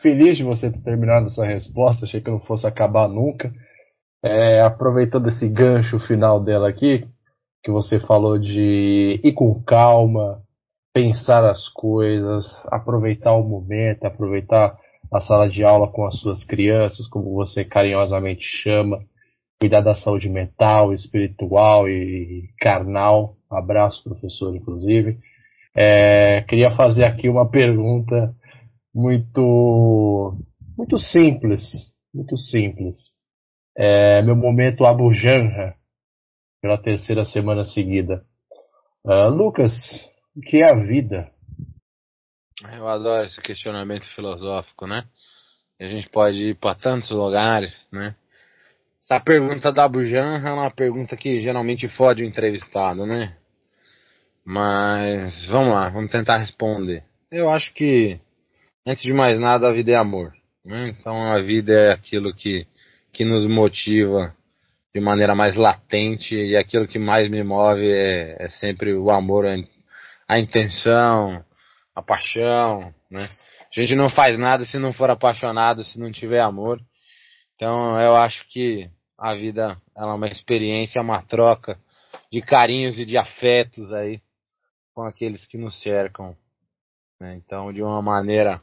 feliz 0.00 0.36
de 0.36 0.44
você 0.44 0.70
ter 0.70 0.82
terminado 0.82 1.26
essa 1.26 1.44
resposta, 1.44 2.04
achei 2.04 2.20
que 2.20 2.30
não 2.30 2.40
fosse 2.40 2.66
acabar 2.66 3.08
nunca. 3.08 3.52
É, 4.24 4.62
aproveitando 4.62 5.28
esse 5.28 5.48
gancho 5.48 5.98
final 5.98 6.40
dela 6.42 6.68
aqui, 6.68 7.08
que 7.62 7.70
você 7.70 8.00
falou 8.00 8.38
de 8.38 9.20
ir 9.22 9.32
com 9.32 9.62
calma, 9.62 10.42
pensar 10.92 11.44
as 11.44 11.68
coisas, 11.68 12.46
aproveitar 12.70 13.34
o 13.34 13.42
momento, 13.42 14.04
aproveitar 14.04 14.76
a 15.12 15.20
sala 15.20 15.48
de 15.48 15.62
aula 15.64 15.90
com 15.90 16.06
as 16.06 16.18
suas 16.20 16.44
crianças, 16.44 17.06
como 17.08 17.34
você 17.34 17.64
carinhosamente 17.64 18.42
chama, 18.42 19.00
cuidar 19.60 19.80
da 19.80 19.94
saúde 19.94 20.28
mental, 20.28 20.92
espiritual 20.92 21.88
e 21.88 22.48
carnal. 22.58 23.36
Abraço, 23.50 24.02
professor, 24.02 24.54
inclusive. 24.56 25.18
É, 25.76 26.42
queria 26.48 26.74
fazer 26.76 27.04
aqui 27.04 27.28
uma 27.28 27.48
pergunta 27.48 28.34
muito, 28.94 30.36
muito 30.76 30.98
simples, 30.98 31.62
muito 32.14 32.36
simples. 32.36 32.94
É, 33.76 34.20
meu 34.22 34.36
momento 34.36 34.84
Abu 34.84 35.12
Janra, 35.14 35.74
pela 36.62 36.80
terceira 36.80 37.24
semana 37.24 37.64
seguida. 37.64 38.24
Uh, 39.04 39.28
Lucas, 39.28 39.72
o 40.36 40.40
que 40.40 40.58
é 40.58 40.70
a 40.70 40.74
vida? 40.74 41.28
Eu 42.72 42.86
adoro 42.86 43.26
esse 43.26 43.40
questionamento 43.40 44.06
filosófico, 44.14 44.86
né? 44.86 45.04
A 45.80 45.86
gente 45.86 46.08
pode 46.08 46.50
ir 46.50 46.54
para 46.54 46.76
tantos 46.76 47.10
lugares, 47.10 47.74
né? 47.92 48.14
Essa 49.02 49.18
pergunta 49.18 49.72
da 49.72 49.88
Bujan 49.88 50.38
é 50.38 50.52
uma 50.52 50.70
pergunta 50.70 51.16
que 51.16 51.40
geralmente 51.40 51.88
fode 51.88 52.22
o 52.22 52.26
entrevistado, 52.26 53.04
né? 53.04 53.36
Mas 54.44 55.44
vamos 55.46 55.74
lá, 55.74 55.90
vamos 55.90 56.12
tentar 56.12 56.38
responder. 56.38 57.02
Eu 57.28 57.50
acho 57.50 57.74
que, 57.74 58.20
antes 58.86 59.02
de 59.02 59.12
mais 59.12 59.40
nada, 59.40 59.68
a 59.68 59.72
vida 59.72 59.90
é 59.90 59.96
amor. 59.96 60.32
Né? 60.64 60.90
Então 60.90 61.24
a 61.24 61.40
vida 61.40 61.72
é 61.72 61.92
aquilo 61.92 62.32
que, 62.32 62.68
que 63.12 63.24
nos 63.24 63.44
motiva 63.48 64.32
de 64.94 65.00
maneira 65.00 65.34
mais 65.34 65.54
latente 65.56 66.34
e 66.34 66.56
aquilo 66.56 66.86
que 66.86 66.98
mais 66.98 67.28
me 67.28 67.42
move 67.42 67.90
é, 67.90 68.36
é 68.38 68.50
sempre 68.50 68.94
o 68.94 69.10
amor, 69.10 69.46
a 70.28 70.38
intenção, 70.38 71.44
a 71.94 72.02
paixão, 72.02 72.94
né? 73.10 73.28
A 73.74 73.80
gente 73.80 73.94
não 73.94 74.10
faz 74.10 74.38
nada 74.38 74.66
se 74.66 74.78
não 74.78 74.92
for 74.92 75.08
apaixonado, 75.08 75.82
se 75.82 75.98
não 75.98 76.12
tiver 76.12 76.40
amor. 76.40 76.78
Então 77.54 77.98
eu 77.98 78.14
acho 78.14 78.46
que 78.48 78.90
a 79.18 79.34
vida 79.34 79.80
é 79.96 80.04
uma 80.04 80.28
experiência, 80.28 81.00
uma 81.00 81.22
troca 81.22 81.78
de 82.30 82.42
carinhos 82.42 82.98
e 82.98 83.06
de 83.06 83.16
afetos 83.16 83.92
aí 83.92 84.20
com 84.94 85.02
aqueles 85.02 85.46
que 85.46 85.56
nos 85.56 85.80
cercam. 85.80 86.36
Né? 87.20 87.34
Então, 87.36 87.72
de 87.72 87.82
uma 87.82 88.02
maneira 88.02 88.60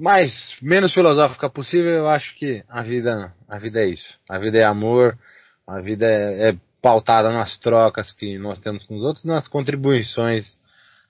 mais 0.00 0.56
menos 0.62 0.92
filosófica 0.92 1.48
possível, 1.50 1.90
eu 1.90 2.08
acho 2.08 2.34
que 2.36 2.64
a 2.68 2.82
vida, 2.82 3.32
a 3.48 3.58
vida 3.58 3.80
é 3.80 3.86
isso. 3.86 4.18
A 4.28 4.38
vida 4.38 4.58
é 4.58 4.64
amor, 4.64 5.18
a 5.66 5.80
vida 5.80 6.06
é, 6.06 6.50
é 6.50 6.56
pautada 6.82 7.30
nas 7.30 7.58
trocas 7.58 8.12
que 8.12 8.38
nós 8.38 8.58
temos 8.58 8.84
com 8.86 8.96
os 8.96 9.02
outros, 9.02 9.24
nas 9.24 9.46
contribuições 9.46 10.58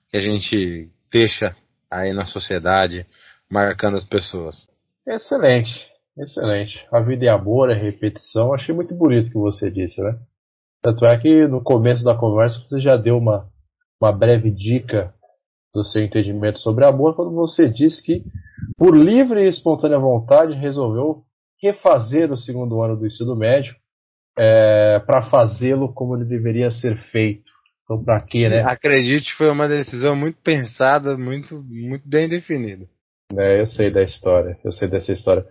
que 0.09 0.17
a 0.17 0.21
gente 0.21 0.89
deixa 1.11 1.55
aí 1.89 2.13
na 2.13 2.25
sociedade, 2.25 3.05
marcando 3.49 3.97
as 3.97 4.03
pessoas. 4.03 4.67
Excelente, 5.07 5.87
excelente. 6.17 6.85
A 6.91 6.99
vida 6.99 7.25
é 7.25 7.29
amor, 7.29 7.71
é 7.71 7.73
repetição. 7.73 8.53
Achei 8.53 8.75
muito 8.75 8.93
bonito 8.93 9.27
o 9.27 9.31
que 9.31 9.37
você 9.37 9.71
disse, 9.71 10.01
né? 10.01 10.17
Tanto 10.81 11.05
é 11.05 11.17
que 11.17 11.47
no 11.47 11.63
começo 11.63 12.03
da 12.03 12.15
conversa 12.15 12.59
você 12.59 12.79
já 12.79 12.97
deu 12.97 13.17
uma, 13.17 13.47
uma 14.01 14.11
breve 14.11 14.51
dica 14.51 15.13
do 15.73 15.85
seu 15.85 16.03
entendimento 16.03 16.59
sobre 16.59 16.85
amor 16.85 17.15
quando 17.15 17.31
você 17.31 17.69
disse 17.69 18.03
que 18.03 18.23
por 18.77 18.95
livre 18.95 19.45
e 19.45 19.49
espontânea 19.49 19.97
vontade, 19.97 20.53
resolveu 20.53 21.23
refazer 21.61 22.31
o 22.31 22.37
segundo 22.37 22.81
ano 22.81 22.97
do 22.97 23.05
ensino 23.05 23.35
médio 23.35 23.75
é, 24.37 24.99
para 24.99 25.29
fazê-lo 25.29 25.93
como 25.93 26.15
ele 26.15 26.25
deveria 26.25 26.71
ser 26.71 26.97
feito. 27.11 27.49
Então, 27.83 28.03
para 28.03 28.21
quê, 28.21 28.47
né? 28.49 28.63
Acredite, 28.63 29.33
foi 29.35 29.49
uma 29.49 29.67
decisão 29.67 30.15
muito 30.15 30.39
pensada, 30.41 31.17
muito, 31.17 31.63
muito 31.63 32.07
bem 32.07 32.27
definida. 32.27 32.85
É, 33.37 33.61
eu 33.61 33.67
sei 33.67 33.91
da 33.91 34.01
história, 34.01 34.57
eu 34.63 34.71
sei 34.71 34.89
dessa 34.89 35.11
história. 35.11 35.45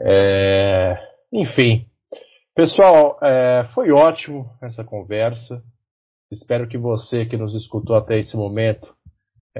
É, 0.00 0.96
enfim, 1.32 1.86
pessoal, 2.54 3.18
é, 3.22 3.68
foi 3.74 3.90
ótimo 3.90 4.50
essa 4.62 4.84
conversa. 4.84 5.62
Espero 6.30 6.68
que 6.68 6.76
você 6.76 7.24
que 7.24 7.36
nos 7.36 7.54
escutou 7.54 7.96
até 7.96 8.18
esse 8.18 8.36
momento 8.36 8.94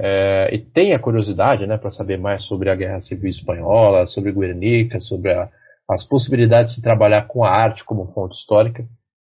é, 0.01 0.55
e 0.55 0.59
tenha 0.59 0.97
curiosidade 0.97 1.67
né, 1.67 1.77
para 1.77 1.91
saber 1.91 2.17
mais 2.17 2.45
sobre 2.45 2.69
a 2.69 2.75
Guerra 2.75 3.01
Civil 3.01 3.29
Espanhola, 3.29 4.07
sobre 4.07 4.31
Guernica, 4.31 5.01
sobre 5.01 5.33
a, 5.33 5.49
as 5.89 6.07
possibilidades 6.07 6.73
de 6.73 6.81
trabalhar 6.81 7.27
com 7.27 7.43
a 7.43 7.49
arte 7.49 7.83
como 7.83 8.13
fonte 8.13 8.37
histórica, 8.37 8.87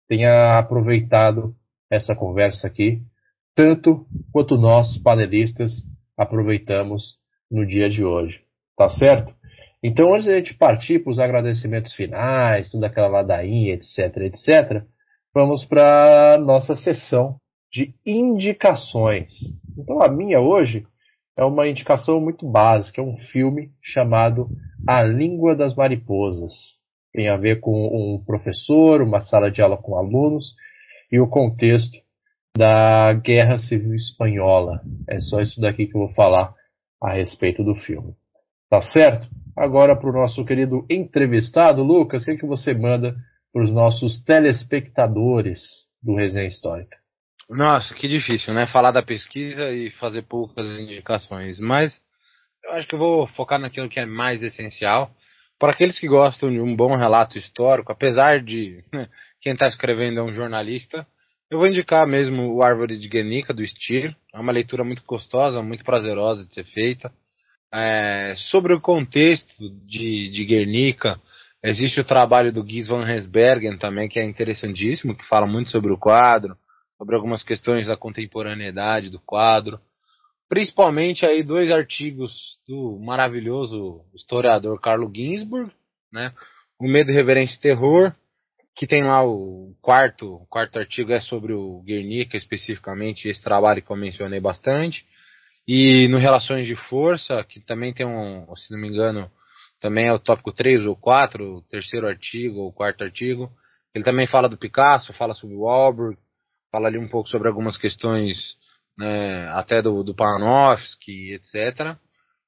tenha 0.08 0.58
aproveitado 0.58 1.52
essa 1.90 2.14
conversa 2.14 2.68
aqui, 2.68 3.02
tanto 3.56 4.06
quanto 4.32 4.56
nós, 4.56 4.96
panelistas, 5.02 5.72
aproveitamos 6.16 7.16
no 7.50 7.66
dia 7.66 7.90
de 7.90 8.04
hoje. 8.04 8.40
Tá 8.76 8.88
certo? 8.88 9.34
Então, 9.82 10.14
antes 10.14 10.26
de 10.26 10.32
a 10.32 10.36
gente 10.36 10.54
partir 10.54 11.00
para 11.00 11.10
os 11.10 11.18
agradecimentos 11.18 11.94
finais, 11.94 12.70
toda 12.70 12.86
aquela 12.86 13.08
ladainha, 13.08 13.74
etc, 13.74 14.16
etc, 14.18 14.84
vamos 15.34 15.64
para 15.64 16.38
nossa 16.38 16.76
sessão 16.76 17.38
de 17.72 17.92
indicações. 18.06 19.32
Então 19.76 20.02
a 20.02 20.08
minha 20.08 20.40
hoje 20.40 20.86
é 21.36 21.44
uma 21.44 21.68
indicação 21.68 22.20
muito 22.20 22.48
básica, 22.48 23.00
é 23.00 23.04
um 23.04 23.16
filme 23.16 23.70
chamado 23.82 24.48
A 24.86 25.02
Língua 25.02 25.56
das 25.56 25.74
Mariposas. 25.74 26.52
Tem 27.12 27.28
a 27.28 27.36
ver 27.36 27.60
com 27.60 27.72
um 27.72 28.22
professor, 28.24 29.02
uma 29.02 29.20
sala 29.20 29.50
de 29.50 29.60
aula 29.62 29.76
com 29.76 29.96
alunos 29.96 30.54
e 31.10 31.18
o 31.18 31.28
contexto 31.28 31.98
da 32.56 33.12
Guerra 33.14 33.58
Civil 33.58 33.94
Espanhola. 33.94 34.80
É 35.08 35.20
só 35.20 35.40
isso 35.40 35.60
daqui 35.60 35.86
que 35.86 35.96
eu 35.96 36.02
vou 36.02 36.14
falar 36.14 36.54
a 37.02 37.12
respeito 37.12 37.64
do 37.64 37.74
filme. 37.74 38.14
Tá 38.68 38.82
certo? 38.82 39.28
Agora 39.56 39.96
para 39.96 40.10
o 40.10 40.12
nosso 40.12 40.44
querido 40.44 40.86
entrevistado, 40.88 41.82
Lucas, 41.82 42.22
o 42.22 42.24
que, 42.26 42.30
é 42.32 42.36
que 42.36 42.46
você 42.46 42.74
manda 42.74 43.16
para 43.52 43.64
os 43.64 43.70
nossos 43.70 44.22
telespectadores 44.24 45.60
do 46.02 46.14
Resenha 46.14 46.46
Histórica? 46.46 46.99
Nossa, 47.50 47.92
que 47.94 48.06
difícil, 48.06 48.54
né? 48.54 48.68
Falar 48.68 48.92
da 48.92 49.02
pesquisa 49.02 49.72
e 49.72 49.90
fazer 49.90 50.22
poucas 50.22 50.64
indicações. 50.78 51.58
Mas 51.58 52.00
eu 52.64 52.72
acho 52.74 52.86
que 52.86 52.94
eu 52.94 52.98
vou 52.98 53.26
focar 53.26 53.58
naquilo 53.58 53.88
que 53.88 53.98
é 53.98 54.06
mais 54.06 54.40
essencial. 54.40 55.10
Para 55.58 55.72
aqueles 55.72 55.98
que 55.98 56.06
gostam 56.06 56.48
de 56.48 56.60
um 56.60 56.76
bom 56.76 56.96
relato 56.96 57.36
histórico, 57.36 57.90
apesar 57.90 58.40
de 58.40 58.84
né, 58.92 59.08
quem 59.40 59.52
está 59.52 59.66
escrevendo 59.66 60.20
é 60.20 60.22
um 60.22 60.32
jornalista, 60.32 61.04
eu 61.50 61.58
vou 61.58 61.66
indicar 61.66 62.06
mesmo 62.06 62.54
o 62.54 62.62
Árvore 62.62 62.96
de 62.96 63.08
Guernica, 63.08 63.52
do 63.52 63.66
Stier. 63.66 64.14
É 64.32 64.38
uma 64.38 64.52
leitura 64.52 64.84
muito 64.84 65.02
gostosa, 65.04 65.60
muito 65.60 65.84
prazerosa 65.84 66.46
de 66.46 66.54
ser 66.54 66.64
feita. 66.66 67.12
É, 67.74 68.34
sobre 68.36 68.74
o 68.74 68.80
contexto 68.80 69.68
de, 69.86 70.30
de 70.30 70.44
Guernica, 70.44 71.20
existe 71.64 71.98
o 71.98 72.04
trabalho 72.04 72.52
do 72.52 72.62
Guy 72.62 72.84
van 72.84 73.10
Hesbergen 73.10 73.76
também, 73.76 74.08
que 74.08 74.20
é 74.20 74.24
interessantíssimo, 74.24 75.16
que 75.16 75.26
fala 75.26 75.48
muito 75.48 75.70
sobre 75.70 75.92
o 75.92 75.98
quadro, 75.98 76.56
sobre 77.00 77.16
algumas 77.16 77.42
questões 77.42 77.86
da 77.86 77.96
contemporaneidade 77.96 79.08
do 79.08 79.18
quadro. 79.18 79.80
Principalmente 80.50 81.24
aí 81.24 81.42
dois 81.42 81.72
artigos 81.72 82.60
do 82.68 82.98
maravilhoso 83.00 84.04
historiador 84.14 84.78
Carlo 84.78 85.10
Ginsburg, 85.12 85.72
né? 86.12 86.30
O 86.78 86.86
Medo, 86.86 87.10
Reverência 87.10 87.56
e 87.56 87.60
Terror, 87.60 88.14
que 88.76 88.86
tem 88.86 89.02
lá 89.02 89.24
o 89.24 89.74
quarto, 89.80 90.34
o 90.34 90.46
quarto 90.46 90.78
artigo 90.78 91.10
é 91.10 91.22
sobre 91.22 91.54
o 91.54 91.80
Guernica 91.86 92.36
especificamente, 92.36 93.28
esse 93.28 93.42
trabalho 93.42 93.80
que 93.80 93.90
eu 93.90 93.96
mencionei 93.96 94.40
bastante. 94.40 95.06
E 95.66 96.06
no 96.08 96.18
Relações 96.18 96.66
de 96.66 96.76
Força, 96.76 97.42
que 97.44 97.60
também 97.60 97.94
tem 97.94 98.04
um, 98.04 98.44
se 98.56 98.70
não 98.72 98.78
me 98.78 98.88
engano, 98.88 99.30
também 99.80 100.06
é 100.06 100.12
o 100.12 100.18
tópico 100.18 100.52
3 100.52 100.84
ou 100.84 100.96
4, 100.96 101.56
o 101.56 101.62
terceiro 101.62 102.06
artigo 102.06 102.60
ou 102.60 102.72
quarto 102.72 103.02
artigo. 103.04 103.50
Ele 103.94 104.04
também 104.04 104.26
fala 104.26 104.50
do 104.50 104.58
Picasso, 104.58 105.14
fala 105.14 105.32
sobre 105.32 105.56
o 105.56 105.60
Walberg, 105.60 106.18
fala 106.70 106.88
ali 106.88 106.98
um 106.98 107.08
pouco 107.08 107.28
sobre 107.28 107.48
algumas 107.48 107.76
questões 107.76 108.56
né, 108.96 109.48
até 109.48 109.82
do, 109.82 110.02
do 110.02 110.14
Panofsky, 110.14 111.32
etc. 111.32 111.96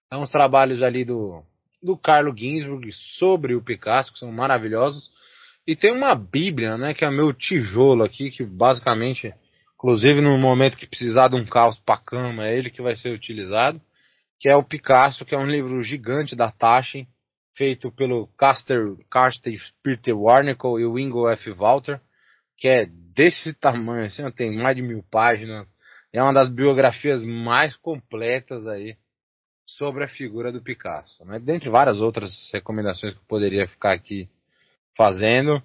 Então, 0.07 0.23
os 0.23 0.31
trabalhos 0.31 0.83
ali 0.83 1.05
do, 1.05 1.43
do 1.83 1.97
Carlo 1.97 2.37
Ginsburg 2.37 2.91
sobre 3.19 3.55
o 3.55 3.63
Picasso, 3.63 4.13
que 4.13 4.19
são 4.19 4.31
maravilhosos. 4.31 5.11
E 5.67 5.75
tem 5.75 5.93
uma 5.93 6.15
Bíblia, 6.15 6.77
né, 6.77 6.95
que 6.95 7.05
é 7.05 7.11
meu 7.11 7.33
tijolo 7.33 8.03
aqui, 8.03 8.31
que 8.31 8.45
basicamente, 8.45 9.33
inclusive 9.75 10.21
no 10.21 10.37
momento 10.37 10.77
que 10.77 10.87
precisar 10.87 11.29
de 11.29 11.37
um 11.37 11.47
carro 11.47 11.77
para 11.85 12.01
cama, 12.01 12.47
é 12.47 12.57
ele 12.57 12.71
que 12.71 12.83
vai 12.83 12.97
ser 12.97 13.15
utilizado, 13.15 13.81
que 14.39 14.49
é 14.49 14.57
o 14.57 14.65
Picasso, 14.65 15.25
que 15.25 15.35
é 15.35 15.39
um 15.39 15.47
livro 15.47 15.83
gigante 15.83 16.35
da 16.35 16.51
Taschen, 16.51 17.07
feito 17.55 17.93
pelo 17.93 18.27
Caster, 18.37 18.97
Carsten 19.11 19.59
Peter 19.83 20.17
Warnickel 20.17 20.81
e 20.81 20.85
o 20.85 20.99
Ingo 20.99 21.29
F. 21.29 21.53
Walter 21.53 22.01
que 22.63 22.69
é 22.69 22.87
desse 22.87 23.53
tamanho, 23.55 24.07
assim, 24.07 24.23
tem 24.31 24.57
mais 24.57 24.77
de 24.77 24.83
mil 24.83 25.03
páginas. 25.11 25.69
É 26.13 26.23
uma 26.23 26.33
das 26.33 26.49
biografias 26.49 27.21
mais 27.21 27.77
completas 27.77 28.69
aí 28.69 28.97
sobre 29.67 30.05
a 30.05 30.09
figura 30.09 30.53
do 30.53 30.63
Picasso. 30.63 31.25
Né? 31.25 31.41
Dentre 31.41 31.69
várias 31.69 31.99
outras 31.99 32.31
recomendações 32.53 33.15
que 33.15 33.19
eu 33.19 33.27
poderia 33.27 33.67
ficar 33.67 33.91
aqui 33.91 34.29
fazendo. 34.97 35.61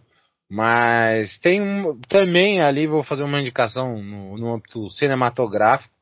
Mas 0.49 1.37
tem 1.37 1.61
um, 1.61 2.01
também 2.09 2.61
ali, 2.61 2.87
vou 2.87 3.03
fazer 3.03 3.21
uma 3.21 3.41
indicação 3.41 4.01
no, 4.01 4.35
no 4.35 4.55
âmbito 4.55 4.89
cinematográfico, 4.89 5.93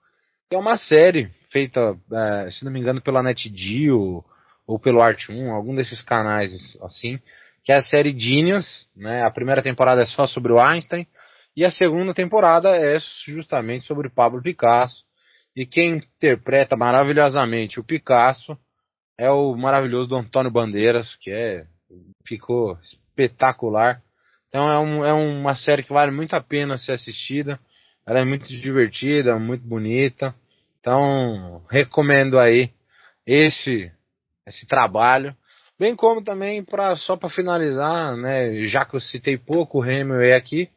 que 0.49 0.55
é 0.55 0.57
uma 0.57 0.77
série 0.77 1.29
feita, 1.51 1.99
é, 2.09 2.51
se 2.51 2.63
não 2.63 2.71
me 2.71 2.79
engano, 2.79 3.01
pela 3.01 3.21
NetGeo 3.21 4.23
ou 4.65 4.79
pelo 4.79 4.99
Art1, 4.99 5.49
algum 5.49 5.75
desses 5.75 6.01
canais 6.01 6.53
assim, 6.81 7.19
que 7.65 7.71
é 7.71 7.77
a 7.77 7.83
série 7.83 8.17
Genius, 8.17 8.87
né? 8.95 9.23
A 9.23 9.31
primeira 9.31 9.63
temporada 9.63 10.03
é 10.03 10.05
só 10.05 10.27
sobre 10.27 10.53
o 10.53 10.59
Einstein 10.59 11.07
e 11.57 11.65
a 11.65 11.71
segunda 11.71 12.13
temporada 12.13 12.69
é 12.77 12.99
justamente 13.25 13.87
sobre 13.87 14.07
Pablo 14.07 14.41
Picasso. 14.41 15.03
E 15.55 15.65
quem 15.65 15.95
interpreta 15.95 16.77
maravilhosamente 16.77 17.79
o 17.79 17.83
Picasso 17.83 18.55
é 19.17 19.31
o 19.31 19.55
maravilhoso 19.55 20.09
do 20.09 20.15
Antônio 20.15 20.51
Bandeiras, 20.51 21.15
que 21.15 21.31
é 21.31 21.65
ficou 22.27 22.77
espetacular. 22.83 23.99
Então 24.47 24.69
é, 24.69 24.79
um, 24.79 25.03
é 25.03 25.13
uma 25.13 25.55
série 25.55 25.81
que 25.81 25.93
vale 25.93 26.11
muito 26.11 26.35
a 26.35 26.41
pena 26.41 26.77
ser 26.77 26.91
assistida. 26.91 27.59
Ela 28.05 28.19
é 28.19 28.25
muito 28.25 28.45
divertida, 28.45 29.39
muito 29.39 29.65
bonita. 29.65 30.35
Então 30.79 31.65
recomendo 31.71 32.37
aí 32.37 32.71
esse 33.25 33.91
esse 34.45 34.67
trabalho. 34.67 35.35
Bem 35.77 35.93
como 35.93 36.23
também, 36.23 36.63
pra, 36.63 36.95
só 36.95 37.17
para 37.17 37.29
finalizar, 37.29 38.15
né, 38.15 38.65
já 38.65 38.85
que 38.85 38.95
eu 38.95 39.01
citei 39.01 39.37
pouco 39.37 39.79
o 39.79 39.85
Hemingway 39.85 40.31
aqui, 40.31 40.69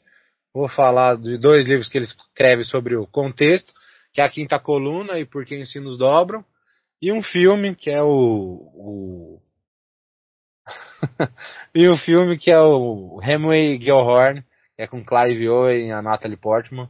vou 0.52 0.68
falar 0.68 1.16
de 1.16 1.38
dois 1.38 1.66
livros 1.66 1.88
que 1.88 1.98
ele 1.98 2.04
escreve 2.04 2.64
sobre 2.64 2.96
o 2.96 3.06
contexto, 3.06 3.72
que 4.12 4.20
é 4.20 4.24
a 4.24 4.28
Quinta 4.28 4.58
Coluna 4.58 5.16
e 5.16 5.24
Por 5.24 5.46
que 5.46 5.54
Ensinos 5.54 5.96
Dobram, 5.96 6.44
e 7.00 7.12
um 7.12 7.22
filme 7.22 7.76
que 7.76 7.90
é 7.90 8.02
o... 8.02 8.08
o... 8.08 9.40
e 11.72 11.88
um 11.88 11.96
filme 11.96 12.36
que 12.36 12.50
é 12.50 12.60
o 12.60 13.20
Hemingway 13.22 13.80
Gellhorn, 13.80 14.42
que 14.74 14.82
é 14.82 14.88
com 14.88 15.04
Clive 15.04 15.48
Owen 15.48 15.88
e 15.88 15.92
a 15.92 16.02
Natalie 16.02 16.36
Portman, 16.36 16.88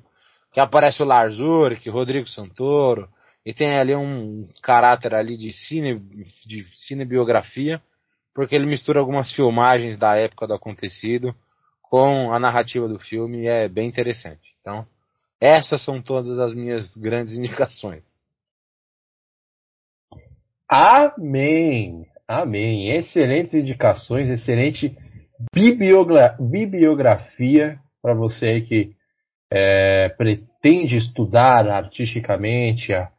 que 0.51 0.61
aparece 0.61 1.03
o 1.03 1.07
Lars 1.07 1.39
Ulrich, 1.39 1.91
Rodrigo 1.91 2.27
Santoro, 2.27 3.07
e 3.45 3.53
tem 3.53 3.79
ali 3.79 3.95
um 3.95 4.49
caráter 4.63 5.15
ali 5.15 5.37
de 5.37 5.53
cine, 5.53 5.99
de 6.47 6.65
cinebiografia, 6.75 7.83
porque 8.39 8.55
ele 8.55 8.67
mistura 8.67 9.01
algumas 9.01 9.33
filmagens 9.33 9.99
da 9.99 10.15
época 10.15 10.47
do 10.47 10.55
acontecido 10.55 11.35
com 11.83 12.33
a 12.33 12.39
narrativa 12.39 12.87
do 12.87 12.97
filme 12.97 13.39
e 13.41 13.49
é 13.49 13.69
bem 13.69 13.89
interessante. 13.89 14.55
Então, 14.61 14.87
essas 15.41 15.85
são 15.85 16.01
todas 16.01 16.39
as 16.39 16.55
minhas 16.55 16.97
grandes 16.97 17.35
indicações. 17.37 18.05
Amém! 20.71 22.07
Amém! 22.29 22.93
Excelentes 22.93 23.55
indicações, 23.55 24.31
excelente 24.31 24.97
bibliogra 25.53 26.37
bibliografia 26.39 27.81
para 28.01 28.15
você 28.15 28.61
que 28.61 28.95
é, 29.53 30.11
pretende 30.11 30.97
estudar 30.97 31.69
artisticamente 31.69 32.93
a, 32.93 33.11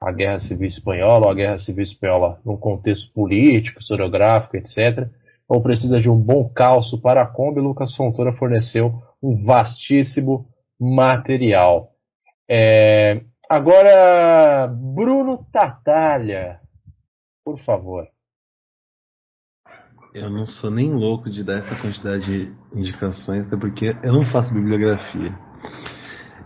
a 0.00 0.12
Guerra 0.12 0.40
Civil 0.40 0.68
Espanhola 0.68 1.26
ou 1.26 1.32
a 1.32 1.34
Guerra 1.34 1.58
Civil 1.58 1.84
Espanhola 1.84 2.40
num 2.44 2.56
contexto 2.56 3.12
político, 3.12 3.80
historiográfico, 3.80 4.56
etc., 4.56 5.08
ou 5.48 5.62
precisa 5.62 6.00
de 6.00 6.10
um 6.10 6.20
bom 6.20 6.48
calço 6.48 7.00
para 7.00 7.22
a 7.22 7.26
Kombi, 7.26 7.60
Lucas 7.60 7.94
Fontoura 7.94 8.32
forneceu 8.32 8.92
um 9.22 9.44
vastíssimo 9.44 10.46
material. 10.80 11.90
É... 12.50 13.22
Agora, 13.48 14.66
Bruno 14.66 15.46
Tatalha, 15.52 16.58
por 17.44 17.60
favor. 17.60 18.08
Eu 20.12 20.30
não 20.30 20.46
sou 20.46 20.70
nem 20.70 20.92
louco 20.92 21.30
de 21.30 21.44
dar 21.44 21.58
essa 21.58 21.76
quantidade 21.80 22.24
de 22.24 22.52
indicações, 22.76 23.46
até 23.46 23.56
porque 23.56 23.94
eu 24.02 24.12
não 24.12 24.24
faço 24.26 24.52
bibliografia. 24.52 25.32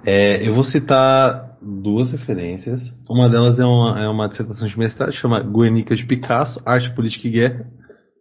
É, 0.04 0.46
eu 0.46 0.52
vou 0.52 0.64
citar 0.64 1.49
duas 1.62 2.10
referências. 2.10 2.80
Uma 3.08 3.28
delas 3.28 3.58
é 3.58 3.64
uma, 3.64 4.00
é 4.00 4.08
uma 4.08 4.28
dissertação 4.28 4.66
de 4.66 4.78
mestrado, 4.78 5.12
chama 5.12 5.42
Guernica 5.42 5.94
de 5.94 6.06
Picasso, 6.06 6.60
Arte, 6.64 6.94
Política 6.94 7.28
e 7.28 7.30
Guerra, 7.30 7.66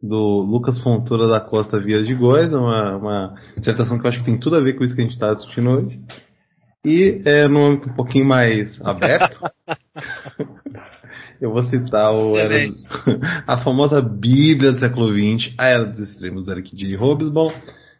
do 0.01 0.41
Lucas 0.41 0.79
Fontoura 0.81 1.27
da 1.27 1.39
Costa 1.39 1.79
Via 1.79 2.03
de 2.03 2.13
Góes, 2.15 2.49
uma, 2.49 2.97
uma 2.97 3.35
dissertação 3.57 3.99
que 3.99 4.05
eu 4.05 4.09
acho 4.09 4.19
que 4.19 4.25
tem 4.25 4.39
tudo 4.39 4.55
a 4.55 4.61
ver 4.61 4.73
com 4.73 4.83
isso 4.83 4.95
que 4.95 5.01
a 5.01 5.03
gente 5.03 5.13
está 5.13 5.33
discutindo 5.33 5.69
hoje. 5.69 5.99
E 6.85 7.21
é, 7.25 7.47
no 7.47 7.65
âmbito 7.65 7.89
um 7.89 7.93
pouquinho 7.93 8.25
mais 8.25 8.79
aberto, 8.81 9.39
eu 11.41 11.51
vou 11.51 11.63
citar 11.63 12.13
o, 12.13 12.37
era, 12.37 12.55
a 13.45 13.57
famosa 13.57 14.01
Bíblia 14.01 14.71
do 14.71 14.79
século 14.79 15.11
XX, 15.11 15.53
A 15.57 15.67
Era 15.67 15.85
dos 15.85 15.99
Extremos, 15.99 16.45
da 16.45 16.53
Arquide 16.53 16.95
Hobsbawm, 16.95 17.51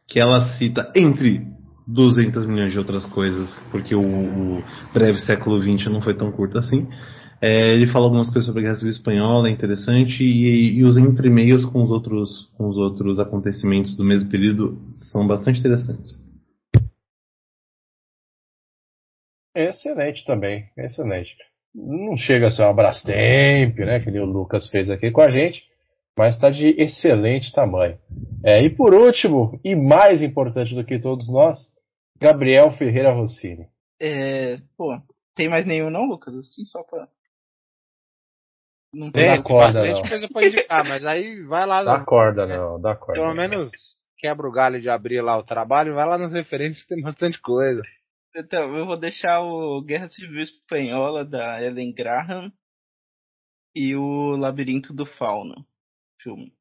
que 0.07 0.19
ela 0.19 0.53
cita, 0.57 0.91
entre 0.95 1.45
200 1.89 2.45
milhões 2.45 2.71
de 2.71 2.77
outras 2.77 3.05
coisas, 3.07 3.49
porque 3.71 3.95
o, 3.95 4.01
o 4.01 4.63
breve 4.93 5.19
século 5.19 5.59
XX 5.59 5.85
não 5.87 6.01
foi 6.01 6.13
tão 6.13 6.31
curto 6.31 6.57
assim. 6.57 6.87
É, 7.41 7.73
ele 7.73 7.87
fala 7.87 8.05
algumas 8.05 8.27
coisas 8.27 8.45
sobre 8.45 8.61
a 8.61 8.63
Guerra 8.63 8.75
Civil 8.75 8.91
Espanhola, 8.91 9.47
é 9.47 9.51
interessante, 9.51 10.23
e, 10.23 10.77
e 10.77 10.83
os 10.83 10.97
entremeios 10.97 11.65
com 11.65 11.81
os, 11.81 11.89
outros, 11.89 12.51
com 12.57 12.67
os 12.67 12.77
outros 12.77 13.17
acontecimentos 13.19 13.95
do 13.95 14.03
mesmo 14.03 14.29
período 14.29 14.77
são 15.11 15.25
bastante 15.25 15.59
interessantes. 15.59 16.21
Excelente 19.55 20.25
também, 20.25 20.65
excelente. 20.77 21.31
Não 21.73 22.17
chega 22.17 22.47
a 22.47 22.51
ser 22.51 22.65
um 22.65 22.73
Brastemp, 22.73 23.77
né, 23.79 23.99
que 23.99 24.09
o 24.09 24.25
Lucas 24.25 24.69
fez 24.69 24.89
aqui 24.89 25.09
com 25.11 25.21
a 25.21 25.29
gente, 25.29 25.63
mas 26.17 26.35
está 26.35 26.49
de 26.49 26.67
excelente 26.77 27.51
tamanho. 27.53 27.97
É, 28.43 28.61
e 28.61 28.69
por 28.69 28.93
último, 28.93 29.59
e 29.63 29.75
mais 29.75 30.21
importante 30.21 30.75
do 30.75 30.83
que 30.83 30.99
todos 30.99 31.29
nós, 31.29 31.57
Gabriel 32.19 32.71
Ferreira 32.77 33.11
Rossini. 33.11 33.67
É, 33.99 34.57
pô, 34.77 34.97
tem 35.35 35.49
mais 35.49 35.65
nenhum 35.65 35.89
não, 35.89 36.05
Lucas? 36.05 36.35
Assim, 36.35 36.65
só 36.65 36.83
pra. 36.83 37.07
Não 38.93 39.11
tem 39.11 39.41
corda, 39.43 39.79
bastante 39.79 40.01
não. 40.01 40.09
coisa 40.09 40.29
pra 40.29 40.45
indicar, 40.47 40.83
mas 40.83 41.05
aí 41.05 41.43
vai 41.45 41.65
lá. 41.65 41.83
Dá 41.83 42.03
corda, 42.03 42.45
não, 42.47 42.81
dá 42.81 42.95
corda. 42.95 43.21
Pelo 43.21 43.33
menos 43.35 43.71
quebra 44.17 44.47
o 44.47 44.51
galho 44.51 44.81
de 44.81 44.89
abrir 44.89 45.21
lá 45.21 45.37
o 45.37 45.43
trabalho, 45.43 45.93
vai 45.95 46.05
lá 46.07 46.17
nas 46.17 46.33
referências 46.33 46.85
tem 46.87 47.01
bastante 47.01 47.39
coisa. 47.39 47.81
Então, 48.35 48.75
eu 48.77 48.85
vou 48.85 48.97
deixar 48.99 49.41
o 49.41 49.81
Guerra 49.81 50.09
Civil 50.09 50.41
Espanhola 50.41 51.23
da 51.25 51.61
Ellen 51.63 51.93
Graham 51.93 52.51
e 53.75 53.95
o 53.95 54.35
Labirinto 54.35 54.93
do 54.93 55.05
Fauno, 55.05 55.65
filme. 56.21 56.53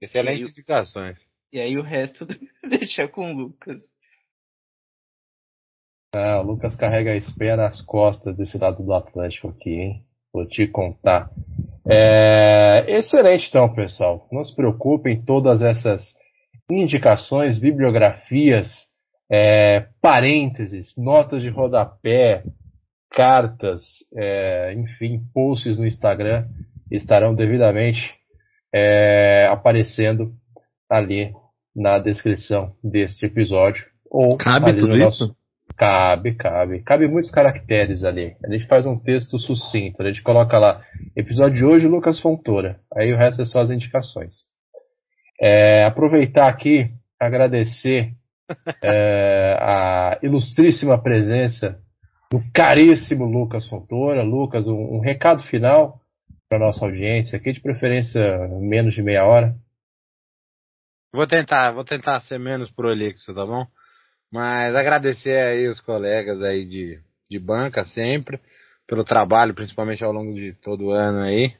Excelentes 0.00 0.46
E- 0.46 0.50
indicações. 0.50 1.20
E 1.52 1.60
aí 1.60 1.76
o 1.76 1.82
resto 1.82 2.26
deixar 2.68 3.08
com 3.08 3.32
o 3.32 3.36
Lucas. 3.36 3.82
Ah, 6.14 6.40
o 6.40 6.42
Lucas 6.42 6.76
carrega 6.76 7.12
a 7.12 7.16
espinha 7.16 7.56
nas 7.56 7.80
costas 7.80 8.36
desse 8.36 8.58
lado 8.58 8.82
do 8.82 8.92
Atlântico 8.92 9.48
aqui, 9.48 9.70
hein? 9.70 10.02
Vou 10.32 10.46
te 10.46 10.66
contar. 10.66 11.30
É, 11.88 12.84
excelente, 12.98 13.48
então, 13.48 13.72
pessoal. 13.74 14.26
Não 14.30 14.44
se 14.44 14.54
preocupem, 14.54 15.22
todas 15.24 15.62
essas 15.62 16.02
indicações, 16.70 17.58
bibliografias, 17.58 18.68
é, 19.30 19.86
parênteses, 20.02 20.94
notas 20.98 21.42
de 21.42 21.48
rodapé, 21.48 22.42
cartas, 23.10 23.82
é, 24.14 24.74
enfim, 24.74 25.20
posts 25.34 25.78
no 25.78 25.86
Instagram 25.86 26.46
estarão 26.90 27.34
devidamente 27.34 28.14
é, 28.74 29.46
aparecendo 29.50 30.32
ali 30.90 31.32
na 31.74 31.98
descrição 31.98 32.74
deste 32.84 33.24
episódio. 33.26 33.86
Ou 34.10 34.36
Cabe 34.36 34.74
tudo 34.74 34.94
nosso- 34.96 35.24
isso? 35.24 35.36
Cabe, 35.82 36.36
cabe. 36.36 36.80
Cabe 36.84 37.08
muitos 37.08 37.32
caracteres 37.32 38.04
ali. 38.04 38.36
A 38.44 38.52
gente 38.52 38.68
faz 38.68 38.86
um 38.86 38.96
texto 38.96 39.36
sucinto. 39.36 40.00
A 40.00 40.06
gente 40.06 40.22
coloca 40.22 40.56
lá, 40.56 40.80
episódio 41.16 41.56
de 41.56 41.64
hoje, 41.64 41.88
Lucas 41.88 42.20
Fontoura. 42.20 42.78
Aí 42.96 43.12
o 43.12 43.16
resto 43.16 43.42
é 43.42 43.44
só 43.44 43.58
as 43.58 43.68
indicações. 43.68 44.32
É, 45.40 45.82
aproveitar 45.82 46.46
aqui, 46.46 46.88
agradecer 47.18 48.12
é, 48.80 49.56
a 49.60 50.20
ilustríssima 50.22 51.02
presença 51.02 51.80
do 52.30 52.40
caríssimo 52.54 53.24
Lucas 53.24 53.66
Fontoura. 53.66 54.22
Lucas, 54.22 54.68
um, 54.68 54.98
um 54.98 55.00
recado 55.00 55.42
final 55.48 56.00
para 56.48 56.60
nossa 56.60 56.84
audiência 56.84 57.36
aqui, 57.36 57.52
de 57.52 57.60
preferência 57.60 58.20
menos 58.60 58.94
de 58.94 59.02
meia 59.02 59.24
hora. 59.24 59.52
Vou 61.12 61.26
tentar, 61.26 61.72
vou 61.72 61.84
tentar 61.84 62.20
ser 62.20 62.38
menos 62.38 62.70
prolixo, 62.70 63.34
tá 63.34 63.44
bom? 63.44 63.66
Mas 64.32 64.74
agradecer 64.74 65.38
aí 65.38 65.68
os 65.68 65.80
colegas 65.80 66.40
aí 66.42 66.64
de, 66.64 66.98
de 67.30 67.38
banca 67.38 67.84
sempre, 67.84 68.40
pelo 68.86 69.04
trabalho, 69.04 69.54
principalmente 69.54 70.02
ao 70.02 70.12
longo 70.12 70.32
de 70.32 70.54
todo 70.62 70.86
o 70.86 70.90
ano 70.90 71.20
aí. 71.20 71.54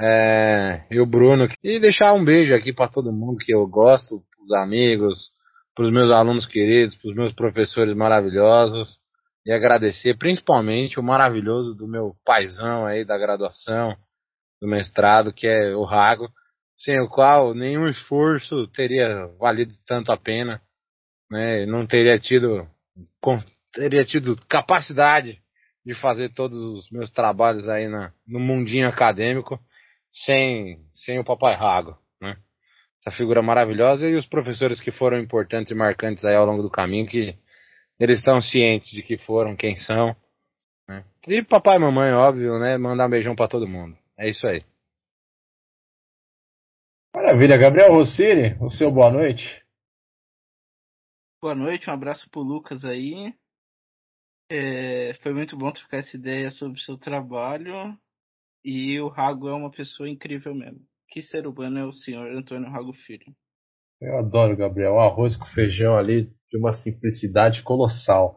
É, 0.00 0.84
e 0.90 1.00
o 1.00 1.06
Bruno. 1.06 1.48
E 1.62 1.80
deixar 1.80 2.12
um 2.12 2.24
beijo 2.24 2.54
aqui 2.54 2.72
para 2.72 2.90
todo 2.90 3.12
mundo 3.12 3.38
que 3.38 3.54
eu 3.54 3.66
gosto, 3.66 4.22
pros 4.36 4.52
amigos, 4.52 5.30
pros 5.74 5.90
meus 5.90 6.10
alunos 6.10 6.44
queridos, 6.44 6.96
pros 6.96 7.14
meus 7.14 7.32
professores 7.32 7.94
maravilhosos. 7.94 8.98
E 9.46 9.52
agradecer 9.52 10.16
principalmente 10.18 11.00
o 11.00 11.02
maravilhoso 11.02 11.74
do 11.74 11.86
meu 11.86 12.14
paizão 12.24 12.84
aí 12.84 13.04
da 13.04 13.16
graduação, 13.16 13.96
do 14.60 14.68
mestrado, 14.68 15.32
que 15.32 15.46
é 15.46 15.74
o 15.74 15.84
Rago 15.84 16.28
sem 16.78 17.00
o 17.00 17.08
qual 17.08 17.54
nenhum 17.54 17.88
esforço 17.88 18.66
teria 18.68 19.26
valido 19.38 19.72
tanto 19.86 20.12
a 20.12 20.16
pena, 20.16 20.60
né? 21.30 21.66
Não 21.66 21.86
teria 21.86 22.18
tido 22.18 22.68
teria 23.72 24.04
tido 24.04 24.36
capacidade 24.48 25.40
de 25.84 25.94
fazer 25.94 26.30
todos 26.30 26.58
os 26.58 26.90
meus 26.90 27.10
trabalhos 27.10 27.68
aí 27.68 27.88
na, 27.88 28.12
no 28.26 28.40
mundinho 28.40 28.88
acadêmico 28.88 29.60
sem 30.12 30.78
sem 30.94 31.18
o 31.18 31.24
papai 31.24 31.54
Rago, 31.54 31.98
né? 32.20 32.36
Essa 33.00 33.14
figura 33.16 33.42
maravilhosa 33.42 34.08
e 34.08 34.14
os 34.14 34.26
professores 34.26 34.80
que 34.80 34.90
foram 34.90 35.18
importantes 35.18 35.70
e 35.70 35.74
marcantes 35.74 36.24
aí 36.24 36.34
ao 36.34 36.46
longo 36.46 36.62
do 36.62 36.70
caminho 36.70 37.06
que 37.06 37.36
eles 37.98 38.18
estão 38.18 38.40
cientes 38.40 38.90
de 38.90 39.02
que 39.02 39.18
foram 39.18 39.56
quem 39.56 39.76
são, 39.76 40.16
né? 40.88 41.04
E 41.28 41.42
papai 41.42 41.76
e 41.76 41.80
mamãe, 41.80 42.12
óbvio, 42.12 42.58
né? 42.58 42.78
Mandar 42.78 43.06
um 43.06 43.10
beijão 43.10 43.34
pra 43.34 43.48
todo 43.48 43.68
mundo. 43.68 43.96
É 44.18 44.28
isso 44.28 44.46
aí. 44.46 44.64
Maravilha, 47.14 47.56
Gabriel 47.56 47.92
Rossini, 47.92 48.56
o 48.60 48.70
seu 48.70 48.90
boa 48.90 49.10
noite. 49.10 49.63
Boa 51.44 51.54
noite, 51.54 51.90
um 51.90 51.92
abraço 51.92 52.26
pro 52.30 52.40
Lucas 52.40 52.82
aí. 52.86 53.30
É, 54.50 55.12
foi 55.22 55.34
muito 55.34 55.58
bom 55.58 55.70
trocar 55.70 55.98
essa 55.98 56.16
ideia 56.16 56.50
sobre 56.50 56.78
o 56.78 56.82
seu 56.82 56.96
trabalho. 56.96 57.74
E 58.64 58.98
o 58.98 59.08
Rago 59.08 59.50
é 59.50 59.52
uma 59.52 59.70
pessoa 59.70 60.08
incrível 60.08 60.54
mesmo. 60.54 60.80
Que 61.10 61.20
ser 61.20 61.46
humano 61.46 61.78
é 61.78 61.84
o 61.84 61.92
senhor 61.92 62.34
Antônio 62.34 62.70
Rago 62.70 62.94
Filho. 62.94 63.26
Eu 64.00 64.20
adoro, 64.20 64.56
Gabriel. 64.56 64.94
Um 64.94 65.00
arroz 65.00 65.36
com 65.36 65.44
feijão 65.44 65.98
ali 65.98 66.30
de 66.50 66.56
uma 66.56 66.72
simplicidade 66.72 67.62
colossal. 67.62 68.36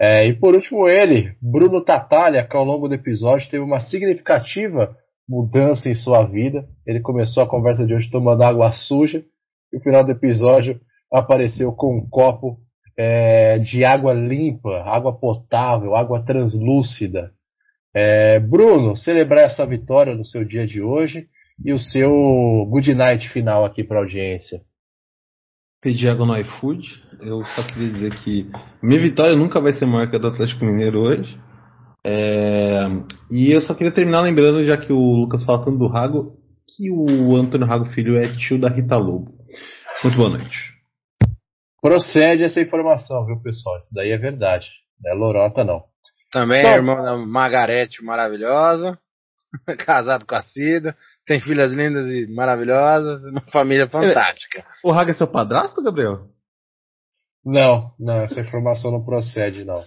É, 0.00 0.28
e 0.28 0.38
por 0.38 0.54
último, 0.54 0.86
ele, 0.88 1.36
Bruno 1.42 1.84
Tatalha, 1.84 2.46
que 2.46 2.56
ao 2.56 2.64
longo 2.64 2.86
do 2.86 2.94
episódio 2.94 3.50
teve 3.50 3.64
uma 3.64 3.80
significativa 3.80 4.96
mudança 5.28 5.88
em 5.88 5.96
sua 5.96 6.24
vida. 6.24 6.64
Ele 6.86 7.00
começou 7.00 7.42
a 7.42 7.48
conversa 7.50 7.84
de 7.84 7.92
hoje 7.92 8.08
tomando 8.08 8.44
água 8.44 8.70
suja. 8.72 9.24
E 9.72 9.78
no 9.78 9.82
final 9.82 10.04
do 10.04 10.12
episódio 10.12 10.80
apareceu 11.12 11.72
com 11.72 11.98
um 11.98 12.08
copo 12.08 12.58
é, 12.96 13.58
de 13.58 13.84
água 13.84 14.12
limpa, 14.12 14.82
água 14.84 15.12
potável, 15.18 15.94
água 15.94 16.24
translúcida. 16.24 17.30
É, 17.94 18.38
Bruno, 18.40 18.96
celebrar 18.96 19.44
essa 19.44 19.66
vitória 19.66 20.14
no 20.14 20.24
seu 20.24 20.44
dia 20.44 20.66
de 20.66 20.82
hoje 20.82 21.26
e 21.64 21.72
o 21.72 21.78
seu 21.78 22.10
good 22.68 22.92
night 22.94 23.28
final 23.30 23.64
aqui 23.64 23.82
para 23.82 23.98
a 23.98 24.00
audiência. 24.00 24.60
Pedi 25.82 26.08
água 26.08 26.26
no 26.26 26.36
iFood. 26.36 26.86
Eu 27.20 27.44
só 27.54 27.62
queria 27.62 27.92
dizer 27.92 28.14
que 28.22 28.50
minha 28.82 29.00
vitória 29.00 29.36
nunca 29.36 29.60
vai 29.60 29.72
ser 29.72 29.86
maior 29.86 30.10
que 30.10 30.16
a 30.16 30.18
do 30.18 30.28
Atlético 30.28 30.64
Mineiro 30.64 31.00
hoje. 31.00 31.38
É, 32.04 32.86
E 33.30 33.50
eu 33.50 33.60
só 33.60 33.74
queria 33.74 33.92
terminar 33.92 34.20
lembrando, 34.20 34.64
já 34.64 34.76
que 34.76 34.92
o 34.92 35.14
Lucas 35.14 35.44
fala 35.44 35.64
tanto 35.64 35.78
do 35.78 35.88
Rago, 35.88 36.36
que 36.68 36.90
o 36.90 37.36
Antônio 37.36 37.66
Rago 37.66 37.86
Filho 37.86 38.16
é 38.16 38.34
tio 38.36 38.60
da 38.60 38.68
Rita 38.68 38.96
Lobo. 38.96 39.32
Muito 40.02 40.16
boa 40.16 40.30
noite. 40.30 40.75
Procede 41.86 42.42
essa 42.42 42.60
informação, 42.60 43.24
viu, 43.24 43.40
pessoal? 43.40 43.78
Isso 43.78 43.94
daí 43.94 44.10
é 44.10 44.18
verdade. 44.18 44.66
Não 45.00 45.12
é 45.12 45.14
lorota, 45.14 45.62
não. 45.62 45.84
Também 46.32 46.58
Então- 46.58 46.72
é 46.72 46.74
irmão 46.74 46.96
da 46.96 47.16
Margarete 47.16 48.02
maravilhosa, 48.02 48.98
casado 49.86 50.26
com 50.26 50.34
a 50.34 50.42
Cida, 50.42 50.96
tem 51.24 51.40
filhas 51.40 51.72
lindas 51.72 52.06
e 52.08 52.26
maravilhosas, 52.34 53.22
uma 53.30 53.40
família 53.52 53.86
fantástica. 53.86 54.64
O 54.82 54.90
Rago 54.90 55.12
é 55.12 55.14
seu 55.14 55.28
padrasto, 55.28 55.80
Gabriel? 55.80 56.26
Não, 57.44 57.92
não, 58.00 58.22
essa 58.22 58.40
informação 58.40 58.90
não 58.90 59.04
procede, 59.04 59.64
não. 59.64 59.84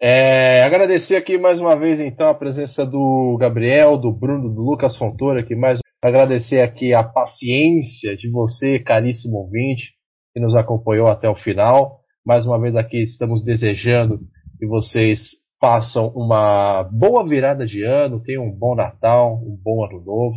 É, 0.00 0.62
agradecer 0.62 1.16
aqui 1.16 1.36
mais 1.36 1.60
uma 1.60 1.78
vez, 1.78 2.00
então, 2.00 2.30
a 2.30 2.34
presença 2.34 2.86
do 2.86 3.36
Gabriel, 3.38 3.98
do 3.98 4.10
Bruno, 4.10 4.48
do 4.48 4.62
Lucas 4.62 4.96
Fontoura, 4.96 5.40
aqui 5.40 5.54
mais 5.54 5.78
agradecer 6.02 6.62
aqui 6.62 6.94
a 6.94 7.04
paciência 7.04 8.16
de 8.16 8.30
você, 8.30 8.78
caríssimo 8.78 9.36
ouvinte, 9.36 9.97
que 10.32 10.40
nos 10.40 10.54
acompanhou 10.54 11.08
até 11.08 11.28
o 11.28 11.34
final. 11.34 12.00
Mais 12.24 12.46
uma 12.46 12.60
vez 12.60 12.76
aqui 12.76 13.02
estamos 13.02 13.42
desejando 13.42 14.20
que 14.58 14.66
vocês 14.66 15.18
façam 15.60 16.08
uma 16.08 16.84
boa 16.84 17.26
virada 17.26 17.66
de 17.66 17.82
ano, 17.82 18.22
tenham 18.22 18.44
um 18.44 18.52
bom 18.52 18.74
Natal, 18.74 19.34
um 19.34 19.56
bom 19.62 19.84
ano 19.84 20.00
novo, 20.04 20.36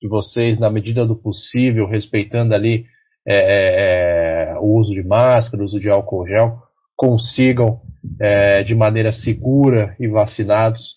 que 0.00 0.08
vocês, 0.08 0.58
na 0.58 0.70
medida 0.70 1.06
do 1.06 1.16
possível, 1.16 1.86
respeitando 1.86 2.54
ali 2.54 2.84
é, 3.26 3.34
é, 3.34 4.52
é, 4.52 4.58
o 4.58 4.78
uso 4.78 4.92
de 4.92 5.02
máscara, 5.02 5.62
o 5.62 5.66
uso 5.66 5.80
de 5.80 5.90
álcool 5.90 6.26
gel, 6.26 6.58
consigam, 6.96 7.80
é, 8.20 8.62
de 8.62 8.74
maneira 8.74 9.12
segura 9.12 9.96
e 9.98 10.06
vacinados, 10.06 10.96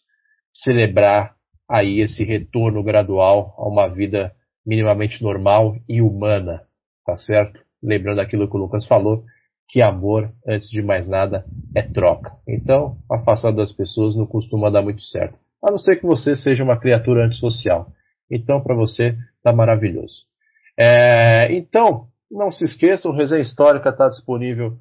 celebrar 0.53 1.34
aí 1.69 2.01
esse 2.01 2.23
retorno 2.23 2.84
gradual 2.84 3.56
a 3.57 3.68
uma 3.68 3.88
vida 3.88 4.31
minimamente 4.65 5.22
normal 5.23 5.76
e 5.88 6.01
humana, 6.01 6.61
tá 7.06 7.18
certo? 7.18 7.60
Lembrando 7.81 8.19
aquilo 8.19 8.49
que 8.49 8.56
o 8.56 8.60
Lucas 8.60 8.85
falou, 8.85 9.23
que 9.69 9.81
amor, 9.81 10.31
antes 10.47 10.69
de 10.69 10.81
mais 10.81 11.07
nada, 11.07 11.45
é 11.76 11.81
troca. 11.81 12.31
Então, 12.47 12.97
afastado 13.10 13.57
das 13.57 13.72
pessoas 13.72 14.15
não 14.15 14.26
costuma 14.26 14.69
dar 14.69 14.81
muito 14.81 15.01
certo. 15.03 15.38
A 15.64 15.69
não 15.69 15.77
ser 15.77 15.97
que 15.97 16.06
você 16.06 16.35
seja 16.35 16.64
uma 16.64 16.80
criatura 16.80 17.26
antissocial. 17.26 17.91
Então, 18.31 18.61
para 18.61 18.76
você, 18.76 19.15
tá 19.43 19.53
maravilhoso. 19.53 20.23
É, 20.77 21.53
então, 21.53 22.07
não 22.31 22.51
se 22.51 22.64
esqueçam, 22.64 23.11
Resenha 23.11 23.41
Histórica 23.41 23.89
está 23.89 24.10
disponível 24.10 24.77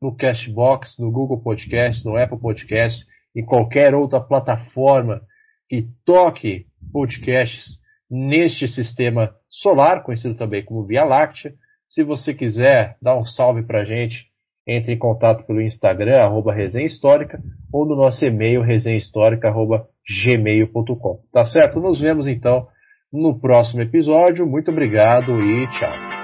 no 0.00 0.16
Cashbox, 0.16 0.98
no 0.98 1.10
Google 1.12 1.40
Podcast, 1.40 2.04
no 2.04 2.16
Apple 2.16 2.40
Podcast, 2.40 3.04
em 3.34 3.44
qualquer 3.44 3.94
outra 3.94 4.20
plataforma 4.20 5.22
que 5.68 5.86
toque 6.04 6.66
podcasts 6.92 7.78
neste 8.10 8.68
sistema 8.68 9.34
solar, 9.48 10.02
conhecido 10.02 10.34
também 10.34 10.64
como 10.64 10.84
Via 10.84 11.04
Láctea. 11.04 11.54
Se 11.94 12.02
você 12.02 12.32
quiser 12.32 12.96
dar 13.02 13.18
um 13.18 13.26
salve 13.26 13.64
para 13.64 13.82
a 13.82 13.84
gente, 13.84 14.24
entre 14.66 14.94
em 14.94 14.98
contato 14.98 15.46
pelo 15.46 15.60
Instagram, 15.60 16.22
arroba 16.22 16.54
Resenha 16.54 16.86
Histórica, 16.86 17.38
ou 17.70 17.84
no 17.84 17.94
nosso 17.94 18.24
e-mail, 18.24 18.62
resenhahistórica.gmail.com. 18.62 21.20
Tá 21.30 21.44
certo? 21.44 21.80
Nos 21.80 22.00
vemos 22.00 22.26
então 22.26 22.66
no 23.12 23.38
próximo 23.38 23.82
episódio. 23.82 24.46
Muito 24.46 24.70
obrigado 24.70 25.38
e 25.38 25.68
tchau. 25.72 26.21